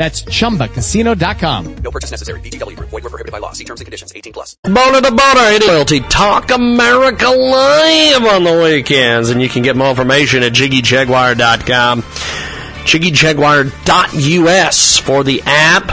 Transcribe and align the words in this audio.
That's 0.00 0.22
chumbacasino.com. 0.22 1.74
No 1.84 1.90
purchase 1.90 2.10
necessary. 2.10 2.40
VGW 2.40 2.74
Group. 2.74 2.88
Void 2.88 3.04
were 3.04 3.10
prohibited 3.10 3.32
by 3.32 3.38
law. 3.38 3.52
See 3.52 3.64
terms 3.64 3.82
and 3.82 3.84
conditions. 3.84 4.14
18 4.16 4.32
plus. 4.32 4.56
Boner 4.62 5.02
to 5.02 5.10
boner, 5.10 5.50
it 5.50 5.60
is 5.60 5.68
Loyalty 5.68 6.00
Talk 6.00 6.50
America 6.50 7.28
Live 7.28 8.24
on 8.24 8.44
the 8.44 8.62
weekends. 8.62 9.28
And 9.28 9.42
you 9.42 9.50
can 9.50 9.62
get 9.62 9.76
more 9.76 9.90
information 9.90 10.42
at 10.42 10.54
JiggyJaguar.com. 10.54 12.00
JiggyJaguar.us 12.00 14.96
for 14.96 15.22
the 15.22 15.42
app. 15.44 15.88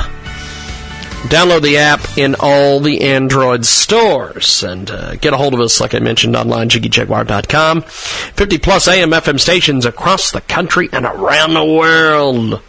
Download 1.27 1.61
the 1.61 1.75
app 1.75 2.17
in 2.17 2.37
all 2.39 2.79
the 2.79 3.01
Android 3.01 3.65
stores 3.65 4.63
and 4.63 4.89
uh, 4.89 5.17
get 5.17 5.33
a 5.33 5.37
hold 5.37 5.53
of 5.53 5.59
us, 5.59 5.81
like 5.81 5.93
I 5.93 5.99
mentioned, 5.99 6.37
online, 6.37 6.69
JiggyJaguar.com. 6.69 7.81
50 7.81 8.57
plus 8.59 8.87
AM 8.87 9.11
FM 9.11 9.37
stations 9.37 9.85
across 9.85 10.31
the 10.31 10.39
country 10.39 10.87
and 10.93 11.05
around 11.05 11.55
the 11.55 11.65
world. 11.65 12.61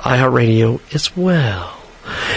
iHeartRadio 0.00 0.80
as 0.94 1.16
well. 1.16 1.80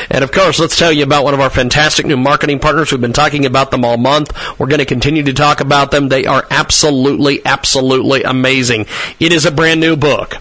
And 0.09 0.23
of 0.23 0.31
course, 0.31 0.57
let's 0.59 0.77
tell 0.77 0.91
you 0.91 1.03
about 1.03 1.23
one 1.23 1.33
of 1.33 1.39
our 1.39 1.49
fantastic 1.49 2.05
new 2.05 2.17
marketing 2.17 2.59
partners. 2.59 2.91
We've 2.91 3.01
been 3.01 3.13
talking 3.13 3.45
about 3.45 3.71
them 3.71 3.85
all 3.85 3.97
month. 3.97 4.37
We're 4.59 4.67
going 4.67 4.79
to 4.79 4.85
continue 4.85 5.23
to 5.23 5.33
talk 5.33 5.61
about 5.61 5.91
them. 5.91 6.09
They 6.09 6.25
are 6.25 6.45
absolutely, 6.51 7.43
absolutely 7.45 8.23
amazing. 8.23 8.87
It 9.19 9.31
is 9.31 9.45
a 9.45 9.51
brand 9.51 9.79
new 9.79 9.95
book. 9.95 10.35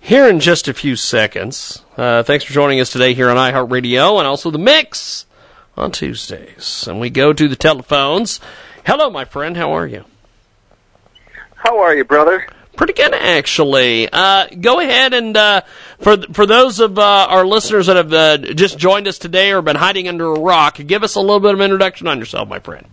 here 0.00 0.28
in 0.28 0.40
just 0.40 0.66
a 0.66 0.74
few 0.74 0.96
seconds. 0.96 1.84
Uh, 1.96 2.24
thanks 2.24 2.44
for 2.44 2.52
joining 2.52 2.80
us 2.80 2.90
today 2.90 3.14
here 3.14 3.30
on 3.30 3.36
iHeartRadio 3.36 4.18
and 4.18 4.26
also 4.26 4.50
the 4.50 4.58
Mix 4.58 5.24
on 5.76 5.92
Tuesdays. 5.92 6.84
And 6.88 6.98
we 6.98 7.10
go 7.10 7.32
to 7.32 7.46
the 7.46 7.54
telephones. 7.54 8.40
Hello, 8.84 9.08
my 9.08 9.24
friend. 9.24 9.56
How 9.56 9.70
are 9.70 9.86
you? 9.86 10.04
How 11.54 11.78
are 11.78 11.94
you, 11.94 12.02
brother? 12.02 12.48
Pretty 12.76 12.92
good, 12.92 13.12
actually. 13.12 14.08
Uh, 14.10 14.46
go 14.60 14.80
ahead 14.80 15.12
and 15.12 15.36
uh, 15.36 15.62
for 15.98 16.16
for 16.32 16.46
those 16.46 16.80
of 16.80 16.98
uh, 16.98 17.26
our 17.28 17.44
listeners 17.44 17.86
that 17.86 17.96
have 17.96 18.12
uh, 18.12 18.38
just 18.54 18.78
joined 18.78 19.06
us 19.06 19.18
today 19.18 19.52
or 19.52 19.60
been 19.60 19.76
hiding 19.76 20.08
under 20.08 20.26
a 20.26 20.40
rock, 20.40 20.76
give 20.86 21.02
us 21.02 21.14
a 21.14 21.20
little 21.20 21.40
bit 21.40 21.52
of 21.52 21.60
introduction 21.60 22.06
on 22.06 22.18
yourself, 22.18 22.48
my 22.48 22.58
friend. 22.58 22.86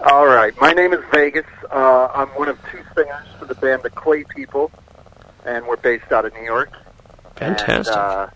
All 0.00 0.26
right. 0.26 0.58
My 0.60 0.72
name 0.72 0.92
is 0.92 1.00
Vegas. 1.12 1.46
Uh, 1.70 2.08
I'm 2.14 2.28
one 2.28 2.48
of 2.48 2.58
two 2.70 2.80
singers 2.94 3.26
for 3.38 3.46
the 3.46 3.54
band 3.54 3.82
The 3.82 3.90
Clay 3.90 4.24
People, 4.24 4.70
and 5.44 5.66
we're 5.66 5.76
based 5.76 6.12
out 6.12 6.24
of 6.24 6.32
New 6.34 6.44
York. 6.44 6.72
Fantastic. 7.36 7.94
And, 7.94 8.02
uh, 8.02 8.28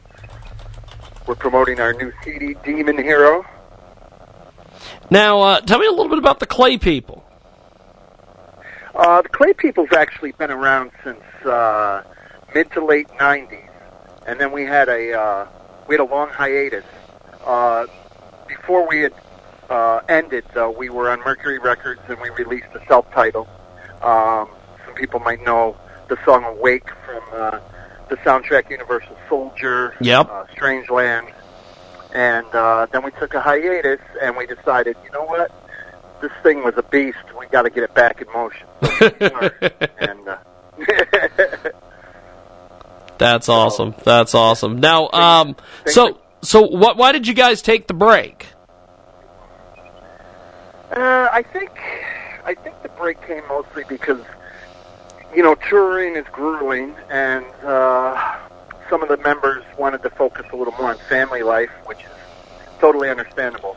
we're 1.26 1.36
promoting 1.36 1.78
our 1.78 1.92
new 1.92 2.12
CD, 2.24 2.56
Demon 2.64 2.98
Hero. 2.98 3.44
Now, 5.10 5.40
uh, 5.40 5.60
tell 5.60 5.78
me 5.78 5.86
a 5.86 5.90
little 5.90 6.08
bit 6.08 6.18
about 6.18 6.40
the 6.40 6.46
Clay 6.46 6.78
People. 6.78 7.21
Uh, 8.94 9.22
the 9.22 9.28
Clay 9.28 9.52
People's 9.54 9.92
actually 9.92 10.32
been 10.32 10.50
around 10.50 10.90
since 11.02 11.22
uh, 11.46 12.02
mid 12.54 12.70
to 12.72 12.84
late 12.84 13.08
'90s, 13.18 13.70
and 14.26 14.38
then 14.38 14.52
we 14.52 14.64
had 14.64 14.88
a 14.88 15.18
uh, 15.18 15.46
we 15.88 15.94
had 15.94 16.00
a 16.00 16.04
long 16.04 16.28
hiatus. 16.28 16.84
Uh, 17.44 17.86
before 18.46 18.86
we 18.86 19.00
had 19.00 19.14
uh, 19.70 20.00
ended, 20.08 20.44
though, 20.52 20.70
we 20.70 20.90
were 20.90 21.10
on 21.10 21.20
Mercury 21.20 21.58
Records 21.58 22.00
and 22.08 22.20
we 22.20 22.28
released 22.30 22.68
a 22.74 22.84
self-titled. 22.86 23.48
Um, 24.02 24.48
some 24.84 24.94
people 24.94 25.20
might 25.20 25.42
know 25.42 25.76
the 26.08 26.18
song 26.24 26.44
"Awake" 26.44 26.88
from 27.06 27.22
uh, 27.32 27.60
the 28.10 28.16
soundtrack 28.18 28.68
Universal 28.70 29.16
Soldier, 29.28 29.94
Yep. 30.00 30.28
uh, 30.28 30.44
Strangeland, 30.54 31.32
and 32.14 32.46
uh, 32.52 32.86
then 32.92 33.02
we 33.02 33.10
took 33.12 33.32
a 33.32 33.40
hiatus 33.40 34.00
and 34.20 34.36
we 34.36 34.46
decided, 34.46 34.96
you 35.02 35.10
know 35.12 35.24
what, 35.24 35.50
this 36.22 36.32
thing 36.42 36.64
was 36.64 36.74
a 36.78 36.82
beast. 36.84 37.18
We 37.38 37.46
got 37.46 37.62
to 37.62 37.70
get 37.70 37.82
it 37.82 37.92
back 37.94 38.22
in 38.22 38.32
motion. 38.32 38.66
and 39.98 40.28
uh, 40.28 40.38
That's 43.18 43.48
awesome. 43.48 43.94
That's 44.04 44.34
awesome. 44.34 44.80
Now, 44.80 45.08
um, 45.10 45.56
so 45.86 46.18
so 46.40 46.62
what? 46.62 46.96
Why 46.96 47.12
did 47.12 47.28
you 47.28 47.34
guys 47.34 47.62
take 47.62 47.86
the 47.86 47.94
break? 47.94 48.46
Uh, 50.90 51.28
I 51.32 51.42
think 51.42 51.70
I 52.44 52.54
think 52.54 52.82
the 52.82 52.88
break 52.88 53.24
came 53.26 53.46
mostly 53.48 53.84
because 53.88 54.20
you 55.34 55.42
know 55.42 55.54
touring 55.54 56.16
is 56.16 56.26
grueling, 56.32 56.94
and 57.10 57.44
uh, 57.62 58.38
some 58.90 59.02
of 59.02 59.08
the 59.08 59.18
members 59.18 59.62
wanted 59.78 60.02
to 60.02 60.10
focus 60.10 60.46
a 60.52 60.56
little 60.56 60.74
more 60.74 60.90
on 60.90 60.98
family 61.08 61.42
life, 61.42 61.70
which 61.84 62.00
is 62.00 62.10
totally 62.80 63.08
understandable. 63.08 63.76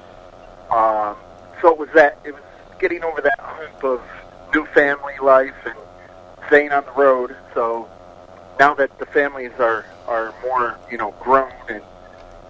Um, 0.71 1.15
so 1.61 1.71
it 1.71 1.77
was 1.77 1.89
that 1.95 2.19
it 2.23 2.33
was 2.33 2.43
getting 2.79 3.03
over 3.03 3.21
that 3.21 3.39
hump 3.39 3.83
of 3.83 4.01
new 4.53 4.65
family 4.67 5.13
life 5.21 5.55
and 5.65 5.75
staying 6.47 6.71
on 6.71 6.85
the 6.85 6.91
road. 6.91 7.35
So 7.53 7.89
now 8.59 8.73
that 8.75 8.97
the 8.99 9.05
families 9.07 9.51
are 9.59 9.85
are 10.07 10.33
more 10.43 10.77
you 10.91 10.97
know 10.97 11.13
grown 11.19 11.51
and 11.69 11.81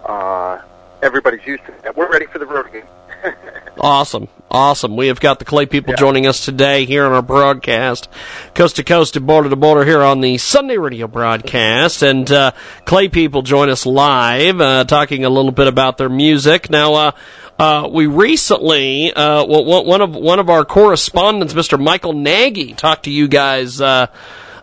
uh, 0.04 0.60
everybody's 1.02 1.46
used 1.46 1.64
to 1.66 1.74
that, 1.82 1.96
we're 1.96 2.10
ready 2.10 2.26
for 2.26 2.38
the 2.38 2.46
road 2.46 2.66
again. 2.66 2.86
Awesome. 3.78 4.28
Awesome. 4.50 4.96
We 4.96 5.08
have 5.08 5.20
got 5.20 5.38
the 5.38 5.44
Clay 5.44 5.66
people 5.66 5.92
joining 5.94 6.26
us 6.26 6.44
today 6.44 6.86
here 6.86 7.04
on 7.04 7.12
our 7.12 7.20
broadcast, 7.20 8.08
coast 8.54 8.76
to 8.76 8.84
coast 8.84 9.16
and 9.16 9.26
border 9.26 9.50
to 9.50 9.56
border 9.56 9.84
here 9.84 10.02
on 10.02 10.22
the 10.22 10.38
Sunday 10.38 10.78
radio 10.78 11.06
broadcast. 11.06 12.02
And 12.02 12.30
uh, 12.30 12.52
Clay 12.86 13.08
people 13.08 13.42
join 13.42 13.68
us 13.68 13.84
live, 13.84 14.60
uh, 14.62 14.84
talking 14.84 15.26
a 15.26 15.28
little 15.28 15.52
bit 15.52 15.66
about 15.66 15.98
their 15.98 16.08
music. 16.08 16.70
Now, 16.70 16.94
uh, 16.94 17.12
uh, 17.58 17.88
we 17.90 18.06
recently, 18.06 19.12
uh, 19.12 19.44
well, 19.44 19.84
one 19.84 20.00
of 20.00 20.14
one 20.14 20.38
of 20.38 20.50
our 20.50 20.64
correspondents, 20.64 21.54
Mr. 21.54 21.82
Michael 21.82 22.12
Nagy, 22.12 22.74
talked 22.74 23.04
to 23.04 23.10
you 23.10 23.28
guys 23.28 23.80
uh, 23.80 24.06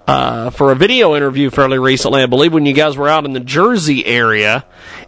uh, 0.07 0.49
for 0.51 0.71
a 0.71 0.75
video 0.75 1.15
interview 1.15 1.49
fairly 1.49 1.79
recently, 1.79 2.21
I 2.21 2.25
believe, 2.27 2.53
when 2.53 2.65
you 2.65 2.73
guys 2.73 2.97
were 2.97 3.09
out 3.09 3.25
in 3.25 3.33
the 3.33 3.39
Jersey 3.39 4.05
area, 4.05 4.65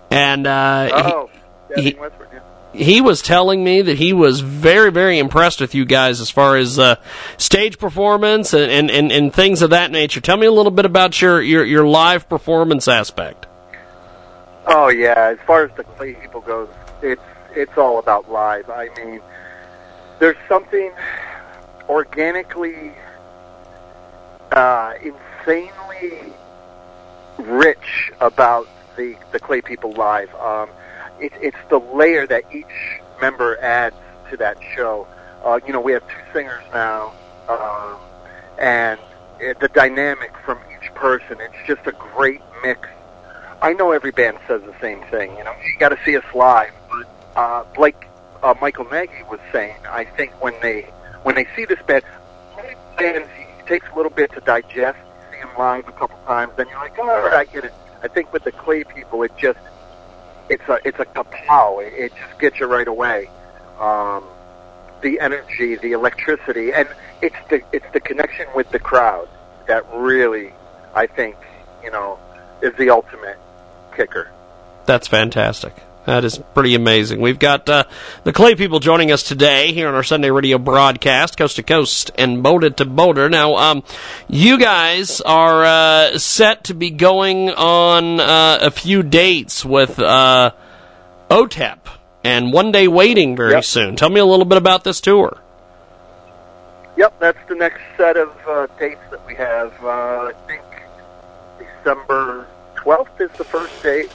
and 0.09 0.47
uh, 0.47 0.89
Oh, 0.93 1.29
he- 1.75 1.97
he 2.73 2.99
was 2.99 3.21
telling 3.21 3.63
me 3.63 3.81
that 3.83 3.97
he 3.97 4.11
was 4.11 4.41
very, 4.41 4.91
very 4.91 5.17
impressed 5.17 5.61
with 5.61 5.73
you 5.73 5.85
guys 5.85 6.19
as 6.19 6.29
far 6.29 6.57
as 6.57 6.77
uh, 6.77 6.95
stage 7.37 7.79
performance 7.79 8.53
and, 8.53 8.69
and, 8.69 8.91
and, 8.91 9.11
and 9.13 9.33
things 9.33 9.61
of 9.61 9.69
that 9.69 9.91
nature. 9.91 10.19
Tell 10.19 10.35
me 10.35 10.45
a 10.45 10.51
little 10.51 10.73
bit 10.73 10.83
about 10.83 11.21
your, 11.21 11.41
your, 11.41 11.63
your 11.63 11.87
live 11.87 12.27
performance 12.27 12.89
aspect. 12.89 13.45
Oh 14.67 14.89
yeah, 14.89 15.13
as 15.31 15.37
far 15.47 15.63
as 15.63 15.71
the 15.77 15.85
Clay 15.85 16.15
people 16.15 16.41
goes, 16.41 16.67
it's 17.01 17.21
it's 17.55 17.77
all 17.77 17.99
about 17.99 18.31
live. 18.31 18.69
I 18.69 18.89
mean, 18.97 19.21
there's 20.19 20.37
something 20.47 20.91
organically, 21.89 22.91
uh, 24.51 24.93
insanely 25.01 26.33
rich 27.37 28.11
about 28.21 28.67
the 28.97 29.15
the 29.31 29.39
Clay 29.39 29.61
people 29.61 29.91
live. 29.93 30.33
Um, 30.35 30.69
it, 31.19 31.31
it's 31.41 31.57
the 31.69 31.79
layer 31.79 32.27
that 32.27 32.43
each 32.53 32.65
member 33.21 33.57
adds 33.59 33.95
to 34.29 34.37
that 34.37 34.57
show. 34.75 35.07
Uh, 35.43 35.59
you 35.65 35.73
know, 35.73 35.81
we 35.81 35.91
have 35.91 36.07
two 36.07 36.33
singers 36.33 36.63
now, 36.73 37.13
um, 37.47 37.97
and 38.57 38.99
it, 39.39 39.59
the 39.59 39.67
dynamic 39.69 40.33
from 40.45 40.59
each 40.75 40.93
person. 40.95 41.37
It's 41.39 41.67
just 41.67 41.85
a 41.87 41.91
great 41.91 42.41
mix 42.63 42.87
I 43.61 43.73
know 43.73 43.91
every 43.91 44.11
band 44.11 44.37
says 44.47 44.61
the 44.61 44.75
same 44.79 45.01
thing. 45.05 45.35
You 45.37 45.43
know, 45.43 45.53
you 45.65 45.79
got 45.79 45.89
to 45.89 45.97
see 46.05 46.15
us 46.15 46.23
live. 46.33 46.71
Uh, 47.35 47.63
like 47.77 48.07
uh, 48.43 48.53
Michael 48.61 48.85
Nagy 48.85 49.23
was 49.29 49.39
saying, 49.51 49.75
I 49.89 50.05
think 50.05 50.31
when 50.41 50.53
they 50.61 50.83
when 51.23 51.35
they 51.35 51.47
see 51.55 51.65
this 51.65 51.81
band, 51.87 52.03
many 52.55 52.75
bands 52.97 53.29
it 53.37 53.67
takes 53.67 53.87
a 53.91 53.95
little 53.95 54.11
bit 54.11 54.31
to 54.33 54.41
digest. 54.41 54.97
See 55.31 55.39
them 55.39 55.49
live 55.57 55.87
a 55.87 55.91
couple 55.91 56.17
times, 56.25 56.53
then 56.55 56.67
you're 56.69 56.79
like, 56.79 56.97
oh, 56.99 57.09
all 57.09 57.23
right, 57.23 57.33
I 57.33 57.45
get 57.45 57.65
it. 57.65 57.73
I 58.03 58.07
think 58.07 58.31
with 58.31 58.43
the 58.43 58.51
Clay 58.51 58.83
people, 58.83 59.23
it 59.23 59.31
just 59.37 59.59
it's 60.49 60.67
a 60.69 60.79
it's 60.85 60.99
a 60.99 61.05
kapow. 61.05 61.85
It, 61.85 61.93
it 61.93 62.11
just 62.15 62.39
gets 62.39 62.59
you 62.59 62.67
right 62.67 62.87
away. 62.87 63.29
Um, 63.79 64.23
the 65.01 65.19
energy, 65.19 65.75
the 65.75 65.91
electricity, 65.91 66.71
and 66.71 66.87
it's 67.21 67.35
the 67.49 67.61
it's 67.71 67.85
the 67.93 67.99
connection 67.99 68.47
with 68.55 68.69
the 68.71 68.79
crowd 68.79 69.27
that 69.67 69.85
really, 69.93 70.53
I 70.93 71.07
think, 71.07 71.35
you 71.83 71.91
know, 71.91 72.19
is 72.61 72.73
the 72.77 72.89
ultimate 72.89 73.37
kicker. 73.95 74.29
That's 74.85 75.07
fantastic. 75.07 75.73
That 76.05 76.23
is 76.23 76.39
pretty 76.53 76.75
amazing. 76.75 77.19
We've 77.19 77.39
got 77.39 77.67
uh, 77.67 77.85
the 78.23 78.31
Clay 78.31 78.53
people 78.53 78.79
joining 78.79 79.11
us 79.11 79.23
today 79.23 79.73
here 79.73 79.87
on 79.87 79.95
our 79.95 80.03
Sunday 80.03 80.29
radio 80.29 80.59
broadcast, 80.59 81.35
coast 81.35 81.55
to 81.55 81.63
coast 81.63 82.11
and 82.15 82.43
boulder 82.43 82.69
to 82.69 82.85
boulder. 82.85 83.27
Now, 83.27 83.55
um, 83.55 83.83
you 84.27 84.59
guys 84.59 85.19
are 85.21 85.65
uh, 85.65 86.17
set 86.19 86.65
to 86.65 86.75
be 86.75 86.91
going 86.91 87.49
on 87.49 88.19
uh, 88.19 88.59
a 88.61 88.69
few 88.69 89.01
dates 89.01 89.65
with 89.65 89.97
uh, 89.97 90.51
OTEP 91.31 91.79
and 92.23 92.53
One 92.53 92.71
Day 92.71 92.87
Waiting 92.87 93.35
very 93.35 93.53
Yep. 93.53 93.63
soon. 93.63 93.95
Tell 93.95 94.09
me 94.11 94.19
a 94.19 94.25
little 94.25 94.45
bit 94.45 94.59
about 94.59 94.83
this 94.83 95.01
tour. 95.01 95.39
Yep, 96.97 97.19
that's 97.19 97.49
the 97.49 97.55
next 97.55 97.81
set 97.97 98.15
of 98.15 98.31
uh, 98.47 98.67
dates 98.79 99.01
that 99.09 99.25
we 99.25 99.33
have. 99.35 99.73
Uh, 99.83 99.87
I 99.87 100.33
think 100.47 100.61
December 101.57 102.47
12th 102.77 103.19
is 103.19 103.31
the 103.37 103.43
first 103.43 103.81
date, 103.83 104.11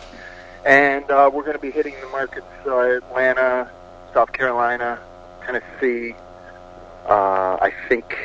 and 0.64 1.10
uh, 1.10 1.30
we're 1.32 1.42
going 1.42 1.54
to 1.56 1.58
be 1.62 1.70
hitting 1.70 1.94
the 2.00 2.08
markets 2.08 2.46
uh, 2.66 2.78
Atlanta, 2.96 3.70
South 4.14 4.32
Carolina, 4.32 4.98
Tennessee, 5.44 6.14
uh, 7.06 7.56
I 7.60 7.72
think 7.88 8.16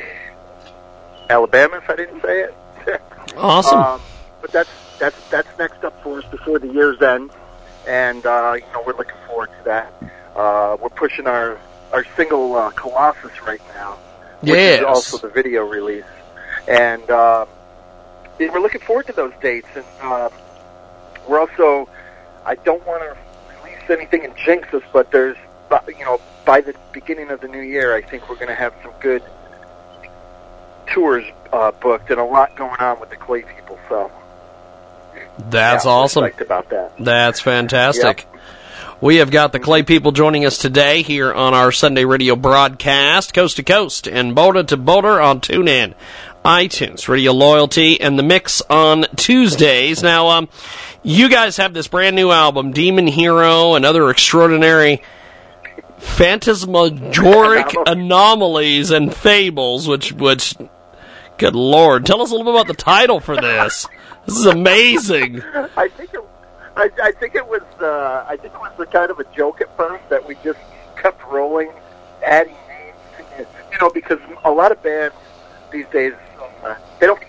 Alabama, 1.29 1.77
if 1.77 1.89
I 1.89 1.95
didn't 1.95 2.21
say 2.21 2.41
it. 2.41 2.53
Awesome. 3.37 3.79
Um, 3.79 4.01
but 4.39 4.51
that's 4.51 4.69
that's 4.99 5.29
that's 5.29 5.47
next 5.57 5.83
up 5.83 6.01
for 6.03 6.19
us 6.19 6.25
before 6.25 6.57
the 6.59 6.67
year's 6.71 7.01
end, 7.01 7.31
and 7.85 8.25
uh, 8.25 8.53
you 8.55 8.61
know 8.71 8.81
we're 8.85 8.95
looking 8.95 9.17
forward 9.27 9.49
to 9.57 9.63
that. 9.65 9.91
Uh, 10.35 10.77
we're 10.79 10.89
pushing 10.89 11.27
our 11.27 11.59
our 11.91 12.05
single 12.15 12.55
uh, 12.55 12.69
Colossus 12.71 13.41
right 13.41 13.59
now, 13.73 13.97
which 14.41 14.51
Yes. 14.51 14.79
is 14.79 14.85
also 14.85 15.17
the 15.17 15.27
video 15.33 15.65
release, 15.67 16.05
and 16.67 17.09
uh, 17.09 17.45
we're 18.39 18.59
looking 18.61 18.79
forward 18.81 19.07
to 19.07 19.13
those 19.13 19.33
dates. 19.41 19.67
And 19.75 19.85
um, 20.01 20.31
we're 21.27 21.39
also 21.39 21.89
I 22.45 22.56
don't 22.56 22.86
want 22.86 23.01
to 23.03 23.18
release 23.63 23.89
anything 23.89 24.24
and 24.24 24.36
jinx 24.38 24.74
us, 24.74 24.83
but 24.94 25.12
there's 25.12 25.38
you 25.88 26.06
know 26.06 26.21
by 26.45 26.62
the 26.62 26.75
beginning 26.92 27.30
of 27.31 27.42
the 27.42 27.47
new 27.47 27.62
year, 27.62 27.95
I 27.95 28.01
think 28.01 28.30
we're 28.30 28.36
going 28.36 28.47
to 28.47 28.56
have 28.56 28.74
some 28.83 28.94
good 29.00 29.24
tours 30.88 31.25
uh, 31.51 31.71
booked 31.71 32.09
and 32.12 32.19
a 32.19 32.24
lot 32.24 32.56
going 32.56 32.80
on 32.80 33.00
with 33.00 33.09
the 33.09 33.15
Clay 33.15 33.42
people. 33.42 33.80
So 33.89 34.12
That's 35.50 35.86
yeah, 35.86 35.92
awesome. 35.92 36.25
about 36.39 36.69
that. 36.69 36.94
That's 37.00 37.39
fantastic. 37.39 38.27
We 39.01 39.18
have 39.18 39.30
got 39.30 39.51
the 39.51 39.59
Clay 39.59 39.83
people 39.83 40.13
joining 40.13 40.45
us 40.45 40.57
today 40.57 41.01
here 41.01 41.33
on 41.33 41.53
our 41.53 41.71
Sunday 41.71 42.06
radio 42.06 42.36
broadcast, 42.36 43.33
coast 43.33 43.57
to 43.57 43.63
coast 43.63 44.07
and 44.07 44.33
boulder 44.33 44.63
to 44.63 44.77
boulder 44.77 45.19
on 45.19 45.42
TuneIn, 45.42 45.95
iTunes, 46.45 47.07
Radio 47.09 47.33
Loyalty, 47.33 48.00
and 48.00 48.18
the 48.18 48.24
mix 48.24 48.62
on 48.69 49.06
Tuesdays. 49.18 50.01
Now, 50.01 50.30
um, 50.30 50.50
you 51.06 51.30
guys 51.30 51.57
have 51.57 51.74
this 51.74 51.88
brand 51.88 52.16
new 52.16 52.31
album, 52.31 52.72
Demon 52.72 53.06
Hero, 53.06 53.75
and 53.75 53.86
other 53.86 54.10
extraordinary 54.10 55.04
phantasmagoric 56.00 57.75
anomalies 57.86 58.90
and 58.90 59.16
fables, 59.16 59.88
which, 59.88 60.13
which, 60.13 60.56
good 61.38 61.56
lord, 61.56 62.07
tell 62.07 62.24
us 62.24 62.31
a 62.31 62.36
little 62.36 62.52
bit 62.52 62.60
about 62.60 62.68
the 62.68 62.81
title 62.81 63.19
for 63.19 63.36
this. 63.36 63.88
This 64.25 64.38
is 64.38 64.46
amazing. 64.48 65.44
I 65.78 65.90
think 65.90 66.16
it, 66.16 66.22
I, 66.75 66.90
I 67.02 67.12
think 67.12 67.36
it 67.36 67.46
was 67.46 67.62
uh, 67.80 68.25
I 68.28 68.36
think 68.38 68.56
it 68.56 68.60
was 68.60 68.74
the 68.78 68.88
kind 68.88 69.12
of 69.12 69.19
a 69.19 69.25
joke 69.36 69.62
at 69.62 69.78
first 69.78 70.10
that 70.10 70.28
we 70.28 70.36
just 70.44 70.60
kept 70.98 71.24
rolling, 71.25 71.72
adding 72.25 72.56
names. 72.68 72.98
to 73.18 73.42
it. 73.42 73.48
You 73.72 73.78
know, 73.80 73.92
because 73.92 74.19
a 74.44 74.52
lot 74.52 74.72
of 74.72 74.81
bands 74.81 75.16
these 75.72 75.86
days 75.94 76.13
uh, 76.63 76.75
they 77.00 77.06
don't. 77.06 77.22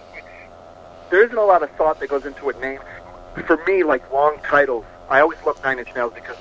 There 1.11 1.23
isn't 1.23 1.37
a 1.37 1.44
lot 1.44 1.62
of 1.62 1.70
thought 1.73 2.00
that 2.00 2.08
goes 2.08 2.25
into 2.25 2.49
a 2.49 2.58
name. 2.58 2.81
For 3.44 3.62
me, 3.66 3.84
like 3.84 4.10
long 4.10 4.38
titles, 4.42 4.84
I 5.08 5.20
always 5.20 5.38
love 5.44 5.62
Nine 5.62 5.78
Inch 5.78 5.94
Nails 5.94 6.12
because 6.14 6.37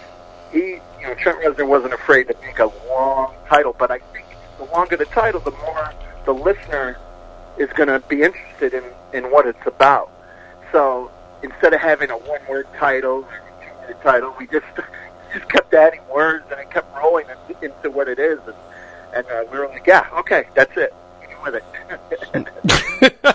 he, 0.51 0.60
you 0.60 1.03
know, 1.03 1.13
Trent 1.15 1.39
Reznor 1.39 1.67
wasn't 1.67 1.93
afraid 1.93 2.27
to 2.29 2.36
make 2.41 2.60
a 2.60 2.72
long 2.88 3.36
title. 3.48 3.75
But 3.77 3.91
I 3.91 4.00
think 4.00 4.25
the 4.58 4.65
longer 4.65 4.96
the 4.96 5.05
title, 5.05 5.39
the 5.41 5.51
more 5.51 5.93
the 6.25 6.34
listener 6.34 6.98
is 7.58 7.70
going 7.74 7.89
to 7.89 8.00
be 8.08 8.24
interested 8.24 8.74
in 8.74 8.84
in 9.13 9.31
what 9.31 9.46
it's 9.46 9.65
about. 9.65 10.12
So 10.72 11.12
instead 11.43 11.74
of 11.74 11.81
having 11.81 12.10
a 12.10 12.17
one-word 12.17 12.67
title, 12.77 13.27
two-word 13.62 14.01
title, 14.01 14.36
we 14.39 14.48
just 14.48 14.65
just 15.34 15.50
kept 15.50 15.74
adding 15.74 16.01
words 16.13 16.46
and 16.50 16.60
it 16.60 16.72
kept 16.72 16.96
rolling 16.98 17.25
into 17.62 17.91
what 17.91 18.08
it 18.08 18.20
is, 18.20 18.39
and, 18.46 18.55
and 19.15 19.27
uh, 19.27 19.43
we 19.51 19.58
were 19.58 19.67
like, 19.67 19.86
yeah, 19.86 20.08
okay, 20.13 20.46
that's 20.55 20.75
it. 20.77 20.93
Can 21.22 21.41
with 21.43 21.55
it. 21.55 23.17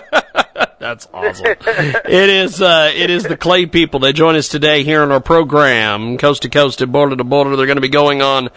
That's 0.81 1.07
awesome. 1.13 1.45
it 1.45 2.29
is 2.29 2.59
uh, 2.59 2.91
it 2.91 3.11
is 3.11 3.21
the 3.21 3.37
Clay 3.37 3.67
people. 3.67 3.99
They 3.99 4.13
join 4.13 4.35
us 4.35 4.47
today 4.47 4.83
here 4.83 5.03
on 5.03 5.11
our 5.11 5.19
program, 5.19 6.17
coast 6.17 6.41
to 6.41 6.49
coast 6.49 6.81
and 6.81 6.91
border 6.91 7.15
to 7.15 7.23
border. 7.23 7.55
They're 7.55 7.67
going 7.67 7.75
to 7.75 7.81
be 7.81 7.87
going 7.87 8.23
on 8.23 8.49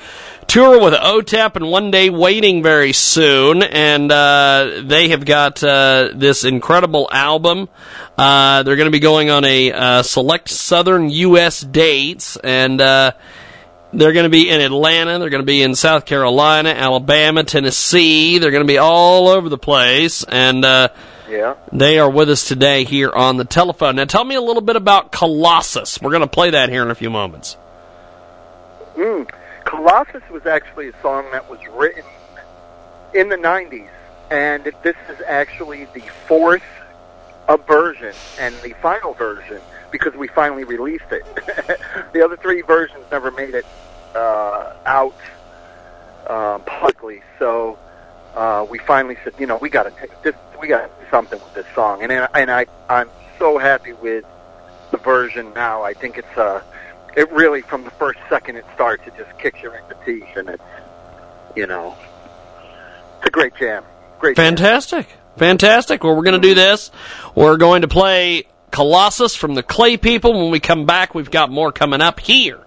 tour 0.46 0.82
with 0.82 0.94
OTEP 0.94 1.56
and 1.56 1.70
one 1.70 1.90
day 1.90 2.08
waiting 2.08 2.62
very 2.62 2.94
soon, 2.94 3.62
and 3.62 4.10
uh, 4.10 4.80
they 4.84 5.10
have 5.10 5.26
got 5.26 5.62
uh, 5.62 6.12
this 6.14 6.44
incredible 6.44 7.10
album. 7.12 7.68
Uh, 8.16 8.62
they're 8.62 8.76
going 8.76 8.86
to 8.86 8.90
be 8.90 9.00
going 9.00 9.28
on 9.28 9.44
a 9.44 9.72
uh, 9.72 10.02
select 10.02 10.48
southern 10.48 11.10
U.S. 11.10 11.60
dates, 11.60 12.38
and 12.38 12.80
uh, 12.80 13.12
they're 13.92 14.14
going 14.14 14.24
to 14.24 14.30
be 14.30 14.48
in 14.48 14.62
Atlanta. 14.62 15.18
They're 15.18 15.28
going 15.28 15.42
to 15.42 15.46
be 15.46 15.60
in 15.60 15.74
South 15.74 16.06
Carolina, 16.06 16.70
Alabama, 16.70 17.44
Tennessee. 17.44 18.38
They're 18.38 18.50
going 18.50 18.64
to 18.64 18.72
be 18.72 18.78
all 18.78 19.28
over 19.28 19.50
the 19.50 19.58
place, 19.58 20.24
and. 20.24 20.64
Uh, 20.64 20.88
yeah. 21.28 21.54
they 21.72 21.98
are 21.98 22.10
with 22.10 22.30
us 22.30 22.46
today 22.46 22.84
here 22.84 23.10
on 23.10 23.36
the 23.36 23.44
telephone. 23.44 23.96
Now, 23.96 24.04
tell 24.04 24.24
me 24.24 24.34
a 24.34 24.40
little 24.40 24.62
bit 24.62 24.76
about 24.76 25.12
Colossus. 25.12 26.00
We're 26.00 26.10
going 26.10 26.22
to 26.22 26.26
play 26.26 26.50
that 26.50 26.68
here 26.68 26.82
in 26.82 26.90
a 26.90 26.94
few 26.94 27.10
moments. 27.10 27.56
Mm. 28.96 29.30
Colossus 29.64 30.22
was 30.30 30.46
actually 30.46 30.88
a 30.88 31.00
song 31.00 31.26
that 31.32 31.48
was 31.50 31.58
written 31.68 32.04
in 33.14 33.28
the 33.28 33.36
90s, 33.36 33.88
and 34.30 34.64
this 34.82 34.96
is 35.08 35.20
actually 35.26 35.86
the 35.94 36.02
fourth 36.26 36.62
version 37.66 38.14
and 38.38 38.54
the 38.62 38.74
final 38.80 39.14
version 39.14 39.60
because 39.90 40.14
we 40.14 40.26
finally 40.28 40.64
released 40.64 41.10
it. 41.10 41.24
the 42.12 42.24
other 42.24 42.36
three 42.36 42.62
versions 42.62 43.04
never 43.10 43.30
made 43.30 43.54
it 43.54 43.66
uh, 44.14 44.74
out 44.86 45.14
uh, 46.26 46.58
publicly. 46.60 47.22
So 47.38 47.78
uh, 48.34 48.66
we 48.68 48.78
finally 48.78 49.16
said, 49.24 49.34
you 49.38 49.46
know, 49.46 49.56
we 49.56 49.68
got 49.68 49.84
to 49.84 50.08
this. 50.22 50.34
We 50.60 50.68
got 50.68 50.90
something 51.10 51.40
with 51.40 51.54
this 51.54 51.66
song, 51.74 52.02
and 52.02 52.10
and 52.12 52.50
I 52.50 52.66
I'm 52.88 53.08
so 53.38 53.58
happy 53.58 53.92
with 53.92 54.24
the 54.90 54.98
version 54.98 55.52
now. 55.54 55.82
I 55.82 55.94
think 55.94 56.18
it's 56.18 56.36
uh, 56.36 56.62
it 57.16 57.30
really 57.32 57.62
from 57.62 57.84
the 57.84 57.90
first 57.92 58.18
second 58.28 58.56
it 58.56 58.64
starts, 58.74 59.06
it 59.06 59.14
just 59.16 59.36
kicks 59.38 59.62
you 59.62 59.72
in 59.72 59.82
the 59.88 59.96
teeth, 60.04 60.36
and 60.36 60.48
it's 60.48 60.62
you 61.56 61.66
know, 61.66 61.96
it's 63.18 63.26
a 63.26 63.30
great 63.30 63.54
jam. 63.56 63.84
Great. 64.18 64.36
jam. 64.36 64.56
Fantastic. 64.56 65.06
Fantastic. 65.36 66.04
Well, 66.04 66.16
we're 66.16 66.22
going 66.22 66.40
to 66.40 66.48
do 66.48 66.54
this. 66.54 66.90
We're 67.34 67.56
going 67.56 67.82
to 67.82 67.88
play 67.88 68.44
Colossus 68.70 69.34
from 69.34 69.54
the 69.54 69.62
Clay 69.62 69.96
People. 69.96 70.32
When 70.32 70.50
we 70.50 70.60
come 70.60 70.86
back, 70.86 71.14
we've 71.14 71.30
got 71.30 71.50
more 71.50 71.72
coming 71.72 72.00
up 72.00 72.20
here 72.20 72.60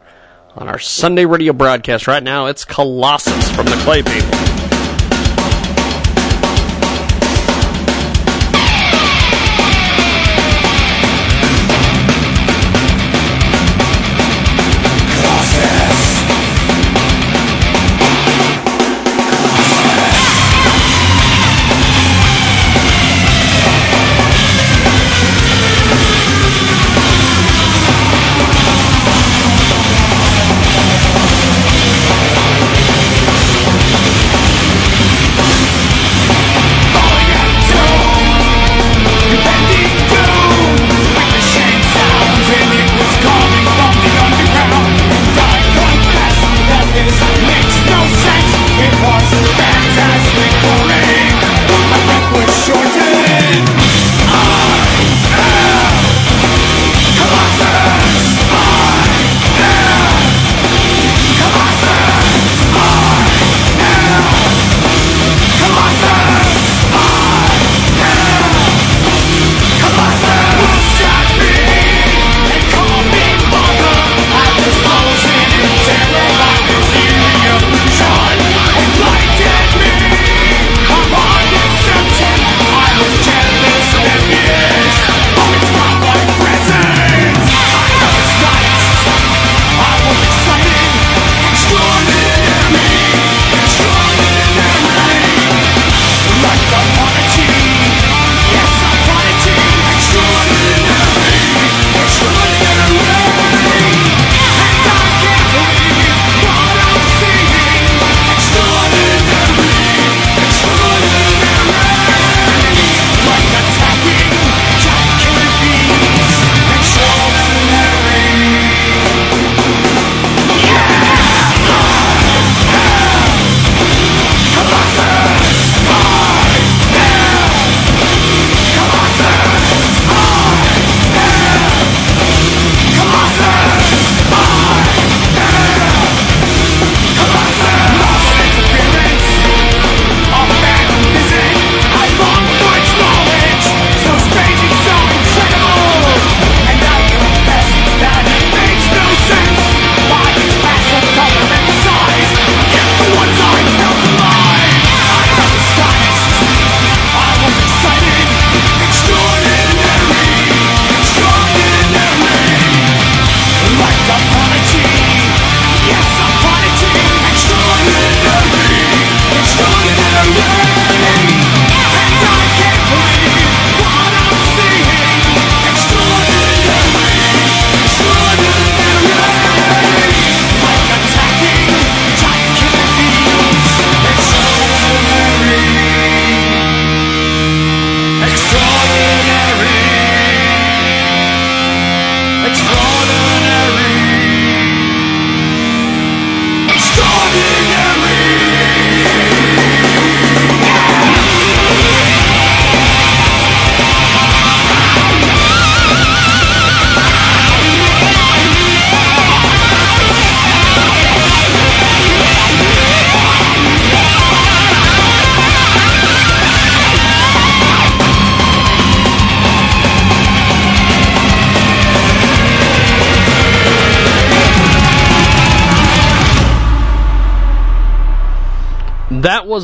on 0.55 0.67
our 0.67 0.79
Sunday 0.79 1.25
radio 1.25 1.53
broadcast. 1.53 2.07
Right 2.07 2.23
now, 2.23 2.47
it's 2.47 2.65
Colossus 2.65 3.49
from 3.51 3.65
the 3.65 3.79
Clay 3.83 4.03
People. 4.03 4.56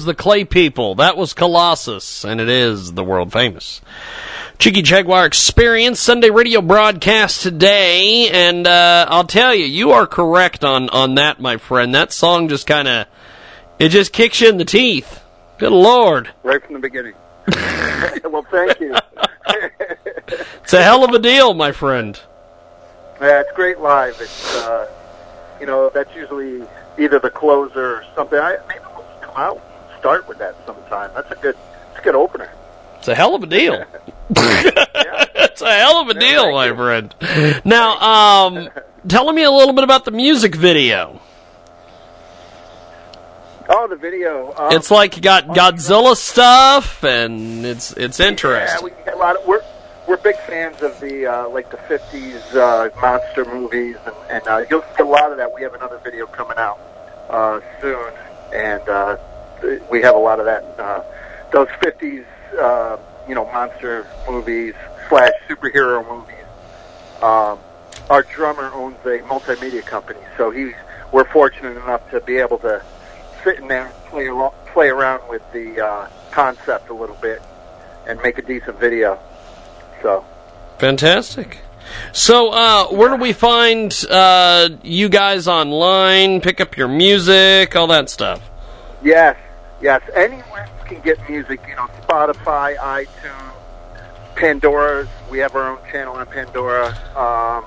Was 0.03 0.07
the 0.07 0.21
Clay 0.21 0.43
People. 0.43 0.95
That 0.95 1.15
was 1.15 1.33
Colossus, 1.33 2.25
and 2.25 2.41
it 2.41 2.49
is 2.49 2.91
the 2.91 3.05
world 3.05 3.31
famous 3.31 3.79
Jiggy 4.57 4.81
Jaguar 4.81 5.25
Experience 5.25 5.97
Sunday 5.97 6.29
radio 6.29 6.59
broadcast 6.59 7.41
today. 7.41 8.27
And 8.27 8.67
uh, 8.67 9.05
I'll 9.07 9.23
tell 9.23 9.55
you, 9.55 9.63
you 9.63 9.91
are 9.91 10.05
correct 10.05 10.65
on 10.65 10.89
on 10.89 11.15
that, 11.15 11.39
my 11.39 11.55
friend. 11.55 11.95
That 11.95 12.11
song 12.11 12.49
just 12.49 12.67
kind 12.67 12.89
of 12.89 13.07
it 13.79 13.89
just 13.89 14.11
kicks 14.11 14.41
you 14.41 14.49
in 14.49 14.57
the 14.57 14.65
teeth. 14.65 15.23
Good 15.57 15.71
lord! 15.71 16.31
right 16.43 16.61
from 16.61 16.73
the 16.73 16.81
beginning. 16.81 17.13
well, 18.29 18.45
thank 18.51 18.81
you. 18.81 18.97
It's 20.63 20.73
a 20.73 20.83
hell 20.83 21.05
of 21.05 21.11
a 21.11 21.19
deal, 21.19 21.53
my 21.53 21.71
friend. 21.71 22.19
Yeah, 23.21 23.39
it's 23.39 23.53
great 23.53 23.79
live. 23.79 24.19
It's 24.19 24.53
uh, 24.57 24.91
you 25.61 25.65
know 25.65 25.89
that's 25.93 26.13
usually 26.13 26.67
either 26.99 27.19
the 27.19 27.29
closer 27.29 27.99
or 27.99 28.05
something. 28.15 28.37
I 28.37 28.57
maybe 28.67 28.83
we'll 28.93 29.05
come 29.21 29.37
out 29.37 29.61
start 30.03 30.27
with 30.27 30.37
that 30.37 30.53
sometime. 30.65 31.09
That's 31.15 31.31
a 31.31 31.35
good, 31.35 31.55
it's 31.91 31.99
a 31.99 32.03
good 32.03 32.13
opener. 32.13 32.51
It's 32.97 33.07
a 33.07 33.15
hell 33.15 33.35
of 33.35 33.43
a 33.43 33.47
deal. 33.47 33.85
it's 34.29 35.61
a 35.61 35.73
hell 35.73 36.01
of 36.01 36.09
a 36.09 36.13
deal, 36.13 36.51
my 36.51 36.67
you. 36.67 36.75
friend. 36.75 37.15
Now, 37.63 37.99
um, 38.01 38.69
tell 39.07 39.31
me 39.31 39.43
a 39.43 39.51
little 39.51 39.73
bit 39.73 39.85
about 39.85 40.03
the 40.03 40.11
music 40.11 40.55
video. 40.55 41.21
Oh, 43.69 43.87
the 43.87 43.95
video. 43.95 44.53
Um, 44.57 44.73
It's 44.73 44.91
like 44.91 45.15
you 45.15 45.21
got 45.21 45.45
Godzilla 45.45 46.17
stuff, 46.17 47.01
and 47.05 47.65
it's 47.65 47.93
it's 47.93 48.19
interesting. 48.19 48.89
Yeah, 48.89 48.95
we 48.97 49.05
get 49.05 49.13
a 49.13 49.17
lot 49.17 49.37
of, 49.37 49.47
we're 49.47 49.63
we're 50.05 50.17
big 50.17 50.35
fans 50.39 50.81
of 50.81 50.99
the 50.99 51.25
uh, 51.25 51.47
like 51.47 51.71
the 51.71 51.77
'50s 51.77 52.55
uh, 52.55 52.89
monster 52.99 53.45
movies, 53.45 53.95
and, 54.05 54.15
and 54.29 54.47
uh, 54.49 54.65
you'll 54.69 54.83
see 54.97 55.03
a 55.03 55.05
lot 55.05 55.31
of 55.31 55.37
that. 55.37 55.53
We 55.55 55.61
have 55.61 55.73
another 55.73 55.97
video 56.03 56.25
coming 56.25 56.57
out 56.57 56.77
uh, 57.29 57.61
soon, 57.79 58.11
and 58.53 58.89
uh, 58.89 59.15
we 59.89 60.01
have 60.01 60.15
a 60.15 60.19
lot 60.19 60.39
of 60.39 60.45
that. 60.45 60.63
Uh, 60.77 61.03
those 61.51 61.67
'50s, 61.81 62.25
uh, 62.59 62.97
you 63.27 63.35
know, 63.35 63.45
monster 63.45 64.07
movies 64.27 64.73
slash 65.09 65.31
superhero 65.47 66.07
movies. 66.07 66.35
Um, 67.21 67.59
our 68.09 68.23
drummer 68.23 68.71
owns 68.73 68.97
a 69.05 69.19
multimedia 69.19 69.85
company, 69.85 70.19
so 70.37 70.51
he's 70.51 70.73
we're 71.11 71.25
fortunate 71.25 71.77
enough 71.77 72.09
to 72.11 72.19
be 72.21 72.37
able 72.37 72.57
to 72.59 72.83
sit 73.43 73.59
in 73.59 73.67
there 73.67 73.85
and 73.85 73.95
play 74.05 74.29
alo- 74.29 74.53
play 74.67 74.89
around 74.89 75.27
with 75.29 75.41
the 75.53 75.79
uh, 75.79 76.07
concept 76.31 76.89
a 76.89 76.93
little 76.93 77.15
bit 77.17 77.41
and 78.07 78.21
make 78.21 78.37
a 78.37 78.41
decent 78.41 78.79
video. 78.79 79.19
So 80.01 80.25
Fantastic. 80.79 81.59
So, 82.11 82.49
uh, 82.49 82.87
where 82.87 83.09
do 83.09 83.15
we 83.17 83.33
find 83.33 83.93
uh, 84.09 84.69
you 84.83 85.09
guys 85.09 85.47
online? 85.47 86.41
Pick 86.41 86.61
up 86.61 86.77
your 86.77 86.87
music, 86.87 87.75
all 87.75 87.87
that 87.87 88.09
stuff. 88.09 88.49
yes, 89.03 89.37
yes, 89.83 90.01
anyone 90.15 90.67
can 90.85 91.01
get 91.01 91.17
music, 91.29 91.59
you 91.67 91.75
know, 91.75 91.87
Spotify, 92.01 92.77
iTunes, 92.77 93.53
Pandora's. 94.35 95.09
We 95.29 95.39
have 95.39 95.55
our 95.55 95.71
own 95.71 95.79
channel 95.91 96.15
on 96.15 96.25
Pandora. 96.25 96.87
Um, 97.15 97.65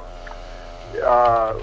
uh, 1.04 1.60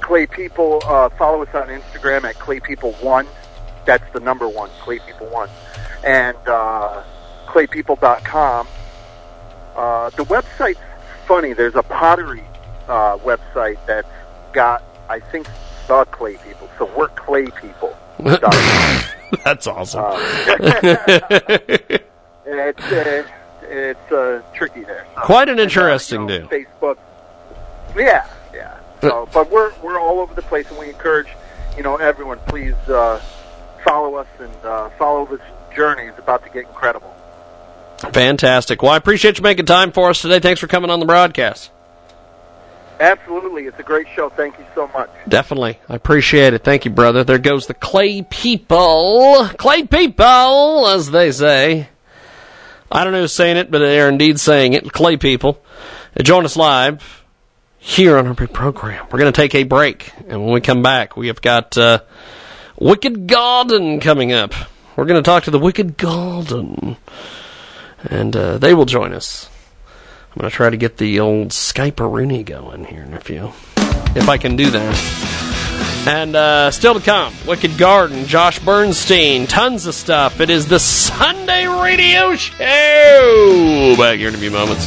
Clay 0.00 0.26
People, 0.26 0.82
uh, 0.84 1.08
follow 1.10 1.42
us 1.42 1.54
on 1.54 1.68
Instagram 1.68 2.24
at 2.24 2.34
Clay 2.34 2.60
People 2.60 2.92
One. 2.94 3.26
That's 3.86 4.04
the 4.12 4.20
number 4.20 4.48
one, 4.48 4.68
Clay 4.80 4.98
People 4.98 5.28
One, 5.28 5.48
and 6.04 6.36
uh, 6.46 7.04
ClayPeople.com. 7.46 8.66
Uh, 9.76 10.10
the 10.10 10.24
website's 10.24 10.80
funny. 11.26 11.52
There's 11.52 11.76
a 11.76 11.82
pottery 11.82 12.44
uh, 12.88 13.18
website 13.18 13.78
that's 13.86 14.08
got, 14.52 14.82
I 15.08 15.20
think, 15.20 15.46
the 15.86 16.04
Clay 16.06 16.36
People. 16.38 16.68
So 16.78 16.90
we're 16.96 17.08
Clay 17.08 17.46
People. 17.46 17.96
That's 19.44 19.66
awesome. 19.66 20.04
it's 22.46 22.82
uh, 22.92 23.26
it's 23.62 24.12
uh, 24.12 24.42
tricky 24.54 24.84
there. 24.84 25.06
So, 25.14 25.22
Quite 25.22 25.48
an 25.48 25.58
uh, 25.58 25.62
interesting 25.62 26.28
you 26.28 26.40
know, 26.40 26.46
deal. 26.46 26.66
Facebook. 26.80 26.98
Yeah, 27.96 28.28
yeah. 28.54 28.78
So, 29.00 29.28
but 29.32 29.50
we're 29.50 29.72
we're 29.82 29.98
all 29.98 30.20
over 30.20 30.34
the 30.34 30.42
place, 30.42 30.68
and 30.70 30.78
we 30.78 30.88
encourage 30.88 31.28
you 31.76 31.82
know 31.82 31.96
everyone. 31.96 32.38
Please 32.46 32.74
uh, 32.88 33.20
follow 33.84 34.14
us 34.16 34.28
and 34.38 34.54
uh, 34.64 34.90
follow 34.90 35.26
this 35.26 35.40
journey. 35.74 36.04
It's 36.04 36.18
about 36.18 36.44
to 36.44 36.50
get 36.50 36.66
incredible. 36.66 37.12
Fantastic. 38.12 38.82
Well, 38.82 38.92
I 38.92 38.96
appreciate 38.96 39.38
you 39.38 39.42
making 39.42 39.66
time 39.66 39.90
for 39.90 40.10
us 40.10 40.20
today. 40.20 40.38
Thanks 40.38 40.60
for 40.60 40.66
coming 40.66 40.90
on 40.90 41.00
the 41.00 41.06
broadcast. 41.06 41.70
Absolutely, 42.98 43.64
it's 43.66 43.78
a 43.78 43.82
great 43.82 44.06
show. 44.14 44.30
Thank 44.30 44.58
you 44.58 44.64
so 44.74 44.88
much. 44.88 45.10
Definitely. 45.28 45.78
I 45.88 45.94
appreciate 45.94 46.54
it. 46.54 46.64
Thank 46.64 46.84
you, 46.84 46.90
brother. 46.90 47.24
There 47.24 47.38
goes 47.38 47.66
the 47.66 47.74
Clay 47.74 48.22
people. 48.22 49.48
Clay 49.58 49.84
people, 49.84 50.86
as 50.88 51.10
they 51.10 51.30
say. 51.32 51.88
I 52.90 53.04
don't 53.04 53.12
know 53.12 53.22
who's 53.22 53.32
saying 53.32 53.56
it, 53.56 53.70
but 53.70 53.80
they're 53.80 54.08
indeed 54.08 54.40
saying 54.40 54.72
it. 54.72 54.92
Clay 54.92 55.16
people. 55.16 55.60
Join 56.22 56.44
us 56.44 56.56
live 56.56 57.24
here 57.78 58.16
on 58.16 58.26
our 58.26 58.34
big 58.34 58.52
program. 58.52 59.06
We're 59.10 59.18
going 59.18 59.32
to 59.32 59.36
take 59.40 59.54
a 59.54 59.64
break, 59.64 60.12
and 60.28 60.42
when 60.42 60.52
we 60.52 60.60
come 60.60 60.82
back, 60.82 61.16
we 61.16 61.26
have 61.26 61.42
got 61.42 61.76
uh, 61.76 62.00
Wicked 62.78 63.26
Garden 63.26 64.00
coming 64.00 64.32
up. 64.32 64.54
We're 64.96 65.04
going 65.04 65.22
to 65.22 65.28
talk 65.28 65.44
to 65.44 65.50
the 65.50 65.58
Wicked 65.58 65.98
Garden, 65.98 66.96
and 68.04 68.34
uh, 68.34 68.58
they 68.58 68.72
will 68.72 68.86
join 68.86 69.12
us. 69.12 69.50
I'm 70.36 70.40
going 70.40 70.50
to 70.50 70.54
try 70.54 70.68
to 70.68 70.76
get 70.76 70.98
the 70.98 71.20
old 71.20 71.48
Skype 71.48 71.98
Rooney 71.98 72.42
going 72.42 72.84
here 72.84 73.02
in 73.02 73.14
a 73.14 73.20
few, 73.20 73.52
if 74.14 74.28
I 74.28 74.36
can 74.36 74.54
do 74.54 74.68
that. 74.68 76.04
And 76.06 76.36
uh, 76.36 76.70
still 76.72 76.92
to 76.92 77.00
come, 77.00 77.32
Wicked 77.46 77.78
Garden, 77.78 78.26
Josh 78.26 78.58
Bernstein, 78.58 79.46
tons 79.46 79.86
of 79.86 79.94
stuff. 79.94 80.38
It 80.40 80.50
is 80.50 80.68
the 80.68 80.78
Sunday 80.78 81.66
Radio 81.66 82.36
Show. 82.36 83.94
Back 83.96 84.18
here 84.18 84.28
in 84.28 84.34
a 84.34 84.38
few 84.38 84.50
moments. 84.50 84.86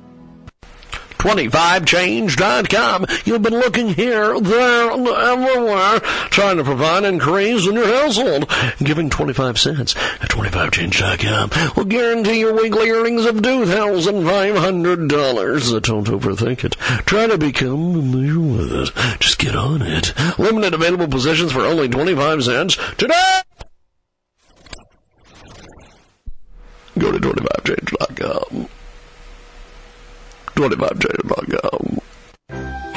25change.com. 1.21 3.05
You've 3.25 3.43
been 3.43 3.53
looking 3.53 3.89
here, 3.89 4.39
there, 4.39 4.89
everywhere, 4.91 5.99
trying 6.31 6.57
to 6.57 6.63
provide 6.63 7.03
increase 7.03 7.67
in 7.67 7.75
your 7.75 7.85
household. 7.85 8.49
Giving 8.79 9.11
25 9.11 9.59
cents 9.59 9.95
at 9.95 10.31
25change.com 10.31 11.75
will 11.75 11.85
guarantee 11.85 12.39
your 12.39 12.55
weekly 12.55 12.89
earnings 12.89 13.25
of 13.25 13.35
$2,500. 13.35 15.81
Don't 15.83 16.07
overthink 16.07 16.63
it. 16.63 16.73
Try 17.05 17.27
to 17.27 17.37
become 17.37 17.93
familiar 17.93 18.39
with 18.39 18.73
it. 18.73 18.89
Just 19.19 19.37
get 19.37 19.55
on 19.55 19.83
it. 19.83 20.15
Limited 20.39 20.73
available 20.73 21.07
positions 21.07 21.51
for 21.51 21.61
only 21.61 21.87
25 21.87 22.43
cents 22.43 22.79
today. 22.97 23.41
Go 26.97 27.11
to 27.11 27.19
25change.com. 27.19 28.67
25change.com. 30.61 32.01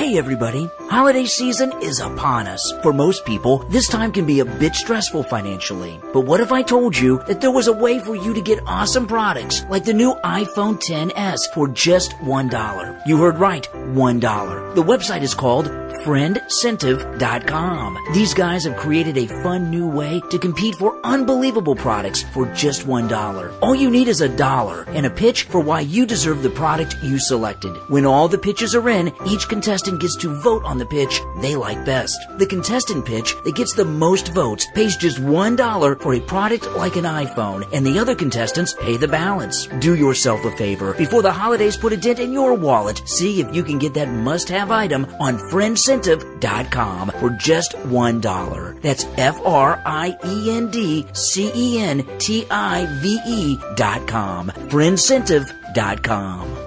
Hey 0.05 0.19
everybody, 0.19 0.69
holiday 0.91 1.25
season 1.25 1.73
is 1.81 1.99
upon 1.99 2.47
us. 2.47 2.75
For 2.83 2.93
most 2.93 3.25
people, 3.25 3.61
this 3.71 3.89
time 3.89 4.13
can 4.13 4.27
be 4.27 4.41
a 4.41 4.45
bit 4.45 4.75
stressful 4.75 5.23
financially. 5.23 5.99
But 6.13 6.27
what 6.27 6.41
if 6.41 6.53
I 6.53 6.61
told 6.61 6.95
you 6.95 7.23
that 7.27 7.41
there 7.41 7.51
was 7.51 7.69
a 7.69 7.73
way 7.73 7.99
for 7.99 8.15
you 8.15 8.35
to 8.35 8.43
get 8.43 8.59
awesome 8.67 9.07
products 9.07 9.65
like 9.71 9.87
the 9.87 9.95
new 9.95 10.13
iPhone 10.23 10.79
10s 10.79 11.51
for 11.55 11.69
just 11.69 12.13
$1? 12.19 13.07
You 13.07 13.17
heard 13.17 13.39
right, 13.39 13.67
$1. 13.73 14.75
The 14.75 14.83
website 14.83 15.23
is 15.23 15.33
called 15.33 15.71
friendcentive.com. 16.05 17.99
These 18.13 18.35
guys 18.35 18.65
have 18.65 18.77
created 18.77 19.17
a 19.17 19.43
fun 19.43 19.71
new 19.71 19.89
way 19.89 20.21
to 20.31 20.39
compete 20.39 20.75
for 20.75 21.01
unbelievable 21.03 21.75
products 21.75 22.25
for 22.35 22.45
just 22.53 22.87
$1. 22.87 23.59
All 23.63 23.75
you 23.75 23.89
need 23.91 24.09
is 24.09 24.21
a 24.21 24.29
dollar 24.29 24.83
and 24.89 25.07
a 25.07 25.11
pitch 25.11 25.45
for 25.45 25.61
why 25.61 25.81
you 25.81 26.05
deserve 26.05 26.43
the 26.43 26.51
product 26.51 26.97
you 27.03 27.19
selected. 27.19 27.75
When 27.89 28.05
all 28.05 28.29
the 28.29 28.37
pitches 28.37 28.75
are 28.75 28.87
in, 28.91 29.15
each 29.27 29.49
contestant 29.49 29.94
gets 29.99 30.17
to 30.17 30.35
vote 30.35 30.65
on 30.65 30.79
the 30.79 30.87
pitch 30.87 31.21
they 31.41 31.57
like 31.57 31.85
best. 31.85 32.19
The 32.39 32.47
contestant 32.47 33.05
pitch 33.05 33.35
that 33.45 33.55
gets 33.55 33.73
the 33.73 33.85
most 33.85 34.35
votes 34.35 34.67
pays 34.75 34.97
just 34.97 35.19
$1 35.19 36.01
for 36.01 36.15
a 36.15 36.21
product 36.21 36.71
like 36.73 36.97
an 36.97 37.05
iPhone, 37.05 37.69
and 37.73 37.87
the 37.87 37.99
other 37.99 38.15
contestants 38.15 38.75
pay 38.75 38.97
the 38.97 39.09
balance. 39.09 39.67
Do 39.67 39.95
yourself 39.95 40.45
a 40.45 40.57
favor 40.57 40.95
before 40.95 41.23
the 41.23 41.33
holidays 41.33 41.77
put 41.77 41.93
a 41.93 41.97
dent 41.97 42.19
in 42.19 42.33
your 42.33 42.55
wallet. 42.55 43.03
See 43.07 43.41
if 43.41 43.55
you 43.55 43.63
can 43.63 43.79
get 43.79 43.95
that 43.95 44.09
must 44.09 44.49
have 44.49 44.71
item 44.71 45.07
on 45.21 45.39
friendcentive.com 45.39 47.11
for 47.21 47.31
just 47.31 47.73
$1. 47.73 48.83
That's 48.83 49.07
F 49.17 49.41
R 49.45 49.81
I 49.85 50.17
E 50.25 50.51
N 50.51 50.71
D 50.71 51.07
C 51.13 51.51
E 51.55 51.81
N 51.81 52.05
T 52.19 52.47
I 52.51 52.87
V 53.01 53.21
E 53.27 53.59
dot 53.77 54.07
com. 54.07 54.49
Friendcentive.com. 54.49 56.64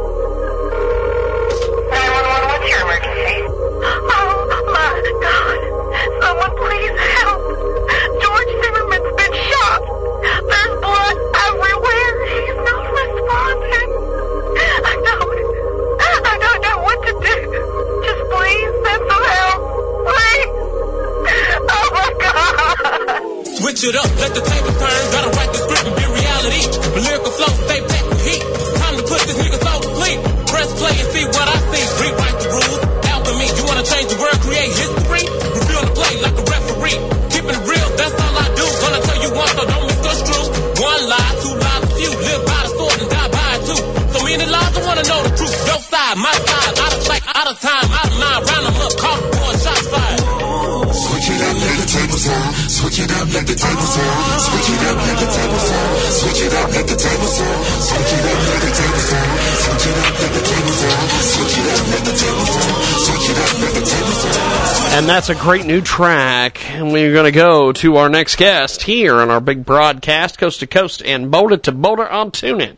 That's 65.12 65.28
a 65.28 65.36
great 65.36 65.66
new 65.66 65.82
track. 65.82 66.72
And 66.72 66.94
we're 66.94 67.12
going 67.12 67.26
to 67.26 67.38
go 67.38 67.74
to 67.74 67.98
our 67.98 68.08
next 68.08 68.38
guest 68.38 68.84
here 68.84 69.20
on 69.20 69.30
our 69.30 69.42
big 69.42 69.66
broadcast, 69.66 70.38
coast 70.38 70.62
to 70.62 70.68
coast 70.68 71.02
and 71.04 71.30
boulder 71.30 71.58
to 71.58 71.74
boulder 71.74 72.08
on 72.08 72.32
TuneIn, 72.32 72.78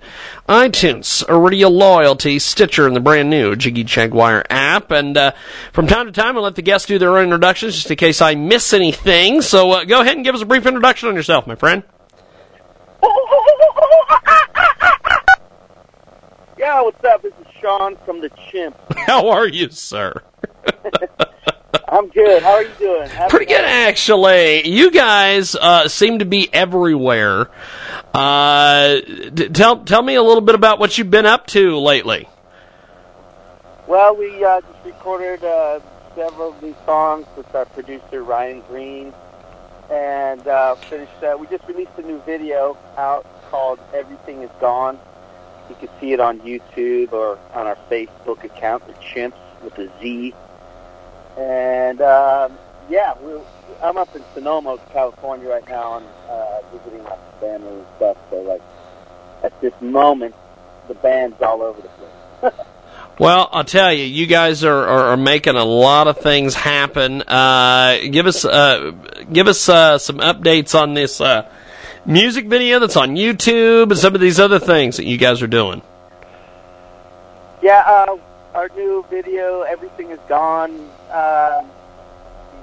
iTunes, 0.50 1.24
Radio 1.30 1.68
Loyalty, 1.70 2.40
Stitcher, 2.40 2.88
and 2.88 2.96
the 2.96 3.00
brand 3.00 3.30
new 3.30 3.56
Jiggy 3.56 3.84
Jaguar 3.84 4.44
app. 4.50 4.90
And 4.90 5.16
uh, 5.16 5.34
from 5.74 5.86
time 5.86 6.08
to 6.08 6.12
time, 6.12 6.36
I'll 6.36 6.42
let 6.42 6.56
the 6.56 6.64
guests 6.64 6.88
do 6.88 6.98
their 6.98 7.16
own 7.20 7.26
introductions 7.26 7.76
just 7.76 7.92
in 7.92 7.98
case 7.98 8.20
I 8.20 8.34
miss 8.34 8.74
anything. 8.74 9.44
So 9.44 9.70
uh, 9.70 9.86
go 9.86 10.02
ahead 10.02 10.16
and 10.16 10.26
give 10.26 10.34
us 10.34 10.42
a 10.42 10.48
brief 10.48 10.66
introduction 10.66 11.10
on 11.10 11.16
yourself, 11.16 11.46
my 11.46 11.54
friend. 11.54 11.84
Yeah, 16.58 16.82
what's 16.82 17.04
up? 17.04 17.22
This 17.22 17.34
is 17.42 17.48
Sean 17.62 17.96
from 18.06 18.22
the 18.22 18.32
Chimp. 18.50 18.76
How 19.06 19.30
are 19.30 19.48
you, 19.48 19.70
sir? 19.70 20.24
I'm 21.88 22.10
good. 22.10 22.44
How 22.44 22.54
are 22.54 22.64
you 22.64 22.74
doing? 22.80 23.10
Happy 23.10 23.30
Pretty 23.30 23.46
good, 23.46 23.66
actually. 23.66 24.68
You 24.68 24.92
guys 24.92 25.56
uh, 25.56 25.88
seem 25.88 26.20
to 26.20 26.26
be 26.26 26.52
everywhere. 26.54 27.50
Uh, 28.14 29.00
d- 29.34 29.50
tell 29.50 29.84
tell 29.84 30.02
me 30.02 30.16
a 30.16 30.24
little 30.24 30.42
bit 30.42 30.56
about 30.56 30.80
what 30.80 30.98
you've 30.98 31.10
been 31.10 31.26
up 31.26 31.48
to 31.48 31.78
lately. 31.78 32.28
Well, 33.88 34.16
we 34.16 34.44
uh, 34.44 34.62
just 34.62 34.86
recorded 34.86 35.44
uh, 35.44 35.80
several 36.16 36.50
of 36.50 36.62
these 36.62 36.76
songs 36.86 37.26
with 37.36 37.54
our 37.56 37.66
producer 37.66 38.24
Ryan 38.24 38.62
Greene, 38.70 39.14
and 39.92 40.48
uh, 40.48 40.76
finished. 40.76 41.12
We 41.40 41.48
just 41.48 41.68
released 41.68 41.92
a 41.98 42.04
new 42.04 42.22
video 42.22 42.78
out 42.98 43.26
called 43.50 43.80
"Everything 43.94 44.42
Is 44.44 44.52
Gone." 44.60 45.00
You 45.70 45.76
can 45.76 45.90
see 46.00 46.14
it 46.14 46.20
on 46.20 46.40
YouTube 46.42 47.14
or 47.14 47.40
on 47.54 47.68
our 47.68 47.78
Facebook 47.90 48.44
account, 48.44 48.86
The 48.86 48.94
Chimps 48.94 49.34
with 49.64 49.78
a 49.80 49.92
Z. 50.00 50.34
And 51.38 52.02
um, 52.02 52.58
yeah, 52.90 53.14
we're, 53.22 53.42
I'm 53.82 53.98
up 53.98 54.16
in 54.16 54.24
Sonoma, 54.34 54.78
California 54.92 55.50
right 55.50 55.68
now, 55.68 55.98
and 55.98 56.06
uh, 56.30 56.62
visiting 56.72 57.04
my 57.04 57.18
family 57.40 57.80
and 57.80 57.86
stuff. 57.98 58.18
So, 58.30 58.42
like, 58.42 58.62
at 59.44 59.60
this 59.62 59.74
moment, 59.82 60.36
the 60.88 60.94
band's 60.96 61.42
all 61.42 61.62
over 61.62 61.82
the 61.82 61.90
place. 61.90 62.54
Well, 63.20 63.48
I'll 63.52 63.64
tell 63.64 63.94
you, 63.94 64.06
you 64.06 64.26
guys 64.26 64.64
are, 64.64 64.88
are, 64.88 65.04
are 65.10 65.18
making 65.18 65.56
a 65.56 65.64
lot 65.64 66.08
of 66.08 66.18
things 66.18 66.56
happen. 66.56 67.22
Uh, 67.22 68.00
give 68.10 68.26
us 68.26 68.44
uh, 68.44 68.92
give 69.32 69.48
us 69.48 69.70
uh, 69.70 70.00
some 70.00 70.18
updates 70.18 70.74
on 70.74 70.96
this 70.96 71.22
uh, 71.22 71.48
music 72.08 72.48
video 72.48 72.80
that's 72.80 72.98
on 72.98 73.16
YouTube 73.16 73.92
and 73.92 73.98
some 74.00 74.16
of 74.16 74.22
these 74.22 74.40
other 74.40 74.58
things 74.58 74.98
that 74.98 75.06
you 75.06 75.18
guys 75.18 75.44
are 75.44 75.48
doing. 75.48 75.84
Yeah, 77.62 77.84
uh, 77.86 78.18
our 78.56 78.70
new 78.70 79.06
video, 79.12 79.62
Everything 79.62 80.10
Is 80.10 80.20
Gone, 80.28 80.90
uh, 81.14 81.64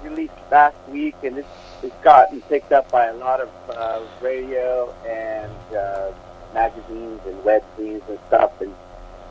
released 0.02 0.34
last 0.50 0.76
week, 0.88 1.14
and 1.22 1.38
it's, 1.38 1.48
it's 1.82 1.94
gotten 2.02 2.40
picked 2.42 2.72
up 2.72 2.90
by 2.90 3.06
a 3.06 3.14
lot 3.14 3.40
of 3.40 3.48
uh, 3.70 4.00
radio 4.20 4.92
and 5.06 5.76
uh, 5.76 6.12
magazines 6.52 7.20
and 7.26 7.44
web 7.44 7.62
scenes 7.76 8.02
and 8.08 8.18
stuff, 8.26 8.60
and 8.60 8.74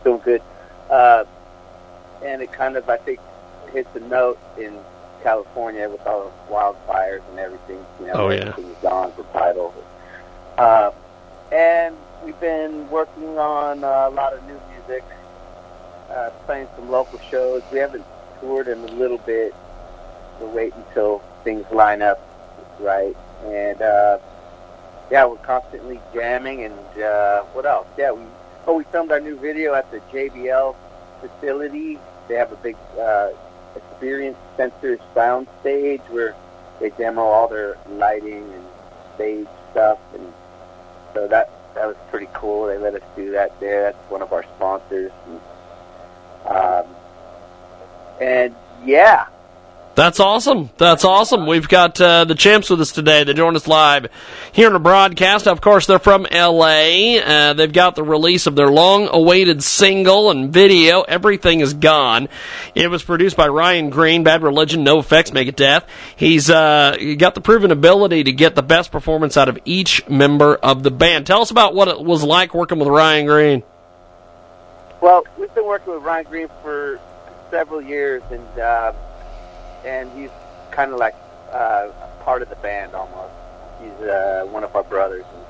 doing 0.04 0.22
good. 0.24 0.42
Uh, 0.90 1.26
and 2.24 2.42
it 2.42 2.52
kind 2.52 2.76
of, 2.76 2.90
I 2.90 2.98
think, 2.98 3.20
hits 3.72 3.90
a 3.96 4.00
note 4.00 4.40
in 4.58 4.78
California 5.24 5.88
with 5.90 6.06
all 6.08 6.32
the 6.48 6.54
wildfires 6.54 7.22
and 7.30 7.40
everything. 7.40 7.84
You 8.00 8.08
know, 8.08 8.14
Oh, 8.14 8.30
yeah. 8.30 8.40
Everything 8.50 8.72
Is 8.72 8.78
Gone, 8.82 9.12
the 9.18 9.24
title. 9.24 9.74
Uh, 10.58 10.92
and 11.52 11.96
we've 12.24 12.40
been 12.40 12.90
working 12.90 13.38
on 13.38 13.84
uh, 13.84 14.08
a 14.10 14.10
lot 14.10 14.34
of 14.34 14.44
new 14.46 14.60
music 14.72 15.04
uh, 16.10 16.30
playing 16.46 16.68
some 16.76 16.90
local 16.90 17.20
shows. 17.30 17.62
We 17.72 17.80
haven't 17.80 18.06
toured 18.42 18.68
in 18.68 18.80
a 18.80 18.92
little 18.94 19.18
bit. 19.20 19.54
We'll 20.40 20.52
wait 20.52 20.74
until 20.74 21.22
things 21.44 21.66
line 21.72 22.02
up 22.02 22.20
right. 22.80 23.16
And 23.44 23.82
uh, 23.82 24.20
yeah, 25.12 25.26
we're 25.26 25.38
constantly 25.38 26.00
jamming. 26.14 26.64
And 26.64 27.02
uh, 27.02 27.44
what 27.54 27.66
else? 27.66 27.88
Yeah, 27.98 28.12
we 28.12 28.24
oh 28.68 28.76
we 28.76 28.84
filmed 28.86 29.12
our 29.12 29.20
new 29.20 29.38
video 29.38 29.74
at 29.74 29.90
the 29.92 30.00
JBL 30.12 30.76
facility. 31.22 32.00
They 32.28 32.36
have 32.36 32.52
a 32.52 32.58
big 32.58 32.78
uh, 33.00 33.32
experience 33.76 34.38
center 34.56 35.00
sound 35.14 35.48
stage 35.62 36.02
where 36.10 36.36
they 36.80 36.90
demo 36.92 37.22
all 37.22 37.48
their 37.48 37.78
lighting 37.90 38.44
and 38.54 38.66
stage 39.16 39.48
stuff, 39.72 40.00
and 40.14 40.34
so 41.14 41.28
that 41.28 41.52
that 41.76 41.88
was 41.88 41.96
pretty 42.10 42.30
cool. 42.34 42.68
They 42.68 42.78
let 42.78 42.96
us 42.96 43.02
do 43.16 43.32
that 43.32 43.60
there. 43.60 43.84
That's 43.84 44.12
one 44.12 44.22
of 44.22 44.34
our 44.34 44.44
sponsors. 44.56 45.12
And, 45.28 45.42
um, 46.46 46.96
and 48.22 48.56
yeah, 48.86 49.28
That's 49.96 50.22
awesome. 50.22 50.70
That's 50.78 51.04
awesome. 51.04 51.46
We've 51.46 51.68
got 51.68 52.00
uh, 52.00 52.24
the 52.24 52.36
champs 52.36 52.70
with 52.70 52.80
us 52.80 52.94
today. 52.94 53.26
They 53.26 53.34
join 53.34 53.58
us 53.58 53.68
live 53.68 54.08
here 54.54 54.68
in 54.68 54.74
the 54.74 54.80
broadcast. 54.80 55.46
Of 55.46 55.60
course, 55.60 55.88
they're 55.88 56.00
from 56.00 56.26
L.A. 56.32 57.22
Uh, 57.22 57.54
they've 57.54 57.74
got 57.74 57.96
the 57.96 58.04
release 58.04 58.48
of 58.48 58.56
their 58.56 58.70
long-awaited 58.70 59.62
single 59.62 60.32
and 60.32 60.54
video. 60.54 61.02
Everything 61.02 61.60
is 61.60 61.74
gone. 61.74 62.30
It 62.76 62.90
was 62.90 63.04
produced 63.04 63.36
by 63.36 63.50
Ryan 63.50 63.90
Greene. 63.90 64.24
Bad 64.24 64.42
Religion, 64.42 64.86
NOFX, 64.86 65.34
Make 65.34 65.50
It 65.50 65.58
Death. 65.58 65.86
He's 66.16 66.50
uh, 66.50 66.96
got 67.18 67.36
the 67.36 67.42
proven 67.42 67.72
ability 67.72 68.24
to 68.24 68.32
get 68.32 68.56
the 68.56 68.64
best 68.64 68.94
performance 68.94 69.36
out 69.36 69.50
of 69.50 69.60
each 69.66 70.08
member 70.08 70.56
of 70.56 70.84
the 70.84 70.92
band. 70.92 71.28
Tell 71.28 71.42
us 71.42 71.52
about 71.52 71.76
what 71.76 71.90
it 71.90 72.00
was 72.00 72.24
like 72.24 72.54
working 72.54 72.80
with 72.80 72.88
Ryan 72.88 73.26
Greene. 73.26 73.64
Well, 75.02 75.26
we've 75.38 75.54
been 75.54 75.66
working 75.66 75.94
with 75.94 76.04
Ryan 76.04 76.26
Greene 76.26 76.48
for 76.62 77.02
several 77.52 77.82
years, 77.82 78.24
and 78.32 78.60
uh, 78.60 78.94
and 79.86 80.12
he's 80.14 80.30
kind 80.72 80.92
of 80.92 81.00
like 81.00 81.16
uh, 81.52 81.90
part 82.22 82.42
of 82.42 82.50
the 82.50 82.56
band 82.58 82.94
almost. 82.94 83.34
He's 83.82 84.08
uh, 84.08 84.46
one 84.50 84.64
of 84.64 84.76
our 84.76 84.84
brothers, 84.84 85.26
and 85.36 85.46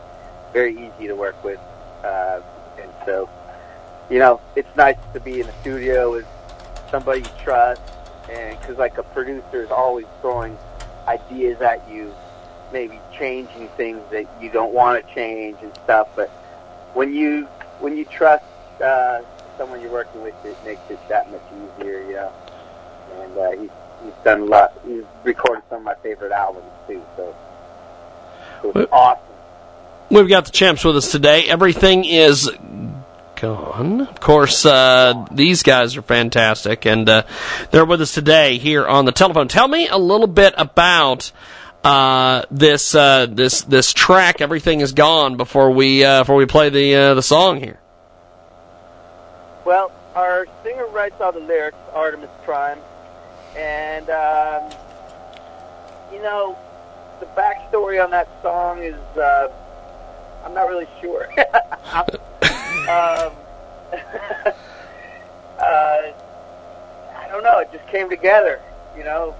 very 0.54 0.74
easy 0.74 1.08
to 1.08 1.14
work 1.14 1.42
with. 1.44 1.60
Uh, 2.04 2.42
and 2.80 2.92
so, 3.06 3.30
you 4.10 4.20
know, 4.20 4.40
it's 4.56 4.74
nice 4.76 4.98
to 5.14 5.20
be 5.20 5.42
in 5.42 5.48
the 5.48 5.54
studio 5.62 6.12
with 6.12 6.28
somebody 6.92 7.22
you 7.22 7.30
trust, 7.44 7.82
and 8.32 8.60
because 8.60 8.78
like 8.78 8.98
a 8.98 9.04
producer 9.04 9.64
is 9.64 9.72
always 9.72 10.06
throwing 10.22 10.58
ideas 11.08 11.60
at 11.62 11.88
you, 11.90 12.14
maybe 12.72 13.00
changing 13.18 13.68
things 13.70 14.02
that 14.12 14.26
you 14.42 14.50
don't 14.50 14.74
want 14.74 15.06
to 15.06 15.14
change 15.14 15.58
and 15.62 15.74
stuff. 15.84 16.08
But 16.16 16.30
when 16.94 17.14
you 17.14 17.46
when 17.80 17.98
you 17.98 18.06
trust 18.06 18.44
uh, 18.82 19.22
someone 19.60 19.82
you're 19.82 19.92
working 19.92 20.24
with, 20.24 20.34
it 20.46 20.58
makes 20.66 20.82
it 20.90 20.98
that 21.10 21.30
much 21.30 21.44
easier, 21.52 22.02
you 22.02 22.14
know. 22.14 22.34
And 23.22 23.38
uh, 23.38 23.52
he's 23.52 23.70
he's 24.04 24.24
done 24.24 24.42
a 24.42 24.46
lot. 24.46 24.74
He's 24.88 25.04
recorded 25.24 25.64
some 25.70 25.80
of 25.80 25.84
my 25.84 25.96
favorite 25.96 26.32
albums 26.32 26.72
too. 26.88 27.04
So, 27.16 27.36
so 28.64 28.72
it's 28.74 28.92
awesome. 28.92 29.24
We've 30.10 30.30
got 30.30 30.46
the 30.46 30.52
champs 30.52 30.84
with 30.84 30.96
us 30.96 31.12
today. 31.12 31.48
Everything 31.48 32.06
is 32.06 32.50
gone. 33.36 34.02
Of 34.02 34.20
course, 34.20 34.66
uh, 34.66 35.26
these 35.32 35.62
guys 35.62 35.98
are 35.98 36.02
fantastic, 36.02 36.86
and 36.86 37.08
uh, 37.08 37.24
they're 37.72 37.86
with 37.86 38.02
us 38.02 38.14
today 38.14 38.58
here 38.58 38.88
on 38.88 39.06
the 39.06 39.12
telephone. 39.12 39.50
Tell 39.50 39.68
me 39.68 39.88
a 39.88 39.98
little 39.98 40.28
bit 40.28 40.54
about 40.58 41.32
uh, 41.84 42.44
this 42.50 42.96
uh, 42.96 43.28
this 43.30 43.62
this 43.62 43.94
track. 43.94 44.42
Everything 44.42 44.80
is 44.80 44.94
gone 44.94 45.38
before 45.38 45.72
we 45.72 46.04
uh, 46.04 46.22
before 46.22 46.38
we 46.38 46.46
play 46.46 46.70
the 46.70 46.96
uh, 46.96 47.14
the 47.14 47.24
song 47.24 47.60
here. 47.60 47.80
Well, 49.70 49.92
our 50.16 50.48
singer 50.64 50.88
writes 50.88 51.22
all 51.22 51.32
the 51.32 51.42
lyrics, 51.42 51.78
Artemis 51.94 52.32
Prime, 52.44 52.80
and 53.56 54.10
um, 54.10 54.72
you 56.12 56.20
know 56.24 56.58
the 57.20 57.28
backstory 57.28 58.04
on 58.04 58.10
that 58.10 58.28
song 58.42 58.82
is 58.82 58.96
uh, 59.16 59.50
I'm 60.44 60.56
not 60.56 60.70
really 60.70 60.88
sure. 61.00 61.30
um, 61.38 62.10
uh, 65.60 66.12
I 67.14 67.28
don't 67.28 67.44
know. 67.44 67.60
It 67.60 67.72
just 67.72 67.88
came 67.90 68.10
together, 68.10 68.60
you 68.98 69.04
know. 69.04 69.36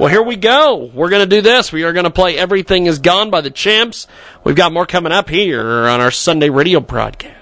Well, 0.00 0.08
here 0.08 0.24
we 0.24 0.34
go. 0.34 0.90
We're 0.92 1.10
going 1.10 1.22
to 1.22 1.36
do 1.36 1.42
this. 1.42 1.70
We 1.70 1.84
are 1.84 1.92
going 1.92 2.06
to 2.06 2.10
play 2.10 2.36
Everything 2.36 2.86
is 2.86 2.98
Gone 2.98 3.30
by 3.30 3.40
the 3.40 3.50
Champs. 3.50 4.08
We've 4.42 4.56
got 4.56 4.72
more 4.72 4.84
coming 4.84 5.12
up 5.12 5.28
here 5.28 5.62
on 5.62 6.00
our 6.00 6.10
Sunday 6.10 6.50
radio 6.50 6.80
broadcast. 6.80 7.37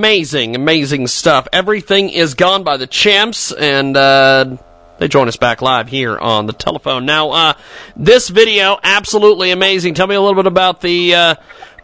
Amazing, 0.00 0.56
amazing 0.56 1.08
stuff. 1.08 1.46
Everything 1.52 2.08
is 2.08 2.32
gone 2.32 2.64
by 2.64 2.78
the 2.78 2.86
champs, 2.86 3.52
and 3.52 3.94
uh, 3.94 4.56
they 4.96 5.08
join 5.08 5.28
us 5.28 5.36
back 5.36 5.60
live 5.60 5.88
here 5.88 6.18
on 6.18 6.46
the 6.46 6.54
telephone. 6.54 7.04
Now, 7.04 7.32
uh, 7.32 7.52
this 7.96 8.30
video, 8.30 8.78
absolutely 8.82 9.50
amazing. 9.50 9.92
Tell 9.92 10.06
me 10.06 10.14
a 10.14 10.20
little 10.22 10.42
bit 10.42 10.46
about 10.46 10.80
the 10.80 11.14
uh, 11.14 11.34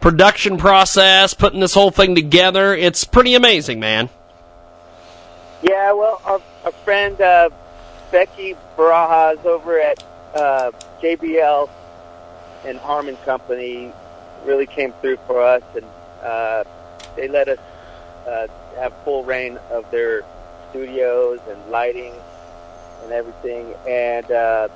production 0.01 0.57
process, 0.57 1.35
putting 1.35 1.59
this 1.59 1.75
whole 1.75 1.91
thing 1.91 2.15
together. 2.15 2.73
It's 2.73 3.03
pretty 3.03 3.35
amazing, 3.35 3.79
man. 3.79 4.09
Yeah, 5.61 5.93
well, 5.93 6.19
our, 6.25 6.41
our 6.65 6.71
friend 6.71 7.21
uh, 7.21 7.51
Becky 8.11 8.55
Barajas 8.75 9.45
over 9.45 9.79
at 9.79 10.03
uh, 10.33 10.71
JBL 11.03 11.69
and 12.65 12.79
Harman 12.79 13.17
Company 13.17 13.93
really 14.43 14.65
came 14.65 14.91
through 15.01 15.17
for 15.27 15.39
us, 15.39 15.61
and 15.75 15.85
uh, 16.23 16.63
they 17.15 17.27
let 17.27 17.47
us 17.47 17.59
uh, 18.27 18.47
have 18.77 18.93
full 19.03 19.23
reign 19.23 19.57
of 19.71 19.89
their 19.91 20.23
studios 20.69 21.39
and 21.49 21.71
lighting 21.71 22.13
and 23.03 23.11
everything. 23.11 23.73
And 23.87 24.29
uh, 24.31 24.67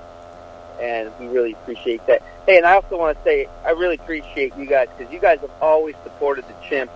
and 0.80 1.12
we 1.20 1.28
really 1.28 1.54
appreciate 1.54 2.06
that. 2.08 2.24
Hey, 2.46 2.58
and 2.58 2.66
I 2.66 2.74
also 2.74 2.98
want 2.98 3.18
to 3.18 3.24
say 3.24 3.48
I 3.66 3.72
really 3.72 3.96
appreciate 3.96 4.56
you 4.58 4.66
guys 4.66 4.88
because 4.98 5.12
you 5.14 5.20
guys 5.20 5.40
have 5.42 5.52
always 5.62 5.96
supported 6.04 6.46
the 6.48 6.56
chimp 6.68 6.92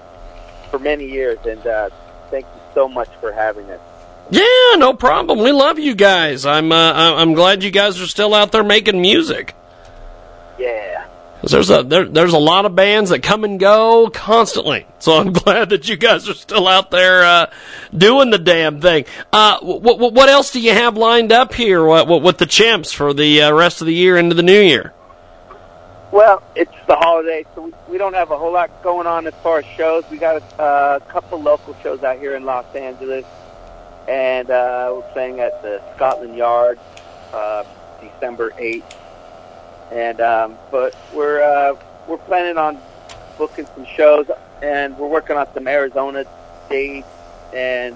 for 0.72 0.80
many 0.80 1.06
years, 1.06 1.38
and 1.46 1.65
uh, 1.65 1.89
thank 2.32 2.46
you 2.46 2.62
so 2.74 2.88
much 2.88 3.10
for 3.20 3.32
having 3.32 3.70
us. 3.70 3.80
Yeah, 4.32 4.78
no 4.78 4.94
problem. 4.94 5.39
We 5.39 5.52
love 5.52 5.78
you 5.78 5.94
guys. 5.94 6.46
I'm 6.46 6.72
uh, 6.72 6.94
I'm 6.96 7.34
glad 7.34 7.63
you 7.63 7.72
guys 7.72 8.02
are 8.02 8.08
still 8.08 8.34
out 8.34 8.52
there 8.52 8.63
making 8.63 9.00
music. 9.00 9.54
Yeah. 10.58 11.06
There's 11.52 11.70
a 11.70 11.84
there, 11.84 12.06
there's 12.06 12.34
a 12.34 12.40
lot 12.40 12.66
of 12.66 12.76
bands 12.76 13.12
that 13.12 13.22
come 13.22 13.44
and 13.44 13.60
go 13.60 14.10
constantly. 14.10 14.88
So 15.00 15.20
I'm 15.20 15.32
glad 15.34 15.70
that 15.70 15.88
you 15.88 15.96
guys 15.96 16.28
are 16.28 16.34
still 16.34 16.68
out 16.68 16.92
there 16.92 17.24
uh, 17.24 17.52
doing 17.96 18.32
the 18.32 18.40
damn 18.40 18.82
thing. 18.82 19.06
Uh, 19.32 19.60
what, 19.62 20.00
what 20.00 20.14
what 20.14 20.30
else 20.30 20.52
do 20.52 20.60
you 20.60 20.72
have 20.72 20.98
lined 20.98 21.32
up 21.32 21.54
here? 21.54 21.86
What, 21.86 22.08
what 22.08 22.22
with 22.22 22.38
the 22.40 22.46
Chimpz 22.46 22.94
for 22.94 23.14
the 23.14 23.44
uh, 23.44 23.54
rest 23.54 23.82
of 23.82 23.88
the 23.88 23.94
year 23.94 24.18
into 24.18 24.36
the 24.36 24.44
new 24.44 24.60
year? 24.60 24.94
Well, 26.12 26.42
it's 26.56 26.72
the 26.88 26.96
holidays, 26.96 27.46
so 27.56 27.64
we, 27.64 27.74
we 27.90 27.98
don't 27.98 28.14
have 28.14 28.32
a 28.32 28.38
whole 28.38 28.54
lot 28.54 28.72
going 28.84 29.06
on 29.06 29.28
as 29.28 29.34
far 29.44 29.60
as 29.60 29.66
shows. 29.76 30.06
We 30.10 30.18
got 30.18 30.42
a 30.42 30.62
uh, 30.62 31.00
couple 31.00 31.42
local 31.42 31.76
shows 31.84 32.04
out 32.04 32.20
here 32.20 32.36
in 32.36 32.46
Los 32.46 32.74
Angeles, 32.74 33.26
and 34.08 34.50
uh, 34.50 34.94
we're 34.96 35.12
playing 35.12 35.42
at 35.42 35.62
the 35.62 35.82
Scotland 35.96 36.38
Yard 36.38 36.80
uh, 37.34 37.66
December 38.02 38.54
eighth. 38.58 38.96
And 39.91 40.19
um, 40.21 40.58
but 40.71 40.95
we're 41.13 41.41
uh, 41.41 41.76
we're 42.08 42.17
planning 42.17 42.58
on 42.58 42.80
booking 43.38 43.67
some 43.76 43.86
shows, 43.86 44.30
and 44.62 44.98
we're 44.98 45.08
working 45.08 45.38
on 45.38 45.48
some 45.54 45.67
Arizona 45.67 46.26
dates, 46.69 47.08
and 47.54 47.95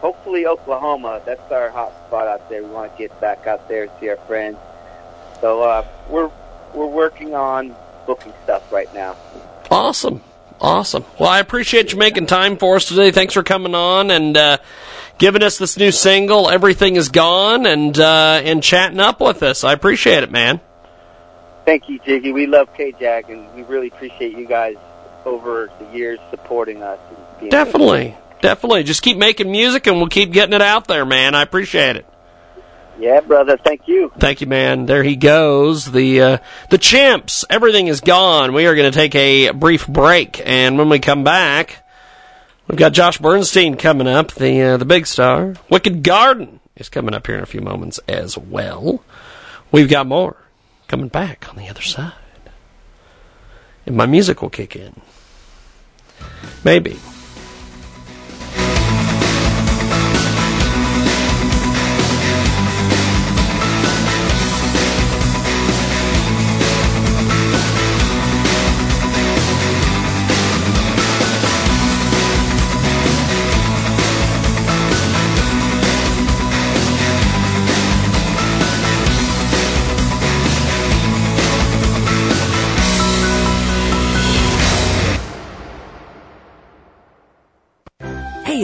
hopefully 0.00 0.46
Oklahoma. 0.46 1.22
That's 1.24 1.50
our 1.52 1.70
hot 1.70 1.92
spot 2.06 2.26
out 2.26 2.48
there. 2.48 2.62
We 2.62 2.70
want 2.70 2.92
to 2.92 2.98
get 2.98 3.18
back 3.20 3.46
out 3.46 3.68
there 3.68 3.84
and 3.84 3.92
see 4.00 4.08
our 4.08 4.16
friends. 4.16 4.58
So 5.40 5.62
uh, 5.62 5.86
we're 6.08 6.30
we're 6.74 6.86
working 6.86 7.34
on 7.34 7.74
booking 8.06 8.32
stuff 8.42 8.70
right 8.72 8.92
now. 8.94 9.16
Awesome. 9.70 10.22
Awesome. 10.60 11.04
Well, 11.18 11.28
I 11.28 11.40
appreciate 11.40 11.92
you 11.92 11.98
making 11.98 12.26
time 12.26 12.56
for 12.56 12.76
us 12.76 12.86
today. 12.86 13.10
Thanks 13.10 13.34
for 13.34 13.42
coming 13.42 13.74
on 13.74 14.10
and 14.10 14.36
uh, 14.36 14.58
giving 15.18 15.42
us 15.42 15.58
this 15.58 15.76
new 15.76 15.90
single, 15.90 16.48
Everything 16.48 16.96
Is 16.96 17.08
Gone, 17.08 17.66
and 17.66 17.98
uh, 17.98 18.40
and 18.44 18.62
chatting 18.62 19.00
up 19.00 19.20
with 19.20 19.42
us. 19.42 19.64
I 19.64 19.72
appreciate 19.72 20.22
it, 20.22 20.30
man. 20.30 20.60
Thank 21.64 21.88
you, 21.88 21.98
Jiggy. 22.00 22.32
We 22.32 22.46
love 22.46 22.72
K-Jag, 22.74 23.30
and 23.30 23.52
we 23.54 23.62
really 23.62 23.88
appreciate 23.88 24.36
you 24.36 24.46
guys 24.46 24.76
over 25.24 25.70
the 25.78 25.96
years 25.96 26.18
supporting 26.30 26.82
us. 26.82 26.98
Definitely. 27.50 28.16
Definitely. 28.40 28.84
Just 28.84 29.02
keep 29.02 29.16
making 29.16 29.50
music 29.50 29.86
and 29.86 29.96
we'll 29.96 30.08
keep 30.08 30.30
getting 30.30 30.52
it 30.52 30.60
out 30.60 30.86
there, 30.86 31.06
man. 31.06 31.34
I 31.34 31.42
appreciate 31.42 31.96
it. 31.96 32.06
Yeah, 32.98 33.20
brother. 33.20 33.56
Thank 33.56 33.88
you. 33.88 34.12
Thank 34.18 34.40
you, 34.40 34.46
man. 34.46 34.86
There 34.86 35.02
he 35.02 35.16
goes. 35.16 35.90
The 35.90 36.20
uh, 36.20 36.38
the 36.70 36.78
Chimpz. 36.78 37.44
Everything 37.50 37.88
is 37.88 38.00
gone. 38.00 38.52
We 38.52 38.66
are 38.66 38.74
going 38.74 38.90
to 38.90 38.96
take 38.96 39.14
a 39.14 39.50
brief 39.50 39.88
break, 39.88 40.40
and 40.44 40.78
when 40.78 40.88
we 40.88 41.00
come 41.00 41.24
back, 41.24 41.82
we've 42.68 42.78
got 42.78 42.92
Josh 42.92 43.18
Bernstein 43.18 43.76
coming 43.76 44.06
up, 44.06 44.32
the 44.32 44.62
uh, 44.62 44.76
the 44.76 44.84
big 44.84 45.06
star. 45.06 45.54
Wicked 45.70 46.04
Garden 46.04 46.60
is 46.76 46.88
coming 46.88 47.14
up 47.14 47.26
here 47.26 47.36
in 47.36 47.42
a 47.42 47.46
few 47.46 47.62
moments 47.62 47.98
as 48.06 48.38
well. 48.38 49.02
We've 49.72 49.88
got 49.88 50.06
more 50.06 50.36
coming 50.94 51.08
back 51.08 51.48
on 51.48 51.56
the 51.56 51.68
other 51.68 51.82
side, 51.82 52.12
and 53.84 53.96
my 53.96 54.06
music 54.06 54.40
will 54.40 54.48
kick 54.48 54.76
in. 54.76 54.94
Maybe. 56.62 57.00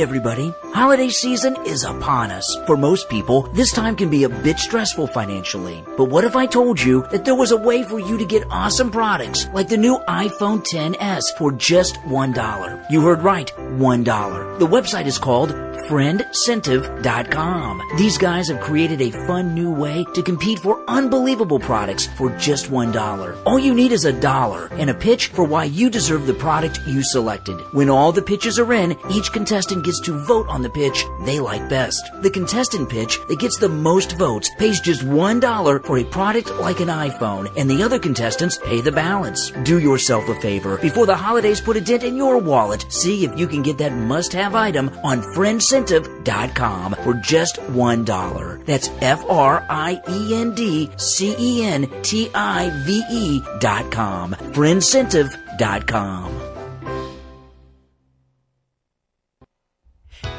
Everybody, 0.00 0.54
holiday 0.72 1.10
season 1.10 1.56
is 1.66 1.84
upon 1.84 2.30
us. 2.30 2.56
For 2.64 2.74
most 2.74 3.10
people, 3.10 3.42
this 3.52 3.70
time 3.70 3.94
can 3.94 4.08
be 4.08 4.24
a 4.24 4.30
bit 4.30 4.58
stressful 4.58 5.08
financially. 5.08 5.84
But 5.98 6.06
what 6.06 6.24
if 6.24 6.36
I 6.36 6.46
told 6.46 6.80
you 6.80 7.06
that 7.10 7.26
there 7.26 7.34
was 7.34 7.52
a 7.52 7.58
way 7.58 7.82
for 7.82 7.98
you 7.98 8.16
to 8.16 8.24
get 8.24 8.46
awesome 8.50 8.90
products 8.90 9.46
like 9.52 9.68
the 9.68 9.76
new 9.76 9.98
iPhone 10.08 10.64
10s 10.66 11.36
for 11.36 11.52
just 11.52 11.96
$1? 11.96 12.90
You 12.90 13.02
heard 13.02 13.20
right, 13.20 13.52
$1. 13.58 14.58
The 14.58 14.66
website 14.66 15.04
is 15.04 15.18
called 15.18 15.50
friendcentive.com. 15.90 17.82
These 17.98 18.16
guys 18.16 18.48
have 18.48 18.60
created 18.60 19.02
a 19.02 19.10
fun 19.26 19.54
new 19.54 19.72
way 19.72 20.04
to 20.14 20.22
compete 20.22 20.60
for 20.60 20.84
unbelievable 20.88 21.58
products 21.58 22.06
for 22.16 22.30
just 22.38 22.70
$1. 22.70 23.42
All 23.44 23.58
you 23.58 23.74
need 23.74 23.90
is 23.90 24.04
a 24.04 24.12
dollar 24.12 24.68
and 24.72 24.88
a 24.88 24.94
pitch 24.94 25.26
for 25.28 25.42
why 25.42 25.64
you 25.64 25.90
deserve 25.90 26.28
the 26.28 26.34
product 26.34 26.78
you 26.86 27.02
selected. 27.02 27.58
When 27.72 27.90
all 27.90 28.12
the 28.12 28.22
pitches 28.22 28.60
are 28.60 28.72
in, 28.72 28.96
each 29.10 29.32
contestant 29.32 29.82
gets 29.90 30.00
to 30.06 30.12
vote 30.12 30.46
on 30.48 30.62
the 30.62 30.70
pitch 30.70 31.04
they 31.24 31.40
like 31.40 31.68
best. 31.68 32.12
The 32.22 32.30
contestant 32.30 32.88
pitch 32.88 33.18
that 33.26 33.40
gets 33.40 33.58
the 33.58 33.68
most 33.68 34.12
votes 34.12 34.48
pays 34.56 34.78
just 34.78 35.02
$1 35.02 35.84
for 35.84 35.98
a 35.98 36.04
product 36.04 36.54
like 36.60 36.78
an 36.78 36.86
iPhone, 36.86 37.52
and 37.56 37.68
the 37.68 37.82
other 37.82 37.98
contestants 37.98 38.56
pay 38.56 38.80
the 38.80 38.92
balance. 38.92 39.50
Do 39.64 39.80
yourself 39.80 40.28
a 40.28 40.40
favor 40.40 40.76
before 40.76 41.06
the 41.06 41.16
holidays 41.16 41.60
put 41.60 41.76
a 41.76 41.80
dent 41.80 42.04
in 42.04 42.14
your 42.14 42.38
wallet. 42.38 42.86
See 42.88 43.24
if 43.24 43.36
you 43.36 43.48
can 43.48 43.62
get 43.62 43.78
that 43.78 43.92
must 43.92 44.32
have 44.32 44.54
item 44.54 44.90
on 45.02 45.22
friendcentive.com 45.34 46.94
for 47.02 47.14
just 47.14 47.56
$1. 47.56 48.64
That's 48.66 48.90
F 49.00 49.24
R 49.28 49.66
I 49.68 50.00
E 50.08 50.36
N 50.36 50.54
D 50.54 50.88
C 50.98 51.34
E 51.36 51.64
N 51.64 51.90
T 52.02 52.30
I 52.32 52.70
V 52.86 53.02
E 53.10 53.42
dot 53.58 53.90
com. 53.90 54.34
Friendcentive.com. 54.54 56.49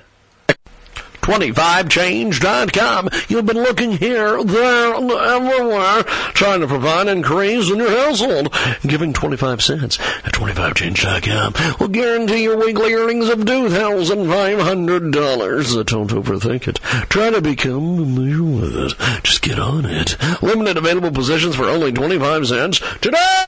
25change.com. 1.24 3.08
You've 3.28 3.46
been 3.46 3.62
looking 3.62 3.92
here, 3.92 4.44
there, 4.44 4.94
everywhere, 4.94 6.02
trying 6.34 6.60
to 6.60 6.66
provide 6.66 7.08
increase 7.08 7.70
in 7.70 7.78
your 7.78 7.88
household. 7.88 8.54
Giving 8.82 9.14
25 9.14 9.62
cents 9.62 9.98
at 9.98 10.34
25change.com 10.34 11.78
will 11.80 11.88
guarantee 11.88 12.42
your 12.42 12.58
weekly 12.58 12.92
earnings 12.92 13.30
of 13.30 13.38
$2,500. 13.38 15.76
Uh, 15.76 15.82
don't 15.82 16.10
overthink 16.10 16.68
it. 16.68 16.78
Try 17.08 17.30
to 17.30 17.40
become 17.40 17.96
familiar 17.96 18.42
with 18.42 18.76
it. 18.76 18.92
Just 19.22 19.40
get 19.40 19.58
on 19.58 19.86
it. 19.86 20.18
Limited 20.42 20.76
available 20.76 21.10
positions 21.10 21.56
for 21.56 21.64
only 21.64 21.90
25 21.90 22.48
cents 22.48 22.82
today. 23.00 23.46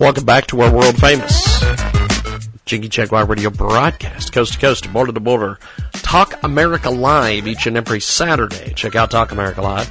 Welcome 0.00 0.24
back 0.24 0.46
to 0.46 0.62
our 0.62 0.72
world 0.72 0.96
famous 0.96 1.62
Jiggy 2.64 2.88
Jaguar 2.88 3.26
radio 3.26 3.50
broadcast, 3.50 4.32
coast 4.32 4.54
to 4.54 4.58
coast, 4.58 4.90
border 4.90 5.12
to 5.12 5.20
border, 5.20 5.58
Talk 5.92 6.42
America 6.42 6.88
Live 6.88 7.46
each 7.46 7.66
and 7.66 7.76
every 7.76 8.00
Saturday. 8.00 8.72
Check 8.72 8.96
out 8.96 9.10
Talk 9.10 9.30
America 9.30 9.60
Live. 9.60 9.90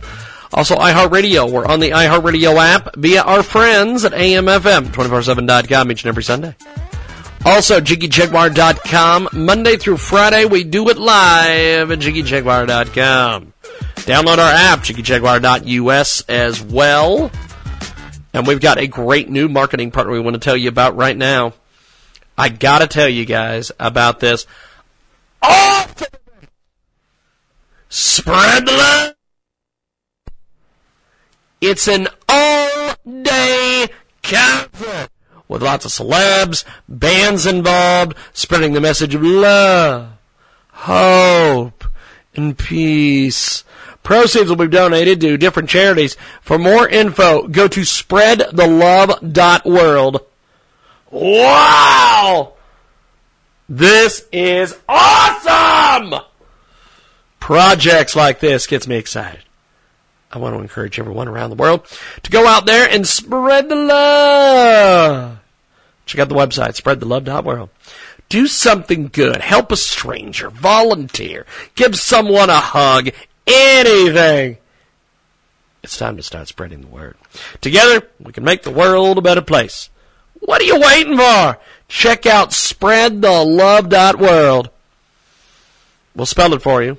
Also, 0.52 0.76
iHeartRadio. 0.78 1.52
We're 1.52 1.68
on 1.68 1.80
the 1.80 1.92
iHeartRadio 1.92 2.58
app 2.58 2.96
via 2.96 3.22
our 3.22 3.44
friends 3.44 4.04
at 4.04 4.14
AMFM247.com 4.14 5.92
each 5.92 6.04
and 6.04 6.10
every 6.10 6.24
Sunday. 6.24 6.56
Also, 7.46 7.80
JiggyJaguar.com. 7.80 9.30
Monday 9.32 9.78
through 9.78 9.98
Friday, 9.98 10.46
we 10.46 10.64
do 10.64 10.90
it 10.90 10.98
live 10.98 11.92
at 11.92 12.00
JiggyJaguar.com. 12.00 13.54
Download 13.98 14.38
our 14.40 14.52
app, 14.52 14.80
JiggyJaguar.us 14.80 16.22
as 16.28 16.64
well. 16.64 17.30
And 18.34 18.46
we've 18.46 18.62
got 18.62 18.78
a 18.78 18.88
great 18.88 19.30
new 19.30 19.48
marketing 19.50 19.92
partner 19.92 20.14
we 20.14 20.20
want 20.20 20.36
to 20.36 20.40
tell 20.40 20.58
you 20.58 20.70
about 20.70 20.96
right 20.96 21.18
now. 21.18 21.54
I 22.38 22.50
gotta 22.50 22.88
tell 22.88 23.10
you 23.10 23.26
guys 23.26 23.72
about 23.80 24.20
this. 24.20 24.46
Oh! 25.42 25.86
Spread 27.90 28.66
the 28.66 28.72
love! 28.72 29.16
It's 31.60 31.88
an 31.90 32.08
all-day 32.30 33.88
concert 34.24 35.10
with 35.50 35.64
lots 35.64 35.84
of 35.84 35.92
celebs, 35.92 36.64
bands 36.88 37.46
involved, 37.46 38.16
spreading 38.34 38.74
the 38.74 38.80
message 38.80 39.16
of 39.16 39.24
love, 39.24 40.12
hope, 40.72 41.84
and 42.36 42.58
peace. 42.58 43.66
Proceeds 44.04 44.50
will 44.50 44.56
be 44.56 44.68
donated 44.68 45.20
to 45.22 45.38
different 45.38 45.70
charities. 45.70 46.18
For 46.42 46.58
more 46.58 46.88
info, 46.88 47.48
go 47.48 47.68
to 47.68 47.82
spreadthelove.world. 47.82 50.26
Wow! 51.12 52.54
This 53.68 54.26
is 54.32 54.78
awesome! 54.88 56.22
Projects 57.40 58.16
like 58.16 58.40
this 58.40 58.68
gets 58.68 58.88
me 58.88 58.96
excited. 58.96 59.44
I 60.32 60.38
want 60.38 60.56
to 60.56 60.62
encourage 60.62 61.00
everyone 61.00 61.28
around 61.28 61.50
the 61.50 61.56
world 61.56 61.88
to 62.22 62.32
go 62.32 62.46
out 62.48 62.68
there 62.68 62.88
and 62.88 63.08
spread 63.08 63.70
the 63.70 63.76
love. 63.76 65.40
Check 66.06 66.22
out 66.22 66.30
the 66.30 66.36
website, 66.36 66.80
spreadthelove.world. 66.80 67.72
Do 68.30 68.46
something 68.46 69.08
good. 69.08 69.42
Help 69.42 69.72
a 69.72 69.76
stranger. 69.76 70.52
Volunteer. 70.52 71.48
Give 71.74 71.96
someone 71.96 72.52
a 72.52 72.60
hug. 72.60 73.10
Anything. 73.52 74.58
It's 75.82 75.98
time 75.98 76.18
to 76.18 76.24
start 76.24 76.48
spreading 76.48 76.82
the 76.82 76.88
word. 76.88 77.16
Together, 77.62 78.08
we 78.20 78.32
can 78.32 78.44
make 78.44 78.64
the 78.64 78.72
world 78.72 79.18
a 79.18 79.22
better 79.22 79.42
place. 79.42 79.90
What 80.40 80.62
are 80.62 80.66
you 80.66 80.80
waiting 80.80 81.18
for? 81.18 81.58
Check 81.88 82.26
out 82.26 82.52
spreadthelove.world. 82.52 84.70
We'll 86.16 86.26
spell 86.26 86.54
it 86.54 86.62
for 86.62 86.84
you. 86.84 86.98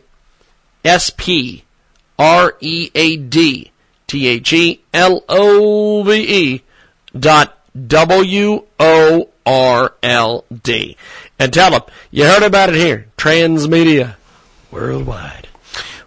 S 0.84 1.10
P 1.10 1.64
R 2.18 2.56
E 2.60 2.90
A 2.94 3.16
D 3.16 3.70
T 4.06 4.26
H 4.26 4.52
E 4.52 4.82
L 4.92 5.24
O 5.28 6.02
V 6.02 6.12
E 6.12 6.62
dot 7.18 7.58
W 7.86 8.64
O 8.78 9.28
R 9.46 9.94
L 10.02 10.44
D. 10.62 10.96
And 11.38 11.50
tell 11.52 11.70
them 11.70 11.82
you 12.10 12.24
heard 12.24 12.42
about 12.42 12.70
it 12.70 12.76
here. 12.76 13.06
Transmedia 13.16 14.16
worldwide. 14.70 15.48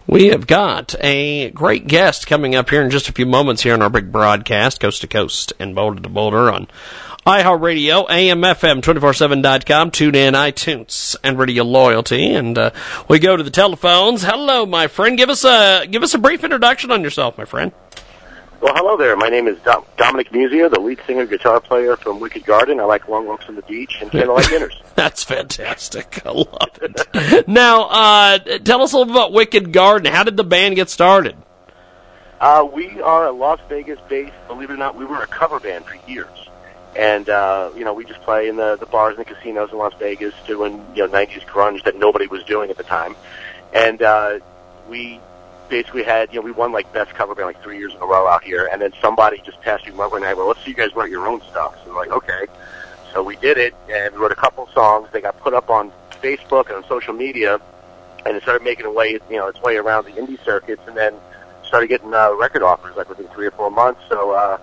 We 0.06 0.28
have 0.28 0.48
got 0.48 0.96
a 1.00 1.50
great 1.52 1.88
guest 1.88 2.28
coming 2.28 2.56
up 2.56 2.70
here 2.70 2.82
in 2.82 2.92
just 2.92 3.08
a 3.08 3.14
few 3.14 3.26
moments 3.26 3.64
here 3.64 3.74
on 3.74 3.82
our 3.82 3.90
big 3.90 4.12
broadcast, 4.12 4.80
coast 4.80 5.02
to 5.02 5.08
coast 5.08 5.54
and 5.60 5.74
boulder 5.74 6.02
to 6.02 6.10
boulder 6.10 6.52
on 6.52 6.68
iHeartRadio, 7.26 8.10
AMFM247.com, 8.10 9.92
tune 9.92 10.14
in, 10.14 10.34
iTunes, 10.34 11.16
and 11.24 11.40
Radio 11.40 11.64
Loyalty. 11.64 12.34
And 12.34 12.58
uh, 12.58 12.72
we 13.08 13.18
go 13.20 13.38
to 13.38 13.44
the 13.44 13.50
telephones. 13.50 14.24
Hello, 14.24 14.66
my 14.66 14.88
friend. 14.88 15.18
Give 15.18 15.30
us 15.30 15.46
a 15.46 15.88
give 15.90 16.04
us 16.04 16.14
a 16.14 16.20
brief 16.20 16.44
introduction 16.44 16.92
on 16.92 17.02
yourself, 17.02 17.38
my 17.38 17.46
friend. 17.46 17.72
Well, 18.64 18.76
hello 18.76 18.96
there. 18.96 19.18
My 19.18 19.28
name 19.28 19.50
is 19.50 19.60
Dom- 19.64 19.84
Dominic 19.98 20.32
Musia, 20.32 20.72
the 20.72 20.80
lead 20.80 21.02
singer, 21.06 21.26
guitar 21.26 21.60
player 21.60 21.98
from 21.98 22.22
Wicked 22.22 22.46
Garden. 22.46 22.80
I 22.80 22.84
like 22.84 23.10
long 23.10 23.28
walks 23.28 23.44
on 23.50 23.58
the 23.58 23.62
beach 23.64 23.98
and 24.00 24.10
candlelight 24.10 24.48
dinners. 24.48 24.82
That's 24.96 25.22
fantastic. 25.22 26.26
I 26.26 26.32
love 26.32 26.80
it. 26.82 27.48
now, 27.50 27.90
uh, 27.90 28.40
tell 28.60 28.82
us 28.82 28.94
a 28.94 28.98
little 28.98 29.14
bit 29.14 29.16
about 29.16 29.34
Wicked 29.34 29.74
Garden. 29.74 30.14
How 30.14 30.24
did 30.24 30.38
the 30.38 30.46
band 30.46 30.78
get 30.78 30.90
started? 30.90 31.36
Uh, 32.40 32.66
we 32.72 33.02
are 33.02 33.28
a 33.28 33.32
Las 33.34 33.60
Vegas-based. 33.68 34.32
Believe 34.48 34.70
it 34.70 34.76
or 34.76 34.78
not, 34.78 34.96
we 34.96 35.04
were 35.04 35.22
a 35.22 35.28
cover 35.28 35.60
band 35.60 35.84
for 35.84 35.98
years, 36.10 36.48
and 36.96 37.28
uh, 37.28 37.70
you 37.76 37.84
know 37.84 37.94
we 37.94 38.06
just 38.06 38.22
play 38.22 38.48
in 38.48 38.56
the 38.56 38.78
the 38.78 38.86
bars 38.86 39.18
and 39.18 39.26
the 39.26 39.34
casinos 39.34 39.74
in 39.74 39.78
Las 39.78 39.94
Vegas, 40.00 40.34
doing 40.48 40.86
you 40.96 41.06
know 41.06 41.10
'90s 41.10 41.46
grunge 41.46 41.84
that 41.84 41.98
nobody 41.98 42.28
was 42.28 42.46
doing 42.46 42.70
at 42.70 42.78
the 42.78 42.84
time, 42.84 43.18
and 43.74 44.02
uh, 44.02 44.40
we 44.88 45.20
basically 45.70 46.04
had, 46.04 46.34
you 46.34 46.40
know, 46.40 46.46
we 46.46 46.52
won 46.52 46.72
like 46.72 46.92
best 46.94 47.14
cover 47.14 47.36
band 47.36 47.48
like 47.48 47.64
three 47.64 47.78
years 47.78 47.94
in 47.94 48.02
a 48.02 48.06
row 48.06 48.28
out 48.28 48.44
here, 48.44 48.70
and 48.72 48.82
then 48.82 48.92
somebody 49.02 49.42
just 49.46 49.62
passed 49.62 49.86
me 49.86 49.92
one 49.92 50.22
night. 50.22 50.36
Well, 50.36 50.48
let's 50.48 50.64
see 50.64 50.72
you 50.72 50.76
guys 50.76 50.96
write 50.96 51.10
your 51.10 51.28
own 51.28 51.42
stuff. 51.42 51.76
So 51.84 51.92
we're 51.92 51.98
like, 51.98 52.12
okay. 52.12 52.46
So 53.14 53.24
we 53.24 53.36
did 53.38 53.58
it, 53.58 53.76
and 53.90 54.14
we 54.14 54.20
wrote 54.20 54.32
a 54.32 54.36
couple 54.36 54.68
songs. 54.74 55.08
They 55.12 55.22
got 55.22 55.40
put 55.40 55.54
up 55.54 55.70
on 55.70 55.92
Facebook 56.22 56.68
and 56.68 56.78
on 56.78 56.86
social 56.88 57.14
media, 57.14 57.60
and 58.26 58.36
it 58.36 58.44
started 58.44 58.64
making 58.64 58.86
a 58.86 58.92
way, 58.92 59.20
you 59.30 59.38
know, 59.38 59.48
its 59.48 59.62
way 59.62 59.78
around 59.78 60.06
the 60.06 60.12
indie 60.12 60.44
circuits, 60.44 60.82
and 60.88 60.98
then 60.98 61.14
started 61.66 61.88
getting 61.88 62.14
uh, 62.14 62.34
record 62.34 62.64
offers 62.64 62.96
like 62.96 63.10
within 63.10 63.28
three 63.30 63.48
or 63.48 63.52
four 63.52 63.70
months. 63.70 64.02
So 64.10 64.32
uh, 64.32 64.58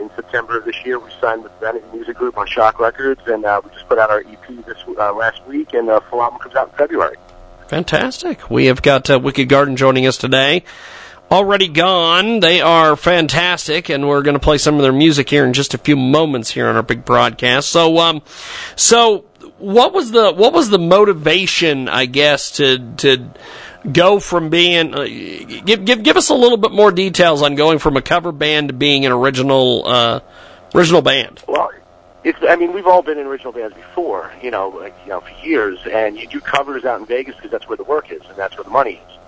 in 0.00 0.10
September 0.14 0.58
of 0.58 0.64
this 0.64 0.76
year, 0.84 0.98
we 0.98 1.10
signed 1.20 1.42
with 1.42 1.52
Vanity 1.60 1.86
Music 1.92 2.16
Group 2.16 2.38
on 2.38 2.46
Shock 2.46 2.78
Records, 2.78 3.20
and 3.26 3.44
uh, 3.44 3.60
we 3.64 3.70
just 3.70 3.88
put 3.88 3.98
out 3.98 4.10
our 4.10 4.20
EP 4.20 4.64
this 4.66 4.78
uh, 4.86 5.12
last 5.12 5.44
week, 5.46 5.74
and 5.74 5.88
the 5.88 6.00
full 6.08 6.22
album 6.22 6.38
comes 6.38 6.54
out 6.54 6.68
in 6.68 6.74
February. 6.74 7.16
Fantastic. 7.68 8.50
We 8.50 8.66
have 8.66 8.80
got 8.80 9.10
uh, 9.10 9.18
Wicked 9.18 9.48
Garden 9.48 9.76
joining 9.76 10.06
us 10.06 10.16
today. 10.16 10.64
Already 11.30 11.68
gone. 11.68 12.40
They 12.40 12.62
are 12.62 12.96
fantastic, 12.96 13.90
and 13.90 14.08
we're 14.08 14.22
going 14.22 14.34
to 14.34 14.40
play 14.40 14.56
some 14.56 14.76
of 14.76 14.82
their 14.82 14.92
music 14.92 15.28
here 15.28 15.44
in 15.44 15.52
just 15.52 15.74
a 15.74 15.78
few 15.78 15.94
moments 15.94 16.50
here 16.50 16.66
on 16.66 16.76
our 16.76 16.82
big 16.82 17.04
broadcast. 17.04 17.68
So, 17.68 17.98
um, 17.98 18.22
so 18.74 19.26
what 19.58 19.92
was 19.92 20.10
the 20.10 20.32
what 20.32 20.54
was 20.54 20.70
the 20.70 20.78
motivation, 20.78 21.90
I 21.90 22.06
guess, 22.06 22.52
to 22.52 22.78
to 22.96 23.30
go 23.92 24.18
from 24.18 24.48
being 24.48 24.94
uh, 24.94 25.04
give 25.04 25.84
give 25.84 26.02
give 26.02 26.16
us 26.16 26.30
a 26.30 26.34
little 26.34 26.56
bit 26.56 26.72
more 26.72 26.90
details 26.90 27.42
on 27.42 27.54
going 27.54 27.78
from 27.78 27.98
a 27.98 28.02
cover 28.02 28.32
band 28.32 28.68
to 28.68 28.74
being 28.74 29.04
an 29.04 29.12
original 29.12 29.86
uh, 29.86 30.20
original 30.74 31.02
band. 31.02 31.42
Well, 31.46 31.70
it's, 32.28 32.38
I 32.46 32.56
mean, 32.56 32.74
we've 32.74 32.86
all 32.86 33.00
been 33.00 33.16
in 33.16 33.26
original 33.26 33.54
bands 33.54 33.74
before, 33.74 34.30
you 34.42 34.50
know, 34.50 34.68
like, 34.68 34.94
you 35.04 35.08
know, 35.08 35.20
for 35.20 35.46
years, 35.46 35.78
and 35.90 36.18
you 36.18 36.26
do 36.26 36.40
covers 36.40 36.84
out 36.84 37.00
in 37.00 37.06
Vegas 37.06 37.34
because 37.36 37.50
that's 37.50 37.66
where 37.66 37.78
the 37.78 37.84
work 37.84 38.12
is 38.12 38.20
and 38.28 38.36
that's 38.36 38.54
where 38.54 38.64
the 38.64 38.70
money 38.70 39.00
is. 39.08 39.18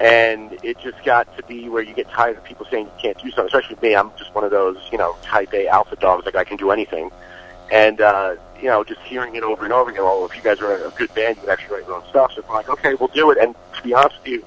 And 0.00 0.58
it 0.62 0.78
just 0.78 1.04
got 1.04 1.36
to 1.36 1.42
be 1.42 1.68
where 1.68 1.82
you 1.82 1.92
get 1.92 2.08
tired 2.08 2.38
of 2.38 2.44
people 2.44 2.64
saying 2.70 2.86
you 2.86 2.92
can't 2.98 3.18
do 3.18 3.30
something, 3.30 3.44
especially 3.44 3.76
me. 3.86 3.94
I'm 3.94 4.10
just 4.16 4.34
one 4.34 4.44
of 4.44 4.50
those, 4.50 4.78
you 4.90 4.96
know, 4.96 5.16
type 5.20 5.52
A 5.52 5.68
alpha 5.68 5.96
dogs, 5.96 6.24
like 6.24 6.34
I 6.34 6.44
can 6.44 6.56
do 6.56 6.70
anything. 6.70 7.10
And, 7.70 8.00
uh, 8.00 8.36
you 8.58 8.68
know, 8.68 8.84
just 8.84 9.02
hearing 9.02 9.34
it 9.34 9.42
over 9.42 9.64
and 9.64 9.72
over 9.74 9.90
again, 9.90 10.02
oh, 10.02 10.24
if 10.24 10.34
you 10.34 10.42
guys 10.42 10.60
are 10.62 10.86
a 10.86 10.90
good 10.92 11.14
band, 11.14 11.36
you 11.36 11.42
would 11.42 11.50
actually 11.50 11.76
write 11.76 11.86
your 11.86 11.96
own 11.96 12.08
stuff. 12.08 12.32
So 12.34 12.42
I'm 12.48 12.54
like, 12.54 12.70
okay, 12.70 12.94
we'll 12.94 13.08
do 13.08 13.30
it. 13.32 13.36
And 13.36 13.54
to 13.76 13.82
be 13.82 13.92
honest 13.92 14.16
with 14.16 14.28
you, 14.28 14.46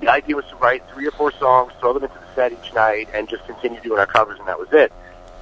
the 0.00 0.08
idea 0.08 0.34
was 0.34 0.46
to 0.46 0.56
write 0.56 0.82
three 0.94 1.06
or 1.06 1.10
four 1.10 1.30
songs, 1.32 1.74
throw 1.78 1.92
them 1.92 2.04
into 2.04 2.14
the 2.14 2.34
set 2.34 2.52
each 2.52 2.72
night, 2.72 3.10
and 3.12 3.28
just 3.28 3.44
continue 3.44 3.80
doing 3.82 3.98
our 3.98 4.06
covers, 4.06 4.38
and 4.38 4.48
that 4.48 4.58
was 4.58 4.68
it 4.72 4.90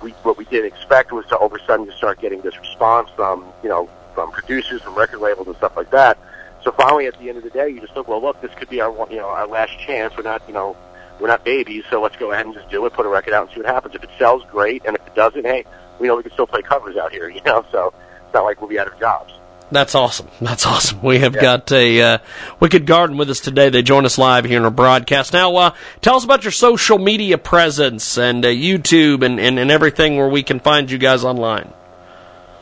we 0.02 0.10
what 0.22 0.36
we 0.36 0.44
didn't 0.46 0.66
expect 0.66 1.12
was 1.12 1.26
to 1.26 1.36
all 1.36 1.46
of 1.46 1.52
a 1.52 1.64
sudden 1.66 1.86
to 1.86 1.92
start 1.92 2.20
getting 2.20 2.40
this 2.42 2.58
response 2.58 3.10
from 3.16 3.44
you 3.62 3.68
know 3.68 3.88
from 4.14 4.30
producers, 4.30 4.82
from 4.82 4.94
record 4.94 5.20
labels, 5.20 5.46
and 5.46 5.56
stuff 5.56 5.76
like 5.76 5.90
that. 5.90 6.18
So 6.62 6.72
finally, 6.72 7.06
at 7.06 7.18
the 7.20 7.28
end 7.28 7.38
of 7.38 7.44
the 7.44 7.50
day, 7.50 7.68
you 7.68 7.80
just 7.80 7.94
look, 7.94 8.08
well, 8.08 8.20
look, 8.20 8.40
this 8.40 8.52
could 8.54 8.68
be 8.68 8.80
our 8.80 8.90
you 9.10 9.16
know 9.16 9.28
our 9.28 9.46
last 9.46 9.78
chance. 9.78 10.16
We're 10.16 10.22
not 10.22 10.42
you 10.46 10.54
know 10.54 10.76
we're 11.20 11.28
not 11.28 11.44
babies, 11.44 11.84
so 11.90 12.00
let's 12.00 12.16
go 12.16 12.32
ahead 12.32 12.46
and 12.46 12.54
just 12.54 12.68
do 12.70 12.84
it, 12.86 12.92
put 12.92 13.06
a 13.06 13.08
record 13.08 13.34
out, 13.34 13.46
and 13.46 13.54
see 13.54 13.60
what 13.60 13.72
happens. 13.72 13.94
If 13.94 14.04
it 14.04 14.10
sells, 14.18 14.42
great, 14.50 14.82
and 14.84 14.96
if 14.96 15.06
it 15.06 15.14
doesn't, 15.14 15.44
hey, 15.44 15.64
we 15.98 16.08
know 16.08 16.16
we 16.16 16.22
can 16.22 16.32
still 16.32 16.46
play 16.46 16.62
covers 16.62 16.96
out 16.96 17.12
here, 17.12 17.28
you 17.36 17.40
know. 17.42 17.64
So 17.72 17.94
it's 18.24 18.34
not 18.34 18.44
like 18.44 18.60
we'll 18.60 18.70
be 18.70 18.78
out 18.78 18.88
of 18.88 18.98
jobs. 18.98 19.32
That's 19.70 19.96
awesome. 19.96 20.28
That's 20.40 20.64
awesome. 20.64 21.02
We 21.02 21.18
have 21.18 21.34
got 21.34 21.70
a 21.72 22.00
uh, 22.00 22.18
Wicked 22.60 22.86
Garden 22.86 23.16
with 23.16 23.30
us 23.30 23.40
today. 23.40 23.68
They 23.68 23.82
join 23.82 24.04
us 24.04 24.16
live 24.16 24.44
here 24.44 24.58
in 24.58 24.64
our 24.64 24.70
broadcast. 24.70 25.32
Now, 25.32 25.56
uh, 25.56 25.74
tell 26.00 26.16
us 26.16 26.24
about 26.24 26.44
your 26.44 26.52
social 26.52 26.98
media 26.98 27.36
presence 27.36 28.16
and 28.16 28.44
uh, 28.44 28.48
YouTube 28.48 29.24
and, 29.24 29.40
and, 29.40 29.58
and 29.58 29.70
everything 29.70 30.16
where 30.16 30.28
we 30.28 30.44
can 30.44 30.60
find 30.60 30.90
you 30.90 30.98
guys 30.98 31.24
online. 31.24 31.72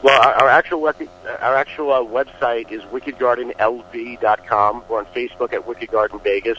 Well, 0.03 0.21
our, 0.21 0.35
our 0.35 0.49
actual 0.49 0.87
our 0.87 1.57
actual 1.57 1.93
uh, 1.93 2.01
website 2.01 2.71
is 2.71 2.83
wickedgardenlv.com. 2.85 4.85
We're 4.89 4.99
on 4.99 5.07
Facebook 5.07 5.53
at 5.53 5.67
Wicked 5.67 5.91
Garden 5.91 6.21
Vegas, 6.21 6.59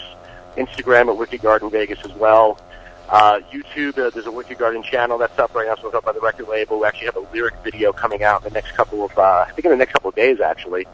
Instagram 0.57 1.09
at 1.09 1.17
Wicked 1.17 1.41
Garden 1.41 1.69
Vegas 1.69 1.99
as 2.05 2.13
well. 2.13 2.59
Uh, 3.09 3.39
YouTube, 3.51 3.97
uh, 3.99 4.09
there's 4.09 4.25
a 4.25 4.31
Wicked 4.31 4.57
Garden 4.57 4.81
channel 4.81 5.17
that's 5.17 5.37
up 5.37 5.53
right 5.53 5.67
now, 5.67 5.75
so 5.75 5.87
it's 5.87 5.95
up 5.95 6.05
by 6.05 6.11
the 6.11 6.19
record 6.19 6.47
label. 6.47 6.79
We 6.79 6.87
actually 6.87 7.05
have 7.05 7.17
a 7.17 7.27
lyric 7.31 7.53
video 7.63 7.93
coming 7.93 8.23
out 8.23 8.43
in 8.43 8.49
the 8.49 8.53
next 8.53 8.71
couple 8.71 9.05
of, 9.05 9.15
uh, 9.17 9.45
I 9.47 9.51
think 9.51 9.65
in 9.65 9.71
the 9.71 9.77
next 9.77 9.93
couple 9.93 10.09
of 10.09 10.15
days 10.15 10.39
actually. 10.41 10.87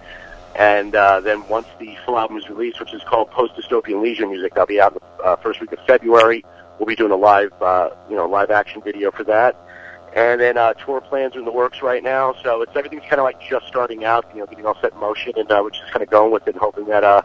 And 0.55 0.93
uh, 0.93 1.21
then 1.21 1.47
once 1.47 1.67
the 1.79 1.95
full 2.05 2.19
album 2.19 2.35
is 2.35 2.49
released, 2.49 2.81
which 2.81 2.93
is 2.93 3.01
called 3.03 3.31
Post 3.31 3.53
Dystopian 3.55 4.01
Leisure 4.03 4.27
Music, 4.27 4.53
that'll 4.53 4.67
be 4.67 4.81
out 4.81 4.93
the 4.93 5.23
uh, 5.23 5.35
first 5.37 5.61
week 5.61 5.71
of 5.71 5.79
February. 5.87 6.43
We'll 6.77 6.87
be 6.87 6.95
doing 6.95 7.13
a 7.13 7.15
live, 7.15 7.53
uh, 7.61 7.91
you 8.09 8.17
know, 8.17 8.27
live 8.27 8.51
action 8.51 8.81
video 8.81 9.11
for 9.11 9.23
that. 9.23 9.55
and 10.13 10.41
then 10.41 10.57
uh, 10.57 10.73
tour 10.73 10.99
plans 10.99 11.35
are 11.35 11.39
in 11.39 11.45
the 11.45 11.51
works 11.51 11.81
right 11.81 12.03
now. 12.03 12.33
So 12.43 12.61
it's 12.61 12.75
everything's 12.75 13.03
kind 13.03 13.19
of 13.19 13.23
like 13.23 13.39
just 13.41 13.67
starting 13.67 14.03
out, 14.03 14.25
you 14.33 14.39
know, 14.41 14.45
getting 14.45 14.65
all 14.65 14.77
set 14.81 14.93
in 14.93 14.99
motion, 14.99 15.33
and 15.37 15.49
uh, 15.49 15.61
we're 15.63 15.69
just 15.69 15.89
kind 15.91 16.03
of 16.03 16.09
going 16.09 16.31
with 16.31 16.47
it, 16.47 16.55
hoping 16.55 16.85
that 16.85 17.03
uh, 17.03 17.21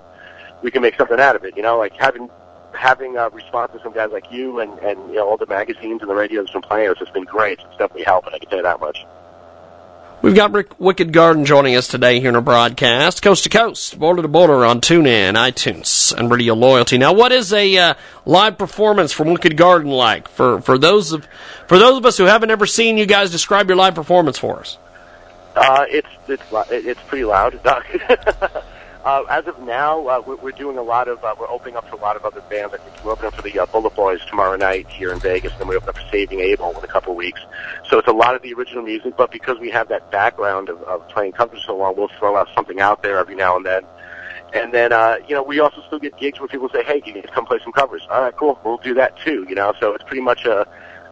we 0.62 0.70
can 0.70 0.82
make 0.82 0.96
something 0.96 1.18
out 1.18 1.34
of 1.36 1.44
it. 1.44 1.56
You 1.56 1.62
know, 1.62 1.78
like 1.78 1.94
having 1.94 2.30
having 2.76 3.16
uh, 3.16 3.30
responses 3.30 3.80
from 3.82 3.92
guys 3.92 4.10
like 4.12 4.30
you 4.30 4.60
and 4.60 4.78
and 4.80 4.98
you 5.08 5.16
know 5.16 5.28
all 5.28 5.36
the 5.36 5.46
magazines 5.46 6.00
and 6.02 6.10
the 6.10 6.14
radios 6.14 6.50
from 6.50 6.62
playing 6.62 6.90
us 6.90 6.98
has 6.98 7.08
been 7.10 7.24
great. 7.24 7.58
It's 7.58 7.76
definitely 7.78 8.04
helping. 8.04 8.34
I 8.34 8.38
can 8.38 8.48
tell 8.48 8.58
you 8.58 8.64
that 8.64 8.80
much. 8.80 9.04
We've 10.22 10.34
got 10.34 10.52
Rick 10.52 10.80
Wicked 10.80 11.12
Garden 11.12 11.44
joining 11.44 11.76
us 11.76 11.88
today 11.88 12.20
here 12.20 12.30
in 12.30 12.36
our 12.36 12.40
broadcast, 12.40 13.22
coast 13.22 13.44
to 13.44 13.50
coast, 13.50 13.98
border 13.98 14.22
to 14.22 14.28
border 14.28 14.64
on 14.64 14.80
TuneIn, 14.80 15.34
iTunes, 15.34 16.12
and 16.12 16.30
Radio 16.30 16.54
Loyalty. 16.54 16.96
Now, 16.96 17.12
what 17.12 17.32
is 17.32 17.52
a 17.52 17.76
uh, 17.76 17.94
live 18.24 18.56
performance 18.56 19.12
from 19.12 19.28
Wicked 19.28 19.56
Garden 19.58 19.90
like 19.90 20.28
for 20.28 20.60
for 20.62 20.78
those 20.78 21.12
of 21.12 21.28
for 21.68 21.78
those 21.78 21.98
of 21.98 22.06
us 22.06 22.16
who 22.16 22.24
haven't 22.24 22.50
ever 22.50 22.66
seen 22.66 22.96
you 22.96 23.06
guys? 23.06 23.30
Describe 23.30 23.68
your 23.68 23.76
live 23.76 23.94
performance 23.94 24.38
for 24.38 24.58
us. 24.58 24.78
Uh, 25.54 25.84
it's 25.88 26.08
it's 26.28 26.42
it's 26.70 27.00
pretty 27.02 27.24
loud. 27.24 27.60
uh, 29.06 29.22
as 29.30 29.46
of 29.46 29.56
now, 29.60 30.04
uh, 30.08 30.20
we're, 30.26 30.34
we're 30.36 30.50
doing 30.50 30.76
a 30.78 30.82
lot 30.82 31.06
of 31.06 31.22
uh, 31.22 31.32
we're 31.38 31.48
opening 31.48 31.76
up 31.76 31.88
to 31.88 31.94
a 31.94 32.02
lot 32.02 32.16
of 32.16 32.24
other 32.24 32.40
bands. 32.50 32.74
I 32.74 32.78
think 32.78 33.04
we're 33.04 33.12
opening 33.12 33.28
up 33.28 33.34
for 33.34 33.42
the 33.42 33.56
uh, 33.56 33.66
Bullet 33.66 33.94
Boys 33.94 34.20
tomorrow 34.26 34.56
night 34.56 34.88
here 34.88 35.12
in 35.12 35.20
Vegas, 35.20 35.52
and 35.52 35.60
then 35.60 35.68
we 35.68 35.76
open 35.76 35.88
up 35.88 35.96
for 35.96 36.08
Saving 36.10 36.40
Abel 36.40 36.76
in 36.76 36.82
a 36.82 36.88
couple 36.88 37.12
of 37.12 37.16
weeks. 37.16 37.40
So 37.88 37.98
it's 37.98 38.08
a 38.08 38.12
lot 38.12 38.34
of 38.34 38.42
the 38.42 38.52
original 38.54 38.82
music, 38.82 39.16
but 39.16 39.30
because 39.30 39.60
we 39.60 39.70
have 39.70 39.88
that 39.90 40.10
background 40.10 40.68
of, 40.68 40.82
of 40.82 41.08
playing 41.08 41.32
country 41.32 41.62
so 41.64 41.76
long, 41.76 41.96
we'll 41.96 42.10
throw 42.18 42.36
out 42.36 42.48
something 42.52 42.80
out 42.80 43.04
there 43.04 43.18
every 43.18 43.36
now 43.36 43.56
and 43.56 43.64
then. 43.64 43.84
And 44.52 44.74
then, 44.74 44.92
uh, 44.92 45.18
you 45.28 45.36
know, 45.36 45.42
we 45.44 45.60
also 45.60 45.82
still 45.86 46.00
get 46.00 46.16
gigs 46.18 46.40
where 46.40 46.48
people 46.48 46.68
say, 46.68 46.82
"Hey, 46.82 47.00
you 47.06 47.12
guys 47.12 47.26
come 47.32 47.46
play 47.46 47.60
some 47.62 47.72
covers?" 47.72 48.04
All 48.10 48.22
right, 48.22 48.36
cool. 48.36 48.58
We'll 48.64 48.78
do 48.78 48.94
that 48.94 49.16
too. 49.18 49.46
You 49.48 49.54
know, 49.54 49.72
so 49.78 49.94
it's 49.94 50.04
pretty 50.04 50.22
much 50.22 50.46
a 50.46 50.66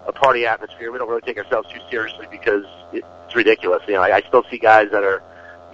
a 0.07 0.13
party 0.13 0.47
atmosphere. 0.47 0.91
We 0.91 0.99
don't 0.99 1.09
really 1.09 1.23
take 1.23 1.39
ourselves 1.39 1.69
too 1.73 1.81
seriously 1.91 2.27
because 2.29 2.65
it's 2.93 3.35
ridiculous. 3.35 3.83
You 3.87 3.95
know, 3.95 4.03
I, 4.03 4.17
I 4.17 4.21
still 4.23 4.43
see 4.51 4.59
guys 4.59 4.91
that 4.91 5.05
are, 5.05 5.23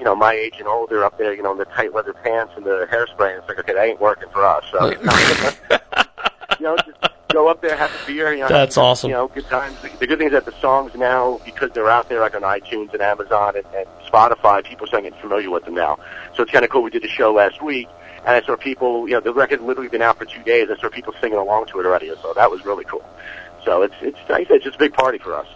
you 0.01 0.05
know, 0.05 0.17
my 0.17 0.33
age 0.33 0.55
and 0.59 0.67
older 0.67 1.05
up 1.05 1.19
there, 1.19 1.35
you 1.35 1.43
know, 1.43 1.53
in 1.53 1.59
the 1.59 1.67
tight 1.67 1.95
leather 1.95 2.15
pants 2.15 2.55
and 2.57 2.65
the 2.65 2.89
hairspray. 2.91 3.33
And 3.35 3.39
it's 3.41 3.49
like, 3.49 3.59
okay, 3.59 3.75
that 3.75 3.85
ain't 3.85 4.01
working 4.01 4.31
for 4.33 4.47
us. 4.47 4.65
So, 4.73 4.91
you 6.59 6.65
know, 6.65 6.75
just 6.79 7.13
go 7.29 7.49
up 7.49 7.61
there, 7.61 7.77
have 7.77 7.91
a 7.91 8.07
beer. 8.07 8.33
You 8.33 8.41
know, 8.41 8.49
That's 8.49 8.77
have, 8.77 8.85
awesome. 8.85 9.11
You 9.11 9.17
know, 9.17 9.29
good 9.29 9.45
times. 9.45 9.77
The, 9.83 10.07
good 10.07 10.19
thing 10.19 10.29
is 10.29 10.33
that 10.33 10.47
the 10.47 10.59
songs 10.59 10.95
now, 10.95 11.39
because 11.45 11.71
they're 11.73 11.91
out 11.91 12.09
there 12.09 12.21
like 12.21 12.35
on 12.35 12.41
iTunes 12.41 12.95
and 12.95 13.03
Amazon 13.03 13.57
and, 13.57 13.67
and 13.75 13.87
Spotify, 14.11 14.65
people 14.65 14.85
are 14.85 14.89
starting 14.89 15.11
to 15.11 15.15
get 15.15 15.21
familiar 15.21 15.51
with 15.51 15.67
them 15.67 15.75
now. 15.75 15.99
So 16.35 16.45
it's 16.45 16.51
kind 16.51 16.65
of 16.65 16.71
cool. 16.71 16.83
We 16.83 16.91
did 16.91 17.03
the 17.03 17.09
show 17.09 17.35
last 17.35 17.63
week. 17.63 17.87
And 18.21 18.29
I 18.29 18.41
saw 18.41 18.57
people, 18.57 19.07
you 19.07 19.13
know, 19.13 19.21
the 19.21 19.35
record 19.35 19.61
literally 19.61 19.91
been 19.91 20.01
out 20.01 20.17
for 20.17 20.25
two 20.25 20.43
days. 20.45 20.69
I 20.71 20.81
saw 20.81 20.89
people 20.89 21.13
singing 21.21 21.39
along 21.39 21.67
to 21.67 21.81
it 21.81 21.85
already. 21.85 22.11
So 22.23 22.33
that 22.35 22.51
was 22.51 22.65
really 22.65 22.85
cool. 22.85 23.05
So 23.67 23.83
it's, 23.83 23.95
it's, 24.01 24.19
like 24.31 24.47
I 24.47 24.49
said, 24.49 24.57
it's 24.57 24.65
just 24.65 24.77
a 24.77 24.79
big 24.79 24.95
party 24.95 25.19
for 25.19 25.35
us. 25.35 25.47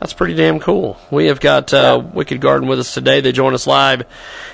That's 0.00 0.14
pretty 0.14 0.34
damn 0.34 0.60
cool. 0.60 0.98
We 1.10 1.26
have 1.26 1.40
got 1.40 1.74
uh, 1.74 2.02
Wicked 2.14 2.40
Garden 2.40 2.66
with 2.68 2.80
us 2.80 2.94
today. 2.94 3.20
They 3.20 3.32
join 3.32 3.52
us 3.52 3.66
live 3.66 4.06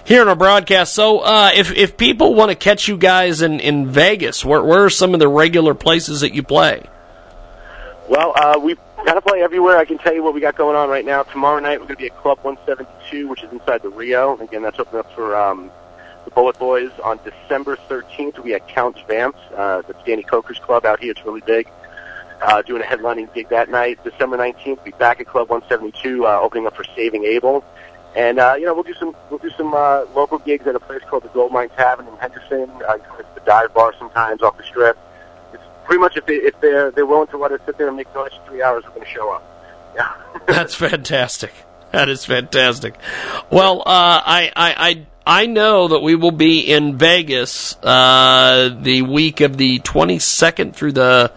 here 0.05 0.21
in 0.21 0.27
our 0.27 0.35
broadcast. 0.35 0.93
So, 0.93 1.21
uh, 1.21 1.53
if 1.55 1.71
if 1.71 1.97
people 1.97 2.35
want 2.35 2.51
to 2.51 2.57
catch 2.57 2.89
you 2.89 2.97
guys 2.97 3.43
in 3.43 3.61
in 3.61 3.87
Vegas, 3.87 4.45
where 4.45 4.63
where 4.63 4.85
are 4.85 4.91
some 4.91 5.15
of 5.15 5.21
the 5.21 5.29
regular 5.29 5.73
places 5.75 6.23
that 6.23 6.35
you 6.35 6.43
play? 6.43 6.83
Well, 8.09 8.33
uh, 8.35 8.59
we 8.59 8.75
kind 9.05 9.17
of 9.17 9.25
play 9.25 9.41
everywhere. 9.41 9.79
I 9.79 9.85
can 9.85 9.99
tell 9.99 10.13
you 10.13 10.23
what 10.25 10.35
we 10.35 10.41
got 10.41 10.57
going 10.57 10.75
on 10.75 10.89
right 10.89 11.05
now. 11.05 11.23
Tomorrow 11.23 11.61
night 11.61 11.81
we're 11.81 11.87
going 11.87 11.97
to 11.97 12.03
be 12.03 12.07
at 12.07 12.17
Club 12.17 12.39
172, 12.43 13.29
which 13.29 13.45
is 13.45 13.53
inside 13.53 13.83
the 13.83 13.89
Rio. 13.89 14.37
Again, 14.39 14.63
that's 14.63 14.81
open 14.81 14.99
up 14.99 15.13
for 15.15 15.37
um, 15.37 15.71
the 16.25 16.33
Bullet 16.33 16.59
Boys. 16.59 16.91
On 17.05 17.21
December 17.23 17.77
13th, 17.89 18.35
we'll 18.35 18.43
be 18.43 18.55
at 18.55 18.67
Count's 18.67 19.01
Vamp'd. 19.07 19.39
Uh, 19.55 19.83
that's 19.83 20.03
Danny 20.05 20.25
Koker's 20.25 20.59
club 20.59 20.85
out 20.85 20.99
here. 20.99 21.13
It's 21.13 21.25
really 21.25 21.43
big. 21.43 21.69
Uh, 22.43 22.63
doing 22.63 22.83
a 22.83 22.85
headlining 22.85 23.33
gig 23.35 23.49
that 23.49 23.71
night. 23.71 24.03
December 24.05 24.37
19th, 24.37 24.85
be 24.85 24.91
back 24.93 25.21
at 25.21 25.27
Club 25.27 25.49
172, 25.49 26.27
uh, 26.27 26.39
opening 26.41 26.67
up 26.67 26.77
for 26.77 26.85
Saving 26.95 27.25
Abel. 27.25 27.65
And, 28.15 28.39
uh, 28.39 28.57
you 28.59 28.67
know, 28.67 28.75
we'll 28.75 28.83
do 28.83 28.95
some, 28.95 29.17
we'll 29.31 29.39
do 29.39 29.51
some, 29.51 29.75
uh, 29.75 30.05
local 30.15 30.39
gigs 30.39 30.67
at 30.67 30.75
a 30.75 30.81
place 30.81 31.03
called 31.09 31.23
the 31.23 31.29
Goldmine 31.29 31.71
Tavern 31.71 32.07
in 32.07 32.17
Henderson. 32.17 32.71
Uh, 32.87 32.99
it's 33.19 33.29
the 33.35 33.41
dive 33.45 33.73
bar 33.75 33.95
sometimes 33.99 34.43
off 34.43 34.57
the 34.57 34.65
strip. 34.65 34.99
It's 35.53 35.63
pretty 35.85 36.01
much 36.01 36.17
if 36.17 36.27
they, 36.27 36.37
if 36.37 36.59
they're, 36.61 36.91
they're 36.91 37.07
willing 37.07 37.29
to 37.29 37.39
let 37.39 37.53
us 37.53 37.61
sit 37.67 37.79
there 37.79 37.89
and 37.89 37.97
make 37.97 38.15
noise 38.15 38.33
for 38.33 38.51
three 38.51 38.63
hours, 38.63 38.85
we're 38.85 38.91
going 38.91 39.07
to 39.07 39.11
show 39.13 39.33
up. 39.33 39.45
Yeah. 39.95 40.15
That's 40.47 40.75
fantastic. 40.75 41.53
That 41.93 42.09
is 42.09 42.25
fantastic. 42.25 42.97
Well, 43.51 43.81
uh, 43.81 43.85
I, 43.87 44.53
I, 44.55 44.75
I, 44.89 45.07
I 45.43 45.47
know 45.47 45.89
that 45.89 46.01
we 46.01 46.15
will 46.15 46.33
be 46.33 46.61
in 46.61 46.99
Vegas 46.99 47.77
uh, 47.83 48.77
the 48.81 49.03
week 49.03 49.41
of 49.41 49.57
the 49.57 49.81
22nd 49.81 50.75
through 50.75 50.93
the 50.93 51.33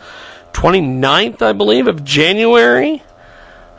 29th, 0.60 1.42
I 1.42 1.54
believe, 1.54 1.88
of 1.88 2.04
January. 2.04 3.02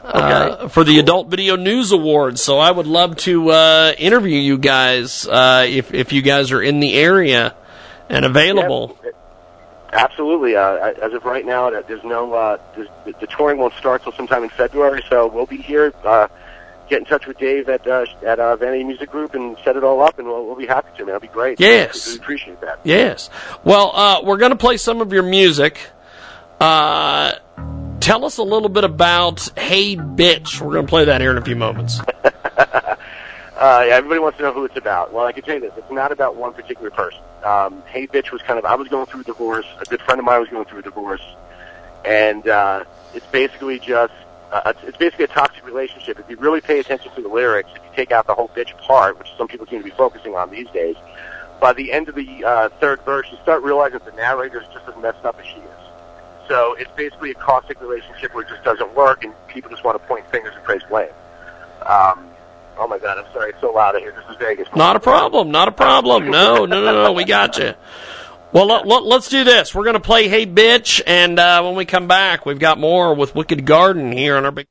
Uh, 0.03 0.67
for 0.69 0.83
the 0.83 0.99
Adult 0.99 1.29
Video 1.29 1.55
News 1.55 1.93
Awards, 1.93 2.43
so 2.43 2.59
I 2.59 2.71
would 2.71 2.87
love 2.87 3.17
to 3.19 3.51
uh, 3.51 3.93
interview 3.99 4.39
you 4.39 4.57
guys 4.57 5.29
uh, 5.29 5.67
if 5.69 5.93
if 5.93 6.13
you 6.13 6.23
guys 6.23 6.51
are 6.53 6.63
in 6.63 6.81
the 6.81 6.95
area 6.95 7.55
and 8.09 8.25
available. 8.25 8.99
Absolutely. 9.93 10.57
Uh, 10.57 10.93
as 11.03 11.13
of 11.13 11.25
right 11.27 11.45
now, 11.45 11.69
there's 11.69 12.03
no 12.03 12.33
uh, 12.33 12.57
there's, 12.75 12.89
the, 13.05 13.27
touring 13.27 13.59
won't 13.59 13.75
start 13.75 14.03
till 14.03 14.13
sometime 14.13 14.43
in 14.43 14.49
February. 14.49 15.05
So 15.11 15.27
we'll 15.27 15.47
be 15.47 15.59
here. 15.59 15.93
Uh, 16.03 16.29
get 16.89 17.01
in 17.01 17.05
touch 17.05 17.27
with 17.27 17.39
Dave 17.39 17.69
at 17.69 17.87
uh, 17.87 18.07
at 18.25 18.41
uh, 18.41 18.57
Vanity 18.57 18.85
Music 18.85 19.11
Group 19.11 19.35
and 19.35 19.57
set 19.63 19.77
it 19.77 19.85
all 19.85 20.03
up, 20.03 20.19
and 20.19 20.27
we'll, 20.27 20.47
we'll 20.47 20.57
be 20.57 20.67
happy 20.67 20.89
to. 20.97 21.05
Man, 21.05 21.15
it'll 21.15 21.21
be 21.21 21.29
great. 21.29 21.61
Yes. 21.61 22.09
we 22.09 22.17
appreciate 22.17 22.61
that. 22.63 22.81
Yes. 22.85 23.29
Well, 23.65 23.93
uh, 23.95 24.23
we're 24.25 24.39
going 24.39 24.53
to 24.53 24.59
play 24.59 24.79
some 24.79 25.03
of 25.03 25.13
your 25.13 25.23
music. 25.23 25.79
Uh, 26.61 27.33
tell 28.01 28.25
us 28.25 28.37
a 28.37 28.43
little 28.43 28.69
bit 28.69 28.85
about 28.85 29.49
Hey 29.59 29.97
Bitch. 29.97 30.61
We're 30.61 30.73
going 30.73 30.87
to 30.87 30.91
play 30.91 31.07
that 31.07 31.21
here 31.21 31.31
in 31.31 31.39
a 31.39 31.45
few 31.45 31.57
moments. 31.57 32.01
Uh, 33.61 33.85
yeah, 33.87 33.97
everybody 33.97 34.19
wants 34.19 34.39
to 34.39 34.43
know 34.43 34.55
who 34.55 34.65
it's 34.65 34.79
about. 34.79 35.13
Well, 35.13 35.27
I 35.27 35.33
can 35.33 35.43
tell 35.43 35.55
you 35.57 35.61
this: 35.61 35.75
it's 35.77 35.91
not 35.91 36.13
about 36.13 36.35
one 36.35 36.55
particular 36.55 36.91
person. 36.91 37.21
Um, 37.45 37.83
hey, 37.89 38.07
bitch 38.07 38.33
was 38.33 38.41
kind 38.41 38.59
of. 38.59 38.65
I 38.65 38.75
was 38.75 38.89
going 38.89 39.05
through 39.05 39.21
a 39.21 39.25
divorce. 39.25 39.67
A 39.79 39.85
good 39.85 40.01
friend 40.01 40.19
of 40.19 40.25
mine 40.25 40.41
was 40.41 40.49
going 40.49 40.65
through 40.65 40.79
a 40.79 40.83
divorce, 40.83 41.21
and 42.03 42.49
uh, 42.49 42.85
it's 43.15 43.27
basically 43.27 43.79
just. 43.79 44.15
Uh, 44.51 44.73
it's, 44.83 44.97
basically 44.97 45.27
a 45.27 45.29
toxic 45.29 45.65
relationship. 45.67 46.19
If 46.19 46.31
you 46.31 46.39
really 46.39 46.63
pay 46.63 46.81
attention 46.81 47.13
to 47.15 47.21
the 47.21 47.29
lyrics, 47.29 47.69
if 47.77 47.83
you 47.85 47.91
take 47.95 48.13
out 48.13 48.27
the 48.27 48.35
whole 48.35 48.49
bitch 48.49 48.75
part, 48.79 49.19
which 49.19 49.29
some 49.37 49.47
people 49.47 49.67
seem 49.67 49.81
to 49.81 49.85
be 49.85 49.95
focusing 49.95 50.35
on 50.35 50.51
these 50.51 50.69
days, 50.71 50.97
by 51.61 51.75
the 51.75 51.93
end 51.93 52.09
of 52.09 52.15
the 52.15 52.43
uh, 52.43 52.69
third 52.81 53.03
verse, 53.03 53.27
you 53.31 53.37
start 53.43 53.63
realizing 53.63 53.99
that 53.99 54.07
the 54.07 54.17
narrator 54.17 54.63
is 54.63 54.69
just 54.73 54.89
as 54.89 54.97
messed 55.03 55.23
up 55.25 55.39
as 55.39 55.45
she 55.45 55.57
is. 55.57 55.70
So 56.51 56.75
it's 56.75 56.91
basically 56.97 57.31
a 57.31 57.35
caustic 57.35 57.81
relationship 57.81 58.35
where 58.35 58.43
it 58.43 58.49
just 58.49 58.65
doesn't 58.65 58.93
work, 58.97 59.23
and 59.23 59.33
people 59.47 59.71
just 59.71 59.85
want 59.85 60.03
to 60.03 60.09
point 60.09 60.29
fingers 60.33 60.53
and 60.53 60.65
praise 60.65 60.83
blame. 60.89 61.09
Um, 61.87 62.27
oh 62.77 62.89
my 62.89 62.99
God, 62.99 63.19
I'm 63.19 63.33
sorry, 63.33 63.51
it's 63.51 63.61
so 63.61 63.71
loud 63.71 63.95
in 63.95 64.01
here. 64.01 64.11
This 64.11 64.29
is 64.29 64.37
Vegas. 64.37 64.67
Not 64.75 64.97
a 64.97 65.01
problem. 65.01 65.53
Not 65.53 65.69
a 65.69 65.73
problem. 65.73 66.29
No, 66.29 66.67
no, 66.67 66.81
no, 66.81 67.05
no. 67.05 67.13
We 67.13 67.25
got 67.25 67.57
you. 67.57 67.75
Well, 68.53 68.67
let, 68.67 68.85
let's 68.85 69.29
do 69.29 69.45
this. 69.45 69.77
We're 69.77 69.85
going 69.85 69.95
to 69.95 70.01
play 70.01 70.27
Hey 70.27 70.45
Bitch, 70.45 71.01
and 71.07 71.39
uh, 71.39 71.63
when 71.63 71.77
we 71.77 71.85
come 71.85 72.09
back, 72.09 72.45
we've 72.45 72.59
got 72.59 72.79
more 72.79 73.15
with 73.15 73.33
Wicked 73.37 73.65
Garden 73.65 74.11
here 74.11 74.37
on 74.37 74.45
our 74.45 74.51
big. 74.51 74.67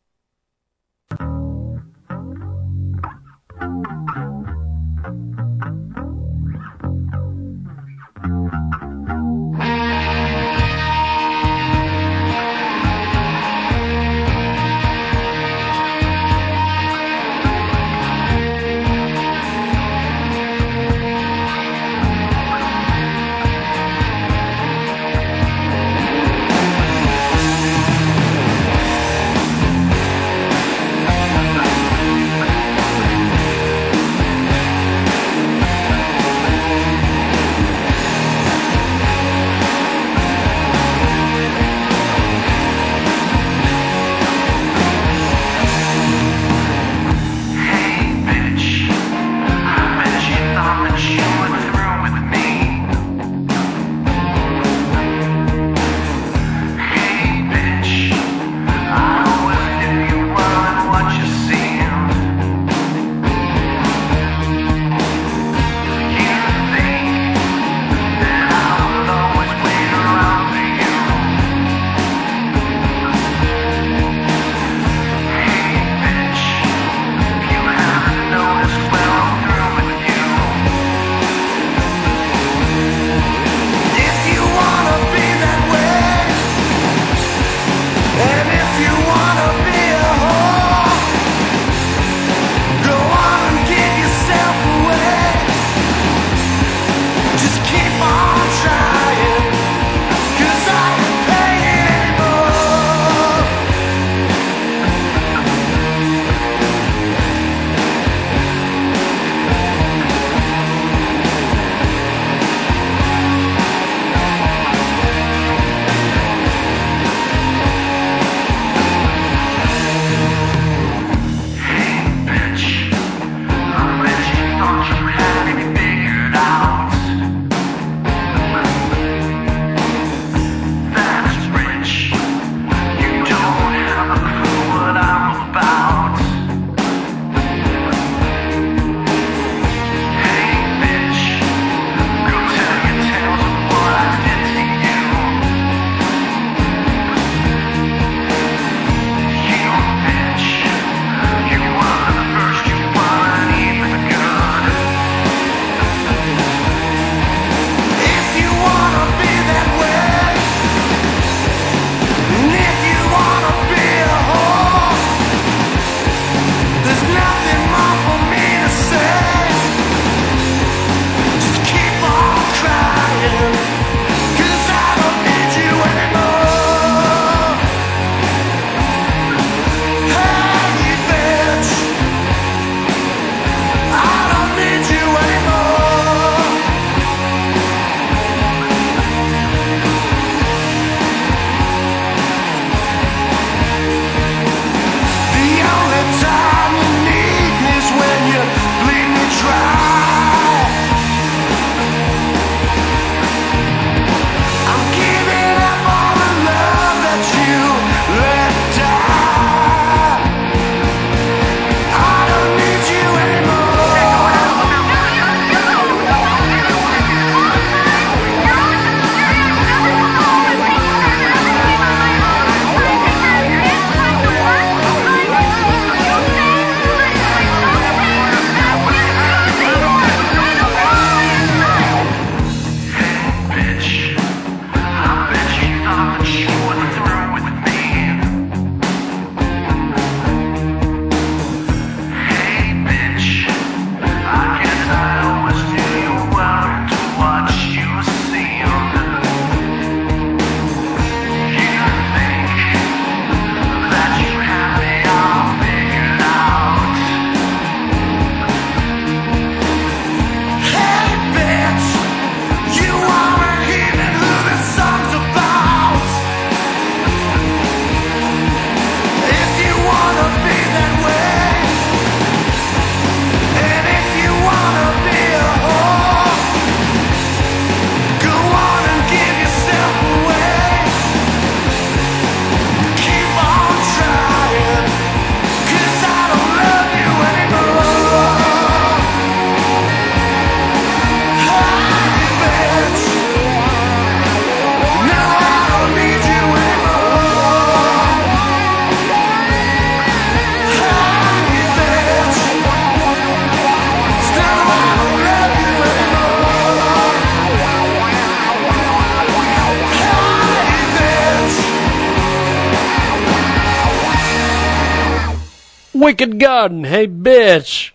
Wicked 316.09 316.39
Garden. 316.39 316.85
Hey, 316.85 317.05
bitch. 317.05 317.91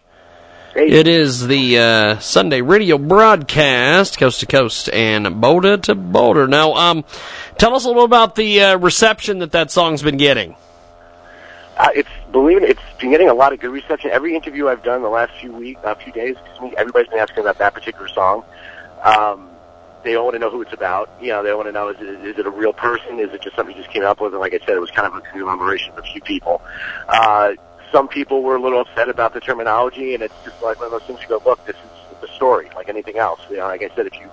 It 0.76 1.08
is 1.08 1.48
the 1.48 1.78
uh, 1.78 2.18
Sunday 2.20 2.60
radio 2.60 2.96
broadcast, 2.96 4.18
coast 4.18 4.38
to 4.38 4.46
coast 4.46 4.88
and 4.90 5.40
Boulder 5.40 5.78
to 5.78 5.96
Boulder. 5.96 6.46
Now, 6.46 6.74
um, 6.74 7.04
tell 7.58 7.74
us 7.74 7.84
a 7.84 7.88
little 7.88 8.04
about 8.04 8.36
the 8.36 8.62
uh, 8.62 8.78
reception 8.78 9.40
that 9.40 9.50
that 9.50 9.72
song's 9.72 10.04
been 10.04 10.16
getting. 10.16 10.54
Uh, 11.76 11.88
it's 11.96 12.08
believe 12.30 12.58
it, 12.58 12.70
it's 12.70 12.80
been 13.00 13.10
getting 13.10 13.28
a 13.28 13.34
lot 13.34 13.52
of 13.52 13.58
good 13.58 13.72
reception. 13.72 14.12
Every 14.12 14.36
interview 14.36 14.68
I've 14.68 14.84
done 14.84 15.02
the 15.02 15.08
last 15.08 15.32
few 15.40 15.52
week, 15.52 15.78
uh, 15.82 15.96
few 15.96 16.12
days, 16.12 16.36
me, 16.62 16.72
everybody's 16.76 17.08
been 17.08 17.18
asking 17.18 17.40
about 17.40 17.58
that 17.58 17.74
particular 17.74 18.06
song. 18.06 18.44
Um, 19.02 19.50
they 20.04 20.14
all 20.14 20.26
want 20.26 20.34
to 20.34 20.38
know 20.38 20.50
who 20.50 20.62
it's 20.62 20.72
about. 20.72 21.10
You 21.20 21.30
know, 21.30 21.42
they 21.42 21.52
want 21.52 21.66
to 21.66 21.72
know 21.72 21.88
is 21.88 21.96
it, 21.98 22.24
is 22.24 22.38
it 22.38 22.46
a 22.46 22.50
real 22.50 22.72
person? 22.72 23.18
Is 23.18 23.32
it 23.32 23.42
just 23.42 23.56
something 23.56 23.74
you 23.74 23.82
just 23.82 23.92
came 23.92 24.04
up 24.04 24.20
with? 24.20 24.34
And 24.34 24.40
like 24.40 24.54
I 24.54 24.60
said, 24.60 24.76
it 24.76 24.80
was 24.80 24.92
kind 24.92 25.08
of 25.08 25.14
a 25.14 25.20
conglomeration 25.20 25.90
of 25.94 25.98
a 25.98 26.02
few 26.02 26.20
people. 26.20 26.62
Uh, 27.08 27.54
some 27.94 28.08
people 28.08 28.42
were 28.42 28.56
a 28.56 28.60
little 28.60 28.80
upset 28.80 29.08
about 29.08 29.34
the 29.34 29.40
terminology, 29.40 30.14
and 30.14 30.22
it's 30.22 30.34
just 30.44 30.60
like 30.60 30.78
one 30.80 30.86
of 30.86 30.90
those 30.90 31.04
things. 31.04 31.20
You 31.22 31.28
go, 31.28 31.40
look, 31.46 31.64
this 31.64 31.76
is 31.76 32.20
the 32.20 32.26
story, 32.26 32.68
like 32.74 32.88
anything 32.88 33.18
else. 33.18 33.40
You 33.48 33.58
know, 33.58 33.66
like 33.68 33.84
I 33.84 33.94
said, 33.94 34.08
if 34.08 34.14
you 34.14 34.28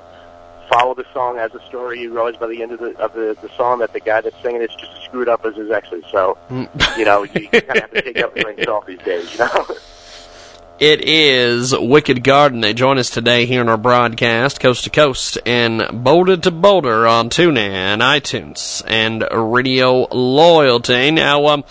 follow 0.68 0.96
the 0.96 1.06
song 1.14 1.38
as 1.38 1.54
a 1.54 1.64
story, 1.68 2.02
you 2.02 2.12
realize 2.12 2.36
by 2.38 2.48
the 2.48 2.64
end 2.64 2.72
of 2.72 2.80
the 2.80 2.98
of 2.98 3.14
the, 3.14 3.38
the 3.40 3.50
song 3.56 3.78
that 3.80 3.94
the 3.94 4.00
guy 4.00 4.20
that's 4.20 4.36
singing 4.42 4.64
it's 4.64 4.74
just 4.76 4.92
as 4.94 5.04
screwed 5.04 5.30
up 5.30 5.46
as 5.46 5.56
his 5.56 5.70
exes. 5.70 6.04
So, 6.12 6.40
mm. 6.50 6.98
you 6.98 7.06
know, 7.06 7.22
you 7.22 7.50
kind 7.50 7.64
of 7.70 7.76
have 7.76 7.92
to 7.92 8.02
take 8.02 8.18
up 8.18 8.34
grain 8.34 8.64
salt 8.64 8.88
these 8.88 9.00
days. 9.00 9.32
You 9.34 9.40
know. 9.46 9.68
It 10.82 11.08
is 11.08 11.78
Wicked 11.78 12.24
Garden. 12.24 12.62
They 12.62 12.74
join 12.74 12.98
us 12.98 13.12
today 13.12 13.46
here 13.46 13.62
in 13.62 13.70
our 13.70 13.78
broadcast, 13.78 14.60
coast 14.60 14.86
to 14.86 14.90
coast 14.90 15.38
and 15.46 16.04
Boulder 16.04 16.38
to 16.38 16.50
Boulder 16.50 17.06
on 17.06 17.30
TuneIn, 17.30 18.00
iTunes, 18.00 18.82
and 18.88 19.24
Radio 19.32 20.08
Loyalty. 20.12 21.12
Now, 21.12 21.46
um, 21.46 21.66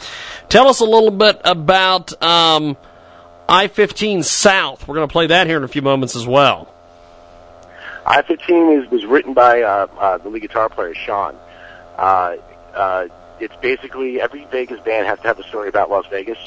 tell 0.48 0.68
us 0.68 0.78
a 0.78 0.84
little 0.84 1.10
bit 1.10 1.40
about 1.44 2.22
um, 2.22 2.76
I-15 3.48 4.22
South. 4.22 4.86
We're 4.86 4.94
going 4.94 5.08
to 5.08 5.12
play 5.12 5.26
that 5.26 5.48
here 5.48 5.56
in 5.56 5.64
a 5.64 5.68
few 5.68 5.82
moments 5.82 6.14
as 6.14 6.24
well. 6.24 6.72
I-15 8.06 8.84
is, 8.84 8.90
was 8.92 9.04
written 9.06 9.34
by 9.34 9.62
uh, 9.62 9.88
uh, 9.98 10.18
the 10.18 10.28
lead 10.28 10.42
guitar 10.42 10.68
player 10.68 10.94
Sean. 10.94 11.34
Uh, 11.98 12.36
uh, 12.74 13.08
it's 13.40 13.56
basically 13.56 14.20
every 14.20 14.44
Vegas 14.52 14.78
band 14.78 15.08
has 15.08 15.18
to 15.18 15.26
have 15.26 15.40
a 15.40 15.48
story 15.48 15.68
about 15.68 15.90
Las 15.90 16.06
Vegas, 16.06 16.38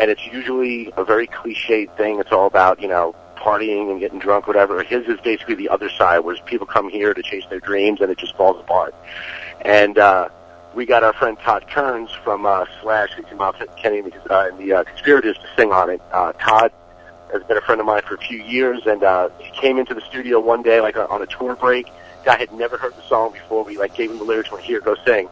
and 0.00 0.10
it's 0.10 0.26
usually 0.26 0.92
a 0.96 1.04
very 1.04 1.26
cliched 1.26 1.94
thing. 1.96 2.18
It's 2.18 2.32
all 2.32 2.46
about 2.46 2.80
you 2.80 2.88
know 2.88 3.14
partying 3.36 3.90
and 3.90 4.00
getting 4.00 4.18
drunk, 4.18 4.46
whatever. 4.46 4.82
His 4.82 5.06
is 5.06 5.20
basically 5.20 5.54
the 5.54 5.68
other 5.68 5.90
side, 5.90 6.20
where 6.20 6.36
people 6.46 6.66
come 6.66 6.88
here 6.88 7.14
to 7.14 7.22
chase 7.22 7.44
their 7.50 7.60
dreams, 7.60 8.00
and 8.00 8.10
it 8.10 8.18
just 8.18 8.34
falls 8.36 8.58
apart. 8.60 8.94
And 9.60 9.98
uh, 9.98 10.28
we 10.74 10.86
got 10.86 11.04
our 11.04 11.12
friend 11.12 11.38
Todd 11.38 11.66
Kearns 11.68 12.10
from 12.24 12.46
uh, 12.46 12.64
Slash, 12.80 13.12
who 13.12 13.22
came 13.22 13.40
out 13.40 13.56
Kenny 13.76 13.98
and 13.98 14.12
the, 14.12 14.34
uh, 14.34 14.48
and 14.48 14.58
the 14.58 14.72
uh, 14.72 14.84
Conspirators 14.84 15.36
to 15.36 15.46
sing 15.56 15.70
on 15.70 15.90
it. 15.90 16.00
Uh, 16.12 16.32
Todd 16.32 16.72
has 17.32 17.42
been 17.44 17.58
a 17.58 17.60
friend 17.60 17.80
of 17.80 17.86
mine 17.86 18.02
for 18.06 18.14
a 18.14 18.18
few 18.18 18.38
years, 18.38 18.80
and 18.86 19.04
uh, 19.04 19.28
he 19.38 19.50
came 19.50 19.78
into 19.78 19.94
the 19.94 20.00
studio 20.02 20.40
one 20.40 20.62
day, 20.62 20.80
like 20.80 20.96
uh, 20.96 21.06
on 21.10 21.22
a 21.22 21.26
tour 21.26 21.56
break. 21.56 21.86
Guy 22.24 22.36
had 22.36 22.52
never 22.52 22.76
heard 22.76 22.94
the 22.96 23.02
song 23.02 23.32
before. 23.32 23.64
We 23.64 23.78
like 23.78 23.94
gave 23.94 24.10
him 24.10 24.18
the 24.18 24.24
lyrics, 24.24 24.50
went 24.50 24.64
here, 24.64 24.80
go 24.80 24.96
sing, 25.06 25.28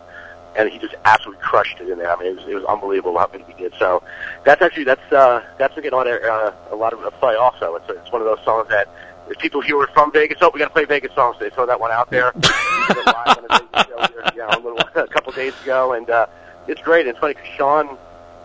and 0.57 0.68
he 0.68 0.78
just 0.78 0.94
absolutely 1.05 1.42
crushed 1.42 1.80
it 1.80 1.88
in 1.88 1.99
there. 1.99 2.11
I 2.11 2.18
mean, 2.18 2.32
it 2.32 2.36
was, 2.36 2.44
it 2.46 2.55
was 2.55 2.64
unbelievable 2.64 3.18
how 3.18 3.26
good 3.26 3.44
he 3.46 3.53
did. 3.55 3.72
So 3.78 4.03
that's 4.44 4.62
actually 4.62 4.84
that's 4.84 5.12
uh, 5.12 5.44
that's 5.59 5.74
been 5.74 5.92
on 5.94 6.09
uh, 6.09 6.53
a 6.70 6.76
lot 6.76 6.92
of 6.92 7.05
a 7.05 7.11
play. 7.11 7.34
Also, 7.36 7.76
it's 7.76 7.88
it's 7.88 8.12
one 8.12 8.20
of 8.20 8.26
those 8.26 8.44
songs 8.44 8.68
that 8.68 8.88
if 9.28 9.38
people 9.38 9.61
here 9.61 9.78
are 9.78 9.86
from 9.88 10.12
Vegas, 10.12 10.38
oh, 10.40 10.51
we 10.53 10.59
got 10.59 10.66
to 10.66 10.72
play 10.72 10.84
Vegas 10.84 11.14
songs. 11.14 11.36
So 11.38 11.44
they 11.44 11.51
throw 11.51 11.66
that 11.66 11.78
one 11.78 11.90
out 11.90 12.11
there. 12.11 12.32
We 12.34 12.40
did 12.40 12.99
it 12.99 13.07
live 13.07 13.38
on 13.38 13.44
a 13.49 13.59
Vegas 13.59 13.86
show 13.86 14.12
here, 14.12 14.30
you 14.34 14.38
know, 14.38 14.49
a 14.49 14.61
little 14.61 14.78
a 15.03 15.09
couple 15.09 15.32
days 15.32 15.55
ago, 15.62 15.92
and 15.92 16.09
uh, 16.09 16.26
it's 16.66 16.80
great. 16.82 17.07
It's 17.07 17.18
funny 17.18 17.34
because 17.34 17.49
Sean. 17.57 17.99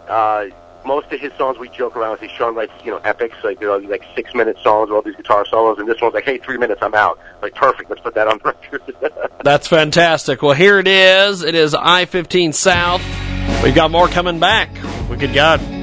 Uh, 0.07 0.47
most 0.86 1.11
of 1.11 1.19
his 1.19 1.31
songs 1.34 1.57
we 1.57 1.69
joke 1.69 1.95
around 1.95 2.19
with. 2.19 2.31
Sean 2.31 2.55
writes, 2.55 2.73
you 2.84 2.91
know, 2.91 2.97
epics, 2.99 3.36
like 3.43 3.59
you 3.61 3.67
know, 3.67 3.77
like 3.77 4.03
six 4.15 4.34
minute 4.34 4.57
songs, 4.63 4.89
with 4.89 4.95
all 4.95 5.01
these 5.01 5.15
guitar 5.15 5.45
solos, 5.45 5.79
and 5.79 5.88
this 5.88 6.01
one's 6.01 6.13
like, 6.13 6.25
hey, 6.25 6.38
three 6.38 6.57
minutes, 6.57 6.81
I'm 6.81 6.95
out. 6.95 7.19
Like 7.41 7.55
perfect. 7.55 7.89
Let's 7.89 8.01
put 8.01 8.15
that 8.15 8.27
on 8.27 8.39
record. 8.43 8.81
That's 9.43 9.67
fantastic. 9.67 10.41
Well, 10.41 10.53
here 10.53 10.79
it 10.79 10.88
is. 10.88 11.43
It 11.43 11.55
is 11.55 11.75
I-15 11.75 12.53
South. 12.53 13.03
We've 13.63 13.75
got 13.75 13.91
more 13.91 14.07
coming 14.07 14.39
back. 14.39 14.71
We 15.09 15.17
Wicked 15.17 15.34
God. 15.34 15.82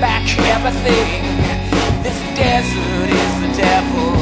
back 0.00 0.22
everything. 0.46 1.22
This 2.02 2.18
desert 2.36 3.10
is 3.10 3.40
the 3.42 3.62
devil, 3.62 4.14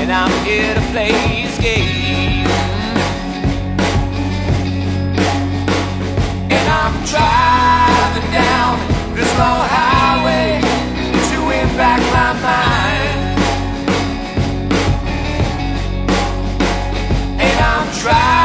and 0.00 0.10
I'm 0.10 0.32
here 0.44 0.74
to 0.74 0.80
play 0.92 1.12
his 1.12 1.58
game. 1.58 2.46
And 6.50 6.68
I'm 6.68 6.94
driving 7.04 8.30
down 8.32 8.78
this 9.14 9.30
long 9.38 9.68
highway 9.68 10.60
to 11.30 11.46
win 11.46 11.76
back 11.76 12.00
my 12.12 12.32
mind. 12.40 13.40
And 17.40 17.60
I'm 17.60 17.86
driving 18.00 18.41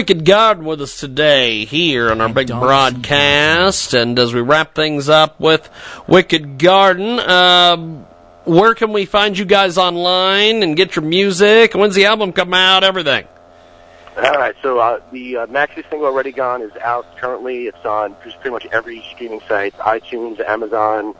Wicked 0.00 0.24
Garden 0.24 0.64
with 0.64 0.80
us 0.80 0.98
today 0.98 1.66
here 1.66 2.10
on 2.10 2.22
our 2.22 2.30
big 2.30 2.48
broadcast. 2.48 3.92
And 3.92 4.18
as 4.18 4.32
we 4.32 4.40
wrap 4.40 4.74
things 4.74 5.10
up 5.10 5.38
with 5.38 5.68
Wicked 6.06 6.58
Garden, 6.58 7.20
um, 7.20 8.06
where 8.46 8.74
can 8.74 8.94
we 8.94 9.04
find 9.04 9.36
you 9.36 9.44
guys 9.44 9.76
online 9.76 10.62
and 10.62 10.74
get 10.74 10.96
your 10.96 11.04
music? 11.04 11.74
When's 11.74 11.94
the 11.94 12.06
album 12.06 12.32
come 12.32 12.54
out? 12.54 12.82
Everything. 12.82 13.26
All 14.16 14.32
right, 14.32 14.54
so 14.62 14.78
uh, 14.78 15.00
the 15.12 15.36
uh, 15.36 15.46
maxi 15.48 15.86
single 15.90 16.06
"Already 16.06 16.32
Gone" 16.32 16.62
is 16.62 16.72
out 16.82 17.18
currently. 17.18 17.66
It's 17.66 17.84
on 17.84 18.16
just 18.24 18.40
pretty 18.40 18.54
much 18.54 18.64
every 18.72 19.04
streaming 19.12 19.42
site: 19.46 19.76
iTunes, 19.80 20.40
Amazon, 20.40 21.14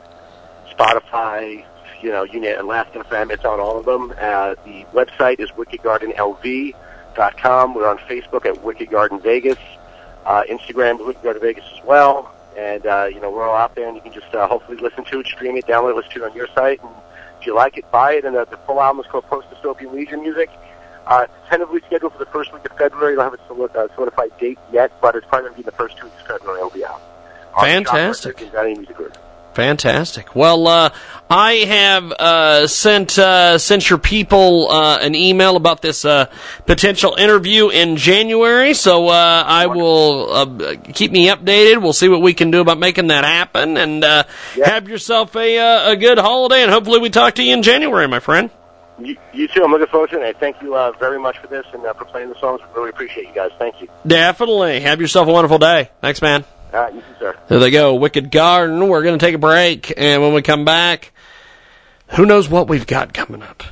Spotify. 0.71 1.67
You 2.01 2.13
know, 2.13 2.23
you 2.23 2.41
name 2.41 2.67
Last 2.67 2.95
FM. 2.95 3.31
It's 3.31 3.45
on 3.45 3.61
all 3.61 3.79
of 3.79 3.85
them. 3.85 4.11
Uh, 4.19 4.55
the 4.65 4.87
website 4.95 5.39
is 5.39 5.51
We're 7.75 7.89
on 7.89 7.99
Facebook 7.99 8.47
at 8.47 8.63
Wicked 8.63 8.91
Garden 8.91 9.21
Vegas, 9.21 9.59
uh, 10.27 10.43
Instagram 10.49 11.05
Wicked 11.05 11.23
Garden 11.23 11.43
Vegas 11.43 11.65
as 11.77 11.85
well. 11.85 12.35
And 12.57 12.85
uh, 12.87 13.09
you 13.13 13.21
know, 13.21 13.31
we're 13.31 13.49
all 13.49 13.57
out 13.57 13.75
there, 13.75 13.87
and 13.87 13.97
you 13.97 14.03
can 14.03 14.13
just 14.13 14.35
uh, 14.35 14.47
hopefully 14.47 14.79
listen 14.79 15.05
to 15.05 15.21
it, 15.21 15.27
stream 15.27 15.57
it, 15.57 15.67
download 15.67 15.91
it, 15.91 15.97
listen 15.97 16.13
to 16.13 16.25
it 16.25 16.31
on 16.31 16.37
your 16.37 16.49
site. 16.49 16.83
And 16.83 16.91
if 17.41 17.47
you 17.47 17.55
like 17.55 17.79
it, 17.79 17.91
buy 17.91 18.15
it. 18.15 18.25
And 18.25 18.37
uh, 18.37 18.45
the 18.45 18.57
full 18.59 18.81
album 18.81 19.05
is 19.05 19.11
called 19.11 19.25
Post 19.27 19.49
Dystopian 19.51 19.93
Legion 19.93 20.23
Music. 20.23 20.51
Uh, 21.07 21.25
it's 21.25 21.49
tentatively 21.49 21.81
scheduled 21.87 22.13
for 22.13 22.19
the 22.19 22.31
first 22.31 22.53
week 22.53 22.65
of 22.65 22.77
February. 22.77 23.15
I 23.15 23.17
don't 23.29 23.39
have 23.39 23.59
a 23.59 23.63
uh, 23.79 23.89
solidified 23.95 24.37
date 24.39 24.59
yet, 24.73 24.93
but 25.01 25.17
it's 25.17 25.27
probably 25.27 25.49
going 25.49 25.55
to 25.55 25.63
be 25.63 25.65
the 25.65 25.77
first 25.77 25.97
two 25.97 26.05
weeks 26.05 26.21
of 26.21 26.27
February. 26.27 26.59
It'll 26.59 26.71
be 26.71 26.85
out. 26.85 27.01
Fantastic. 27.59 28.41
And 28.41 28.79
Music 28.79 28.97
Group. 28.97 29.17
Fantastic. 29.55 30.37
Well, 30.37 30.69
uh, 30.69 30.91
I 31.29 31.53
have 31.53 32.13
uh, 32.13 32.67
sent 32.69 33.19
uh, 33.19 33.59
sent 33.59 33.91
your 33.91 33.99
people 33.99 34.71
uh, 34.71 34.99
an 34.99 35.15
email 35.15 35.57
about 35.57 35.83
this 35.83 36.05
uh, 36.05 36.27
potential 36.67 37.17
interview 37.17 37.69
in 37.69 37.97
January, 37.97 38.75
so 38.75 39.09
uh, 39.09 39.45
I 39.47 39.67
will 39.67 40.33
uh, 40.33 40.77
keep 40.95 41.11
me 41.11 41.27
updated. 41.27 41.83
We'll 41.83 41.93
see 41.93 42.09
what 42.09 42.23
we 42.23 42.33
can 42.33 42.53
do 42.53 42.61
about 42.61 42.79
making 42.79 43.09
that 43.09 43.25
happen, 43.25 43.77
and 43.77 44.05
uh, 44.05 44.25
have 44.65 44.89
yourself 44.89 45.35
a 45.35 45.59
uh, 45.59 45.93
a 45.93 45.97
good 45.97 46.19
holiday, 46.19 46.63
and 46.63 46.71
hopefully 46.71 47.01
we 47.01 47.11
talk 47.11 47.35
to 47.35 47.43
you 47.43 47.53
in 47.53 47.63
January, 47.63 48.07
my 48.07 48.21
friend. 48.21 48.51
You, 49.01 49.17
you 49.33 49.49
too. 49.49 49.65
I'm 49.65 49.71
looking 49.71 49.87
forward 49.87 50.11
to 50.11 50.17
it. 50.17 50.27
And 50.27 50.37
I 50.37 50.39
thank 50.39 50.61
you 50.63 50.75
uh, 50.75 50.93
very 50.93 51.19
much 51.19 51.39
for 51.39 51.47
this 51.47 51.65
and 51.73 51.85
uh, 51.85 51.95
for 51.95 52.05
playing 52.05 52.29
the 52.29 52.39
songs. 52.39 52.61
We 52.61 52.79
really 52.79 52.91
appreciate 52.91 53.27
you 53.29 53.35
guys. 53.35 53.51
Thank 53.59 53.81
you. 53.81 53.89
Definitely. 54.07 54.81
Have 54.81 55.01
yourself 55.01 55.27
a 55.27 55.33
wonderful 55.33 55.59
day. 55.59 55.91
Thanks, 56.01 56.21
man. 56.21 56.45
All 56.73 56.81
right, 56.81 56.95
you 56.95 57.01
too, 57.01 57.07
sir. 57.19 57.39
There 57.49 57.59
they 57.59 57.71
go. 57.71 57.95
Wicked 57.95 58.31
Garden. 58.31 58.89
We're 58.89 59.03
going 59.03 59.19
to 59.19 59.25
take 59.25 59.35
a 59.35 59.39
break. 59.39 59.93
And 59.97 60.23
when 60.23 60.33
we 60.33 60.43
come 60.43 60.65
back, 60.65 61.13
who 62.11 62.27
knows 62.27 62.49
what 62.49 62.69
we've 62.69 62.87
got 62.87 63.13
coming 63.13 63.43
up? 63.43 63.63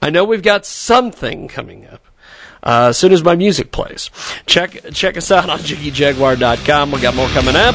I 0.00 0.10
know 0.10 0.24
we've 0.24 0.42
got 0.42 0.64
something 0.64 1.48
coming 1.48 1.86
up. 1.86 2.04
Uh, 2.62 2.88
as 2.90 2.98
soon 2.98 3.12
as 3.12 3.22
my 3.22 3.36
music 3.36 3.70
plays. 3.70 4.10
Check 4.46 4.92
check 4.92 5.16
us 5.16 5.30
out 5.30 5.48
on 5.48 5.58
JiggyJaguar.com. 5.60 6.90
we 6.90 7.00
got 7.00 7.14
more 7.14 7.28
coming 7.28 7.56
up. 7.56 7.74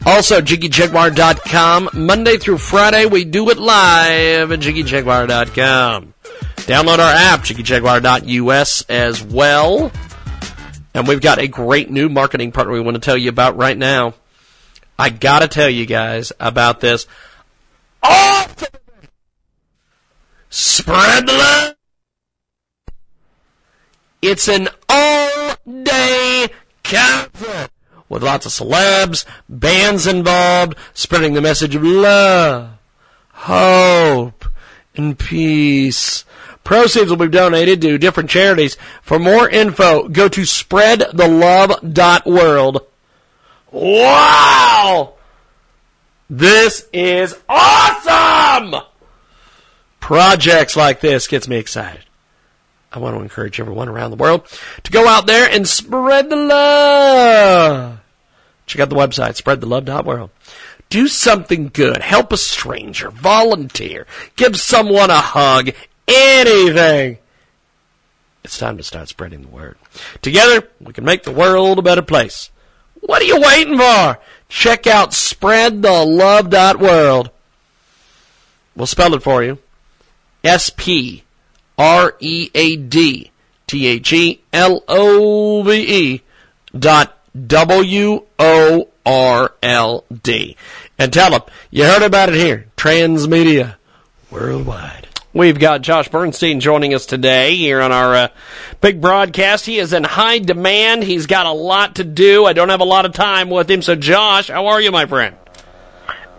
Also, 0.06 0.40
JiggyJaguar.com. 0.40 1.90
Monday 1.94 2.38
through 2.38 2.60
Friday, 2.60 3.08
we 3.08 3.26
do 3.26 3.50
it 3.50 3.58
live 3.58 4.52
at 4.52 4.60
JiggyJaguar.com. 4.60 6.14
Download 6.58 7.00
our 7.00 7.14
app, 7.14 7.40
JiggyJaguar.us 7.40 8.86
as 8.90 9.24
well. 9.24 9.92
And 11.00 11.08
we've 11.08 11.22
got 11.22 11.40
a 11.40 11.48
great 11.48 11.90
new 11.90 12.10
marketing 12.10 12.52
partner 12.52 12.74
we 12.74 12.82
want 12.82 12.96
to 12.96 13.00
tell 13.00 13.16
you 13.16 13.30
about 13.30 13.56
right 13.56 13.78
now. 13.78 14.16
I 15.00 15.08
gotta 15.08 15.48
tell 15.48 15.70
you 15.70 15.86
guys 15.86 16.34
about 16.42 16.82
this. 16.82 17.08
Awesome! 18.04 18.68
Spread 20.50 21.26
the 21.26 21.32
love! 21.32 21.76
It's 24.22 24.50
an 24.50 24.68
all-day 24.90 26.50
concert 26.84 27.70
with 28.10 28.22
lots 28.22 28.46
of 28.46 28.52
celebs, 28.52 29.24
bands 29.48 30.06
involved, 30.06 30.76
spreading 30.94 31.34
the 31.34 31.40
message 31.40 31.76
of 31.76 31.84
love, 31.84 32.72
hope, 33.32 34.44
and 34.98 35.18
peace. 35.18 36.26
Proceeds 36.70 37.10
will 37.10 37.18
be 37.18 37.28
donated 37.28 37.82
to 37.82 37.98
different 37.98 38.30
charities. 38.30 38.78
For 39.02 39.18
more 39.18 39.50
info, 39.50 40.08
go 40.08 40.30
to 40.30 40.42
spreadthelove.world. 40.42 42.86
Wow! 43.72 45.14
This 46.30 46.88
is 46.94 47.36
awesome! 47.50 48.84
Projects 50.00 50.76
like 50.76 51.00
this 51.00 51.28
gets 51.28 51.48
me 51.48 51.56
excited. 51.56 52.06
I 52.94 53.00
want 53.00 53.18
to 53.18 53.24
encourage 53.24 53.60
everyone 53.60 53.90
around 53.90 54.12
the 54.12 54.18
world 54.18 54.46
to 54.84 54.92
go 54.92 55.08
out 55.08 55.26
there 55.26 55.50
and 55.50 55.68
spread 55.68 56.30
the 56.30 56.36
love. 56.36 58.00
Check 58.68 58.82
out 58.82 58.92
the 58.92 58.96
website, 58.96 59.42
spreadthelove.world. 59.42 60.30
Do 60.90 61.08
something 61.08 61.72
good. 61.74 62.02
Help 62.02 62.32
a 62.32 62.38
stranger. 62.38 63.10
Volunteer. 63.10 64.06
Give 64.36 64.56
someone 64.60 65.10
a 65.10 65.22
hug. 65.22 65.72
Anything. 66.10 67.20
It's 68.44 68.58
time 68.58 68.78
to 68.78 68.84
start 68.84 69.10
spreading 69.10 69.44
the 69.44 69.48
word. 69.48 69.78
Together, 70.22 70.68
we 70.82 70.92
can 70.94 71.06
make 71.06 71.22
the 71.24 71.32
world 71.32 71.78
a 71.78 71.84
better 71.84 72.02
place. 72.02 72.50
What 73.02 73.22
are 73.22 73.26
you 73.26 73.40
waiting 73.40 73.78
for? 73.78 74.18
Check 74.48 74.88
out 74.88 75.12
spreadthelove.world. 75.12 77.30
We'll 78.76 78.88
spell 78.88 79.14
it 79.14 79.22
for 79.22 79.44
you. 79.44 79.60
S 80.44 80.72
P 80.76 81.24
R 81.78 82.16
E 82.20 82.50
A 82.56 82.76
D 82.78 83.30
T 83.68 83.86
H 83.88 84.14
E 84.14 84.42
L 84.52 84.84
O 84.88 85.62
V 85.64 85.74
E 85.74 86.24
dot 86.78 87.18
W 87.48 88.26
O 88.40 88.88
R 89.06 89.54
L 89.62 90.06
D. 90.24 90.58
And 90.98 91.14
tell 91.14 91.30
them 91.32 91.42
you 91.70 91.84
heard 91.84 92.04
about 92.04 92.30
it 92.30 92.36
here. 92.36 92.68
Transmedia 92.78 93.76
worldwide. 94.32 95.09
We've 95.32 95.60
got 95.60 95.84
Josh 95.84 96.08
Bernstein 96.08 96.60
joining 96.60 96.96
us 96.96 97.06
today 97.06 97.56
here 97.56 97.82
on 97.82 97.92
our 97.92 98.16
uh, 98.16 98.28
big 98.82 99.00
broadcast. 99.00 99.64
He 99.64 99.78
is 99.78 99.94
in 99.94 100.04
high 100.04 100.40
demand. 100.40 101.04
He's 101.04 101.28
got 101.28 101.46
a 101.46 101.52
lot 101.52 101.98
to 101.98 102.04
do. 102.04 102.46
I 102.46 102.54
don't 102.54 102.70
have 102.70 102.82
a 102.82 102.86
lot 102.86 103.06
of 103.06 103.14
time 103.14 103.52
with 103.52 103.70
him. 103.70 103.84
So, 103.84 103.94
Josh, 103.94 104.48
how 104.48 104.66
are 104.68 104.82
you, 104.82 104.92
my 104.92 105.06
friend? 105.06 105.36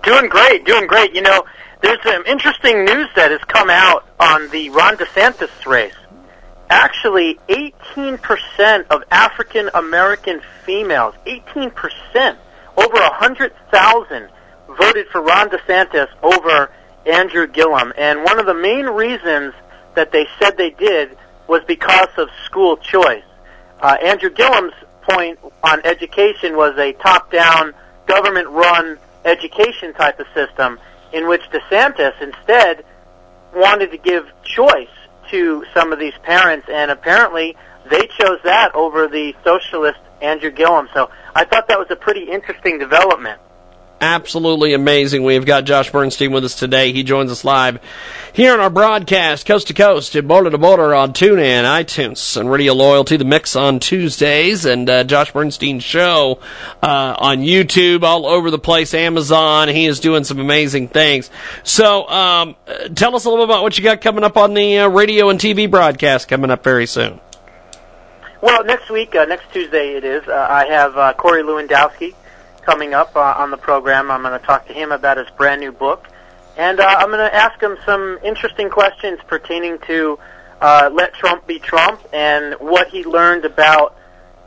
Doing 0.03 0.29
great, 0.29 0.65
doing 0.65 0.89
great. 0.89 1.15
You 1.15 1.23
know, 1.23 1.45
there's 1.83 2.03
some 2.03 2.25
interesting 2.27 2.85
news 2.85 3.09
that 3.15 3.31
has 3.31 3.41
come 3.47 3.71
out 3.71 4.09
on 4.19 4.51
the 4.51 4.71
Ron 4.71 4.97
DeSantis 4.97 5.67
race. 5.67 5.95
Actually, 6.69 7.39
18% 7.49 8.87
of 8.91 9.05
African 9.13 9.71
American 9.73 10.41
females, 10.65 11.15
18%, 11.27 12.37
over 12.77 12.95
100,000 12.95 14.29
voted 14.67 15.07
for 15.13 15.21
Ron 15.23 15.49
DeSantis 15.49 16.09
over 16.25 16.73
Andrew 17.07 17.47
Gillum. 17.47 17.93
And 17.97 18.25
one 18.25 18.39
of 18.39 18.47
the 18.47 18.55
main 18.55 18.87
reasons 18.87 19.55
that 19.95 20.13
they 20.13 20.27
said 20.41 20.57
they 20.57 20.71
did 20.71 21.17
was 21.49 21.63
because 21.67 22.09
of 22.17 22.29
school 22.45 22.77
choice. 22.77 23.25
Uh, 23.81 23.97
Andrew 24.03 24.31
Gillum's 24.31 24.75
point 25.03 25.39
on 25.63 25.81
education 25.85 26.57
was 26.57 26.77
a 26.79 26.93
top-down, 26.93 27.75
government-run 28.07 28.99
education 29.25 29.93
type 29.95 30.21
of 30.21 30.27
system 30.35 30.79
in 31.13 31.29
which 31.29 31.43
DeSantis 31.51 32.21
instead 32.21 32.85
wanted 33.55 33.91
to 33.91 33.99
give 33.99 34.27
choice 34.45 34.89
to 35.31 35.65
some 35.75 35.93
of 35.93 35.99
these 35.99 36.15
parents, 36.23 36.69
and 36.71 36.91
apparently 36.91 37.57
they 37.89 38.07
chose 38.07 38.39
that 38.45 38.75
over 38.75 39.09
the 39.09 39.35
socialist 39.45 39.99
Andrew 40.21 40.51
Gillum. 40.51 40.89
So 40.95 41.11
I 41.35 41.45
thought 41.45 41.69
that 41.69 41.79
was 41.79 41.89
a 41.91 41.97
pretty 41.97 42.25
interesting 42.31 42.79
development. 42.79 43.41
Absolutely 44.03 44.73
amazing. 44.73 45.25
We've 45.25 45.45
got 45.45 45.65
Josh 45.65 45.91
Bernstein 45.93 46.33
with 46.33 46.43
us 46.43 46.55
today. 46.55 46.91
He 46.91 47.03
joins 47.03 47.31
us 47.31 47.45
live 47.45 47.79
here 48.33 48.55
on 48.55 48.59
our 48.59 48.71
broadcast, 48.71 49.45
coast 49.45 49.67
to 49.67 49.75
coast 49.75 50.15
and 50.15 50.27
border 50.27 50.49
to 50.49 50.57
border 50.57 50.95
on 50.95 51.13
TuneIn, 51.13 51.65
iTunes, 51.65 52.39
and 52.39 52.51
Radio 52.51 52.73
Loyalty, 52.73 53.19
the 53.19 53.27
mix 53.27 53.57
on 53.57 53.79
Tuesdays, 53.79 54.65
and 54.65 54.89
uh, 54.89 55.05
Josh 55.05 55.33
Bernstein 55.33 55.81
show 55.81 56.41
uh, 56.83 57.15
on 57.19 57.41
YouTube, 57.41 58.03
all 58.03 58.25
over 58.25 58.51
the 58.51 58.59
place, 58.59 58.95
Amazon. 58.95 59.69
He 59.69 59.85
is 59.85 60.01
doing 60.01 60.25
some 60.25 60.39
amazing 60.39 60.89
things. 60.89 61.29
So, 61.63 62.09
um, 62.09 62.57
tell 62.95 63.15
us 63.15 63.27
a 63.27 63.29
little 63.29 63.45
bit 63.45 63.53
about 63.53 63.63
what 63.63 63.77
you 63.77 63.85
got 63.85 64.01
coming 64.01 64.25
up 64.25 64.39
on 64.39 64.55
the 64.55 64.79
uh, 64.79 64.89
radio 64.89 65.29
and 65.29 65.39
TV 65.39 65.71
broadcast 65.71 66.27
coming 66.27 66.51
up 66.51 66.65
very 66.65 66.87
soon. 66.87 67.21
Well, 68.41 68.65
next 68.65 68.89
week, 68.89 69.15
uh, 69.15 69.27
next 69.27 69.53
Tuesday 69.53 69.95
it 69.97 70.05
is, 70.05 70.27
uh, 70.27 70.47
I 70.49 70.65
have 70.65 70.97
uh, 70.97 71.13
Corey 71.13 71.43
Lewandowski 71.43 72.15
coming 72.71 72.95
up 72.95 73.17
uh, 73.17 73.35
on 73.37 73.51
the 73.51 73.57
program. 73.57 74.13
I'm 74.13 74.23
going 74.23 74.39
to 74.39 74.47
talk 74.47 74.69
to 74.69 74.73
him 74.73 74.93
about 74.93 75.17
his 75.17 75.29
brand 75.31 75.61
new 75.61 75.73
book. 75.73 76.07
And 76.57 76.79
uh, 76.79 76.87
I'm 76.87 77.09
going 77.09 77.19
to 77.19 77.35
ask 77.35 77.61
him 77.61 77.77
some 77.85 78.17
interesting 78.23 78.71
questions 78.71 79.19
pertaining 79.27 79.79
to 79.89 80.21
uh, 80.61 80.89
let 80.93 81.13
Trump 81.15 81.49
be 81.49 81.59
Trump 81.59 82.01
and 82.13 82.55
what 82.61 82.87
he 82.87 83.03
learned 83.03 83.45
about, 83.45 83.97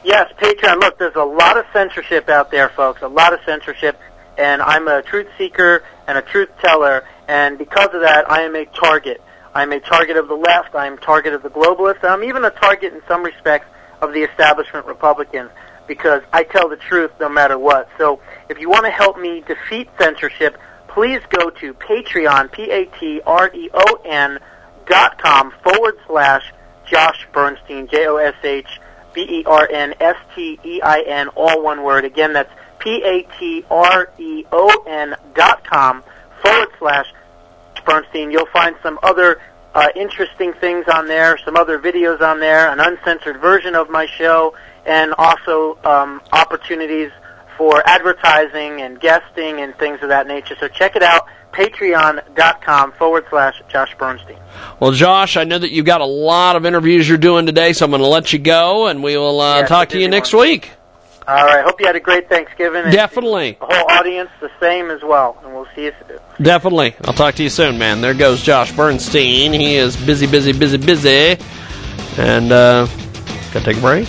Yes, 0.05 0.33
Patreon. 0.39 0.81
Look, 0.81 0.99
there's 0.99 1.17
a 1.17 1.25
lot 1.25 1.57
of 1.59 1.65
censorship 1.73 2.29
out 2.29 2.51
there, 2.51 2.69
folks. 2.71 3.03
A 3.03 3.09
lot 3.09 3.33
of 3.33 3.41
censorship, 3.45 3.99
and 4.39 4.63
I'm 4.63 4.89
a 4.89 5.03
truth 5.03 5.29
seeker 5.37 5.85
and 6.07 6.19
a 6.19 6.23
truth 6.23 6.49
teller, 6.61 7.05
and 7.29 7.59
because 7.59 7.95
of 7.95 8.01
that, 8.03 8.31
I 8.31 8.43
am 8.43 8.57
a 8.57 8.65
target. 8.67 9.23
I'm 9.55 9.73
a 9.73 9.81
target 9.81 10.17
of 10.17 10.29
the 10.29 10.37
left. 10.37 10.75
I'm 10.75 10.95
a 10.95 11.01
target 11.01 11.35
of 11.35 11.43
the 11.43 11.51
globalists. 11.51 12.05
I'm 12.05 12.25
even 12.25 12.45
a 12.45 12.51
target 12.51 12.95
in 12.95 13.03
some 13.09 13.23
respects 13.23 13.67
of 14.01 14.13
the 14.13 14.23
establishment 14.23 14.87
Republicans 14.87 15.51
because 15.91 16.23
I 16.33 16.45
tell 16.45 16.69
the 16.69 16.77
truth 16.77 17.11
no 17.19 17.29
matter 17.29 17.59
what. 17.59 17.89
So 17.99 18.21
if 18.49 18.61
you 18.61 18.71
want 18.71 18.85
to 18.85 18.93
help 18.93 19.19
me 19.19 19.43
defeat 19.45 19.89
censorship, 19.99 20.57
please 20.87 21.21
go 21.31 21.51
to 21.51 21.75
Patreon, 21.75 22.53
P-A-T-R-E-O-N 22.53 24.39
dot 24.87 25.19
com 25.21 25.53
forward 25.65 25.97
slash 26.07 26.53
Josh 26.87 27.27
Bernstein, 27.33 27.89
J-O-S-H 27.89 28.69
B 29.13 29.23
E 29.23 29.45
R 29.45 29.69
N 29.69 29.95
S 29.99 30.15
T 30.37 30.61
E 30.65 30.81
I 30.81 31.01
N, 31.01 31.27
all 31.31 31.61
one 31.61 31.83
word. 31.83 32.05
Again, 32.05 32.35
that's 32.35 32.53
P 32.79 33.03
A 33.03 33.23
T 33.41 33.65
R 33.69 34.13
E 34.17 34.45
O 34.53 34.85
N 34.87 35.17
dot 35.35 35.67
com 35.69 36.05
forward 36.41 36.69
slash 36.79 37.07
Bernstein. 37.85 38.31
You'll 38.31 38.47
find 38.47 38.77
some 38.81 39.01
other 39.03 39.41
uh, 39.75 39.89
interesting 39.97 40.53
things 40.53 40.87
on 40.87 41.09
there, 41.09 41.37
some 41.45 41.57
other 41.57 41.81
videos 41.81 42.21
on 42.21 42.39
there, 42.39 42.71
an 42.71 42.79
uncensored 42.79 43.41
version 43.41 43.75
of 43.75 43.91
my 43.91 44.07
show, 44.07 44.55
and 44.91 45.15
also 45.19 45.79
um, 45.85 46.21
opportunities 46.33 47.13
for 47.57 47.87
advertising 47.89 48.81
and 48.83 49.01
guesting 49.01 49.61
and 49.61 49.75
things 49.77 50.01
of 50.03 50.09
that 50.09 50.27
nature. 50.27 50.57
So 50.59 50.67
check 50.67 50.97
it 50.97 51.03
out, 51.03 51.27
patreon.com 51.53 52.93
forward 52.93 53.25
slash 53.31 53.63
Josh 53.69 53.95
Bernstein. 53.97 54.39
Well, 54.81 54.91
Josh, 54.91 55.37
I 55.37 55.45
know 55.45 55.59
that 55.59 55.71
you've 55.71 55.87
got 55.87 56.01
a 56.01 56.07
lot 56.07 56.57
of 56.57 56.67
interviews 56.67 57.09
you're 57.09 57.19
doing 57.19 57.47
today, 57.47 57.73
so 57.73 57.85
I'm 57.85 57.93
going 57.93 58.03
to 58.03 58.09
let 58.09 58.33
you 58.33 58.41
go, 58.41 58.89
and 58.89 59.03
we 59.03 59.17
will 59.17 59.41
uh, 59.41 59.63
a 59.63 59.67
talk 59.67 59.91
to 59.91 60.01
you 60.01 60.09
next 60.09 60.33
one. 60.33 60.49
week. 60.49 60.73
All 61.29 61.45
right. 61.47 61.63
Hope 61.65 61.79
you 61.79 61.87
had 61.87 61.95
a 61.95 62.01
great 62.01 62.29
Thanksgiving. 62.29 62.83
and 62.83 62.93
Definitely. 62.93 63.57
The 63.61 63.67
whole 63.67 63.91
audience 63.93 64.31
the 64.41 64.51
same 64.59 64.91
as 64.91 65.03
well. 65.03 65.39
And 65.45 65.55
we'll 65.55 65.69
see 65.77 65.85
you 65.85 65.93
soon. 66.09 66.19
Definitely. 66.43 66.97
I'll 67.05 67.13
talk 67.13 67.37
to 67.37 67.43
you 67.45 67.51
soon, 67.51 67.79
man. 67.79 68.01
There 68.01 68.15
goes 68.15 68.43
Josh 68.43 68.73
Bernstein. 68.73 69.53
He 69.53 69.77
is 69.77 69.97
busy, 69.97 70.27
busy, 70.27 70.53
busy, 70.53 70.79
busy. 70.79 71.37
And, 72.19 72.51
uh, 72.51 72.87
gotta 73.53 73.65
take 73.65 73.77
a 73.77 73.81
break. 73.81 74.09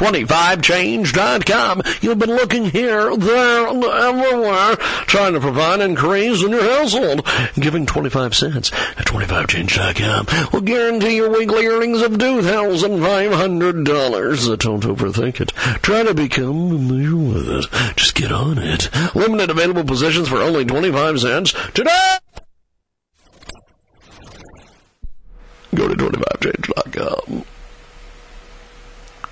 25change.com. 0.00 1.82
You've 2.00 2.18
been 2.18 2.34
looking 2.34 2.70
here, 2.70 3.14
there, 3.14 3.66
everywhere, 3.66 4.76
trying 5.06 5.34
to 5.34 5.40
provide 5.40 5.80
increase 5.80 6.42
in 6.42 6.52
your 6.52 6.62
household. 6.62 7.28
Giving 7.56 7.84
25 7.84 8.34
cents 8.34 8.72
at 8.72 9.04
25change.com 9.04 10.50
will 10.54 10.62
guarantee 10.62 11.16
your 11.16 11.28
weekly 11.28 11.66
earnings 11.66 12.00
of 12.00 12.12
$2,500. 12.12 14.58
Don't 14.58 14.84
overthink 14.84 15.42
it. 15.42 15.50
Try 15.82 16.02
to 16.02 16.14
become 16.14 16.88
with 16.88 17.50
it. 17.50 17.66
Just 17.96 18.14
get 18.14 18.32
on 18.32 18.56
it. 18.56 18.88
Limited 19.14 19.50
available 19.50 19.84
positions 19.84 20.28
for 20.28 20.38
only 20.38 20.64
25 20.64 21.20
cents 21.20 21.52
today. 21.74 22.16
Go 25.74 25.88
to 25.88 25.94
25change.com. 25.94 27.44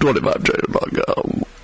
25change.com. 0.00 1.57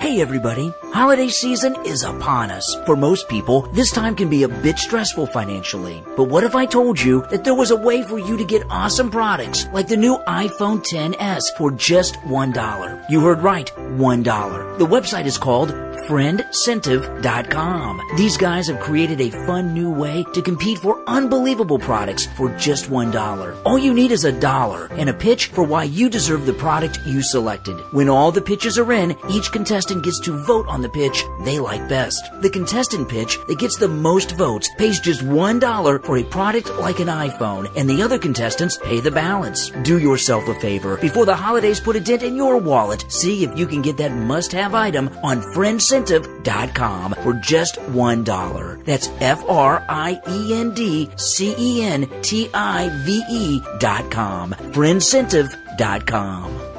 Hey 0.00 0.22
everybody, 0.22 0.72
holiday 0.94 1.28
season 1.28 1.76
is 1.84 2.04
upon 2.04 2.50
us. 2.50 2.74
For 2.86 2.96
most 2.96 3.28
people, 3.28 3.60
this 3.72 3.90
time 3.90 4.16
can 4.16 4.30
be 4.30 4.44
a 4.44 4.48
bit 4.48 4.78
stressful 4.78 5.26
financially. 5.26 6.02
But 6.16 6.24
what 6.24 6.42
if 6.42 6.54
I 6.54 6.64
told 6.64 6.98
you 6.98 7.26
that 7.30 7.44
there 7.44 7.54
was 7.54 7.70
a 7.70 7.76
way 7.76 8.02
for 8.02 8.18
you 8.18 8.38
to 8.38 8.44
get 8.46 8.66
awesome 8.70 9.10
products 9.10 9.66
like 9.74 9.88
the 9.88 9.98
new 9.98 10.16
iPhone 10.26 10.82
10s 10.82 11.54
for 11.58 11.70
just 11.70 12.14
$1? 12.20 13.10
You 13.10 13.20
heard 13.20 13.42
right, 13.42 13.70
$1. 13.76 14.78
The 14.78 14.86
website 14.86 15.26
is 15.26 15.36
called 15.36 15.74
friendcentive.com. 16.10 18.00
These 18.16 18.36
guys 18.36 18.68
have 18.68 18.80
created 18.80 19.20
a 19.20 19.30
fun 19.46 19.72
new 19.74 19.90
way 19.90 20.24
to 20.32 20.42
compete 20.42 20.78
for 20.78 21.00
unbelievable 21.06 21.78
products 21.78 22.26
for 22.36 22.48
just 22.56 22.90
$1. 22.90 23.62
All 23.64 23.78
you 23.78 23.94
need 23.94 24.10
is 24.10 24.24
a 24.24 24.32
dollar 24.32 24.86
and 24.92 25.08
a 25.08 25.14
pitch 25.14 25.46
for 25.46 25.62
why 25.62 25.84
you 25.84 26.08
deserve 26.08 26.46
the 26.46 26.52
product 26.52 26.98
you 27.06 27.22
selected. 27.22 27.78
When 27.92 28.08
all 28.08 28.32
the 28.32 28.40
pitches 28.40 28.78
are 28.78 28.92
in, 28.92 29.16
each 29.28 29.52
contestant 29.52 29.89
gets 29.98 30.20
to 30.20 30.38
vote 30.44 30.68
on 30.68 30.80
the 30.80 30.88
pitch 30.88 31.24
they 31.40 31.58
like 31.58 31.88
best. 31.88 32.30
The 32.40 32.50
contestant 32.50 33.08
pitch 33.08 33.36
that 33.48 33.58
gets 33.58 33.76
the 33.76 33.88
most 33.88 34.36
votes 34.36 34.70
pays 34.78 35.00
just 35.00 35.22
$1 35.22 36.04
for 36.04 36.18
a 36.18 36.22
product 36.22 36.70
like 36.78 37.00
an 37.00 37.08
iPhone, 37.08 37.68
and 37.76 37.90
the 37.90 38.02
other 38.02 38.18
contestants 38.18 38.78
pay 38.78 39.00
the 39.00 39.10
balance. 39.10 39.70
Do 39.82 39.98
yourself 39.98 40.46
a 40.48 40.54
favor 40.60 40.96
before 40.96 41.26
the 41.26 41.34
holidays 41.34 41.80
put 41.80 41.96
a 41.96 42.00
dent 42.00 42.22
in 42.22 42.36
your 42.36 42.58
wallet. 42.58 43.04
See 43.08 43.42
if 43.42 43.58
you 43.58 43.66
can 43.66 43.82
get 43.82 43.96
that 43.96 44.12
must 44.12 44.52
have 44.52 44.72
item 44.74 45.10
on 45.24 45.40
friendcentive.com 45.40 47.14
for 47.22 47.32
just 47.34 47.76
$1. 47.76 48.84
That's 48.84 49.08
F 49.20 49.42
R 49.48 49.84
I 49.88 50.20
E 50.28 50.54
N 50.54 50.74
D 50.74 51.10
C 51.16 51.54
E 51.58 51.82
N 51.82 52.08
T 52.22 52.48
I 52.54 52.88
V 53.04 53.24
E 53.28 53.60
dot 53.78 54.08
com. 54.10 54.52
Friendcentive.com. 54.52 56.69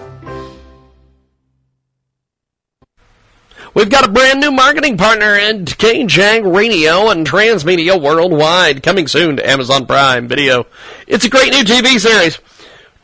We've 3.73 3.89
got 3.89 4.05
a 4.05 4.11
brand 4.11 4.41
new 4.41 4.51
marketing 4.51 4.97
partner 4.97 5.37
in 5.37 5.63
KJAG 5.63 6.53
Radio 6.53 7.09
and 7.09 7.25
Transmedia 7.25 8.01
Worldwide, 8.01 8.83
coming 8.83 9.07
soon 9.07 9.37
to 9.37 9.49
Amazon 9.49 9.85
Prime 9.85 10.27
Video. 10.27 10.67
It's 11.07 11.23
a 11.23 11.29
great 11.29 11.53
new 11.53 11.63
TV 11.63 11.97
series. 11.97 12.39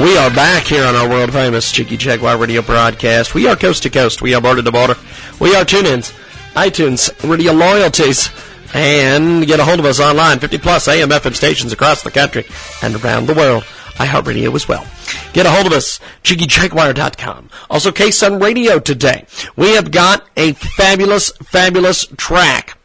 We 0.00 0.16
are 0.16 0.30
back 0.30 0.62
here 0.62 0.86
on 0.86 0.96
our 0.96 1.06
world 1.06 1.30
famous 1.30 1.70
Jiggy 1.70 1.98
Jaguar 1.98 2.38
radio 2.38 2.62
broadcast. 2.62 3.34
We 3.34 3.46
are 3.46 3.54
coast 3.54 3.82
to 3.82 3.90
coast. 3.90 4.22
We 4.22 4.32
are 4.32 4.40
border 4.40 4.62
to 4.62 4.72
border. 4.72 4.94
We 5.38 5.54
are 5.54 5.62
TuneIns, 5.62 6.16
iTunes, 6.54 7.10
Radio 7.28 7.52
Loyalties, 7.52 8.30
and 8.72 9.46
get 9.46 9.60
a 9.60 9.64
hold 9.64 9.78
of 9.78 9.84
us 9.84 10.00
online. 10.00 10.38
50 10.38 10.56
plus 10.56 10.88
AM 10.88 11.10
FM 11.10 11.34
stations 11.34 11.74
across 11.74 12.02
the 12.02 12.10
country 12.10 12.46
and 12.82 12.96
around 12.96 13.26
the 13.26 13.34
world. 13.34 13.64
iHeartRadio 13.98 14.54
as 14.54 14.66
well. 14.66 14.86
Get 15.34 15.44
a 15.44 15.50
hold 15.50 15.66
of 15.66 15.74
us, 15.74 16.00
JiggyJaguar.com. 16.24 17.50
Also, 17.68 17.90
KSUN 17.90 18.40
Radio 18.40 18.78
today. 18.78 19.26
We 19.54 19.74
have 19.74 19.90
got 19.90 20.26
a 20.34 20.54
fabulous, 20.54 21.30
fabulous 21.42 22.06
track. 22.16 22.78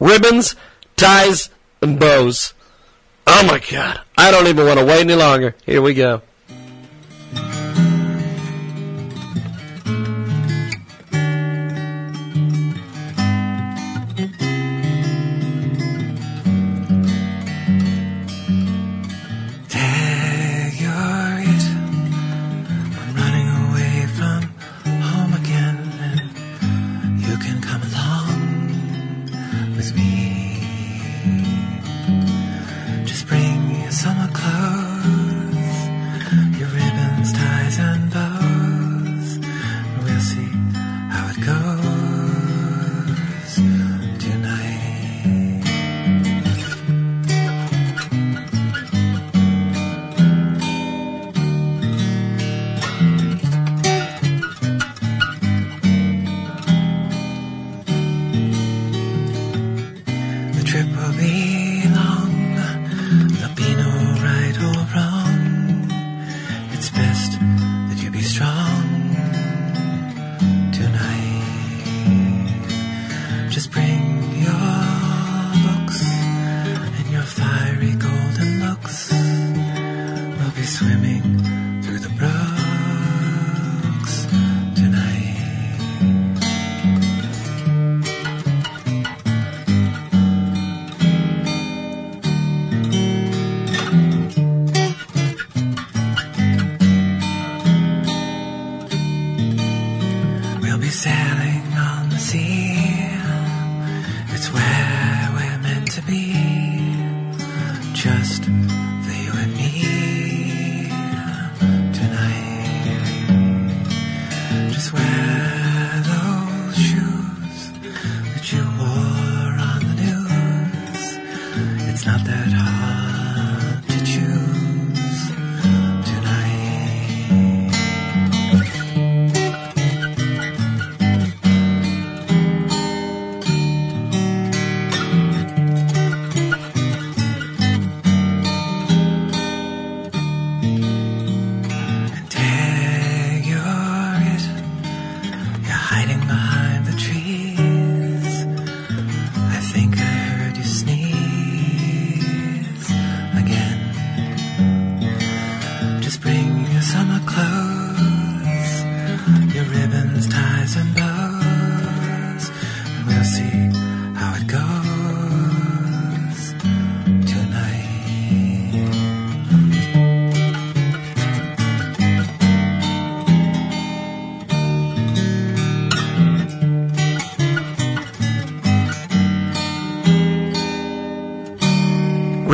Ribbons, 0.00 0.56
ties, 0.96 1.50
and 1.82 2.00
bows. 2.00 2.54
Oh 3.26 3.44
my 3.46 3.58
god. 3.58 4.00
I 4.16 4.30
don't 4.30 4.46
even 4.46 4.66
want 4.66 4.78
to 4.78 4.86
wait 4.86 5.00
any 5.00 5.16
longer. 5.16 5.54
Here 5.66 5.82
we 5.82 5.92
go. 5.92 6.22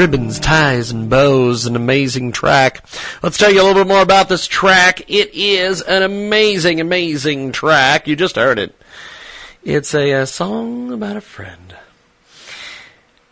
Ribbons, 0.02 0.40
ties, 0.40 0.90
and 0.90 1.08
bows, 1.08 1.64
an 1.64 1.76
amazing 1.76 2.32
track. 2.32 2.84
Let's 3.22 3.38
tell 3.38 3.52
you 3.52 3.62
a 3.62 3.62
little 3.62 3.84
bit 3.84 3.88
more 3.88 4.02
about 4.02 4.28
this 4.28 4.48
track. 4.48 5.02
It 5.08 5.32
is 5.32 5.80
an 5.80 6.02
amazing, 6.02 6.80
amazing 6.80 7.52
track. 7.52 8.08
You 8.08 8.16
just 8.16 8.34
heard 8.34 8.58
it. 8.58 8.74
It's 9.62 9.94
a, 9.94 10.12
uh 10.12 10.26
song 10.26 10.92
about 10.92 11.16
a 11.16 11.20
friend. 11.20 11.76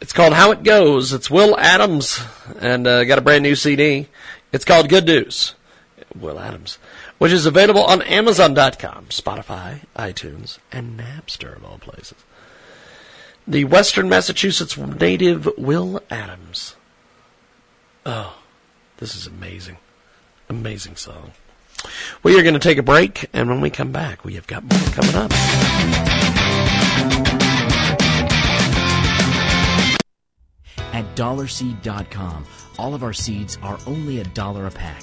It's 0.01 0.13
called 0.13 0.33
How 0.33 0.53
It 0.53 0.63
Goes. 0.63 1.13
It's 1.13 1.29
Will 1.29 1.59
Adams, 1.59 2.21
and 2.61 2.87
uh, 2.87 3.03
got 3.03 3.19
a 3.19 3.23
brand 3.23 3.43
new 3.43 3.57
CD. 3.57 4.07
It's 4.53 4.65
called 4.65 4.89
Good 4.89 5.07
News. 5.07 5.57
Will 6.15 6.39
Adams, 6.39 6.79
which 7.19 7.33
is 7.33 7.47
available 7.47 7.83
on 7.83 8.01
Amazon.com, 8.03 9.07
Spotify, 9.07 9.81
iTunes, 9.97 10.59
and 10.71 11.01
Napster 11.01 11.57
of 11.57 11.65
all 11.65 11.79
places. 11.79 12.15
The 13.51 13.65
Western 13.65 14.09
Massachusetts 14.09 14.79
native 14.79 15.49
Will 15.59 16.01
Adams. 16.09 16.77
Oh, 18.07 18.39
this 18.99 19.17
is 19.17 19.27
amazing. 19.27 19.79
Amazing 20.49 20.95
song. 20.95 21.33
We 22.23 22.39
are 22.39 22.45
going 22.45 22.55
to 22.55 22.61
take 22.61 22.79
a 22.79 22.83
break, 22.85 23.29
and 23.33 23.49
when 23.49 23.61
we 23.61 23.69
come 23.69 23.91
back, 23.91 24.25
we 24.25 24.35
have 24.35 24.47
got 24.47 24.63
more 24.63 24.93
coming 24.93 25.17
up. 25.17 25.33
At 30.93 31.17
dollarseed.com, 31.17 32.47
all 32.79 32.95
of 32.95 33.03
our 33.03 33.13
seeds 33.13 33.59
are 33.65 33.81
only 33.89 34.21
a 34.21 34.25
dollar 34.27 34.69
a 34.69 34.71
pack. 34.71 35.03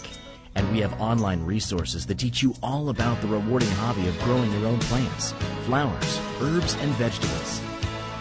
And 0.56 0.72
we 0.72 0.80
have 0.80 0.94
online 1.02 1.44
resources 1.44 2.06
that 2.06 2.18
teach 2.18 2.42
you 2.42 2.56
all 2.64 2.88
about 2.88 3.20
the 3.20 3.28
rewarding 3.28 3.72
hobby 3.72 4.08
of 4.08 4.18
growing 4.22 4.50
your 4.54 4.68
own 4.68 4.80
plants, 4.80 5.34
flowers, 5.66 6.22
herbs, 6.40 6.76
and 6.76 6.92
vegetables. 6.92 7.62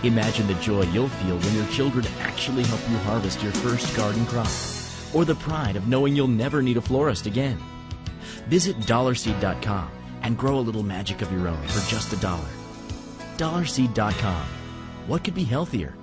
Imagine 0.03 0.47
the 0.47 0.55
joy 0.55 0.83
you'll 0.93 1.09
feel 1.09 1.39
when 1.39 1.55
your 1.55 1.67
children 1.69 2.07
actually 2.21 2.63
help 2.65 2.81
you 2.89 2.97
harvest 2.99 3.43
your 3.43 3.53
first 3.53 3.97
garden 3.97 4.25
crop, 4.27 4.51
or 5.15 5.25
the 5.25 5.35
pride 5.35 5.77
of 5.77 5.89
knowing 5.89 6.15
you'll 6.15 6.29
never 6.29 6.63
need 6.63 6.77
a 6.77 6.81
florist 6.81 7.27
again. 7.27 7.59
Visit 8.47 8.77
dollarseed.com 8.81 9.91
and 10.23 10.37
grow 10.37 10.59
a 10.59 10.61
little 10.61 10.83
magic 10.83 11.23
of 11.23 11.33
your 11.33 11.49
own 11.49 11.67
for 11.69 11.91
just 11.91 12.13
a 12.13 12.17
dollar. 12.17 12.49
Dollarseed.com. 13.39 14.47
What 15.07 15.25
could 15.25 15.35
be 15.35 15.45
healthier? 15.45 15.96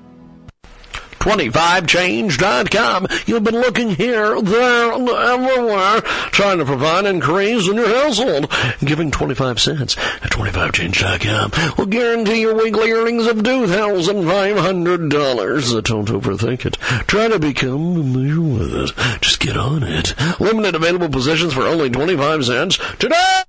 25change.com. 1.24 3.08
You've 3.26 3.46
been 3.46 3.62
looking 3.62 3.92
here, 3.92 4.42
there, 4.42 4.92
everywhere, 4.92 6.02
trying 6.32 6.58
to 6.58 6.66
provide 6.66 7.06
increase 7.06 7.66
in 7.70 7.76
your 7.76 7.88
household. 7.88 8.52
Giving 8.82 9.10
25 9.10 9.58
cents 9.58 9.96
at 9.98 10.32
25change.com 10.32 11.78
will 11.78 11.86
guarantee 11.86 12.42
your 12.42 12.56
weekly 12.56 12.92
earnings 12.92 13.26
of 13.26 13.38
$2,500. 13.38 15.84
Don't 15.84 16.10
overthink 16.10 16.66
it. 16.66 16.74
Try 17.08 17.30
to 17.30 17.40
become 17.40 17.94
familiar 17.94 18.42
with 18.42 18.76
it. 18.76 18.92
Just 19.22 19.40
get 19.40 19.56
on 19.56 19.84
it. 19.84 20.14
Limited 20.42 20.76
available 20.76 21.08
positions 21.08 21.54
for 21.54 21.62
only 21.62 21.90
25 21.90 22.44
cents 22.44 22.78
today. 23.00 23.44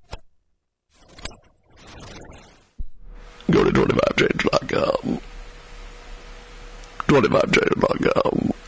Go 3.50 3.64
to 3.64 3.70
25change.com. 3.72 5.20
25change.com. 7.08 8.63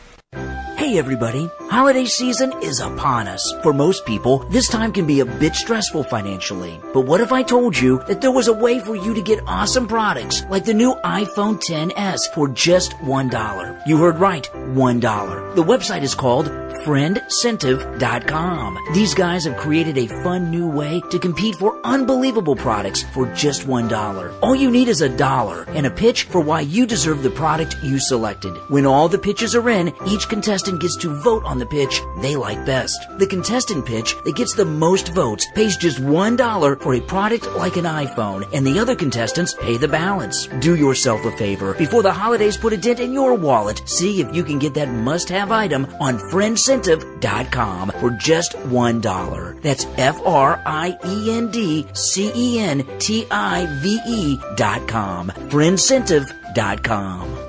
Hey 0.77 0.99
everybody, 0.99 1.51
holiday 1.71 2.05
season 2.05 2.53
is 2.63 2.81
upon 2.81 3.29
us. 3.29 3.51
For 3.63 3.73
most 3.73 4.05
people, 4.05 4.41
this 4.51 4.69
time 4.69 4.93
can 4.93 5.07
be 5.07 5.21
a 5.21 5.25
bit 5.25 5.55
stressful 5.55 6.05
financially. 6.05 6.79
But 6.93 7.07
what 7.07 7.23
if 7.23 7.33
I 7.33 7.43
told 7.43 7.79
you 7.79 8.03
that 8.07 8.21
there 8.21 8.31
was 8.31 8.49
a 8.49 8.53
way 8.53 8.79
for 8.81 8.95
you 8.95 9.15
to 9.15 9.23
get 9.23 9.41
awesome 9.47 9.89
products 9.89 10.45
like 10.51 10.67
the 10.67 10.75
new 10.75 10.95
iPhone 10.97 11.57
10s 11.65 12.31
for 12.35 12.49
just 12.49 12.93
$1? 12.99 13.87
You 13.87 13.97
heard 13.97 14.19
right, 14.19 14.51
$1. 14.53 15.55
The 15.55 15.65
website 15.65 16.03
is 16.03 16.15
called 16.15 16.51
friendcentive.com. 16.87 18.79
These 18.95 19.15
guys 19.15 19.45
have 19.47 19.57
created 19.57 19.99
a 19.99 20.07
fun 20.23 20.51
new 20.53 20.69
way 20.69 21.01
to 21.11 21.19
compete 21.19 21.57
for 21.57 21.81
unbelievable 21.85 22.55
products 22.55 23.03
for 23.13 23.27
just 23.35 23.67
$1. 23.67 24.39
All 24.41 24.55
you 24.55 24.71
need 24.71 24.87
is 24.89 25.01
a 25.01 25.09
dollar 25.09 25.65
and 25.71 25.87
a 25.87 25.91
pitch 25.91 26.25
for 26.25 26.41
why 26.41 26.61
you 26.61 26.87
deserve 26.87 27.25
the 27.25 27.31
product 27.31 27.75
you 27.83 27.99
selected. 27.99 28.55
When 28.69 28.87
all 28.87 29.09
the 29.09 29.19
pitches 29.19 29.57
are 29.57 29.69
in, 29.69 29.93
each 30.07 30.29
contestant 30.29 30.66
gets 30.75 30.97
to 30.97 31.15
vote 31.23 31.45
on 31.45 31.59
the 31.59 31.67
pitch 31.67 32.01
they 32.19 32.35
like 32.35 32.65
best. 32.67 33.07
The 33.19 33.27
contestant 33.27 33.87
pitch 33.87 34.17
that 34.25 34.35
gets 34.35 34.55
the 34.55 34.65
most 34.65 35.15
votes 35.15 35.47
pays 35.55 35.77
just 35.77 35.99
$1 35.99 36.83
for 36.83 36.95
a 36.95 37.01
product 37.01 37.49
like 37.53 37.77
an 37.77 37.85
iPhone, 37.85 38.49
and 38.53 38.67
the 38.67 38.79
other 38.79 38.97
contestants 38.97 39.55
pay 39.55 39.77
the 39.77 39.89
balance. 39.89 40.49
Do 40.61 40.75
yourself 40.75 41.25
a 41.25 41.37
favor 41.37 41.75
before 41.75 42.03
the 42.03 42.13
holidays 42.13 42.57
put 42.57 42.73
a 42.73 42.77
dent 42.77 43.01
in 43.01 43.13
your 43.13 43.35
wallet. 43.35 43.83
See 43.87 44.21
if 44.21 44.35
you 44.35 44.43
can 44.43 44.59
get 44.59 44.75
that 44.75 44.89
must 44.89 45.29
have 45.29 45.53
item 45.53 45.87
on 46.01 46.19
friendcentive.com 46.19 47.93
for 48.01 48.11
just 48.11 48.53
$1. 48.53 49.63
That's 49.63 49.87
F 49.97 50.21
R 50.27 50.61
I 50.67 50.99
E 51.07 51.31
N 51.31 51.51
D 51.51 51.87
C 51.93 52.33
E 52.35 52.59
N 52.59 52.85
T 52.99 53.27
I 53.31 53.67
V 53.83 54.01
E 54.07 54.39
dot 54.57 54.89
com. 54.89 55.29
Friendcentive.com. 55.29 57.46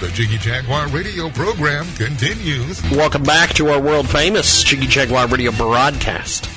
The 0.00 0.08
Jiggy 0.08 0.38
Jaguar 0.38 0.88
radio 0.88 1.28
program 1.28 1.86
continues. 1.96 2.80
Welcome 2.90 3.22
back 3.22 3.52
to 3.56 3.68
our 3.68 3.78
world 3.78 4.08
famous 4.08 4.64
Jiggy 4.64 4.86
Jaguar 4.86 5.26
radio 5.26 5.52
broadcast. 5.52 6.48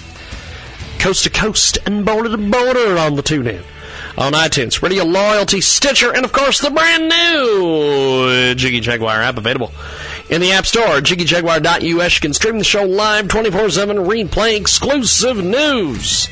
Coast 0.98 1.26
to 1.26 1.30
coast 1.30 1.78
and 1.86 2.06
border 2.06 2.30
to 2.30 2.38
border 2.38 2.98
on 2.98 3.16
the 3.16 3.22
tune 3.22 3.48
in. 3.48 3.62
On 4.18 4.32
iTunes, 4.32 4.82
Radio 4.82 5.04
Loyalty, 5.04 5.60
Stitcher, 5.60 6.16
and 6.16 6.24
of 6.24 6.32
course 6.32 6.62
the 6.62 6.70
brand 6.70 7.10
new 7.10 8.56
Jiggy 8.56 8.80
Jaguar 8.80 9.22
app 9.22 9.38
available 9.38 9.74
in 10.30 10.42
the 10.42 10.52
App 10.52 10.66
Store. 10.66 11.00
JiggyJaguar.us. 11.00 11.84
You 11.84 12.22
can 12.22 12.34
stream 12.34 12.58
the 12.58 12.64
show 12.64 12.84
live 12.84 13.28
24 13.28 13.70
7, 13.70 13.98
replay 13.98 14.58
exclusive 14.58 15.44
news. 15.44 16.28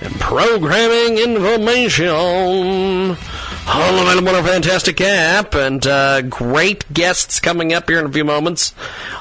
and 0.00 0.14
programming 0.20 1.18
information. 1.18 2.08
All 2.08 3.98
available 4.00 4.28
on 4.30 4.34
our 4.36 4.42
fantastic 4.42 5.00
app, 5.00 5.54
and 5.54 5.86
uh, 5.86 6.22
great 6.22 6.90
guests 6.92 7.38
coming 7.38 7.74
up 7.74 7.88
here 7.88 7.98
in 7.98 8.06
a 8.06 8.12
few 8.12 8.24
moments. 8.24 8.74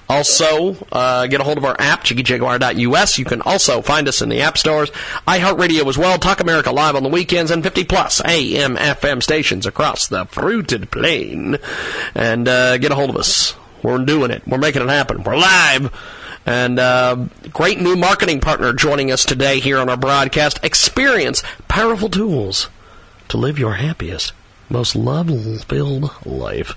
Also, 0.08 0.78
uh, 0.92 1.28
get 1.28 1.42
a 1.42 1.44
hold 1.44 1.58
of 1.58 1.66
our 1.66 1.76
app, 1.80 2.06
jiggyjaguar.us. 2.06 3.18
You 3.18 3.26
can 3.26 3.42
also 3.42 3.82
find 3.82 4.08
us 4.08 4.22
in 4.22 4.30
the 4.30 4.42
app 4.42 4.58
stores, 4.58 4.90
iHeartRadio 5.28 5.86
as 5.88 5.98
well, 5.98 6.18
Talk 6.18 6.40
America 6.40 6.72
Live 6.72 6.96
on 6.96 7.04
the 7.04 7.10
weekends, 7.10 7.52
and 7.52 7.62
50 7.62 7.84
plus 7.84 8.22
AM 8.24 8.78
FM 8.78 9.22
stations 9.22 9.66
across 9.66 10.08
the 10.08 10.26
fruited 10.26 10.92
plain. 10.92 11.58
And 12.16 12.48
uh, 12.48 12.78
get 12.78 12.92
a 12.92 12.96
hold 12.96 13.10
of 13.10 13.18
us. 13.18 13.54
We're 13.84 14.04
doing 14.06 14.32
it. 14.32 14.48
We're 14.48 14.58
making 14.58 14.82
it 14.82 14.90
happen. 14.90 15.24
We're 15.24 15.38
live. 15.38 15.94
And 16.46 16.80
uh, 16.80 17.26
great 17.52 17.82
new 17.82 17.96
marketing 17.96 18.40
partner 18.40 18.72
joining 18.74 19.12
us 19.12 19.26
today 19.26 19.60
here 19.60 19.80
on 19.80 19.90
our 19.90 19.98
broadcast. 19.98 20.64
Experience 20.64 21.44
powerful 21.68 22.10
tools 22.10 22.70
to 23.28 23.38
live 23.38 23.60
your 23.60 23.74
happiest, 23.74 24.32
most 24.70 24.96
love-filled 24.96 26.26
life. 26.26 26.70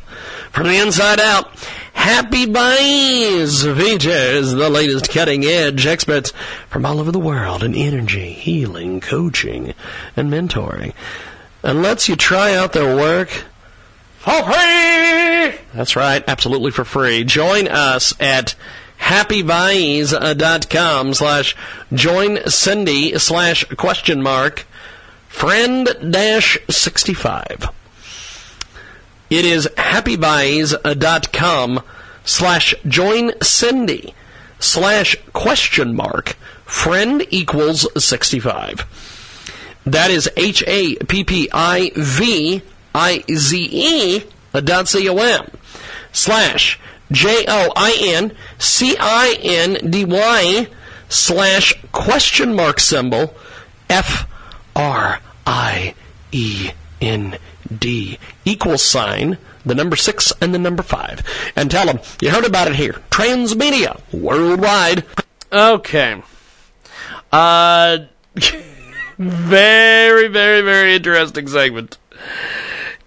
From 0.51 0.66
the 0.66 0.77
inside 0.77 1.20
out, 1.20 1.55
Happivize 1.94 3.77
features 3.77 4.52
the 4.52 4.70
latest 4.70 5.10
cutting-edge 5.10 5.86
experts 5.86 6.32
from 6.68 6.85
all 6.85 6.98
over 6.98 7.12
the 7.12 7.18
world 7.20 7.62
in 7.62 7.74
energy, 7.74 8.32
healing, 8.32 9.01
coaching, 9.01 9.74
and 10.16 10.32
mentoring. 10.32 10.94
And 11.62 11.82
lets 11.82 12.09
you 12.09 12.16
try 12.16 12.55
out 12.55 12.72
their 12.72 12.97
work 12.97 13.44
for 14.20 14.44
free! 14.44 15.59
That's 15.72 15.97
right, 15.97 16.22
absolutely 16.28 16.72
for 16.72 16.84
free. 16.84 17.24
Join 17.24 17.66
us 17.68 18.12
at 18.20 18.55
happivize.com 18.98 21.14
slash 21.14 21.56
join 21.92 22.47
Cindy 22.47 23.18
slash 23.18 23.64
question 23.64 24.22
mark 24.22 24.66
friend 25.26 25.88
dash 26.10 26.59
65. 26.68 27.70
It 29.30 29.47
is 29.47 29.66
happivize.com 29.76 31.80
slash 32.24 32.74
join 32.86 33.32
Cindy 33.40 34.14
slash 34.59 35.16
question 35.32 35.97
mark 35.97 36.36
friend 36.66 37.26
equals 37.30 37.86
65. 38.05 38.84
That 39.86 40.10
is 40.10 40.28
H 40.36 40.62
A 40.66 40.97
P 40.97 41.24
P 41.24 41.48
I 41.52 41.90
V 41.97 42.60
I 42.94 43.24
Z 43.30 43.68
E 43.70 44.24
dot 44.52 44.88
C 44.88 45.08
O 45.08 45.16
M 45.18 45.50
slash 46.12 46.78
J 47.12 47.44
O 47.48 47.72
I 47.76 47.96
N 48.00 48.36
C 48.58 48.96
I 48.98 49.36
N 49.42 49.90
D 49.90 50.04
Y 50.04 50.66
slash 51.08 51.74
question 51.92 52.54
mark 52.54 52.80
symbol 52.80 53.34
F 53.88 54.28
R 54.74 55.20
I 55.46 55.94
E 56.32 56.70
N 57.00 57.36
D 57.76 58.18
equals 58.44 58.82
sign 58.82 59.38
the 59.64 59.74
number 59.74 59.96
six 59.96 60.32
and 60.40 60.54
the 60.54 60.58
number 60.58 60.82
five. 60.82 61.22
And 61.56 61.70
tell 61.70 61.86
them 61.86 62.00
you 62.20 62.30
heard 62.30 62.44
about 62.44 62.68
it 62.68 62.76
here. 62.76 63.00
Transmedia 63.10 64.00
worldwide. 64.12 65.04
Okay. 65.52 66.22
Uh 67.32 67.98
very 69.18 70.28
very 70.28 70.62
very 70.62 70.94
interesting 70.94 71.46
segment 71.46 71.98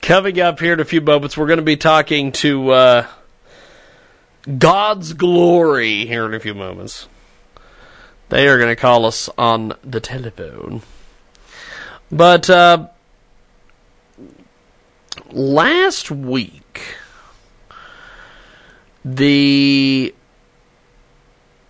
coming 0.04 0.40
up 0.40 0.60
here 0.60 0.74
in 0.74 0.80
a 0.80 0.86
few 0.86 1.02
moments 1.02 1.36
we're 1.36 1.48
going 1.48 1.58
to 1.58 1.64
be 1.64 1.78
talking 1.78 2.32
to 2.32 2.70
uh 2.70 3.08
God's 4.58 5.14
glory 5.14 6.06
here 6.06 6.26
in 6.26 6.34
a 6.34 6.40
few 6.40 6.54
moments. 6.54 7.08
They 8.28 8.48
are 8.48 8.58
going 8.58 8.70
to 8.70 8.76
call 8.76 9.06
us 9.06 9.30
on 9.38 9.74
the 9.84 10.02
telephone. 10.02 10.82
But 12.12 12.50
uh, 12.50 12.90
last 15.32 16.12
week, 16.12 16.98
the 19.06 20.14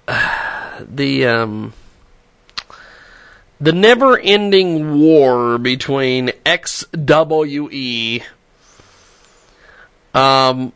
the 0.80 1.28
um 1.28 1.74
the 3.64 3.72
never-ending 3.72 5.00
war 5.00 5.58
between 5.58 6.28
XWE 6.46 8.24
um 10.14 10.74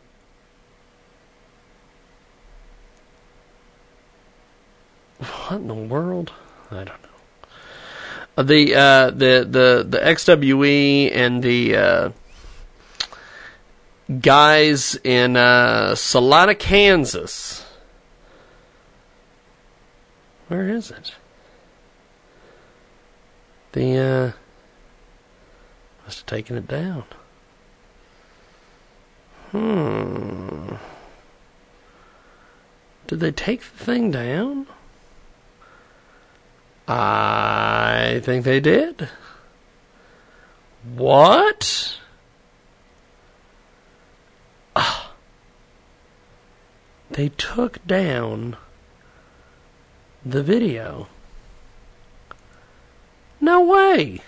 what 5.18 5.60
in 5.60 5.68
the 5.68 5.74
world? 5.74 6.32
I 6.70 6.76
don't 6.76 6.86
know. 6.86 7.18
Uh, 8.36 8.42
The 8.42 8.74
uh, 8.74 9.10
the 9.10 9.46
the 9.48 9.86
the 9.88 9.98
XWE 9.98 11.10
and 11.14 11.42
the 11.42 11.76
uh, 11.76 12.10
guys 14.20 14.94
in 15.02 15.36
uh, 15.36 15.94
Salina, 15.94 16.54
Kansas. 16.54 17.64
Where 20.48 20.68
is 20.68 20.90
it? 20.90 21.14
The 23.72 23.98
uh, 23.98 24.32
must 26.04 26.20
have 26.20 26.26
taken 26.26 26.56
it 26.56 26.66
down. 26.66 27.04
Hmm. 29.50 30.76
Did 33.06 33.20
they 33.20 33.32
take 33.32 33.60
the 33.60 33.84
thing 33.84 34.10
down? 34.10 34.66
I 36.86 38.20
think 38.24 38.44
they 38.44 38.60
did. 38.60 39.08
What? 40.94 41.98
Ah. 44.74 45.12
They 47.10 47.30
took 47.30 47.84
down 47.86 48.56
the 50.24 50.42
video. 50.42 51.08
No 53.40 53.62
way. 53.62 54.20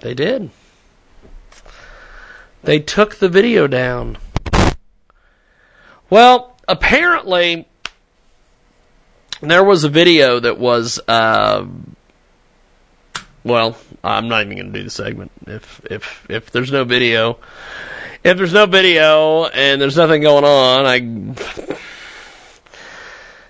They 0.00 0.14
did. 0.14 0.50
They 2.62 2.78
took 2.78 3.16
the 3.16 3.28
video 3.28 3.66
down. 3.66 4.18
Well, 6.08 6.56
apparently 6.66 7.68
there 9.40 9.64
was 9.64 9.84
a 9.84 9.88
video 9.88 10.40
that 10.40 10.58
was 10.58 11.00
uh, 11.08 11.66
well 13.44 13.76
i'm 14.04 14.28
not 14.28 14.44
even 14.44 14.56
going 14.56 14.72
to 14.72 14.78
do 14.78 14.84
the 14.84 14.90
segment 14.90 15.30
if 15.46 15.80
if 15.90 16.26
if 16.28 16.50
there's 16.50 16.70
no 16.70 16.84
video 16.84 17.38
if 18.22 18.36
there's 18.36 18.52
no 18.52 18.66
video 18.66 19.46
and 19.46 19.80
there's 19.80 19.96
nothing 19.96 20.22
going 20.22 20.44
on 20.44 20.86
i 20.86 20.98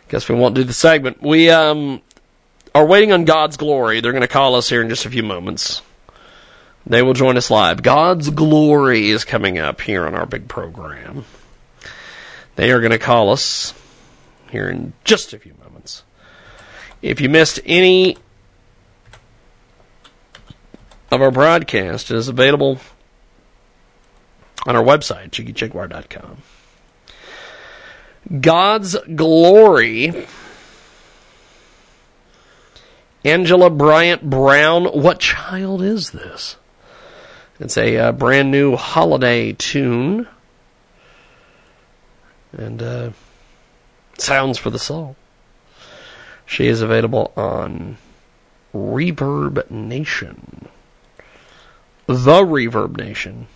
guess 0.08 0.28
we 0.28 0.34
won't 0.34 0.54
do 0.54 0.64
the 0.64 0.72
segment 0.72 1.20
we 1.20 1.50
um 1.50 2.00
are 2.74 2.86
waiting 2.86 3.12
on 3.12 3.24
god's 3.24 3.56
glory 3.56 4.00
they're 4.00 4.12
going 4.12 4.22
to 4.22 4.28
call 4.28 4.54
us 4.54 4.68
here 4.68 4.82
in 4.82 4.88
just 4.88 5.06
a 5.06 5.10
few 5.10 5.22
moments 5.22 5.82
they 6.86 7.02
will 7.02 7.14
join 7.14 7.36
us 7.36 7.50
live 7.50 7.82
god's 7.82 8.30
glory 8.30 9.10
is 9.10 9.24
coming 9.24 9.58
up 9.58 9.80
here 9.80 10.06
on 10.06 10.14
our 10.14 10.26
big 10.26 10.48
program 10.48 11.24
they 12.56 12.70
are 12.72 12.80
going 12.80 12.90
to 12.90 12.98
call 12.98 13.30
us 13.30 13.72
here 14.50 14.68
in 14.68 14.92
just 15.04 15.32
a 15.32 15.38
few 15.38 15.54
moments. 15.64 16.04
If 17.00 17.20
you 17.20 17.28
missed 17.28 17.60
any 17.64 18.18
of 21.10 21.22
our 21.22 21.30
broadcast, 21.30 22.10
it 22.10 22.16
is 22.16 22.28
available 22.28 22.78
on 24.66 24.76
our 24.76 24.82
website, 24.82 25.30
jiggyjaguar.com. 25.30 26.42
God's 28.40 28.96
Glory. 29.14 30.26
Angela 33.24 33.70
Bryant 33.70 34.28
Brown. 34.28 34.84
What 34.86 35.20
child 35.20 35.82
is 35.82 36.10
this? 36.10 36.56
It's 37.58 37.76
a 37.76 37.96
uh, 37.96 38.12
brand 38.12 38.50
new 38.50 38.76
holiday 38.76 39.52
tune. 39.52 40.26
And 42.52 42.82
uh, 42.82 43.10
sounds 44.18 44.58
for 44.58 44.70
the 44.70 44.78
soul. 44.78 45.16
She 46.46 46.66
is 46.66 46.80
available 46.80 47.32
on 47.36 47.98
Reverb 48.74 49.70
Nation. 49.70 50.68
The 52.06 52.42
Reverb 52.42 52.96
Nation. 52.96 53.46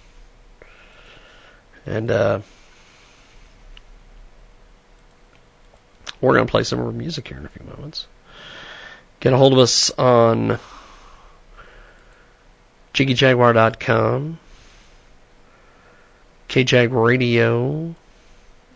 And 1.86 2.10
uh, 2.10 2.40
we're 6.20 6.34
going 6.34 6.46
to 6.46 6.50
play 6.50 6.62
some 6.62 6.78
of 6.78 6.86
her 6.86 6.92
music 6.92 7.28
here 7.28 7.38
in 7.38 7.46
a 7.46 7.48
few 7.48 7.66
moments. 7.66 8.06
Get 9.24 9.32
a 9.32 9.38
hold 9.38 9.54
of 9.54 9.58
us 9.58 9.90
on 9.92 10.58
jiggyjaguar.com, 12.92 14.38
KJAG 16.50 16.88
Radio 16.92 17.94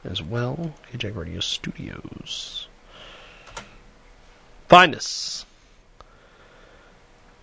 as 0.05 0.23
well, 0.23 0.73
KJAG 0.91 1.15
Radio 1.15 1.41
Studios. 1.41 2.66
Find 4.69 4.95
us. 4.95 5.45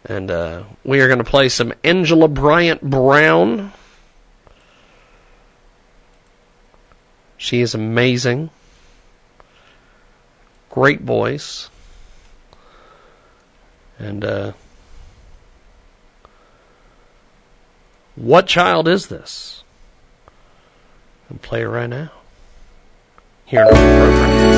And 0.05 0.31
uh, 0.31 0.63
we 0.83 0.99
are 0.99 1.07
going 1.07 1.19
to 1.19 1.23
play 1.23 1.49
some 1.49 1.73
Angela 1.83 2.27
Bryant 2.27 2.81
Brown. 2.81 3.71
She 7.37 7.61
is 7.61 7.75
amazing. 7.75 8.49
Great 10.71 11.01
voice. 11.01 11.69
And 13.97 14.25
uh, 14.25 14.53
what 18.15 18.47
child 18.47 18.87
is 18.87 19.07
this? 19.07 19.63
I'll 21.31 21.37
play 21.37 21.61
it 21.61 21.67
right 21.67 21.89
now. 21.89 22.11
Here 23.45 23.65
in. 23.65 24.54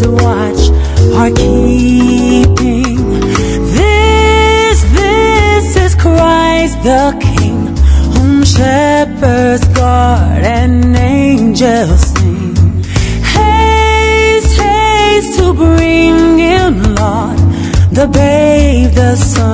Shepherds 0.00 0.22
watch 0.22 0.70
are 1.14 1.30
keeping. 1.30 2.96
This, 3.76 4.82
this 4.94 5.76
is 5.76 5.94
Christ 5.94 6.82
the 6.82 7.16
King, 7.20 7.76
whom 8.14 8.44
shepherds 8.44 9.66
guard 9.68 10.44
and 10.44 10.96
angels 10.96 12.00
sing. 12.00 12.82
Haste, 13.22 14.60
haste 14.60 15.38
to 15.38 15.54
bring 15.54 16.38
him, 16.38 16.82
Lord, 16.94 17.38
the 17.92 18.08
babe, 18.12 18.92
the 18.92 19.16
son 19.16 19.49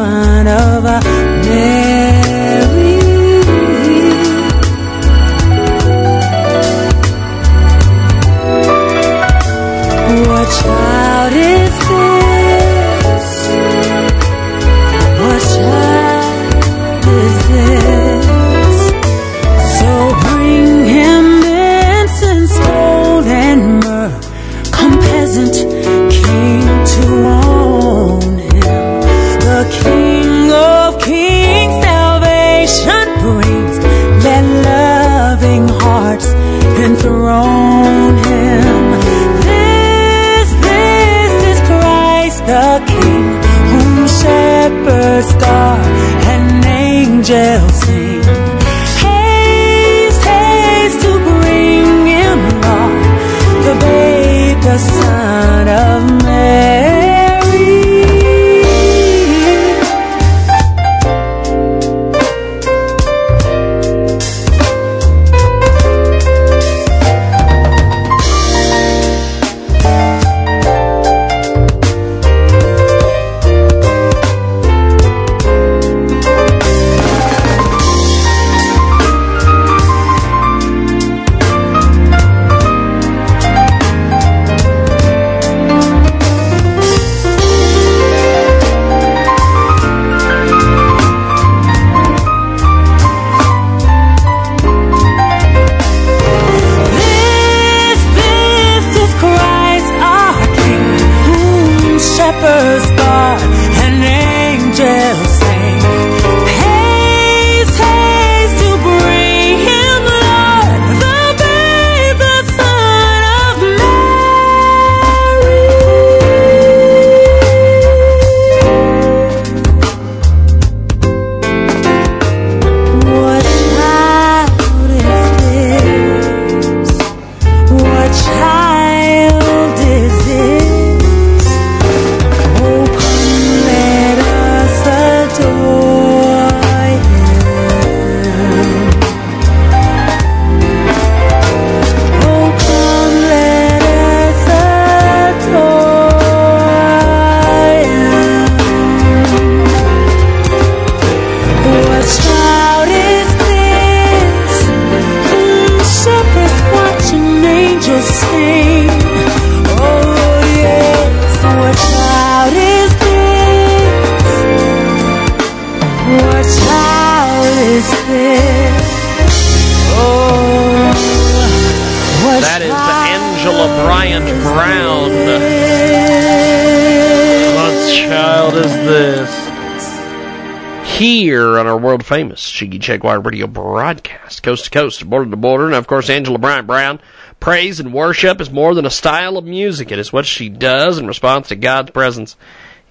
famous 182.06 182.52
Jiggy 182.52 182.78
Jaguar 182.78 183.18
radio 183.18 183.48
broadcast, 183.48 184.44
coast 184.44 184.66
to 184.66 184.70
coast, 184.70 185.10
border 185.10 185.28
to 185.28 185.36
border, 185.36 185.66
and 185.66 185.74
of 185.74 185.88
course 185.88 186.08
Angela 186.08 186.38
Bryant 186.38 186.64
Brown. 186.64 187.00
Praise 187.40 187.80
and 187.80 187.92
worship 187.92 188.40
is 188.40 188.48
more 188.48 188.76
than 188.76 188.86
a 188.86 188.90
style 188.90 189.36
of 189.36 189.44
music. 189.44 189.90
It 189.90 189.98
is 189.98 190.12
what 190.12 190.24
she 190.24 190.48
does 190.48 190.98
in 190.98 191.08
response 191.08 191.48
to 191.48 191.56
God's 191.56 191.90
presence 191.90 192.36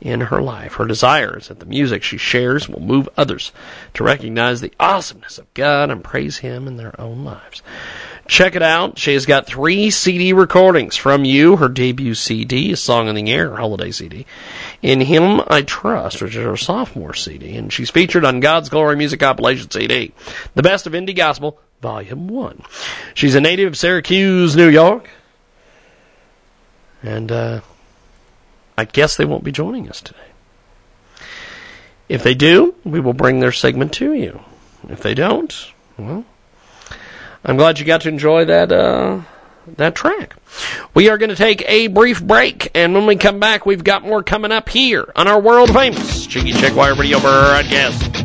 in 0.01 0.19
her 0.19 0.41
life. 0.41 0.73
Her 0.73 0.85
desire 0.85 1.37
is 1.37 1.47
that 1.47 1.61
the 1.61 1.65
music 1.65 2.03
she 2.03 2.17
shares 2.17 2.67
will 2.67 2.81
move 2.81 3.07
others 3.15 3.53
to 3.93 4.03
recognize 4.03 4.59
the 4.59 4.73
awesomeness 4.81 5.37
of 5.37 5.51
God 5.53 5.89
and 5.89 6.03
praise 6.03 6.39
Him 6.39 6.67
in 6.67 6.75
their 6.75 6.99
own 6.99 7.23
lives. 7.23 7.63
Check 8.27 8.55
it 8.55 8.63
out. 8.63 8.97
She 8.97 9.13
has 9.13 9.25
got 9.25 9.45
three 9.45 9.91
CD 9.91 10.33
recordings 10.33 10.97
from 10.97 11.23
you. 11.23 11.55
Her 11.55 11.69
debut 11.69 12.15
CD, 12.15 12.73
A 12.73 12.75
Song 12.75 13.07
in 13.07 13.15
the 13.15 13.31
Air, 13.31 13.55
holiday 13.55 13.91
CD. 13.91 14.25
In 14.85 15.01
Him 15.01 15.41
I 15.47 15.63
Trust, 15.63 16.21
which 16.21 16.35
is 16.35 16.45
her 16.45 16.55
sophomore 16.55 17.15
CD. 17.15 17.57
And 17.57 17.73
she's 17.73 17.89
featured 17.89 18.23
on 18.23 18.39
God's 18.39 18.69
Glory 18.69 18.95
Music 18.95 19.19
Compilation 19.19 19.71
CD. 19.71 20.13
The 20.53 20.61
Best 20.61 20.85
of 20.85 20.93
Indie 20.93 21.15
Gospel, 21.15 21.59
Volume 21.81 22.27
1. 22.27 22.61
She's 23.15 23.33
a 23.33 23.41
native 23.41 23.69
of 23.69 23.77
Syracuse, 23.79 24.55
New 24.55 24.69
York. 24.69 25.09
And, 27.01 27.31
uh, 27.31 27.61
I 28.77 28.85
guess 28.85 29.17
they 29.17 29.25
won't 29.25 29.43
be 29.43 29.51
joining 29.51 29.89
us 29.89 30.01
today. 30.01 30.19
If 32.07 32.21
they 32.21 32.35
do, 32.35 32.75
we 32.83 32.99
will 32.99 33.13
bring 33.13 33.39
their 33.39 33.51
segment 33.51 33.91
to 33.93 34.13
you. 34.13 34.39
If 34.87 35.01
they 35.01 35.15
don't, 35.15 35.51
well, 35.97 36.25
I'm 37.43 37.57
glad 37.57 37.79
you 37.79 37.85
got 37.85 38.01
to 38.01 38.09
enjoy 38.09 38.45
that 38.45 38.71
uh, 38.71 39.21
that 39.77 39.95
track. 39.95 40.35
We 40.93 41.09
are 41.09 41.17
going 41.17 41.29
to 41.29 41.35
take 41.35 41.63
a 41.67 41.87
brief 41.87 42.23
break, 42.23 42.71
and 42.75 42.93
when 42.93 43.05
we 43.05 43.15
come 43.15 43.39
back, 43.39 43.65
we've 43.65 43.83
got 43.83 44.03
more 44.03 44.23
coming 44.23 44.51
up 44.51 44.69
here 44.69 45.11
on 45.15 45.27
our 45.27 45.39
world 45.39 45.73
famous 45.73 46.25
Jiggy 46.25 46.51
Jaguar 46.51 46.95
Radio 46.95 47.19
broadcast. 47.19 48.24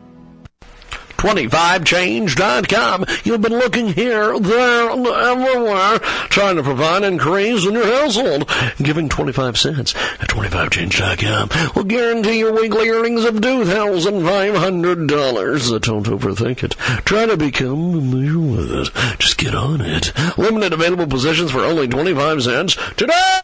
25change.com. 1.21 3.05
You've 3.23 3.41
been 3.41 3.59
looking 3.59 3.89
here, 3.93 4.39
there, 4.39 4.89
everywhere, 4.89 5.99
trying 6.29 6.55
to 6.55 6.63
provide 6.63 7.03
an 7.03 7.13
increase 7.13 7.63
in 7.63 7.73
your 7.73 7.85
household. 7.85 8.49
Giving 8.77 9.07
25 9.07 9.55
cents 9.55 9.93
at 10.19 10.29
25change.com 10.29 11.73
will 11.75 11.83
guarantee 11.83 12.39
your 12.39 12.53
weekly 12.53 12.89
earnings 12.89 13.23
of 13.23 13.35
$2,500. 13.35 15.81
Don't 15.81 16.07
overthink 16.07 16.63
it. 16.63 16.71
Try 17.05 17.27
to 17.27 17.37
become 17.37 17.91
familiar 17.91 18.39
with 18.39 18.71
it. 18.71 18.89
Just 19.19 19.37
get 19.37 19.53
on 19.53 19.79
it. 19.79 20.11
Limited 20.39 20.73
available 20.73 21.05
positions 21.05 21.51
for 21.51 21.59
only 21.59 21.87
25 21.87 22.41
cents 22.41 22.75
today. 22.97 23.41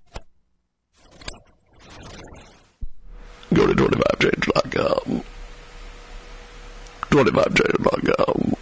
Go 3.54 3.68
to 3.68 3.74
25change.com. 3.76 5.22
25change.com. 7.26 8.56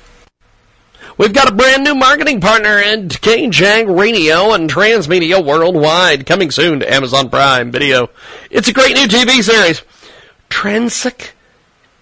We've 1.18 1.34
got 1.34 1.50
a 1.50 1.56
brand 1.56 1.84
new 1.84 1.96
marketing 1.96 2.42
partner 2.42 2.78
at 2.78 3.08
KJAG 3.08 3.98
Radio 3.98 4.54
and 4.54 4.70
Transmedia 4.70 5.44
Worldwide, 5.44 6.26
coming 6.26 6.52
soon 6.52 6.82
to 6.82 6.94
Amazon 6.94 7.30
Prime 7.30 7.72
Video. 7.72 8.10
It's 8.52 8.68
a 8.68 8.74
great 8.74 8.96
new 8.96 9.08
TV 9.08 9.42
series. 9.42 9.82
Transic 10.50 11.32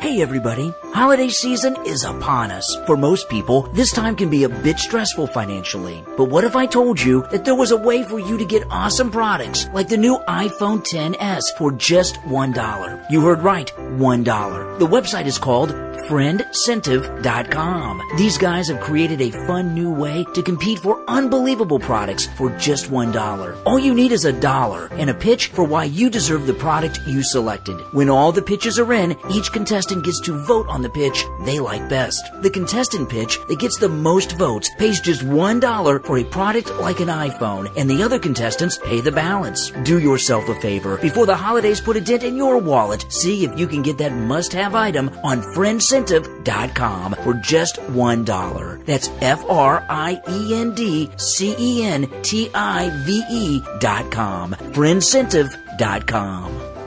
Hey 0.00 0.22
everybody, 0.22 0.72
holiday 0.92 1.28
season 1.28 1.76
is 1.86 2.04
upon 2.04 2.50
us. 2.50 2.76
For 2.86 2.96
most 2.96 3.28
people, 3.28 3.62
this 3.72 3.92
time 3.92 4.16
can 4.16 4.30
be 4.30 4.44
a 4.44 4.48
bit 4.48 4.78
stressful 4.78 5.26
financially. 5.28 6.04
But 6.16 6.30
what 6.30 6.44
if 6.44 6.56
I 6.56 6.66
told 6.66 7.00
you 7.00 7.26
that 7.30 7.44
there 7.44 7.54
was 7.54 7.70
a 7.70 7.76
way 7.76 8.02
for 8.02 8.18
you 8.18 8.36
to 8.38 8.44
get 8.44 8.66
awesome 8.70 9.10
products 9.10 9.68
like 9.72 9.88
the 9.88 9.96
new 9.96 10.18
iPhone 10.28 10.84
10s 10.86 11.56
for 11.56 11.72
just 11.72 12.16
$1? 12.22 13.10
You 13.10 13.20
heard 13.22 13.42
right, 13.42 13.72
$1. 13.76 14.78
The 14.78 14.86
website 14.86 15.26
is 15.26 15.38
called 15.38 15.70
friendcentive.com. 16.08 18.02
These 18.16 18.38
guys 18.38 18.68
have 18.68 18.80
created 18.80 19.20
a 19.20 19.30
fun 19.46 19.74
new 19.74 19.90
way 19.90 20.24
to 20.34 20.42
compete 20.42 20.78
for 20.78 21.04
unbelievable 21.06 21.78
products 21.78 22.26
for 22.38 22.48
just 22.56 22.90
$1. 22.90 23.62
All 23.66 23.78
you 23.78 23.92
need 23.92 24.12
is 24.12 24.24
a 24.24 24.32
dollar 24.32 24.86
and 24.92 25.10
a 25.10 25.14
pitch 25.14 25.48
for 25.48 25.64
why 25.64 25.84
you 25.84 26.08
deserve 26.08 26.46
the 26.46 26.54
product 26.54 26.98
you 27.06 27.22
selected. 27.22 27.78
When 27.92 28.08
all 28.08 28.32
the 28.32 28.40
pitches 28.40 28.78
are 28.78 28.90
in, 28.92 29.18
each 29.30 29.52
contestant 29.52 30.04
gets 30.04 30.20
to 30.20 30.32
vote 30.44 30.66
on 30.68 30.77
the 30.82 30.90
pitch 30.90 31.24
they 31.44 31.60
like 31.60 31.88
best. 31.88 32.24
The 32.42 32.50
contestant 32.50 33.08
pitch 33.08 33.38
that 33.48 33.58
gets 33.58 33.76
the 33.76 33.88
most 33.88 34.36
votes 34.38 34.70
pays 34.78 35.00
just 35.00 35.22
$1 35.22 36.04
for 36.04 36.18
a 36.18 36.24
product 36.24 36.74
like 36.76 37.00
an 37.00 37.08
iPhone, 37.08 37.72
and 37.76 37.88
the 37.88 38.02
other 38.02 38.18
contestants 38.18 38.78
pay 38.78 39.00
the 39.00 39.12
balance. 39.12 39.70
Do 39.84 39.98
yourself 39.98 40.48
a 40.48 40.60
favor 40.60 40.96
before 40.98 41.26
the 41.26 41.36
holidays 41.36 41.80
put 41.80 41.96
a 41.96 42.00
dent 42.00 42.22
in 42.22 42.36
your 42.36 42.58
wallet. 42.58 43.04
See 43.10 43.44
if 43.44 43.58
you 43.58 43.66
can 43.66 43.82
get 43.82 43.98
that 43.98 44.12
must 44.12 44.52
have 44.52 44.74
item 44.74 45.10
on 45.22 45.42
friendcentive.com 45.42 47.16
for 47.22 47.34
just 47.34 47.76
$1. 47.76 48.86
That's 48.86 49.10
F 49.20 49.44
R 49.48 49.84
I 49.88 50.20
E 50.28 50.54
N 50.54 50.74
D 50.74 51.10
C 51.16 51.54
E 51.58 51.84
N 51.84 52.08
T 52.22 52.50
I 52.54 52.90
V 53.04 53.22
E 53.30 53.60
dot 53.80 54.10
com. 54.10 54.52
Friendcentive.com. 54.52 56.77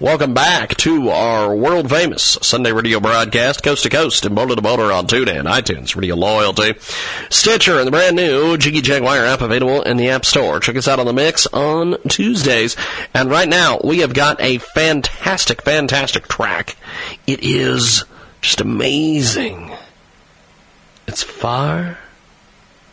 Welcome 0.00 0.32
back 0.32 0.76
to 0.76 1.10
our 1.10 1.52
world 1.52 1.90
famous 1.90 2.38
Sunday 2.40 2.70
radio 2.70 3.00
broadcast, 3.00 3.64
coast 3.64 3.82
to 3.82 3.88
coast 3.88 4.24
and 4.24 4.32
border 4.32 4.54
to 4.54 4.62
border 4.62 4.92
on 4.92 5.08
TuneIn, 5.08 5.50
iTunes, 5.50 5.96
Radio 5.96 6.14
Loyalty, 6.14 6.74
Stitcher, 7.30 7.78
and 7.78 7.86
the 7.88 7.90
brand 7.90 8.14
new 8.14 8.56
Jiggy 8.56 8.80
Jaguar 8.80 9.24
app 9.24 9.40
available 9.40 9.82
in 9.82 9.96
the 9.96 10.10
App 10.10 10.24
Store. 10.24 10.60
Check 10.60 10.76
us 10.76 10.86
out 10.86 11.00
on 11.00 11.06
the 11.06 11.12
mix 11.12 11.48
on 11.48 11.96
Tuesdays. 12.08 12.76
And 13.12 13.28
right 13.28 13.48
now, 13.48 13.80
we 13.82 13.98
have 13.98 14.14
got 14.14 14.40
a 14.40 14.58
fantastic, 14.58 15.62
fantastic 15.62 16.28
track. 16.28 16.76
It 17.26 17.42
is 17.42 18.04
just 18.40 18.60
amazing. 18.60 19.72
It's 21.08 21.24
far 21.24 21.98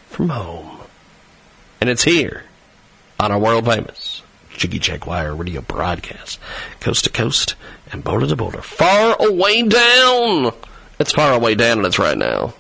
from 0.10 0.30
home. 0.30 0.80
And 1.80 1.88
it's 1.88 2.04
here 2.04 2.46
on 3.20 3.32
our 3.32 3.38
world 3.38 3.66
famous 3.68 4.15
Jiggy 4.58 4.80
Jaguar 4.80 5.36
radio 5.36 5.62
broadcast, 5.62 6.40
coast 6.80 7.04
to 7.04 7.10
coast 7.10 7.56
and 7.92 8.04
border 8.04 8.28
to 8.28 8.36
border, 8.36 8.62
far 8.62 9.16
away 9.20 9.64
down. 9.64 10.52
It's 11.00 11.12
far 11.12 11.34
away 11.34 11.56
down, 11.56 11.80
and 11.80 11.88
it's 11.88 12.00
right 12.00 12.18
now. 12.18 12.54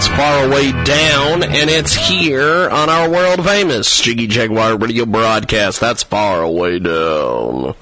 That's 0.00 0.16
Far 0.16 0.46
Away 0.46 0.72
Down, 0.84 1.42
and 1.42 1.68
it's 1.68 1.92
here 1.92 2.70
on 2.70 2.88
our 2.88 3.10
world 3.10 3.44
famous 3.44 4.00
Jiggy 4.00 4.28
Jaguar 4.28 4.78
radio 4.78 5.04
broadcast. 5.04 5.78
That's 5.78 6.02
Far 6.02 6.40
Away 6.40 6.78
Down. 6.78 7.74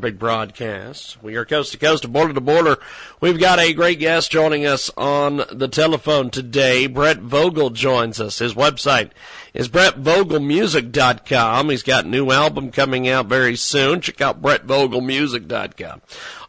Big 0.00 0.18
broadcast. 0.18 1.22
We 1.22 1.36
are 1.36 1.44
coast 1.44 1.70
to 1.72 1.78
coast, 1.78 2.12
border 2.12 2.34
to 2.34 2.40
border. 2.40 2.78
We've 3.20 3.38
got 3.38 3.60
a 3.60 3.72
great 3.72 4.00
guest 4.00 4.32
joining 4.32 4.66
us 4.66 4.90
on 4.96 5.44
the 5.52 5.68
telephone 5.68 6.30
today. 6.30 6.88
Brett 6.88 7.18
Vogel 7.18 7.70
joins 7.70 8.20
us. 8.20 8.40
His 8.40 8.54
website 8.54 9.10
is 9.54 9.68
brettvogelmusic.com. 9.68 11.70
He's 11.70 11.84
got 11.84 12.04
a 12.04 12.08
new 12.08 12.32
album 12.32 12.72
coming 12.72 13.08
out 13.08 13.26
very 13.26 13.54
soon. 13.54 14.00
Check 14.00 14.20
out 14.20 14.42
brettvogelmusic.com. 14.42 16.02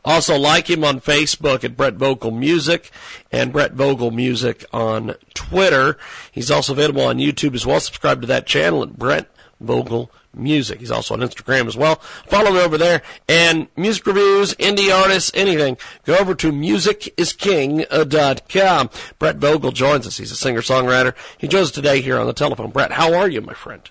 Also 0.05 0.38
like 0.38 0.69
him 0.69 0.84
on 0.84 1.01
Facebook 1.01 1.63
at 1.63 1.76
Brett 1.76 1.95
Vogel 1.95 2.31
Music 2.31 2.91
and 3.31 3.51
Brett 3.51 3.73
Vogel 3.73 4.11
Music 4.11 4.65
on 4.71 5.15
Twitter. 5.34 5.97
He's 6.31 6.49
also 6.49 6.73
available 6.73 7.01
on 7.01 7.17
YouTube 7.17 7.53
as 7.53 7.65
well. 7.65 7.80
Subscribe 7.80 8.21
to 8.21 8.27
that 8.27 8.47
channel 8.47 8.84
at 8.84 8.97
Brett 8.97 9.30
Vogel 9.59 10.11
Music. 10.34 10.80
He's 10.80 10.91
also 10.91 11.15
on 11.15 11.19
Instagram 11.19 11.67
as 11.67 11.76
well. 11.76 11.95
Follow 12.27 12.51
me 12.51 12.61
over 12.61 12.77
there. 12.77 13.01
And 13.27 13.67
music 13.76 14.05
reviews, 14.05 14.53
indie 14.55 14.95
artists, 14.95 15.31
anything, 15.34 15.77
go 16.05 16.15
over 16.15 16.34
to 16.35 16.51
musicisking.com. 16.51 18.89
Brett 19.17 19.38
Vogel 19.38 19.71
joins 19.71 20.05
us. 20.07 20.17
He's 20.17 20.31
a 20.31 20.35
singer-songwriter. 20.35 21.15
He 21.38 21.47
joins 21.47 21.67
us 21.67 21.73
today 21.73 22.01
here 22.01 22.17
on 22.17 22.27
the 22.27 22.34
telephone. 22.34 22.71
Brett, 22.71 22.93
how 22.93 23.13
are 23.13 23.27
you, 23.27 23.41
my 23.41 23.53
friend? 23.53 23.89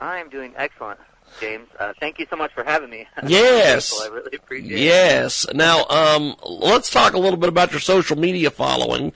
I'm 0.00 0.30
doing 0.30 0.54
excellent, 0.56 0.98
James. 1.40 1.68
Uh, 1.78 1.92
thank 1.98 2.18
you 2.18 2.26
so 2.28 2.36
much 2.36 2.52
for 2.52 2.64
having 2.64 2.90
me. 2.90 3.06
Yes. 3.26 4.00
I 4.00 4.08
really 4.08 4.36
appreciate 4.36 4.72
it. 4.72 4.80
Yes. 4.80 5.46
Now, 5.54 5.84
um, 5.86 6.34
let's 6.44 6.90
talk 6.90 7.14
a 7.14 7.18
little 7.18 7.38
bit 7.38 7.48
about 7.48 7.70
your 7.70 7.80
social 7.80 8.16
media 8.16 8.50
following. 8.50 9.12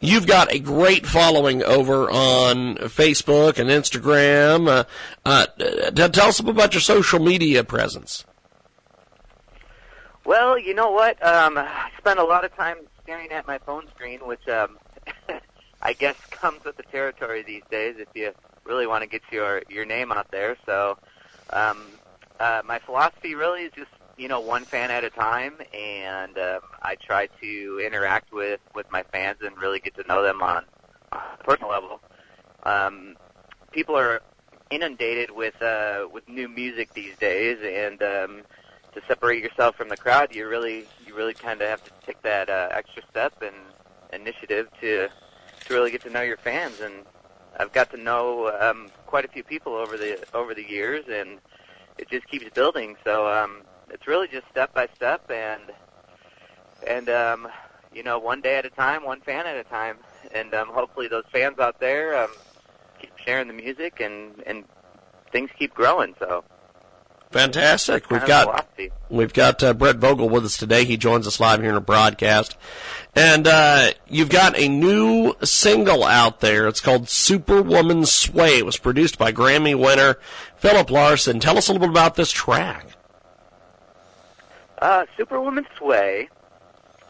You've 0.00 0.26
got 0.26 0.52
a 0.52 0.58
great 0.58 1.06
following 1.06 1.62
over 1.62 2.10
on 2.10 2.76
Facebook 2.76 3.58
and 3.58 3.70
Instagram. 3.70 4.68
Uh, 4.68 4.84
uh, 5.24 5.46
t- 5.58 6.08
tell 6.08 6.28
us 6.28 6.40
about 6.40 6.74
your 6.74 6.80
social 6.80 7.18
media 7.20 7.64
presence. 7.64 8.24
Well, 10.24 10.58
you 10.58 10.74
know 10.74 10.90
what? 10.90 11.24
Um, 11.24 11.58
I 11.58 11.90
spend 11.98 12.18
a 12.18 12.24
lot 12.24 12.44
of 12.44 12.54
time 12.56 12.76
staring 13.02 13.30
at 13.32 13.46
my 13.46 13.58
phone 13.58 13.86
screen, 13.88 14.20
which 14.20 14.46
um, 14.48 14.78
I 15.82 15.92
guess 15.92 16.16
comes 16.30 16.64
with 16.64 16.76
the 16.76 16.82
territory 16.84 17.42
these 17.42 17.62
days 17.70 17.96
if 17.98 18.08
you 18.14 18.32
really 18.64 18.86
want 18.86 19.02
to 19.02 19.06
get 19.06 19.22
your 19.30 19.62
your 19.68 19.84
name 19.84 20.10
out 20.12 20.30
there. 20.30 20.56
So, 20.66 20.98
um, 21.50 21.86
uh, 22.40 22.62
my 22.64 22.78
philosophy 22.78 23.34
really 23.34 23.62
is 23.62 23.72
just 23.72 23.90
you 24.16 24.28
know 24.28 24.40
one 24.40 24.64
fan 24.64 24.90
at 24.90 25.04
a 25.04 25.10
time, 25.10 25.54
and 25.72 26.38
um, 26.38 26.60
I 26.82 26.96
try 26.96 27.28
to 27.40 27.82
interact 27.84 28.32
with 28.32 28.60
with 28.74 28.90
my 28.90 29.02
fans 29.02 29.38
and 29.44 29.56
really 29.58 29.80
get 29.80 29.94
to 29.96 30.04
know 30.06 30.22
them 30.22 30.42
on, 30.42 30.64
on 31.12 31.20
a 31.40 31.44
personal 31.44 31.70
level. 31.70 32.00
Um, 32.64 33.16
people 33.72 33.96
are 33.96 34.22
inundated 34.70 35.30
with 35.30 35.60
uh, 35.62 36.06
with 36.12 36.28
new 36.28 36.48
music 36.48 36.92
these 36.94 37.16
days, 37.18 37.58
and 37.62 38.02
um, 38.02 38.42
to 38.92 39.02
separate 39.06 39.42
yourself 39.42 39.76
from 39.76 39.88
the 39.88 39.96
crowd, 39.96 40.34
you 40.34 40.48
really 40.48 40.86
you 41.06 41.14
really 41.14 41.34
kind 41.34 41.60
of 41.60 41.68
have 41.68 41.82
to 41.84 41.90
take 42.06 42.20
that 42.22 42.48
uh, 42.48 42.68
extra 42.70 43.02
step 43.10 43.42
and 43.42 43.54
initiative 44.12 44.68
to 44.80 45.08
to 45.66 45.74
really 45.74 45.90
get 45.90 46.02
to 46.02 46.10
know 46.10 46.22
your 46.22 46.36
fans. 46.36 46.80
And 46.80 47.04
I've 47.58 47.72
got 47.72 47.90
to 47.92 47.96
know 47.96 48.56
um, 48.60 48.90
quite 49.06 49.24
a 49.24 49.28
few 49.28 49.42
people 49.42 49.74
over 49.74 49.96
the 49.96 50.18
over 50.34 50.54
the 50.54 50.64
years, 50.64 51.04
and 51.10 51.38
it 51.98 52.08
just 52.08 52.26
keeps 52.28 52.48
building. 52.50 52.96
So 53.04 53.28
um, 53.28 53.62
it's 53.90 54.06
really 54.06 54.28
just 54.28 54.46
step 54.50 54.74
by 54.74 54.88
step, 54.96 55.30
and 55.30 55.62
and 56.86 57.08
um, 57.08 57.48
you 57.92 58.02
know 58.02 58.18
one 58.18 58.40
day 58.40 58.56
at 58.56 58.64
a 58.64 58.70
time, 58.70 59.04
one 59.04 59.20
fan 59.20 59.46
at 59.46 59.56
a 59.56 59.64
time, 59.64 59.98
and 60.34 60.54
um, 60.54 60.68
hopefully 60.68 61.08
those 61.08 61.24
fans 61.32 61.58
out 61.58 61.78
there 61.80 62.16
um, 62.16 62.30
keep 63.00 63.12
sharing 63.24 63.48
the 63.48 63.54
music, 63.54 64.00
and 64.00 64.42
and 64.46 64.64
things 65.32 65.50
keep 65.58 65.74
growing. 65.74 66.14
So. 66.18 66.44
Fantastic. 67.34 68.12
We've 68.12 68.24
got 68.24 68.68
we've 69.10 69.32
got 69.32 69.60
uh, 69.60 69.74
Brett 69.74 69.96
Vogel 69.96 70.28
with 70.28 70.44
us 70.44 70.56
today. 70.56 70.84
He 70.84 70.96
joins 70.96 71.26
us 71.26 71.40
live 71.40 71.60
here 71.60 71.70
in 71.70 71.76
a 71.76 71.80
broadcast, 71.80 72.56
and 73.16 73.48
uh, 73.48 73.90
you've 74.06 74.28
got 74.28 74.56
a 74.56 74.68
new 74.68 75.34
single 75.42 76.04
out 76.04 76.38
there. 76.38 76.68
It's 76.68 76.80
called 76.80 77.08
"Superwoman 77.08 78.06
Sway." 78.06 78.58
It 78.58 78.64
was 78.64 78.76
produced 78.76 79.18
by 79.18 79.32
Grammy 79.32 79.76
winner 79.76 80.18
Philip 80.58 80.92
Larsen. 80.92 81.40
Tell 81.40 81.58
us 81.58 81.68
a 81.68 81.72
little 81.72 81.88
bit 81.88 81.90
about 81.90 82.14
this 82.14 82.30
track. 82.30 82.86
Uh, 84.78 85.04
Superwoman 85.16 85.66
Sway, 85.76 86.28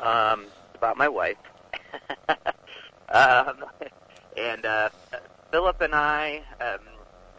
um, 0.01 0.47
about 0.75 0.97
my 0.97 1.07
wife. 1.07 1.37
um, 3.11 3.63
and 4.39 4.65
uh, 4.65 4.89
Philip 5.51 5.83
and 5.83 5.95
I, 5.95 6.43
um, 6.63 6.79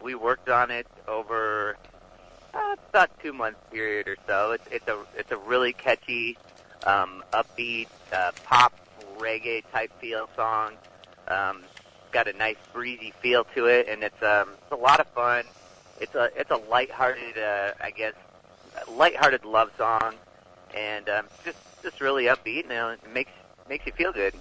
we 0.04 0.14
worked 0.14 0.50
on 0.50 0.70
it 0.70 0.86
over 1.08 1.78
uh, 2.56 2.76
about 2.90 3.20
two 3.20 3.34
month 3.34 3.58
period 3.72 4.08
or 4.08 4.18
so. 4.28 4.52
It's 4.52 4.68
it's 4.72 4.88
a 4.88 4.98
it's 5.18 5.32
a 5.32 5.38
really 5.38 5.74
catchy, 5.74 6.38
um, 6.86 7.24
upbeat 7.34 7.88
uh, 8.14 8.32
pop 8.44 8.74
reggae 9.18 9.64
type 9.72 9.92
feel 10.00 10.30
song. 10.36 10.74
Um, 11.28 11.64
got 12.12 12.28
a 12.28 12.34
nice 12.34 12.58
breezy 12.74 13.14
feel 13.22 13.44
to 13.56 13.66
it, 13.66 13.88
and 13.90 14.04
it's 14.04 14.22
um, 14.24 14.50
it's 14.62 14.72
a 14.72 14.76
lot 14.76 15.00
of 15.00 15.08
fun. 15.08 15.44
It's 16.00 16.16
a 16.16 16.30
it's 16.36 16.52
a 16.52 16.58
lighthearted, 16.58 17.38
uh, 17.38 17.74
I 17.82 17.92
guess, 17.92 18.14
lighthearted 18.90 19.46
love 19.46 19.72
song, 19.78 20.16
and 20.76 21.08
um, 21.10 21.26
just 21.44 21.58
just 21.84 22.02
really 22.02 22.26
upbeat, 22.26 22.64
and 22.64 22.72
uh, 22.72 22.96
it 23.04 23.14
makes 23.14 23.32
makes 23.68 23.86
you 23.86 23.92
feel 23.92 24.12
good. 24.12 24.34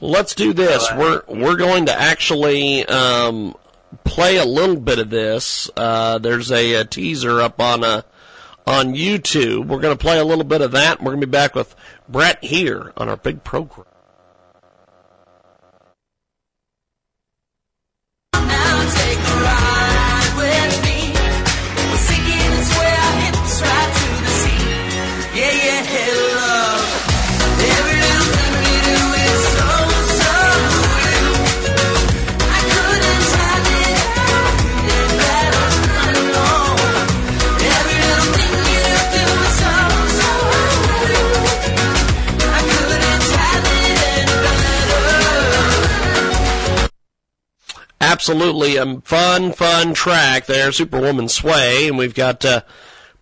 Let's 0.00 0.34
do 0.34 0.52
this. 0.52 0.86
So, 0.86 0.94
uh, 0.94 1.22
we're 1.28 1.40
we're 1.42 1.56
going 1.56 1.86
to 1.86 1.92
actually 1.92 2.86
um, 2.86 3.56
play 4.04 4.36
a 4.36 4.44
little 4.44 4.76
bit 4.76 4.98
of 4.98 5.10
this. 5.10 5.70
Uh, 5.76 6.18
there's 6.18 6.50
a, 6.50 6.74
a 6.74 6.84
teaser 6.84 7.40
up 7.40 7.60
on 7.60 7.84
uh 7.84 8.02
on 8.66 8.94
YouTube. 8.94 9.66
We're 9.66 9.80
going 9.80 9.96
to 9.96 10.02
play 10.02 10.18
a 10.18 10.24
little 10.24 10.44
bit 10.44 10.60
of 10.60 10.72
that. 10.72 10.98
and 10.98 11.06
We're 11.06 11.12
going 11.12 11.22
to 11.22 11.26
be 11.26 11.30
back 11.30 11.54
with 11.54 11.74
Brett 12.08 12.44
here 12.44 12.92
on 12.98 13.08
our 13.08 13.16
big 13.16 13.42
program. 13.42 13.86
Absolutely, 48.18 48.76
a 48.76 49.00
fun, 49.02 49.52
fun 49.52 49.94
track 49.94 50.46
there, 50.46 50.72
Superwoman 50.72 51.28
Sway, 51.28 51.86
and 51.86 51.96
we've 51.96 52.16
got 52.16 52.44
uh, 52.44 52.62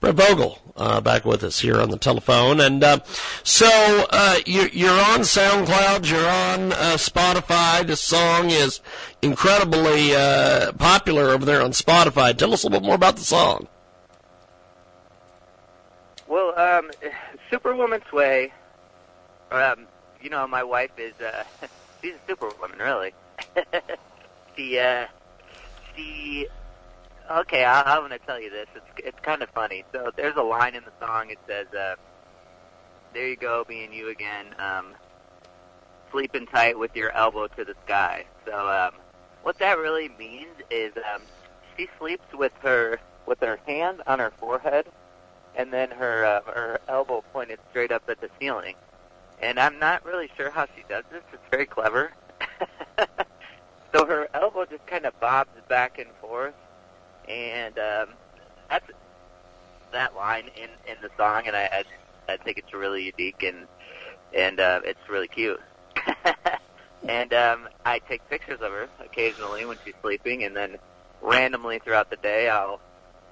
Brett 0.01 0.15
Vogel 0.15 0.59
uh, 0.75 1.03
back 1.03 1.27
with 1.27 1.45
us 1.45 1.61
here 1.61 1.79
on 1.83 1.91
the 1.91 1.99
telephone. 1.99 2.61
And 2.61 2.83
uh, 2.83 3.01
so 3.43 3.69
uh, 4.09 4.37
you're, 4.47 4.69
you're 4.69 4.99
on 4.99 5.21
SoundCloud, 5.21 6.11
you're 6.11 6.27
on 6.27 6.73
uh, 6.73 6.97
Spotify. 6.97 7.87
The 7.87 7.95
song 7.95 8.49
is 8.49 8.81
incredibly 9.21 10.15
uh, 10.15 10.73
popular 10.73 11.25
over 11.25 11.45
there 11.45 11.61
on 11.61 11.73
Spotify. 11.73 12.35
Tell 12.35 12.55
us 12.55 12.63
a 12.63 12.67
little 12.69 12.81
bit 12.81 12.87
more 12.87 12.95
about 12.95 13.17
the 13.17 13.23
song. 13.23 13.69
Well, 16.27 16.59
um, 16.59 16.91
Superwoman 17.51 18.01
Sway. 18.09 18.51
Um, 19.51 19.89
you 20.23 20.31
know, 20.31 20.47
my 20.47 20.63
wife 20.63 20.93
is 20.97 21.13
uh, 21.21 21.45
she's 22.01 22.15
a 22.15 22.31
superwoman, 22.31 22.79
really. 22.79 23.13
she, 24.57 24.79
uh, 24.79 25.07
she. 25.95 26.47
Okay, 27.31 27.65
I, 27.65 27.83
I'm 27.83 28.01
going 28.01 28.11
to 28.19 28.19
tell 28.27 28.41
you 28.41 28.51
this. 28.51 28.67
It's 28.75 28.87
it's 28.99 29.21
kind 29.21 29.43
of 29.43 29.51
funny. 29.51 29.85
So 29.93 30.11
there's 30.17 30.37
a 30.37 30.43
line 30.43 30.75
in 30.75 30.85
the 30.85 31.07
song. 31.07 31.31
It 31.31 31.39
says, 31.47 31.67
uh, 31.75 31.97
"There 33.13 33.29
you 33.29 33.37
go, 33.37 33.65
being 33.67 33.93
you 33.93 34.09
again, 34.09 34.47
um, 34.59 34.95
sleeping 36.11 36.47
tight 36.47 36.79
with 36.79 36.95
your 36.95 37.11
elbow 37.13 37.49
to 37.49 37.65
the 37.65 37.75
sky." 37.85 38.27
So 38.47 38.69
um, 38.69 39.01
what 39.43 39.59
that 39.59 39.79
really 39.79 40.09
means 40.19 40.55
is 40.71 40.93
um, 40.97 41.23
she 41.77 41.89
sleeps 41.99 42.33
with 42.33 42.53
her 42.63 42.99
with 43.27 43.41
her 43.41 43.59
hand 43.67 44.03
on 44.07 44.21
her 44.21 44.33
forehead 44.39 44.87
and 45.57 45.73
then 45.73 45.91
her 45.91 46.25
uh, 46.25 46.53
her 46.53 46.81
elbow 46.89 47.25
pointed 47.33 47.59
straight 47.71 47.91
up 47.91 48.09
at 48.09 48.21
the 48.21 48.29
ceiling. 48.39 48.77
And 49.41 49.59
I'm 49.59 49.79
not 49.79 50.05
really 50.05 50.31
sure 50.37 50.51
how 50.51 50.67
she 50.77 50.83
does 50.89 51.05
this. 51.11 51.23
It's 51.33 51.43
very 51.51 51.67
clever. 51.67 52.13
so 53.97 54.05
her 54.05 54.29
elbow 54.35 54.65
just 54.67 54.87
kind 54.87 55.07
of 55.07 55.19
bobs 55.21 55.51
back 55.69 55.99
and 55.99 56.11
forth, 56.21 56.55
and 57.29 57.79
um, 57.79 58.09
that's 58.69 58.87
that 59.93 60.15
line 60.15 60.51
in 60.57 60.69
in 60.91 60.97
the 61.01 61.09
song. 61.17 61.45
And 61.47 61.57
I 61.57 61.85
I, 62.29 62.33
I 62.33 62.37
think 62.37 62.59
it's 62.59 62.75
really 62.75 63.05
unique 63.17 63.43
and 63.43 63.67
and 64.35 64.61
uh, 64.61 64.81
it's 64.85 65.09
really 65.09 65.29
cute. 65.29 65.61
and 67.09 67.33
um, 67.33 67.69
I 67.85 68.01
take 68.01 68.29
pictures 68.29 68.61
of 68.61 68.73
her 68.73 68.89
occasionally 69.01 69.65
when 69.65 69.79
she's 69.85 69.95
sleeping, 70.03 70.45
and 70.45 70.55
then 70.55 70.77
randomly 71.23 71.79
throughout 71.79 72.11
the 72.11 72.17
day, 72.17 72.51
I'll 72.51 72.81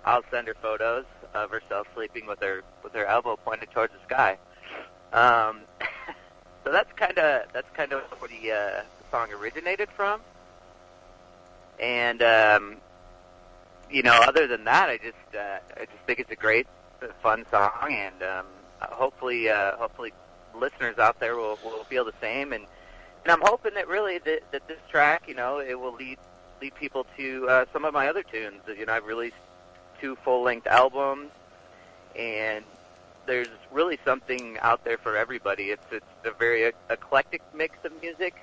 I'll 0.04 0.24
send 0.30 0.46
her 0.48 0.56
photos 0.62 1.04
of 1.34 1.50
herself 1.50 1.88
sleeping 1.94 2.26
with 2.26 2.40
her 2.40 2.62
with 2.82 2.94
her 2.94 3.04
elbow 3.04 3.36
pointed 3.36 3.70
towards 3.70 3.92
the 3.92 4.00
sky. 4.06 4.38
Um, 5.12 5.60
so 6.64 6.72
that's 6.72 6.92
kind 6.94 7.18
of 7.18 7.52
that's 7.52 7.70
kind 7.74 7.92
of 7.92 8.02
where 8.18 8.30
the, 8.30 8.50
uh, 8.50 8.82
the 8.98 9.10
song 9.10 9.30
originated 9.32 9.90
from. 9.94 10.20
And 11.80 12.22
um, 12.22 12.76
you 13.90 14.02
know, 14.02 14.20
other 14.26 14.46
than 14.46 14.64
that, 14.64 14.88
I 14.88 14.96
just 14.98 15.36
uh, 15.36 15.58
I 15.76 15.84
just 15.84 16.04
think 16.06 16.18
it's 16.18 16.30
a 16.30 16.36
great, 16.36 16.66
uh, 17.02 17.06
fun 17.22 17.44
song, 17.50 17.88
and 17.90 18.22
um, 18.22 18.46
hopefully, 18.80 19.48
uh, 19.48 19.76
hopefully, 19.76 20.12
listeners 20.54 20.98
out 20.98 21.20
there 21.20 21.36
will 21.36 21.58
will 21.64 21.84
feel 21.84 22.04
the 22.04 22.14
same. 22.20 22.52
And 22.52 22.64
and 23.24 23.32
I'm 23.32 23.40
hoping 23.42 23.74
that 23.74 23.88
really 23.88 24.18
that, 24.18 24.40
that 24.52 24.68
this 24.68 24.78
track, 24.90 25.24
you 25.28 25.34
know, 25.34 25.58
it 25.60 25.78
will 25.78 25.94
lead 25.94 26.18
lead 26.60 26.74
people 26.74 27.06
to 27.16 27.48
uh, 27.48 27.64
some 27.72 27.84
of 27.84 27.92
my 27.92 28.08
other 28.08 28.22
tunes. 28.22 28.60
You 28.66 28.86
know, 28.86 28.92
I've 28.92 29.06
released 29.06 29.36
two 30.00 30.16
full 30.24 30.42
length 30.42 30.66
albums, 30.66 31.30
and 32.18 32.64
there's 33.26 33.48
really 33.72 33.98
something 34.04 34.58
out 34.60 34.84
there 34.84 34.98
for 34.98 35.16
everybody. 35.16 35.70
It's 35.70 35.86
it's 35.90 36.04
a 36.24 36.32
very 36.32 36.72
eclectic 36.90 37.42
mix 37.54 37.76
of 37.84 37.92
music. 38.00 38.34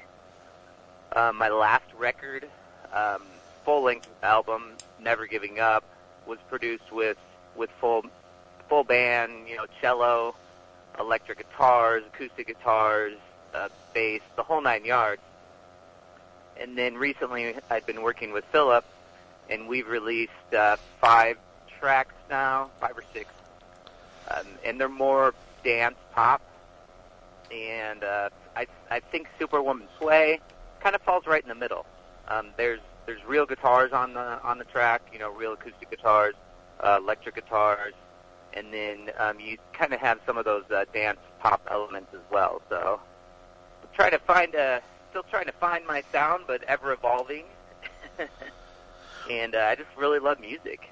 Uh, 1.14 1.32
my 1.34 1.50
last 1.50 1.84
record, 1.98 2.48
um, 2.94 3.24
full 3.64 3.84
length 3.84 4.08
album, 4.24 4.74
Never 5.00 5.26
Giving 5.28 5.60
Up, 5.60 5.84
was 6.26 6.40
produced 6.50 6.92
with 6.92 7.18
with 7.56 7.70
full 7.80 8.06
full 8.70 8.84
band, 8.84 9.48
you 9.48 9.58
know, 9.58 9.66
cello, 9.82 10.36
electric 11.00 11.40
guitars, 11.40 12.04
acoustic 12.14 12.48
guitars, 12.48 13.14
uh, 13.54 13.70
bass, 13.94 14.22
the 14.36 14.44
whole 14.44 14.62
nine 14.62 14.86
yards. 14.86 15.22
And 16.58 16.78
then 16.78 16.96
recently, 16.96 17.56
I've 17.70 17.86
been 17.86 18.02
working 18.02 18.32
with 18.32 18.46
Philip, 18.52 18.86
and 19.50 19.68
we've 19.68 19.88
released 19.88 20.32
uh, 20.58 20.78
five 21.00 21.38
tracks 21.80 22.14
now, 22.30 22.70
five 22.80 22.98
or 22.98 23.04
six, 23.14 23.30
um, 24.30 24.46
and 24.64 24.80
they're 24.80 24.88
more 24.90 25.34
dance 25.64 25.98
pop. 26.14 26.42
And 27.52 28.04
uh, 28.04 28.30
I 28.56 28.68
I 28.90 29.00
think 29.00 29.28
Superwoman 29.40 29.88
Sway 29.98 30.40
kind 30.80 30.96
of 30.96 31.02
falls 31.02 31.26
right 31.26 31.42
in 31.42 31.50
the 31.50 31.56
middle. 31.56 31.86
Um, 32.32 32.48
there's 32.58 32.80
there's 33.06 33.24
real 33.26 33.46
guitars 33.46 33.92
on 33.92 34.14
the 34.14 34.42
on 34.44 34.58
the 34.58 34.66
track, 34.66 35.02
you 35.12 35.20
know, 35.20 35.32
real 35.32 35.54
acoustic 35.54 35.90
guitars, 35.90 36.36
uh, 36.80 37.00
electric 37.02 37.36
guitars, 37.36 37.94
and 38.54 38.74
then 38.74 39.12
um, 39.18 39.40
you 39.40 39.58
kind 39.74 39.94
of 39.94 40.00
have 40.00 40.20
some 40.26 40.38
of 40.38 40.46
those 40.46 40.64
uh, 40.74 40.86
dance 40.94 41.20
pop 41.40 41.62
elements 41.70 42.14
as 42.14 42.22
well. 42.32 42.62
So 42.70 43.00
I'm 43.82 43.90
trying 43.94 44.12
to 44.12 44.20
find 44.20 44.56
a 44.56 44.82
still 45.10 45.24
trying 45.24 45.46
to 45.46 45.52
find 45.54 45.86
my 45.86 46.04
sound, 46.12 46.46
but 46.48 46.64
ever 46.64 46.94
evolving. 46.94 47.46
and 49.30 49.56
uh, 49.56 49.68
I 49.70 49.76
just 49.76 49.90
really 49.98 50.20
love 50.20 50.40
music. 50.40 50.90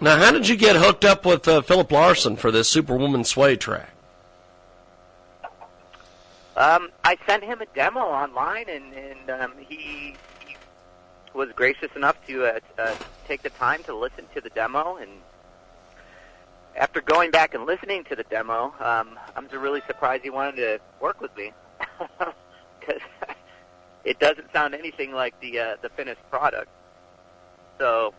Now, 0.00 0.16
how 0.18 0.30
did 0.32 0.48
you 0.48 0.56
get 0.56 0.76
hooked 0.76 1.04
up 1.04 1.24
with 1.24 1.48
uh, 1.48 1.62
Philip 1.62 1.90
Larsen 1.90 2.36
for 2.36 2.50
this 2.50 2.68
Superwoman 2.68 3.24
Sway 3.24 3.56
track? 3.56 3.90
Um, 6.56 6.90
I 7.04 7.16
sent 7.26 7.44
him 7.44 7.60
a 7.60 7.66
demo 7.66 8.00
online, 8.00 8.68
and, 8.68 8.92
and 8.94 9.30
um, 9.30 9.52
he, 9.58 9.76
he 9.76 10.16
was 11.36 11.50
gracious 11.54 11.90
enough 11.94 12.16
to 12.26 12.46
uh, 12.46 12.60
uh, 12.78 12.94
take 13.28 13.42
the 13.42 13.50
time 13.50 13.82
to 13.84 13.94
listen 13.94 14.24
to 14.34 14.40
the 14.40 14.50
demo. 14.50 14.96
And 14.96 15.10
after 16.74 17.00
going 17.00 17.30
back 17.30 17.54
and 17.54 17.66
listening 17.66 18.04
to 18.04 18.16
the 18.16 18.24
demo, 18.24 18.74
um, 18.80 19.18
I'm 19.36 19.46
really 19.48 19.82
surprised 19.86 20.22
he 20.24 20.30
wanted 20.30 20.56
to 20.56 20.80
work 21.00 21.20
with 21.20 21.36
me 21.36 21.52
because 22.80 23.02
it 24.04 24.18
doesn't 24.18 24.52
sound 24.52 24.74
anything 24.74 25.12
like 25.12 25.38
the 25.40 25.58
uh, 25.58 25.76
the 25.82 25.90
finished 25.90 26.22
product. 26.30 26.68
So, 27.78 28.14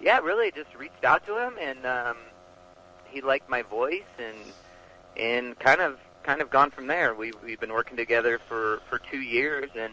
yeah, 0.00 0.18
really 0.18 0.52
just 0.52 0.74
reached 0.76 1.04
out 1.04 1.26
to 1.26 1.36
him, 1.36 1.54
and 1.60 1.84
um, 1.84 2.16
he 3.06 3.20
liked 3.20 3.50
my 3.50 3.62
voice, 3.62 4.02
and 4.18 4.36
and 5.16 5.58
kind 5.58 5.80
of 5.80 5.98
kind 6.22 6.40
of 6.40 6.50
gone 6.50 6.70
from 6.70 6.86
there. 6.86 7.14
We 7.14 7.32
we've 7.44 7.58
been 7.60 7.72
working 7.72 7.96
together 7.96 8.38
for 8.48 8.80
for 8.88 8.98
two 8.98 9.20
years, 9.20 9.70
and 9.76 9.92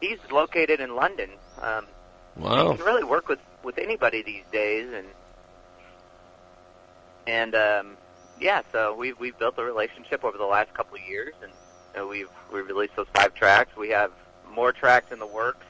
he's 0.00 0.18
located 0.30 0.80
in 0.80 0.94
London. 0.94 1.30
Um, 1.60 1.86
Wow. 2.36 2.70
you 2.72 2.76
can 2.76 2.84
really 2.84 3.04
work 3.04 3.28
with 3.28 3.38
with 3.62 3.78
anybody 3.78 4.22
these 4.22 4.44
days, 4.52 4.92
and 4.92 5.06
and 7.26 7.54
um, 7.54 7.96
yeah, 8.40 8.62
so 8.72 8.94
we've 8.94 9.18
we've 9.18 9.38
built 9.38 9.54
a 9.58 9.64
relationship 9.64 10.24
over 10.24 10.36
the 10.38 10.44
last 10.44 10.72
couple 10.74 10.96
of 10.96 11.02
years, 11.08 11.32
and 11.42 11.52
uh, 11.98 12.06
we've 12.06 12.28
we've 12.52 12.66
released 12.66 12.94
those 12.96 13.06
five 13.14 13.34
tracks. 13.34 13.74
We 13.76 13.88
have 13.90 14.12
more 14.54 14.72
tracks 14.72 15.12
in 15.12 15.18
the 15.18 15.26
works. 15.26 15.64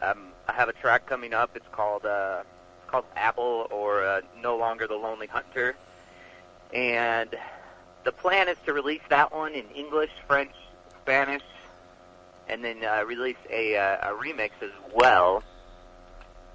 Um, 0.00 0.28
I 0.46 0.52
have 0.52 0.68
a 0.68 0.72
track 0.72 1.06
coming 1.06 1.34
up. 1.34 1.50
It's 1.56 1.66
called 1.72 2.06
uh, 2.06 2.42
it's 2.80 2.90
called 2.90 3.04
Apple 3.16 3.66
or 3.70 4.04
uh, 4.04 4.20
No 4.40 4.56
Longer 4.56 4.86
the 4.86 4.94
Lonely 4.94 5.26
Hunter, 5.26 5.74
and 6.72 7.34
the 8.04 8.12
plan 8.12 8.48
is 8.48 8.56
to 8.66 8.72
release 8.72 9.02
that 9.08 9.32
one 9.34 9.52
in 9.54 9.64
English, 9.74 10.10
French, 10.26 10.52
Spanish, 11.02 11.42
and 12.48 12.64
then 12.64 12.84
uh, 12.84 13.04
release 13.04 13.36
a, 13.50 13.76
uh, 13.76 14.10
a 14.10 14.14
remix 14.14 14.50
as 14.62 14.70
well. 14.94 15.42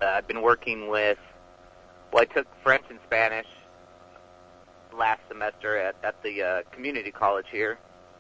Uh, 0.02 0.06
I've 0.06 0.28
been 0.28 0.41
working 0.41 0.90
with, 0.90 1.18
well, 2.11 2.24
I 2.24 2.26
took 2.26 2.48
French 2.64 2.86
and 2.90 2.99
Spanish 3.06 3.48
last 4.98 5.22
semester 5.28 5.78
at, 5.78 5.95
at 6.03 6.22
the 6.24 6.41
uh, 6.41 6.61
community 6.72 7.11
college 7.11 7.48
here, 7.52 7.78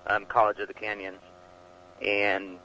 um, 0.07 0.25
College 0.25 0.59
of 0.59 0.67
the 0.67 0.73
Canyons, 0.73 1.19
and 2.01 2.57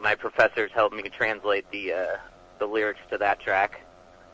my 0.00 0.14
professors 0.14 0.70
helped 0.74 0.94
me 0.94 1.02
translate 1.02 1.70
the 1.70 1.92
uh, 1.92 2.16
the 2.58 2.66
lyrics 2.66 3.00
to 3.10 3.18
that 3.18 3.40
track. 3.40 3.80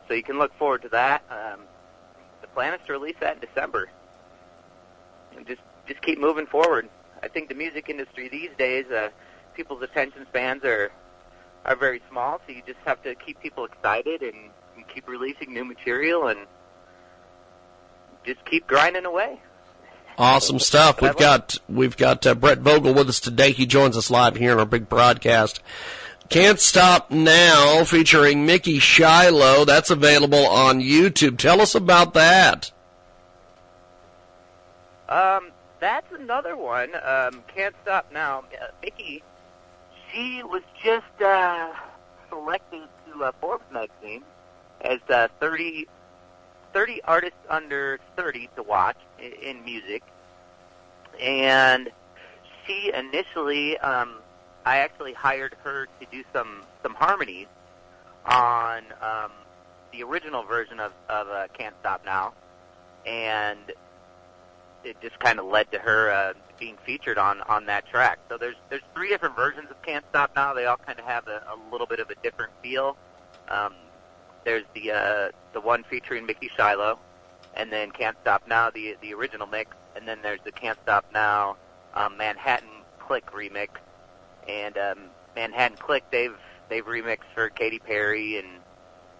So 0.07 0.13
you 0.13 0.23
can 0.23 0.37
look 0.39 0.57
forward 0.57 0.81
to 0.83 0.89
that. 0.89 1.23
Um, 1.29 1.61
the 2.41 2.47
plan 2.47 2.73
is 2.73 2.79
to 2.87 2.93
release 2.93 3.15
that 3.19 3.35
in 3.35 3.41
December. 3.41 3.89
And 5.35 5.45
just 5.45 5.61
just 5.87 6.01
keep 6.01 6.19
moving 6.19 6.45
forward. 6.45 6.89
I 7.21 7.27
think 7.27 7.49
the 7.49 7.55
music 7.55 7.89
industry 7.89 8.29
these 8.29 8.51
days, 8.57 8.85
uh, 8.87 9.09
people's 9.59 9.83
attention 9.83 10.25
spans 10.29 10.63
are 10.63 10.89
are 11.65 11.75
very 11.75 12.01
small, 12.09 12.39
so 12.47 12.53
you 12.53 12.61
just 12.65 12.79
have 12.85 13.03
to 13.03 13.13
keep 13.15 13.37
people 13.41 13.65
excited 13.65 14.21
and, 14.21 14.51
and 14.77 14.87
keep 14.87 15.05
releasing 15.05 15.53
new 15.53 15.65
material 15.65 16.27
and 16.27 16.39
just 18.25 18.43
keep 18.45 18.65
grinding 18.67 19.03
away. 19.03 19.41
Awesome 20.17 20.59
stuff. 20.59 21.01
We've 21.01 21.17
got 21.17 21.57
we've 21.67 21.97
got 21.97 22.25
uh, 22.25 22.35
Brett 22.35 22.59
Vogel 22.59 22.93
with 22.93 23.09
us 23.09 23.19
today. 23.19 23.51
He 23.51 23.65
joins 23.65 23.97
us 23.97 24.09
live 24.09 24.37
here 24.37 24.53
in 24.53 24.59
our 24.59 24.65
big 24.65 24.87
broadcast. 24.87 25.61
Can't 26.29 26.59
Stop 26.59 27.11
Now 27.11 27.83
featuring 27.83 28.45
Mickey 28.45 28.79
Shiloh. 28.79 29.65
That's 29.65 29.89
available 29.89 30.45
on 30.47 30.79
YouTube. 30.79 31.37
Tell 31.37 31.59
us 31.59 31.75
about 31.75 32.13
that. 32.13 32.71
Um, 35.09 35.51
that's 35.81 36.11
another 36.13 36.55
one. 36.55 36.91
Um, 36.95 37.43
Can't 37.53 37.75
Stop 37.81 38.11
Now. 38.13 38.45
Uh, 38.61 38.67
Mickey, 38.81 39.23
she 40.11 40.43
was 40.43 40.61
just 40.83 41.21
uh, 41.21 41.71
selected 42.29 42.87
to 43.07 43.23
uh, 43.23 43.31
Forbes 43.39 43.63
magazine 43.71 44.23
as 44.81 44.99
uh, 45.09 45.27
30, 45.39 45.87
30 46.73 47.01
artists 47.03 47.37
under 47.49 47.99
30 48.15 48.49
to 48.55 48.63
watch 48.63 48.97
in, 49.19 49.63
music. 49.63 50.03
And 51.19 51.89
she 52.65 52.91
initially, 52.93 53.77
um, 53.79 54.19
I 54.65 54.77
actually 54.77 55.13
hired 55.13 55.55
her 55.63 55.87
to 55.99 56.05
do 56.11 56.23
some, 56.33 56.63
some 56.81 56.93
harmonies 56.93 57.47
on 58.25 58.83
um, 59.01 59.31
the 59.91 60.03
original 60.03 60.43
version 60.43 60.79
of, 60.79 60.93
of 61.09 61.27
uh, 61.27 61.47
Can't 61.57 61.75
Stop 61.81 62.05
Now. 62.05 62.33
And 63.05 63.59
it 64.83 64.99
just 65.01 65.19
kind 65.19 65.39
of 65.39 65.45
led 65.45 65.71
to 65.71 65.79
her 65.79 66.11
uh, 66.11 66.33
being 66.59 66.77
featured 66.85 67.17
on 67.17 67.41
on 67.41 67.65
that 67.67 67.87
track. 67.87 68.19
So 68.29 68.37
there's 68.37 68.55
there's 68.69 68.81
three 68.93 69.09
different 69.09 69.35
versions 69.35 69.69
of 69.69 69.81
Can't 69.81 70.05
Stop 70.09 70.31
Now. 70.35 70.53
They 70.53 70.65
all 70.65 70.77
kind 70.77 70.99
of 70.99 71.05
have 71.05 71.27
a, 71.27 71.43
a 71.47 71.57
little 71.71 71.87
bit 71.87 71.99
of 71.99 72.09
a 72.09 72.15
different 72.21 72.51
feel. 72.61 72.97
Um, 73.47 73.73
there's 74.43 74.65
the 74.73 74.91
uh, 74.91 75.29
the 75.53 75.61
one 75.61 75.83
featuring 75.89 76.25
Mickey 76.25 76.49
Shiloh, 76.55 76.99
and 77.55 77.71
then 77.71 77.91
Can't 77.91 78.17
Stop 78.21 78.47
Now, 78.47 78.69
the 78.69 78.95
the 79.01 79.13
original 79.13 79.47
mix, 79.47 79.75
and 79.95 80.07
then 80.07 80.19
there's 80.21 80.41
the 80.43 80.51
Can't 80.51 80.77
Stop 80.83 81.05
Now 81.13 81.57
um, 81.93 82.17
Manhattan 82.17 82.69
Clique 82.99 83.31
remix. 83.31 83.69
And 84.47 84.77
um, 84.77 84.99
Manhattan 85.35 85.77
Clique, 85.77 86.09
they've 86.11 86.37
they've 86.69 86.85
remixed 86.85 87.29
for 87.33 87.49
Katy 87.49 87.79
Perry 87.79 88.37
and 88.37 88.47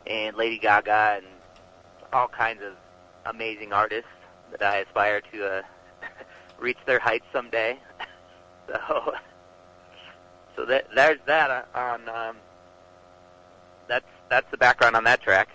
and 0.07 0.35
Lady 0.35 0.57
Gaga 0.57 1.17
and 1.17 1.25
all 2.11 2.27
kinds 2.27 2.61
of 2.63 2.73
amazing 3.25 3.73
artists 3.73 4.09
that 4.51 4.63
I 4.63 4.77
aspire 4.77 5.21
to 5.31 5.45
uh, 5.45 5.61
reach 6.59 6.77
their 6.85 6.99
heights 6.99 7.25
someday. 7.31 7.79
so, 8.67 9.13
so 10.55 10.65
that 10.65 10.87
there's 10.95 11.19
that 11.25 11.67
on. 11.73 12.09
Um, 12.09 12.35
that's 13.87 14.05
that's 14.29 14.49
the 14.51 14.57
background 14.57 14.95
on 14.95 15.03
that 15.05 15.21
track. 15.21 15.49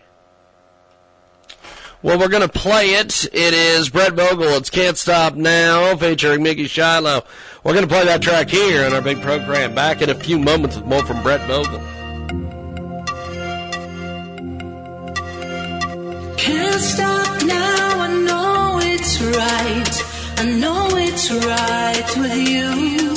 Well, 2.02 2.18
we're 2.18 2.28
going 2.28 2.42
to 2.42 2.48
play 2.48 2.88
it. 2.90 3.24
It 3.32 3.54
is 3.54 3.88
Brett 3.88 4.12
Vogel. 4.12 4.48
It's 4.48 4.68
Can't 4.68 4.98
Stop 4.98 5.36
Now, 5.36 5.96
featuring 5.96 6.42
Mickey 6.42 6.66
Shiloh. 6.66 7.24
We're 7.62 7.72
going 7.72 7.88
to 7.88 7.92
play 7.92 8.04
that 8.04 8.20
track 8.20 8.50
here 8.50 8.84
in 8.84 8.92
our 8.92 9.00
big 9.00 9.22
program. 9.22 9.74
Back 9.74 10.02
in 10.02 10.10
a 10.10 10.14
few 10.14 10.38
moments 10.38 10.76
with 10.76 10.84
more 10.84 11.02
from 11.06 11.22
Brett 11.22 11.40
Vogel. 11.48 11.78
Can't 16.36 16.80
stop 16.82 17.42
now, 17.44 18.00
I 18.00 18.22
know 18.26 18.80
it's 18.82 19.22
right. 19.22 20.13
I 20.44 20.46
know 20.46 20.88
it's 20.90 21.32
right 21.32 22.16
with 22.18 22.36
you. 22.36 23.13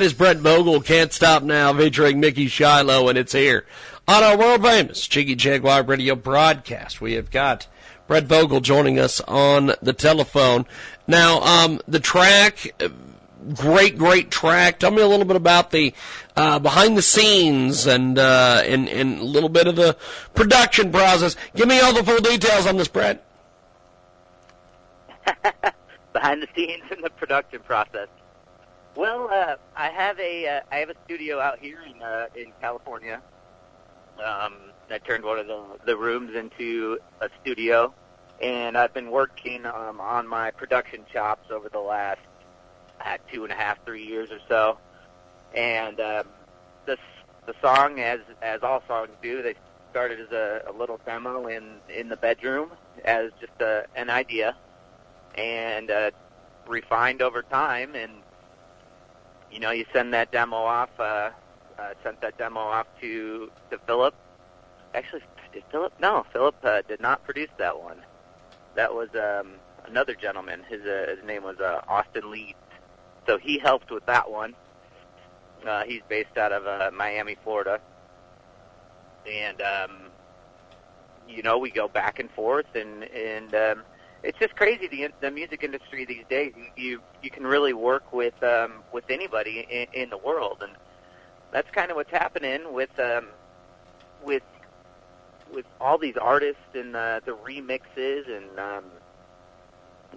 That 0.00 0.06
is 0.06 0.14
Brett 0.14 0.38
Vogel, 0.38 0.80
Can't 0.80 1.12
Stop 1.12 1.42
Now, 1.42 1.74
featuring 1.74 2.20
Mickey 2.20 2.46
Shiloh, 2.46 3.10
and 3.10 3.18
it's 3.18 3.34
here 3.34 3.66
on 4.08 4.22
our 4.22 4.38
world 4.38 4.62
famous 4.62 5.06
Jiggy 5.06 5.34
Jaguar 5.34 5.82
radio 5.82 6.14
broadcast. 6.14 7.02
We 7.02 7.12
have 7.12 7.30
got 7.30 7.66
Brett 8.06 8.24
Vogel 8.24 8.62
joining 8.62 8.98
us 8.98 9.20
on 9.20 9.72
the 9.82 9.92
telephone. 9.92 10.64
Now, 11.06 11.42
um, 11.42 11.82
the 11.86 12.00
track, 12.00 12.72
great, 13.54 13.98
great 13.98 14.30
track. 14.30 14.78
Tell 14.78 14.90
me 14.90 15.02
a 15.02 15.06
little 15.06 15.26
bit 15.26 15.36
about 15.36 15.70
the 15.70 15.92
uh, 16.34 16.58
behind 16.60 16.96
the 16.96 17.02
scenes 17.02 17.86
and, 17.86 18.18
uh, 18.18 18.62
and 18.64 18.88
and 18.88 19.20
a 19.20 19.24
little 19.24 19.50
bit 19.50 19.66
of 19.66 19.76
the 19.76 19.98
production 20.32 20.90
process. 20.90 21.36
Give 21.54 21.68
me 21.68 21.78
all 21.78 21.92
the 21.92 22.04
full 22.04 22.20
details 22.20 22.64
on 22.64 22.78
this, 22.78 22.88
Brett. 22.88 23.22
behind 26.14 26.42
the 26.42 26.48
scenes 26.56 26.84
and 26.90 27.04
the 27.04 27.10
production 27.10 27.60
process. 27.60 28.08
Well, 29.00 29.30
uh, 29.32 29.56
I 29.74 29.88
have 29.88 30.20
a 30.20 30.46
uh, 30.46 30.60
I 30.70 30.76
have 30.76 30.90
a 30.90 30.94
studio 31.06 31.40
out 31.40 31.58
here 31.58 31.78
in 31.88 32.02
uh, 32.02 32.26
in 32.36 32.52
California. 32.60 33.22
Um, 34.22 34.56
I 34.90 34.98
turned 34.98 35.24
one 35.24 35.38
of 35.38 35.46
the 35.46 35.62
the 35.86 35.96
rooms 35.96 36.36
into 36.36 36.98
a 37.22 37.30
studio, 37.40 37.94
and 38.42 38.76
I've 38.76 38.92
been 38.92 39.10
working 39.10 39.64
um, 39.64 40.02
on 40.02 40.28
my 40.28 40.50
production 40.50 41.06
chops 41.10 41.50
over 41.50 41.70
the 41.70 41.80
last 41.80 42.20
uh, 43.02 43.16
two 43.32 43.44
and 43.44 43.50
a 43.50 43.56
half, 43.56 43.82
three 43.86 44.04
years 44.04 44.30
or 44.30 44.38
so. 44.50 44.76
And 45.54 45.98
um, 45.98 46.26
this 46.84 46.98
the 47.46 47.54
song, 47.62 48.00
as 48.00 48.20
as 48.42 48.62
all 48.62 48.82
songs 48.86 49.12
do, 49.22 49.40
they 49.42 49.54
started 49.90 50.20
as 50.20 50.30
a, 50.30 50.64
a 50.68 50.72
little 50.72 51.00
demo 51.06 51.46
in 51.46 51.76
in 51.88 52.10
the 52.10 52.18
bedroom 52.18 52.72
as 53.06 53.30
just 53.40 53.62
a, 53.62 53.86
an 53.96 54.10
idea, 54.10 54.54
and 55.36 55.90
uh, 55.90 56.10
refined 56.66 57.22
over 57.22 57.40
time, 57.40 57.94
and 57.94 58.12
you 59.50 59.60
know, 59.60 59.70
you 59.70 59.84
send 59.92 60.14
that 60.14 60.30
demo 60.32 60.56
off. 60.56 60.90
Uh, 60.98 61.30
uh, 61.80 61.94
sent 62.02 62.20
that 62.20 62.36
demo 62.36 62.60
off 62.60 62.86
to 63.00 63.50
to 63.70 63.78
Philip. 63.86 64.14
Actually, 64.94 65.22
did 65.52 65.64
Philip? 65.70 65.92
No, 66.00 66.26
Philip 66.32 66.56
uh, 66.62 66.82
did 66.82 67.00
not 67.00 67.24
produce 67.24 67.50
that 67.58 67.80
one. 67.80 68.02
That 68.74 68.94
was 68.94 69.08
um, 69.14 69.52
another 69.86 70.14
gentleman. 70.14 70.62
His 70.68 70.82
uh, 70.82 71.14
his 71.16 71.24
name 71.24 71.42
was 71.42 71.58
uh, 71.58 71.80
Austin 71.88 72.30
Leeds. 72.30 72.58
So 73.26 73.38
he 73.38 73.58
helped 73.58 73.90
with 73.90 74.04
that 74.06 74.30
one. 74.30 74.54
Uh, 75.66 75.84
he's 75.84 76.02
based 76.08 76.36
out 76.36 76.52
of 76.52 76.66
uh, 76.66 76.90
Miami, 76.94 77.36
Florida, 77.44 77.80
and 79.30 79.60
um, 79.60 80.02
you 81.28 81.42
know 81.42 81.58
we 81.58 81.70
go 81.70 81.88
back 81.88 82.18
and 82.18 82.30
forth, 82.30 82.74
and 82.74 83.04
and 83.04 83.54
um, 83.54 83.82
it's 84.22 84.38
just 84.38 84.54
crazy 84.56 84.86
the 84.86 85.08
the 85.20 85.30
music 85.30 85.62
industry 85.62 86.04
these 86.04 86.24
days. 86.28 86.52
You 86.76 87.00
you, 87.22 87.30
can 87.30 87.46
really 87.46 87.72
work 87.72 88.12
with 88.12 88.40
um, 88.42 88.82
with 88.92 89.04
anybody 89.08 89.66
in, 89.70 90.02
in 90.02 90.10
the 90.10 90.18
world, 90.18 90.58
and 90.62 90.72
that's 91.52 91.70
kind 91.70 91.90
of 91.90 91.96
what's 91.96 92.10
happening 92.10 92.72
with 92.72 92.90
um, 92.98 93.28
with 94.24 94.42
with 95.52 95.66
all 95.80 95.98
these 95.98 96.16
artists 96.20 96.62
and 96.74 96.94
uh, 96.94 97.20
the 97.24 97.32
remixes, 97.32 98.28
and 98.28 98.58
um, 98.58 98.84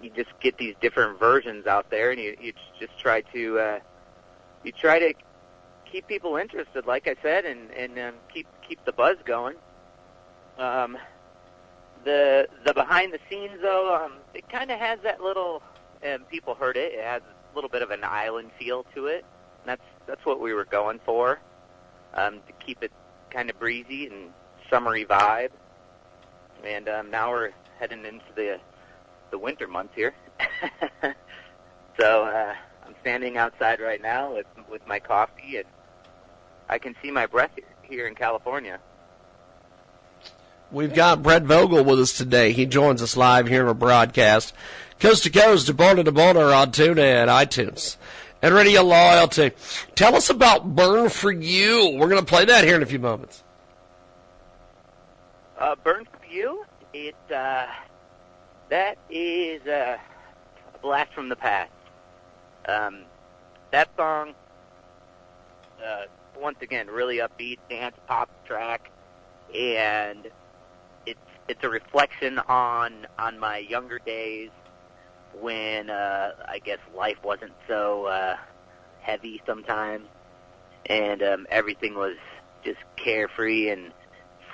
you 0.02 0.10
just 0.10 0.30
get 0.40 0.58
these 0.58 0.74
different 0.80 1.18
versions 1.18 1.66
out 1.66 1.90
there, 1.90 2.10
and 2.10 2.20
you 2.20 2.36
you 2.40 2.52
just 2.78 2.98
try 2.98 3.22
to 3.32 3.58
uh, 3.58 3.78
you 4.64 4.72
try 4.72 4.98
to 4.98 5.14
keep 5.90 6.06
people 6.06 6.36
interested, 6.36 6.86
like 6.86 7.08
I 7.08 7.16
said, 7.22 7.44
and 7.46 7.70
and 7.70 7.98
um, 7.98 8.14
keep 8.32 8.46
keep 8.68 8.84
the 8.84 8.92
buzz 8.92 9.16
going. 9.24 9.56
Um, 10.58 10.98
the 12.04 12.48
the 12.64 12.74
behind 12.74 13.12
the 13.12 13.18
scenes 13.30 13.60
though, 13.62 13.94
um, 13.94 14.14
it 14.34 14.48
kind 14.48 14.70
of 14.70 14.78
has 14.78 14.98
that 15.02 15.20
little. 15.20 15.62
And 16.02 16.28
people 16.28 16.54
heard 16.54 16.76
it. 16.76 16.92
It 16.92 17.02
has 17.02 17.22
a 17.22 17.54
little 17.54 17.70
bit 17.70 17.80
of 17.80 17.90
an 17.90 18.04
island 18.04 18.50
feel 18.58 18.84
to 18.94 19.06
it. 19.06 19.24
And 19.60 19.68
that's 19.68 19.82
that's 20.06 20.24
what 20.26 20.40
we 20.40 20.52
were 20.52 20.66
going 20.66 21.00
for, 21.04 21.40
um, 22.12 22.40
to 22.46 22.52
keep 22.64 22.82
it 22.82 22.92
kind 23.30 23.48
of 23.48 23.58
breezy 23.58 24.06
and 24.06 24.30
summery 24.70 25.06
vibe. 25.06 25.50
And 26.62 26.88
um, 26.88 27.10
now 27.10 27.30
we're 27.30 27.52
heading 27.78 28.04
into 28.04 28.24
the 28.34 28.60
the 29.30 29.38
winter 29.38 29.66
months 29.66 29.94
here. 29.96 30.14
so 31.98 32.24
uh, 32.24 32.54
I'm 32.86 32.94
standing 33.00 33.36
outside 33.36 33.80
right 33.80 34.00
now 34.00 34.34
with 34.34 34.46
with 34.70 34.86
my 34.86 34.98
coffee, 34.98 35.56
and 35.56 35.66
I 36.68 36.78
can 36.78 36.94
see 37.02 37.10
my 37.10 37.26
breath 37.26 37.52
here, 37.54 37.64
here 37.82 38.06
in 38.06 38.14
California. 38.14 38.78
We've 40.74 40.92
got 40.92 41.22
Brett 41.22 41.44
Vogel 41.44 41.84
with 41.84 42.00
us 42.00 42.12
today. 42.12 42.50
He 42.50 42.66
joins 42.66 43.00
us 43.00 43.16
live 43.16 43.46
here 43.46 43.60
in 43.60 43.68
our 43.68 43.74
broadcast, 43.74 44.52
coast 44.98 45.22
to 45.22 45.30
coast, 45.30 45.68
to 45.68 45.72
border 45.72 46.02
to 46.02 46.10
border 46.10 46.52
on 46.52 46.72
TuneIn, 46.72 47.28
iTunes, 47.28 47.96
and 48.42 48.52
Radio 48.52 48.82
Loyalty. 48.82 49.52
Tell 49.94 50.16
us 50.16 50.30
about 50.30 50.74
Burn 50.74 51.10
for 51.10 51.30
You. 51.30 51.96
We're 51.96 52.08
going 52.08 52.20
to 52.20 52.26
play 52.26 52.46
that 52.46 52.64
here 52.64 52.74
in 52.74 52.82
a 52.82 52.86
few 52.86 52.98
moments. 52.98 53.44
Uh, 55.56 55.76
Burn 55.76 56.06
for 56.06 56.26
You, 56.26 56.64
it 56.92 57.14
uh, 57.32 57.66
that 58.68 58.98
is 59.08 59.64
uh, 59.68 59.96
a 60.74 60.78
blast 60.78 61.12
from 61.12 61.28
the 61.28 61.36
past. 61.36 61.70
Um, 62.66 63.04
that 63.70 63.90
song, 63.96 64.34
uh, 65.86 66.06
once 66.36 66.58
again, 66.62 66.88
really 66.88 67.18
upbeat 67.18 67.58
dance 67.70 67.94
pop 68.08 68.28
track, 68.44 68.90
and 69.54 70.26
it's 71.48 71.62
a 71.62 71.68
reflection 71.68 72.38
on 72.38 73.06
on 73.18 73.38
my 73.38 73.58
younger 73.58 73.98
days 73.98 74.50
when 75.40 75.90
uh, 75.90 76.32
I 76.46 76.58
guess 76.58 76.78
life 76.94 77.18
wasn't 77.24 77.52
so 77.68 78.06
uh, 78.06 78.36
heavy 79.00 79.42
sometimes, 79.46 80.06
and 80.86 81.22
um, 81.22 81.46
everything 81.50 81.94
was 81.94 82.16
just 82.64 82.78
carefree 82.96 83.70
and 83.70 83.92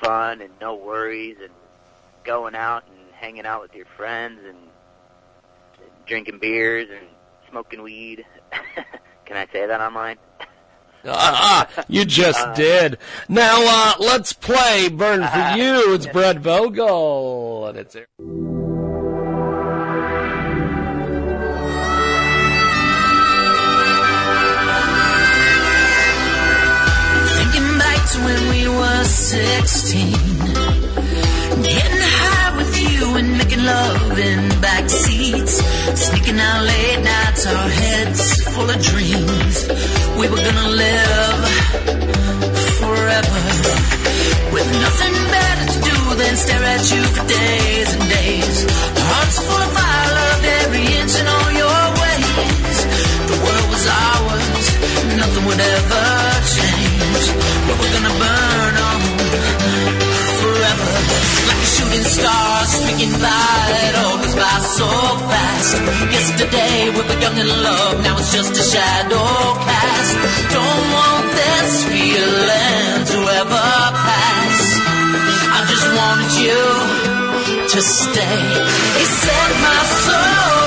fun 0.02 0.40
and 0.40 0.52
no 0.60 0.74
worries 0.74 1.36
and 1.40 1.52
going 2.24 2.54
out 2.54 2.84
and 2.88 3.14
hanging 3.14 3.46
out 3.46 3.62
with 3.62 3.74
your 3.74 3.86
friends 3.96 4.40
and 4.46 4.56
drinking 6.06 6.38
beers 6.38 6.88
and 6.90 7.06
smoking 7.50 7.82
weed. 7.82 8.24
Can 9.26 9.36
I 9.36 9.46
say 9.52 9.66
that 9.66 9.80
online? 9.80 10.16
Ah, 11.06 11.66
you 11.89 12.05
just 12.05 12.39
Uh, 12.40 12.55
did. 12.55 12.98
Now, 13.28 13.56
uh, 13.60 13.94
let's 13.98 14.32
play 14.32 14.89
Burn 14.89 15.27
for 15.27 15.52
You. 15.56 15.94
It's 15.94 16.06
Brett 16.06 16.39
Vogel, 16.39 17.66
and 17.68 17.78
it's 17.78 17.97
Thinking 27.36 27.78
back 27.78 28.01
to 28.12 28.18
when 28.27 28.40
we 28.51 28.68
were 28.68 29.05
16. 29.05 30.12
Getting 30.12 30.20
high 30.43 30.48
with 31.62 31.62
you 31.62 31.99
and 33.16 33.38
making 33.38 33.64
love 33.64 34.18
in 34.18 34.48
back 34.60 34.88
seats. 34.88 35.54
Sneaking 35.94 36.38
out 36.38 36.62
late 36.64 37.02
nights, 37.02 37.46
our 37.46 37.68
heads 37.68 38.22
full 38.54 38.68
of 38.68 38.80
dreams. 38.82 39.56
We 40.18 40.28
were 40.28 40.42
gonna 40.48 40.68
live 40.84 41.40
forever. 42.80 43.42
With 44.54 44.68
nothing 44.84 45.16
better 45.34 45.66
to 45.72 45.78
do 45.90 45.98
than 46.20 46.34
stare 46.36 46.64
at 46.74 46.84
you 46.92 47.02
for 47.14 47.24
days 47.26 47.88
and 47.96 48.04
days. 48.18 48.56
Hearts 49.10 49.38
full 49.46 49.62
of 49.66 49.72
fire, 49.78 50.10
loved 50.18 50.46
every 50.62 50.84
inch 50.98 51.14
and 51.20 51.28
all 51.34 51.50
your 51.62 51.82
ways. 52.02 52.76
The 53.30 53.38
world 53.44 53.68
was 53.74 53.86
ours, 54.06 54.66
nothing 55.22 55.44
would 55.48 55.62
ever 55.76 56.06
change. 56.56 57.24
But 57.66 57.74
we're 57.80 57.92
gonna 57.96 58.14
burn 58.20 58.49
shooting 61.90 62.04
star 62.04 62.64
streaking 62.66 63.12
by, 63.12 63.66
it 63.88 63.96
all 63.96 64.16
goes 64.18 64.34
by 64.34 64.58
so 64.60 64.86
fast. 65.28 65.74
Yesterday 66.12 66.90
we 66.90 67.00
were 67.02 67.20
young 67.20 67.36
in 67.36 67.48
love, 67.48 68.02
now 68.02 68.16
it's 68.18 68.32
just 68.32 68.52
a 68.52 68.62
shadow 68.62 69.54
cast. 69.66 70.16
Don't 70.54 70.84
want 70.94 71.26
this 71.34 71.84
feeling 71.84 73.04
to 73.10 73.18
ever 73.40 73.70
pass. 74.06 74.60
I 75.50 75.60
just 75.68 75.88
wanted 75.98 76.32
you 76.46 76.62
to 77.68 77.80
stay. 77.82 78.40
It 79.00 79.06
set 79.06 79.50
my 79.62 79.82
soul 80.04 80.59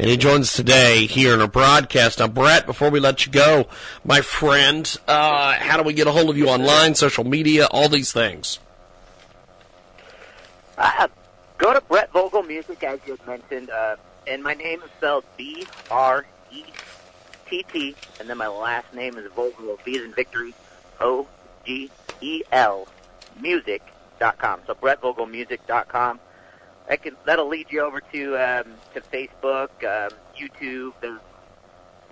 And 0.00 0.08
he 0.08 0.16
joins 0.16 0.46
us 0.46 0.56
today 0.56 1.04
here 1.04 1.34
in 1.34 1.42
our 1.42 1.46
broadcast. 1.46 2.20
Now, 2.20 2.26
Brett, 2.26 2.64
before 2.64 2.88
we 2.88 3.00
let 3.00 3.26
you 3.26 3.32
go, 3.32 3.66
my 4.02 4.22
friend, 4.22 4.90
uh, 5.06 5.52
how 5.58 5.76
do 5.76 5.82
we 5.82 5.92
get 5.92 6.06
a 6.06 6.10
hold 6.10 6.30
of 6.30 6.38
you 6.38 6.48
online, 6.48 6.94
social 6.94 7.22
media, 7.22 7.66
all 7.66 7.90
these 7.90 8.10
things? 8.10 8.60
Uh, 10.78 11.06
go 11.58 11.74
to 11.74 11.82
Brett 11.82 12.10
Vogel 12.12 12.42
Music, 12.42 12.82
as 12.82 12.98
you 13.06 13.18
mentioned, 13.26 13.68
uh, 13.68 13.96
and 14.26 14.42
my 14.42 14.54
name 14.54 14.80
is 14.80 14.90
spelled 14.96 15.24
B 15.36 15.66
R 15.90 16.24
E 16.50 16.64
T 17.46 17.62
T, 17.70 17.94
and 18.18 18.26
then 18.26 18.38
my 18.38 18.48
last 18.48 18.94
name 18.94 19.18
is 19.18 19.30
Vogel, 19.32 19.78
V 19.84 19.98
as 19.98 20.04
in 20.06 20.14
victory, 20.14 20.54
O 20.98 21.28
G 21.66 21.90
E 22.22 22.42
L, 22.52 22.88
music.com. 23.38 24.60
So 24.66 24.74
BrettVogelmusic.com. 24.76 26.20
That 26.88 27.02
can, 27.02 27.16
that'll 27.24 27.48
lead 27.48 27.66
you 27.70 27.82
over 27.82 28.00
to 28.12 28.36
um, 28.36 28.74
to 28.94 29.00
Facebook, 29.00 29.70
um, 29.84 30.16
YouTube. 30.36 30.92
There's 31.00 31.20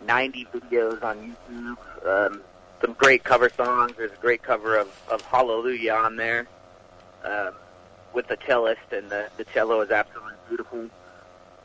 90 0.06 0.46
videos 0.54 1.02
on 1.02 1.36
YouTube. 1.50 2.06
Um, 2.06 2.42
some 2.80 2.92
great 2.92 3.24
cover 3.24 3.50
songs. 3.50 3.92
There's 3.96 4.12
a 4.12 4.20
great 4.20 4.42
cover 4.42 4.76
of, 4.76 4.88
of 5.10 5.20
Hallelujah 5.22 5.94
on 5.94 6.16
there. 6.16 6.46
Um, 7.24 7.54
with 8.12 8.26
the 8.28 8.36
cellist, 8.46 8.92
and 8.92 9.10
the, 9.10 9.28
the 9.36 9.44
cello 9.44 9.80
is 9.80 9.90
absolutely 9.90 10.34
beautiful. 10.48 10.88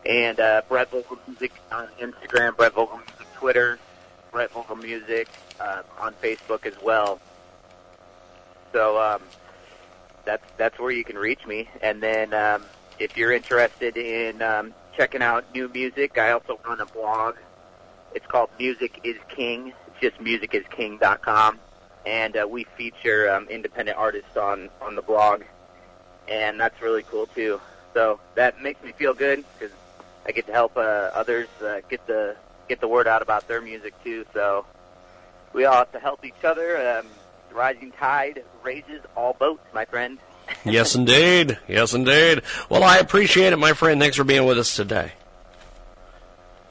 And 0.05 0.39
uh, 0.39 0.61
Brett 0.67 0.91
Vogel 0.91 1.17
Music 1.27 1.53
on 1.71 1.87
Instagram, 1.99 2.57
Brett 2.57 2.73
Vogel 2.73 2.97
Music 2.97 3.33
Twitter, 3.35 3.79
Brett 4.31 4.51
Vogel 4.51 4.75
Music 4.75 5.29
uh, 5.59 5.83
on 5.99 6.13
Facebook 6.21 6.65
as 6.65 6.73
well. 6.81 7.19
So 8.73 8.99
um, 8.99 9.21
that's 10.25 10.43
that's 10.57 10.77
where 10.79 10.91
you 10.91 11.03
can 11.03 11.17
reach 11.17 11.45
me. 11.45 11.69
And 11.81 12.01
then 12.01 12.33
um, 12.33 12.63
if 12.99 13.17
you're 13.17 13.31
interested 13.31 13.97
in 13.97 14.41
um, 14.41 14.73
checking 14.95 15.21
out 15.21 15.45
new 15.53 15.67
music, 15.69 16.17
I 16.17 16.31
also 16.31 16.59
run 16.65 16.81
a 16.81 16.85
blog. 16.85 17.35
It's 18.13 18.27
called 18.27 18.49
Music 18.59 18.99
Is 19.03 19.17
King. 19.29 19.73
It's 19.87 19.99
just 19.99 20.17
musicisking.com, 20.23 21.59
and 22.05 22.37
uh, 22.37 22.47
we 22.49 22.65
feature 22.77 23.33
um, 23.33 23.47
independent 23.49 23.97
artists 23.97 24.37
on 24.37 24.69
on 24.81 24.95
the 24.95 25.01
blog 25.01 25.43
and 26.27 26.59
that's 26.59 26.81
really 26.81 27.03
cool 27.03 27.27
too. 27.27 27.59
So 27.93 28.19
that 28.35 28.61
makes 28.61 28.83
me 28.83 28.91
feel 28.93 29.13
good 29.13 29.43
because 29.53 29.75
I 30.25 30.31
get 30.31 30.47
to 30.47 30.53
help 30.53 30.77
uh, 30.77 30.79
others 31.13 31.47
uh, 31.61 31.81
get 31.89 32.05
the 32.07 32.35
get 32.69 32.79
the 32.79 32.87
word 32.87 33.07
out 33.07 33.21
about 33.21 33.47
their 33.47 33.61
music 33.61 33.93
too. 34.03 34.25
So 34.33 34.65
we 35.53 35.65
all 35.65 35.75
have 35.75 35.91
to 35.91 35.99
help 35.99 36.25
each 36.25 36.43
other. 36.43 36.99
Um, 36.99 37.07
rising 37.51 37.91
tide 37.91 38.43
raises 38.63 39.01
all 39.15 39.33
boats, 39.33 39.65
my 39.73 39.85
friend. 39.85 40.17
Yes, 40.65 40.95
indeed. 40.95 41.57
Yes, 41.67 41.93
indeed. 41.93 42.41
Well, 42.69 42.83
I 42.83 42.97
appreciate 42.97 43.53
it, 43.53 43.57
my 43.57 43.73
friend. 43.73 43.99
Thanks 43.99 44.17
for 44.17 44.23
being 44.23 44.45
with 44.45 44.57
us 44.57 44.75
today. 44.75 45.13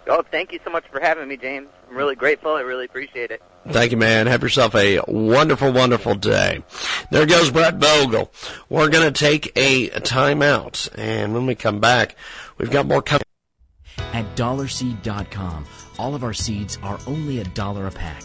Oh, 0.08 0.22
thank 0.30 0.52
you 0.52 0.58
so 0.64 0.70
much 0.70 0.84
for 0.90 1.00
having 1.00 1.28
me, 1.28 1.36
James. 1.36 1.68
I'm 1.88 1.96
really 1.96 2.16
grateful. 2.16 2.52
I 2.52 2.60
really 2.60 2.86
appreciate 2.86 3.30
it. 3.30 3.40
Thank 3.68 3.92
you, 3.92 3.96
man. 3.96 4.26
Have 4.26 4.42
yourself 4.42 4.74
a 4.74 5.00
wonderful, 5.06 5.72
wonderful 5.72 6.16
day. 6.16 6.64
There 7.10 7.26
goes 7.26 7.50
Brett 7.50 7.76
Vogel. 7.76 8.32
We're 8.68 8.88
going 8.88 9.12
to 9.12 9.18
take 9.18 9.52
a 9.54 9.90
timeout, 9.90 10.88
and 10.96 11.32
when 11.32 11.46
we 11.46 11.54
come 11.54 11.78
back, 11.78 12.16
we've 12.58 12.70
got 12.70 12.86
more 12.86 13.02
coming. 13.02 13.22
At 14.12 14.34
dollarseed.com, 14.34 15.66
all 15.98 16.14
of 16.14 16.24
our 16.24 16.32
seeds 16.32 16.78
are 16.82 16.98
only 17.06 17.38
a 17.38 17.44
dollar 17.44 17.86
a 17.86 17.92
pack. 17.92 18.24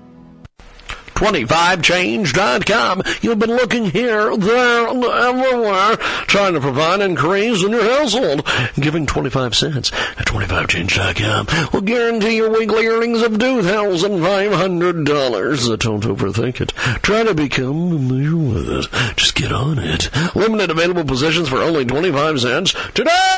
25change.com. 1.21 3.03
You've 3.21 3.37
been 3.37 3.55
looking 3.55 3.85
here, 3.85 4.35
there, 4.35 4.87
everywhere, 4.87 5.97
trying 6.25 6.55
to 6.55 6.59
provide 6.59 7.01
an 7.01 7.11
increase 7.11 7.63
in 7.63 7.73
your 7.73 7.83
household. 7.83 8.49
Giving 8.73 9.05
25 9.05 9.55
cents 9.55 9.91
at 10.17 10.25
25change.com 10.25 11.69
will 11.71 11.81
guarantee 11.81 12.37
your 12.37 12.49
weekly 12.49 12.87
earnings 12.87 13.21
of 13.21 13.33
$2,500. 13.33 15.79
Don't 15.79 16.03
overthink 16.03 16.59
it. 16.59 16.69
Try 17.03 17.21
to 17.21 17.35
become 17.35 18.09
with 18.09 18.67
it. 18.67 18.87
Just 19.15 19.35
get 19.35 19.51
on 19.51 19.77
it. 19.77 20.09
Limited 20.35 20.71
available 20.71 21.05
positions 21.05 21.49
for 21.49 21.57
only 21.57 21.85
25 21.85 22.41
cents 22.41 22.73
today. 22.95 23.37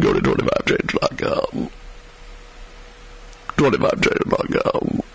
Go 0.00 0.12
to 0.12 0.20
25change.com. 0.20 1.70
25change.com. 3.56 5.05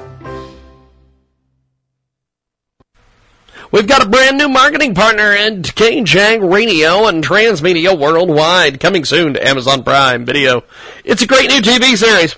We've 3.73 3.87
got 3.87 4.03
a 4.03 4.09
brand 4.09 4.37
new 4.37 4.51
marketing 4.51 4.95
partner 4.95 5.33
in 5.33 5.63
KJAG 5.63 6.53
Radio 6.53 7.07
and 7.07 7.25
Transmedia 7.25 7.99
Worldwide 7.99 8.81
coming 8.81 9.07
soon 9.07 9.33
to 9.33 9.49
Amazon 9.49 9.83
Prime 9.83 10.27
Video. 10.27 10.63
It's 11.07 11.23
a 11.23 11.27
great 11.27 11.49
new 11.49 11.63
TV 11.63 11.97
series. 11.97 12.37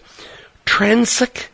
Transic 0.65 1.47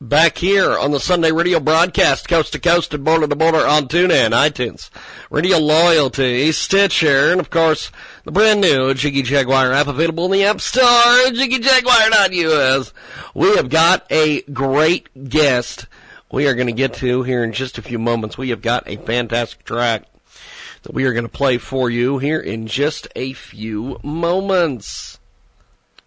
Back 0.00 0.38
here 0.38 0.78
on 0.78 0.92
the 0.92 1.00
Sunday 1.00 1.32
radio 1.32 1.58
broadcast, 1.58 2.28
coast 2.28 2.52
to 2.52 2.60
coast 2.60 2.94
and 2.94 3.04
border 3.04 3.26
to 3.26 3.34
border 3.34 3.66
on 3.66 3.88
TuneIn, 3.88 4.30
iTunes, 4.30 4.90
Radio 5.28 5.58
Loyalty, 5.58 6.52
Stitcher, 6.52 7.32
and 7.32 7.40
of 7.40 7.50
course, 7.50 7.90
the 8.22 8.30
brand 8.30 8.60
new 8.60 8.94
Jiggy 8.94 9.22
Jaguar 9.22 9.72
app 9.72 9.88
available 9.88 10.26
in 10.26 10.30
the 10.30 10.44
App 10.44 10.60
Store, 10.60 10.84
jiggyjaguar.us. 10.84 12.94
We 13.34 13.56
have 13.56 13.70
got 13.70 14.06
a 14.08 14.42
great 14.42 15.28
guest 15.28 15.86
we 16.30 16.46
are 16.46 16.54
going 16.54 16.68
to 16.68 16.72
get 16.72 16.94
to 16.94 17.24
here 17.24 17.42
in 17.42 17.52
just 17.52 17.76
a 17.76 17.82
few 17.82 17.98
moments. 17.98 18.38
We 18.38 18.50
have 18.50 18.62
got 18.62 18.84
a 18.86 18.98
fantastic 18.98 19.64
track 19.64 20.04
that 20.82 20.94
we 20.94 21.06
are 21.06 21.12
going 21.12 21.24
to 21.24 21.28
play 21.28 21.58
for 21.58 21.90
you 21.90 22.18
here 22.18 22.38
in 22.38 22.68
just 22.68 23.08
a 23.16 23.32
few 23.32 23.98
moments. 24.04 25.17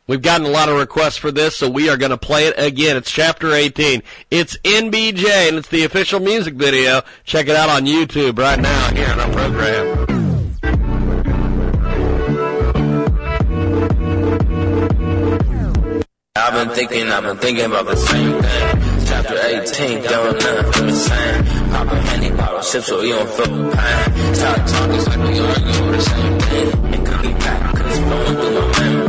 We've 0.07 0.21
gotten 0.21 0.47
a 0.47 0.49
lot 0.49 0.67
of 0.67 0.77
requests 0.77 1.17
for 1.17 1.31
this, 1.31 1.55
so 1.55 1.69
we 1.69 1.89
are 1.89 1.95
going 1.95 2.09
to 2.09 2.17
play 2.17 2.47
it 2.47 2.55
again. 2.57 2.97
It's 2.97 3.11
chapter 3.11 3.53
18. 3.53 4.01
It's 4.31 4.57
NBJ, 4.57 5.47
and 5.47 5.57
it's 5.57 5.69
the 5.69 5.85
official 5.85 6.19
music 6.19 6.55
video. 6.55 7.03
Check 7.23 7.47
it 7.47 7.55
out 7.55 7.69
on 7.69 7.85
YouTube 7.85 8.39
right 8.39 8.59
now 8.59 8.89
here 8.89 9.07
on 9.09 9.19
our 9.19 9.31
program. 9.31 10.21
I've 16.35 16.53
been 16.53 16.75
thinking, 16.75 17.07
I've 17.07 17.23
been 17.23 17.37
thinking 17.37 17.65
about 17.65 17.85
the 17.85 17.95
same 17.95 18.41
thing. 18.41 19.05
Chapter 19.05 19.37
18, 19.37 20.03
going 20.03 20.37
nothing 20.37 20.71
from 20.73 20.87
the 20.87 20.95
same. 20.95 21.45
Pop 21.69 21.87
a 21.87 21.95
handy 22.01 22.35
bottle, 22.35 22.63
sip 22.63 22.83
so 22.83 23.01
you 23.01 23.13
don't 23.13 23.29
feel 23.29 23.45
pain. 23.45 24.33
Stop 24.33 24.57
talking 24.65 25.05
like 25.05 25.29
we 25.29 25.39
argue 25.39 25.83
over 25.83 25.91
the 25.91 26.01
same 26.01 26.39
thing. 26.39 27.05
Could 27.05 27.21
be 27.21 27.33
packed, 27.33 27.77
cause 27.77 27.85
it's 27.85 27.99
flowing 27.99 28.35
through 28.35 28.53
my 28.53 28.79
membrane. 28.79 29.00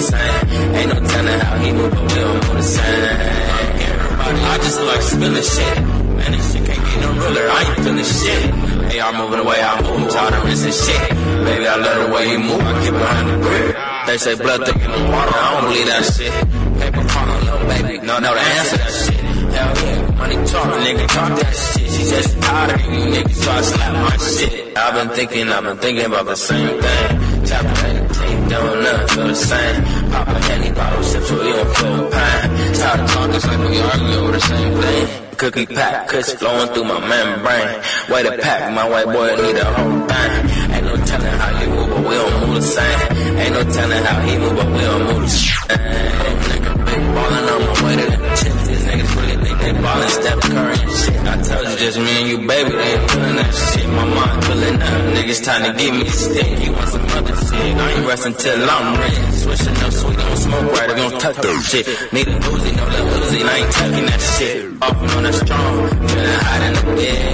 Same. 0.00 0.74
Ain't 0.74 0.88
no 0.92 0.98
telling 1.08 1.40
how 1.40 1.56
he 1.58 1.72
move, 1.72 1.90
but 1.90 2.02
we 2.02 2.14
don't 2.14 2.34
move 2.34 2.56
the 2.56 2.62
same. 2.62 3.40
Everybody, 3.88 4.40
I 4.40 4.56
just 4.58 4.80
like 4.80 5.02
spilling 5.02 5.42
shit. 5.42 5.76
Man, 6.16 6.32
this 6.32 6.52
shit 6.52 6.64
can't 6.66 6.84
get 6.84 7.00
no 7.00 7.12
realer. 7.12 7.48
I 7.48 7.60
ain't 7.64 7.84
feeling 7.84 8.04
shit. 8.04 8.70
Hey, 8.90 9.00
I'm 9.00 9.16
moving 9.16 9.38
the 9.38 9.44
way 9.44 9.60
I 9.62 9.80
move, 9.82 10.10
of 10.10 10.44
rinsing 10.44 10.72
shit. 10.72 11.10
Baby, 11.46 11.66
I 11.66 11.76
love 11.76 12.08
the 12.08 12.14
way 12.14 12.32
you 12.32 12.38
move, 12.40 12.60
I 12.60 12.72
keep 12.82 12.92
behind 12.92 13.30
the 13.30 13.36
grip. 13.46 13.76
They 14.06 14.18
say 14.18 14.34
blood 14.34 14.66
thick 14.66 14.74
in 14.74 14.90
the 14.90 15.02
water, 15.12 15.30
I 15.30 15.48
don't 15.54 15.70
believe 15.70 15.86
that 15.86 16.04
shit. 16.10 16.32
Paper 16.80 17.06
calling, 17.06 17.44
little 17.46 17.66
baby, 17.68 18.04
no, 18.04 18.18
no, 18.18 18.34
the 18.34 18.40
answer 18.40 18.76
that 18.78 18.90
shit. 18.90 19.20
Hell 19.54 19.72
yeah, 19.86 20.18
money 20.18 20.34
talk, 20.46 20.66
nigga, 20.82 21.06
talk 21.06 21.38
that 21.38 21.54
shit. 21.54 21.90
She 21.90 22.02
just 22.10 22.42
tired 22.42 22.74
of 22.74 22.80
you 22.82 23.14
niggas, 23.14 23.34
so 23.34 23.50
I 23.52 23.60
slap 23.60 23.92
my 23.94 24.16
shit. 24.16 24.76
I've 24.76 24.94
been 24.94 25.16
thinking, 25.16 25.48
I've 25.48 25.62
been 25.62 25.78
thinking 25.78 26.06
about 26.06 26.26
the 26.26 26.34
same 26.34 26.80
thing. 26.80 27.29
Chapter 27.50 27.84
18, 27.84 28.48
doing 28.48 28.82
nothing, 28.84 29.08
feel 29.08 29.26
the 29.26 29.34
same. 29.34 29.82
Pop 30.12 30.28
a 30.28 30.38
handy 30.38 30.70
bottle, 30.70 31.02
sip 31.02 31.22
so 31.24 31.42
you 31.42 31.52
don't 31.52 31.74
feel 31.74 32.10
pain. 32.14 32.74
Tired 32.78 33.00
of 33.00 33.10
talking, 33.10 33.34
it's 33.34 33.46
like 33.48 33.58
we 33.58 33.80
argue 33.80 34.18
over 34.22 34.32
the 34.32 34.40
same 34.40 34.80
thing. 34.80 35.08
Cookie 35.36 35.66
pack, 35.66 36.06
kush 36.06 36.30
flowing 36.38 36.68
through 36.68 36.84
my 36.84 37.00
membrane. 37.00 37.82
Way 38.08 38.22
to 38.22 38.38
pack, 38.38 38.72
my 38.72 38.88
white 38.88 39.06
boy 39.06 39.34
need 39.42 39.56
a 39.56 39.64
whole 39.64 40.06
thing. 40.06 40.74
Ain't 40.74 40.84
no 40.86 40.96
telling 41.04 41.36
how 41.42 41.60
you 41.60 41.68
move, 41.70 41.88
but 41.90 42.02
we 42.08 42.14
don't 42.14 42.46
move 42.46 42.54
the 42.54 42.62
same. 42.62 43.16
Ain't 43.42 43.52
no 43.52 43.62
telling 43.72 44.04
how 44.04 44.20
he 44.20 44.38
move, 44.38 44.56
but 44.56 44.66
we 44.70 44.80
don't 44.86 45.04
move 45.10 45.22
the 45.22 45.28
same. 45.28 46.38
Nigga 46.54 46.72
big 46.86 47.02
ballin' 47.14 47.48
on 47.50 47.60
my 47.66 47.82
way 47.82 47.96
to 47.96 48.06
the 48.14 48.28
chips. 48.38 48.62
These 48.68 48.84
niggas 48.86 49.12
really 49.26 49.49
they 49.72 49.82
ballin' 49.82 50.08
Steph 50.08 50.40
Curry 50.40 50.76
shit. 50.76 51.20
I 51.20 51.42
told 51.42 51.68
you 51.68 51.76
just 51.78 51.98
me 51.98 52.10
and 52.20 52.28
you, 52.28 52.38
baby, 52.46 52.74
ain't 52.76 53.10
feeling 53.10 53.36
that 53.36 53.52
shit. 53.54 53.88
My 53.88 54.04
mind 54.04 54.44
feeling 54.44 54.82
up. 54.82 55.00
Niggas 55.14 55.44
trying 55.44 55.64
to 55.70 55.78
give 55.78 55.94
me 55.94 56.02
a 56.02 56.10
stick. 56.10 56.64
You 56.64 56.72
want 56.72 56.88
some 56.88 57.02
other 57.02 57.36
shit? 57.36 57.76
I 57.76 57.90
ain't 57.92 58.06
resting 58.06 58.34
till 58.34 58.70
I'm 58.70 59.00
rich. 59.00 59.18
Switching 59.40 59.76
up 59.84 59.92
so 59.92 60.08
we 60.08 60.16
gon' 60.16 60.36
smoke 60.36 60.72
right, 60.72 60.88
we 60.88 60.94
gon' 60.94 61.20
touch 61.20 61.36
that 61.36 61.62
shit. 61.62 61.86
Need 62.12 62.28
a 62.28 62.38
Uzi, 62.40 62.76
no 62.76 62.84
little 62.88 63.08
Uzi, 63.20 63.44
I 63.44 63.58
ain't 63.58 63.72
tucking 63.72 64.06
that 64.06 64.20
shit. 64.20 64.82
Off 64.82 65.16
on 65.16 65.22
that 65.24 65.34
strong, 65.34 65.88
feeling 66.08 66.40
hot 66.46 66.62
in 66.66 66.72
the 66.74 66.82
bed. 66.96 67.29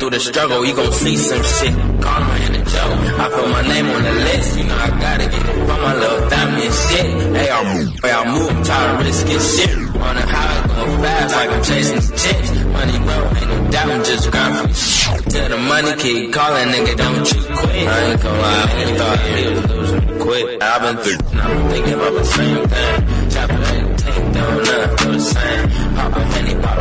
Through 0.00 0.16
the 0.16 0.20
struggle, 0.20 0.64
you 0.64 0.74
gon' 0.74 0.90
see 0.92 1.14
some 1.14 1.42
shit. 1.42 1.74
Karma 2.00 2.32
and 2.40 2.54
the 2.54 2.62
joke. 2.64 3.20
I 3.20 3.28
put 3.28 3.48
my 3.52 3.60
name 3.68 3.84
on 3.84 4.02
the 4.02 4.12
list, 4.12 4.56
you 4.56 4.64
know 4.64 4.74
I 4.74 4.88
gotta 4.96 5.28
get 5.28 5.44
it 5.44 5.66
from 5.68 5.80
my 5.82 5.94
little 5.94 6.30
family 6.30 6.64
and 6.64 6.74
shit. 6.88 7.36
Hey, 7.36 7.50
I 7.50 7.60
move, 7.68 8.00
hey, 8.00 8.12
I 8.12 8.32
move, 8.32 8.48
I'm 8.48 8.62
tired 8.64 9.00
of 9.00 9.04
risking 9.04 9.44
shit. 9.44 9.76
Running 10.00 10.24
high, 10.24 10.66
going 10.72 11.02
fast 11.04 11.36
like 11.36 11.50
I'm 11.50 11.62
chasing 11.62 12.00
chicks. 12.16 12.48
Money 12.64 12.96
grow, 13.04 13.28
ain't 13.28 13.48
no 13.52 13.70
doubt, 13.70 13.90
I'm 13.90 14.04
just 14.04 14.30
grinding 14.30 14.72
Till 15.28 15.48
the 15.50 15.58
money 15.68 15.92
keep 16.00 16.32
calling, 16.32 16.68
nigga, 16.72 16.96
don't 16.96 17.32
you 17.32 17.40
quit. 17.60 17.86
I 17.86 18.00
ain't 18.00 18.22
gonna 18.22 18.40
lie, 18.40 18.72
I 18.72 18.96
thought 18.96 19.20
he 19.20 19.48
was 19.52 19.68
losing. 19.68 20.00
I've 20.62 20.80
been 20.80 20.96
thinking, 21.04 21.38
I've 21.38 21.56
been 21.56 21.70
thinking 21.72 21.92
about 21.92 22.14
the 22.14 22.24
same 22.24 22.68
thing. 22.68 23.28
Chapter 23.28 23.79
18, 24.80 24.96
feel 24.98 25.12
the 25.12 25.20
same. 25.20 25.64
A 25.96 26.62
bottle. 26.62 26.80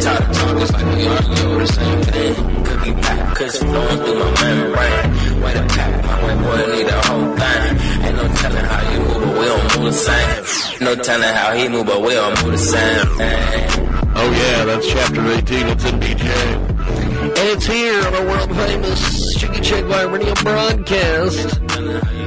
Tired 0.00 0.22
of 0.22 0.36
talking, 0.36 0.62
it's 0.62 0.72
like 0.72 0.86
we 0.86 1.04
the 1.58 1.66
same 1.66 2.00
thing. 2.02 2.64
Cookie 2.64 2.92
pack, 3.02 3.36
kush 3.36 3.56
flowing 3.58 3.98
through 3.98 4.18
my 4.18 4.30
membrane. 4.42 5.42
Way 5.42 5.52
to 5.54 5.64
pack, 5.74 6.04
my 6.22 6.34
boy 6.42 6.72
need 6.72 6.88
a 6.88 7.00
whole 7.06 7.36
thing. 7.36 7.62
Ain't 8.04 8.16
no 8.16 8.28
telling 8.34 8.64
how 8.64 8.92
you 8.92 8.98
move, 9.00 9.22
but 9.24 9.38
we 9.38 9.44
don't 9.46 9.76
move 9.76 9.84
the 9.84 9.92
same. 9.92 10.84
No 10.84 10.94
telling 10.96 11.34
how 11.34 11.54
he 11.54 11.68
move, 11.68 11.86
but 11.86 12.00
we 12.02 12.14
move 12.42 12.52
the 12.52 12.58
same. 12.58 13.06
Oh 14.20 14.30
yeah, 14.30 14.64
that's 14.64 14.88
chapter 14.88 15.26
18. 15.26 15.66
It's 15.68 15.84
in 15.84 16.00
DJ. 16.00 16.28
And 17.28 17.48
it's 17.54 17.66
here 17.66 18.06
on 18.06 18.14
our 18.14 18.26
world 18.26 18.56
famous 18.56 19.34
Jiggy 19.34 19.60
Jaguar 19.60 20.08
radio 20.08 20.34
broadcast. 20.34 22.17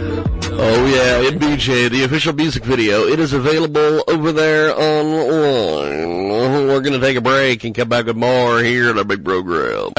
Oh 0.53 0.85
yeah, 0.85 1.29
in 1.29 1.39
BJ, 1.39 1.89
the 1.89 2.03
official 2.03 2.33
music 2.33 2.65
video. 2.65 3.03
It 3.07 3.19
is 3.19 3.31
available 3.31 4.03
over 4.07 4.33
there 4.33 4.77
online. 4.77 6.27
We're 6.67 6.81
gonna 6.81 6.99
take 6.99 7.15
a 7.15 7.21
break 7.21 7.63
and 7.63 7.73
come 7.73 7.87
back 7.87 8.05
with 8.05 8.17
more 8.17 8.59
here 8.59 8.91
in 8.91 8.97
our 8.97 9.05
big 9.05 9.23
program. 9.23 9.93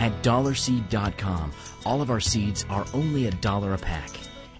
At 0.00 0.22
dollarseed.com, 0.22 1.52
all 1.84 2.00
of 2.00 2.10
our 2.10 2.20
seeds 2.20 2.64
are 2.70 2.86
only 2.94 3.26
a 3.26 3.32
dollar 3.32 3.74
a 3.74 3.78
pack. 3.78 4.10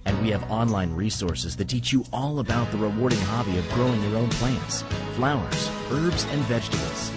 And 0.05 0.21
we 0.23 0.31
have 0.31 0.51
online 0.51 0.93
resources 0.93 1.55
that 1.57 1.69
teach 1.69 1.93
you 1.93 2.05
all 2.13 2.41
about 2.41 2.71
the 2.73 2.79
rewarding 2.79 3.21
hobby 3.21 3.59
of 3.59 3.71
growing 3.73 4.03
your 4.03 4.17
own 4.17 4.31
plants, 4.31 4.83
flowers, 5.15 5.71
herbs, 5.93 6.25
and 6.25 6.41
vegetables. 6.43 7.13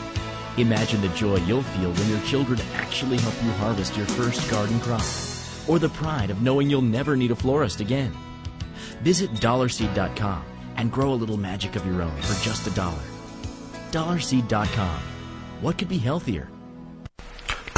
Imagine 0.58 1.02
the 1.02 1.10
joy 1.10 1.38
you'll 1.38 1.64
feel 1.64 1.92
when 1.94 2.10
your 2.10 2.22
children 2.22 2.60
actually 2.76 3.18
help 3.18 3.36
you 3.44 3.52
harvest 3.52 3.96
your 3.96 4.06
first 4.06 4.50
garden 4.52 4.80
crop, 4.82 5.06
or 5.68 5.80
the 5.80 5.90
pride 5.90 6.30
of 6.30 6.42
knowing 6.42 6.70
you'll 6.70 6.82
never 6.82 7.16
need 7.16 7.32
a 7.32 7.36
florist 7.36 7.80
again. 7.80 8.12
Visit 9.02 9.32
dollarseed.com 9.32 10.44
and 10.76 10.92
grow 10.92 11.14
a 11.14 11.16
little 11.16 11.38
magic 11.38 11.76
of 11.76 11.86
your 11.86 12.02
own 12.02 12.22
for 12.22 12.44
just 12.44 12.68
a 12.68 12.72
dollar. 12.72 13.02
Dollarseed.com. 13.92 15.00
What 15.62 15.78
could 15.78 15.90
be 15.90 15.98
healthier? 15.98 16.50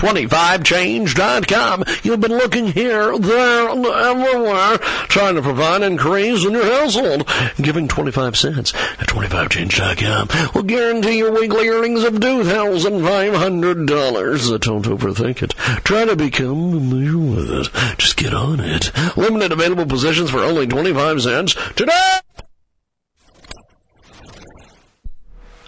25change.com. 0.04 1.86
You've 2.04 2.20
been 2.20 2.34
looking 2.34 2.68
here, 2.68 3.18
there, 3.18 3.70
everywhere, 3.70 4.78
trying 5.08 5.36
to 5.36 5.42
provide 5.42 5.82
increase 5.82 6.44
in 6.44 6.52
your 6.52 6.66
household. 6.66 7.26
Giving 7.56 7.88
25 7.88 8.36
cents 8.36 8.74
at 9.00 9.08
25change.com 9.08 10.52
will 10.54 10.64
guarantee 10.64 11.20
your 11.20 11.32
weekly 11.32 11.70
earnings 11.70 12.04
of 12.04 12.16
$2,500. 12.16 14.60
Don't 14.60 14.86
overthink 14.86 15.42
it. 15.42 15.52
Try 15.86 16.04
to 16.04 16.18
become 16.18 16.72
familiar 16.72 17.18
with 17.18 17.50
it. 17.50 17.70
Just 17.98 18.18
get 18.18 18.34
on 18.34 18.60
it. 18.60 18.92
Limited 19.16 19.54
available 19.54 19.86
positions 19.86 20.30
for 20.30 20.40
only 20.40 20.68
25 20.68 21.22
cents 21.22 21.56
today. 21.76 22.20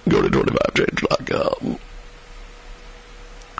Go 0.10 0.22
to 0.22 0.28
25change.com. 0.28 1.80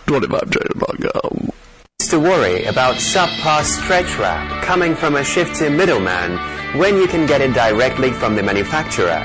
25change.com. 0.06 1.52
to 1.98 2.20
worry 2.20 2.64
about 2.66 2.94
subpar 2.94 3.64
stretch 3.64 4.16
wrap 4.18 4.62
coming 4.62 4.94
from 4.94 5.16
a 5.16 5.24
shifty 5.24 5.68
middleman 5.68 6.38
when 6.78 6.96
you 6.96 7.08
can 7.08 7.26
get 7.26 7.40
it 7.40 7.52
directly 7.52 8.12
from 8.12 8.36
the 8.36 8.42
manufacturer. 8.42 9.20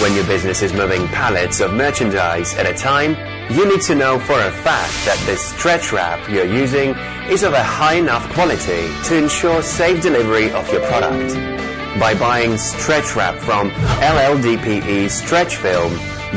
When 0.00 0.14
your 0.14 0.24
business 0.26 0.62
is 0.62 0.72
moving 0.72 1.08
pallets 1.08 1.60
of 1.60 1.72
merchandise 1.72 2.54
at 2.54 2.66
a 2.66 2.74
time, 2.74 3.16
you 3.52 3.68
need 3.68 3.80
to 3.82 3.96
know 3.96 4.18
for 4.20 4.38
a 4.38 4.50
fact 4.50 4.94
that 5.06 5.20
the 5.26 5.36
stretch 5.36 5.92
wrap 5.92 6.28
you're 6.28 6.44
using 6.46 6.90
is 7.28 7.42
of 7.42 7.52
a 7.52 7.62
high 7.62 7.94
enough 7.94 8.32
quality 8.32 8.88
to 9.04 9.16
ensure 9.16 9.60
safe 9.62 10.00
delivery 10.02 10.52
of 10.52 10.70
your 10.72 10.86
product. 10.86 11.34
By 11.98 12.14
buying 12.14 12.58
stretch 12.58 13.16
wrap 13.16 13.36
from 13.36 13.70
LLDPE 13.70 15.10
Stretch 15.10 15.56
Film, 15.56 15.92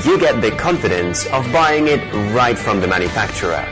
you 0.05 0.19
get 0.19 0.41
the 0.41 0.51
confidence 0.51 1.25
of 1.27 1.51
buying 1.51 1.87
it 1.87 2.01
right 2.33 2.57
from 2.57 2.79
the 2.79 2.87
manufacturer. 2.87 3.65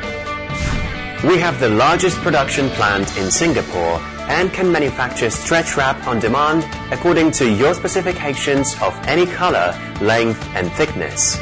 We 1.23 1.37
have 1.39 1.59
the 1.59 1.69
largest 1.69 2.17
production 2.17 2.69
plant 2.71 3.17
in 3.17 3.31
Singapore 3.31 3.99
and 4.27 4.51
can 4.51 4.71
manufacture 4.71 5.29
stretch 5.29 5.77
wrap 5.77 6.05
on 6.05 6.19
demand 6.19 6.67
according 6.91 7.31
to 7.31 7.49
your 7.49 7.73
specifications 7.73 8.75
of 8.81 8.93
any 9.07 9.25
color, 9.25 9.73
length, 10.01 10.43
and 10.55 10.71
thickness. 10.73 11.37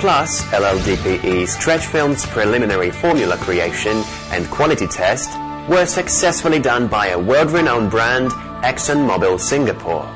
Plus, 0.00 0.42
LLDPE 0.52 1.46
Stretch 1.46 1.86
Film's 1.86 2.24
preliminary 2.26 2.90
formula 2.90 3.36
creation 3.36 4.02
and 4.30 4.48
quality 4.50 4.86
test 4.86 5.28
were 5.68 5.84
successfully 5.86 6.58
done 6.58 6.88
by 6.88 7.08
a 7.08 7.18
world-renowned 7.18 7.90
brand, 7.90 8.30
ExxonMobil 8.62 9.38
Singapore. 9.38 10.08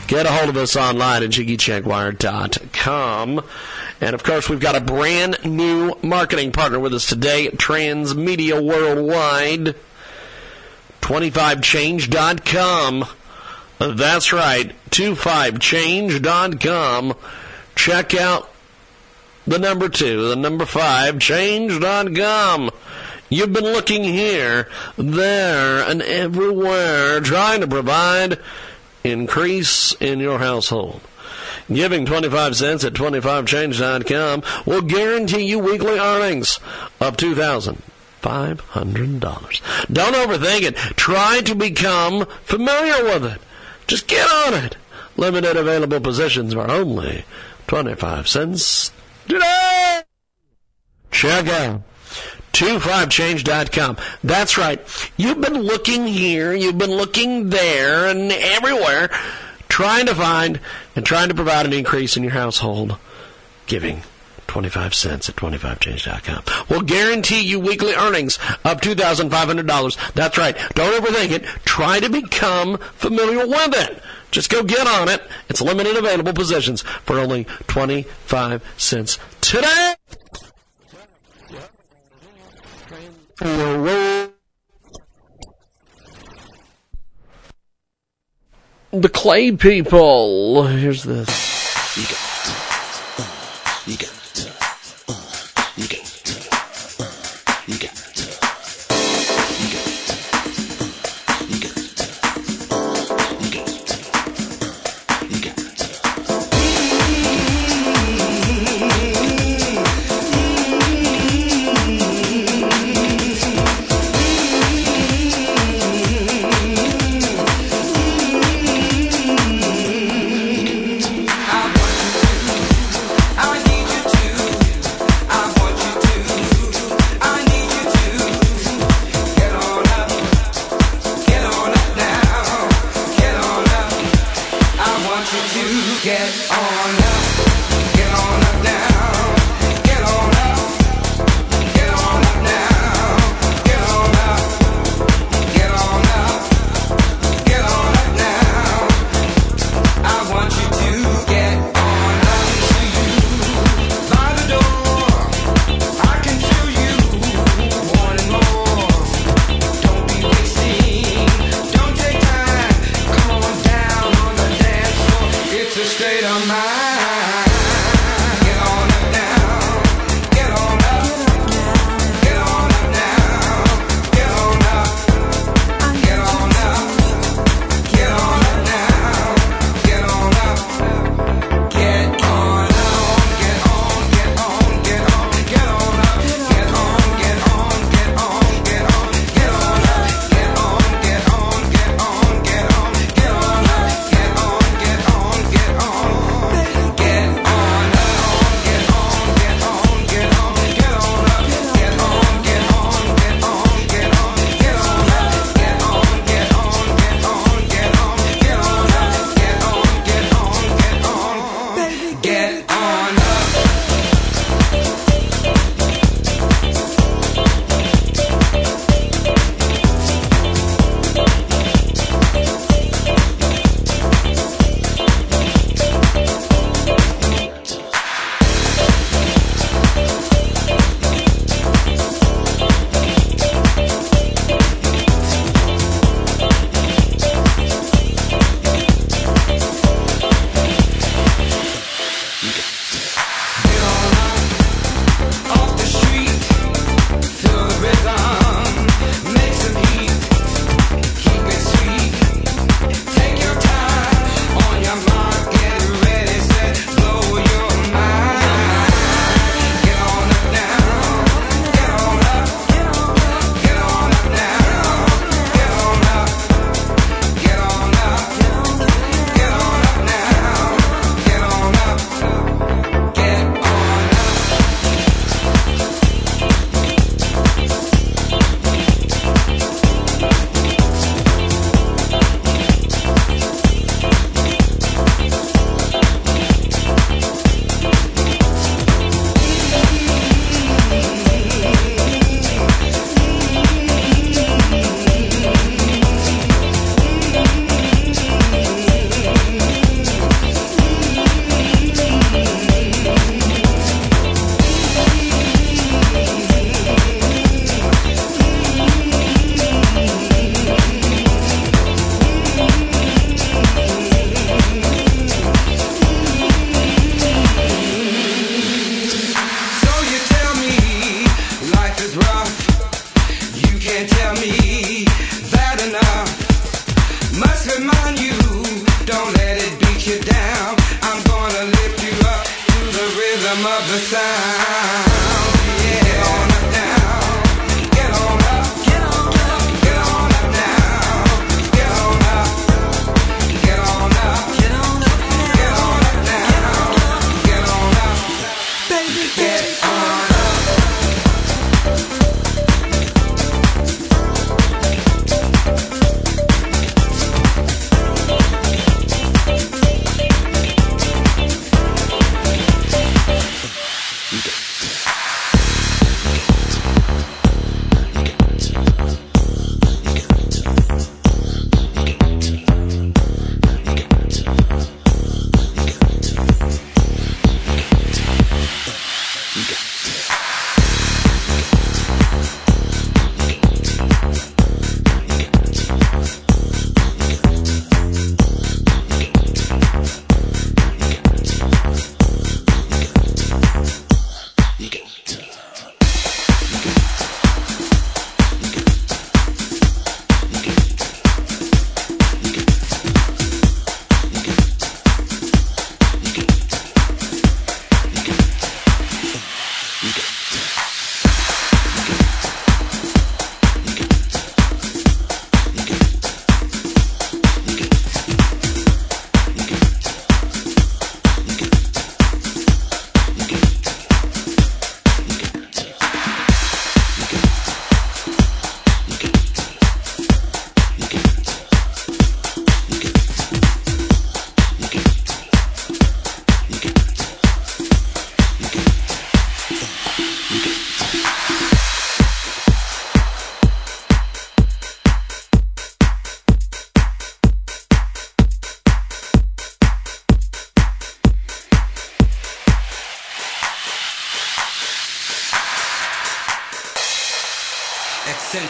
Get 0.07 0.25
a 0.25 0.31
hold 0.31 0.47
of 0.47 0.55
us 0.55 0.77
online 0.77 1.23
at 1.23 1.31
jiggyjaguar.com. 1.31 3.43
And 3.99 4.15
of 4.15 4.23
course, 4.23 4.47
we've 4.49 4.61
got 4.61 4.77
a 4.77 4.81
brand 4.81 5.43
new 5.43 5.93
marketing 6.01 6.53
partner 6.53 6.79
with 6.79 6.93
us 6.93 7.05
today, 7.05 7.49
Transmedia 7.49 8.65
Worldwide. 8.65 9.75
25change.com. 11.01 13.05
That's 13.79 14.31
right, 14.31 14.73
25change.com. 14.89 17.13
Check 17.75 18.15
out 18.15 18.49
the 19.45 19.59
number 19.59 19.89
two, 19.89 20.29
the 20.29 20.37
number 20.37 20.65
five, 20.65 21.19
change.com. 21.19 22.71
You've 23.33 23.51
been 23.51 23.63
looking 23.63 24.03
here, 24.03 24.69
there, 24.95 25.83
and 25.83 26.03
everywhere, 26.03 27.19
trying 27.19 27.61
to 27.61 27.67
provide 27.67 28.37
increase 29.03 29.93
in 29.93 30.19
your 30.19 30.37
household. 30.37 31.01
Giving 31.67 32.05
25 32.05 32.55
cents 32.55 32.83
at 32.83 32.93
25change.com 32.93 34.43
will 34.67 34.83
guarantee 34.83 35.45
you 35.45 35.57
weekly 35.57 35.97
earnings 35.97 36.59
of 37.01 37.17
$2,500. 37.17 39.91
Don't 39.91 40.13
overthink 40.13 40.61
it. 40.61 40.75
Try 40.95 41.41
to 41.41 41.55
become 41.55 42.27
familiar 42.43 43.03
with 43.03 43.25
it. 43.25 43.41
Just 43.87 44.05
get 44.05 44.29
on 44.29 44.53
it. 44.53 44.77
Limited 45.17 45.57
available 45.57 46.01
positions 46.01 46.53
are 46.53 46.69
only 46.69 47.25
25 47.65 48.27
cents 48.27 48.91
today. 49.27 50.03
Check 51.09 51.47
out 51.47 51.81
25change.com. 52.53 53.97
That's 54.23 54.57
right. 54.57 54.79
You've 55.17 55.41
been 55.41 55.57
looking 55.61 56.07
here, 56.07 56.53
you've 56.53 56.77
been 56.77 56.91
looking 56.91 57.49
there, 57.49 58.07
and 58.07 58.31
everywhere, 58.31 59.09
trying 59.69 60.05
to 60.05 60.15
find 60.15 60.59
and 60.95 61.05
trying 61.05 61.29
to 61.29 61.35
provide 61.35 61.65
an 61.65 61.73
increase 61.73 62.15
in 62.15 62.23
your 62.23 62.33
household. 62.33 62.97
Giving 63.65 64.03
25 64.47 64.93
cents 64.93 65.29
at 65.29 65.35
25change.com. 65.35 66.43
will 66.69 66.83
guarantee 66.83 67.41
you 67.41 67.59
weekly 67.59 67.95
earnings 67.95 68.37
of 68.63 68.81
$2,500. 68.81 70.13
That's 70.13 70.37
right. 70.37 70.55
Don't 70.75 71.03
overthink 71.03 71.31
it. 71.31 71.43
Try 71.65 71.99
to 71.99 72.09
become 72.09 72.77
familiar 72.77 73.47
with 73.47 73.73
it. 73.75 74.03
Just 74.29 74.51
go 74.51 74.63
get 74.63 74.85
on 74.85 75.09
it. 75.09 75.23
It's 75.49 75.61
limited 75.61 75.95
available 75.95 76.33
positions 76.33 76.81
for 76.81 77.17
only 77.17 77.45
25 77.65 78.63
cents 78.77 79.17
today. 79.41 79.95
The 83.43 84.31
Clay 89.11 89.51
People. 89.51 90.67
Here's 90.67 91.03
this. 91.03 92.22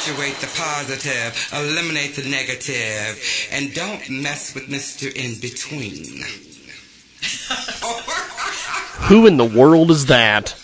Accentuate 0.03 0.35
the 0.41 0.47
positive, 0.57 1.49
eliminate 1.53 2.17
the 2.17 2.30
negative, 2.30 3.47
and 3.53 3.73
don't 3.73 4.09
mess 4.09 4.53
with 4.53 4.67
Mr. 4.67 5.07
In 5.07 5.39
Between. 5.39 6.25
Who 9.07 9.25
in 9.27 9.38
the 9.38 9.45
world 9.45 9.91
is 9.91 10.07
that? 10.07 10.61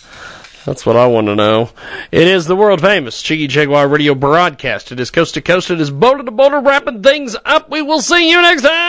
That's 0.65 0.85
what 0.85 0.97
I 0.97 1.07
want 1.07 1.27
to 1.27 1.35
know. 1.35 1.69
It 2.11 2.27
is 2.27 2.47
the 2.47 2.55
world 2.57 2.81
famous 2.81 3.21
Jiggy 3.21 3.47
Jaguar 3.47 3.87
radio 3.87 4.13
broadcast. 4.13 4.91
It 4.91 4.99
is 4.99 5.09
coast 5.09 5.35
to 5.35 5.41
coast. 5.41 5.71
It 5.71 5.79
is 5.79 5.89
boulder 5.89 6.23
to 6.23 6.31
boulder, 6.31 6.59
wrapping 6.59 7.01
things 7.01 7.37
up. 7.45 7.69
We 7.69 7.81
will 7.81 8.01
see 8.01 8.29
you 8.29 8.41
next 8.41 8.63
time. 8.63 8.88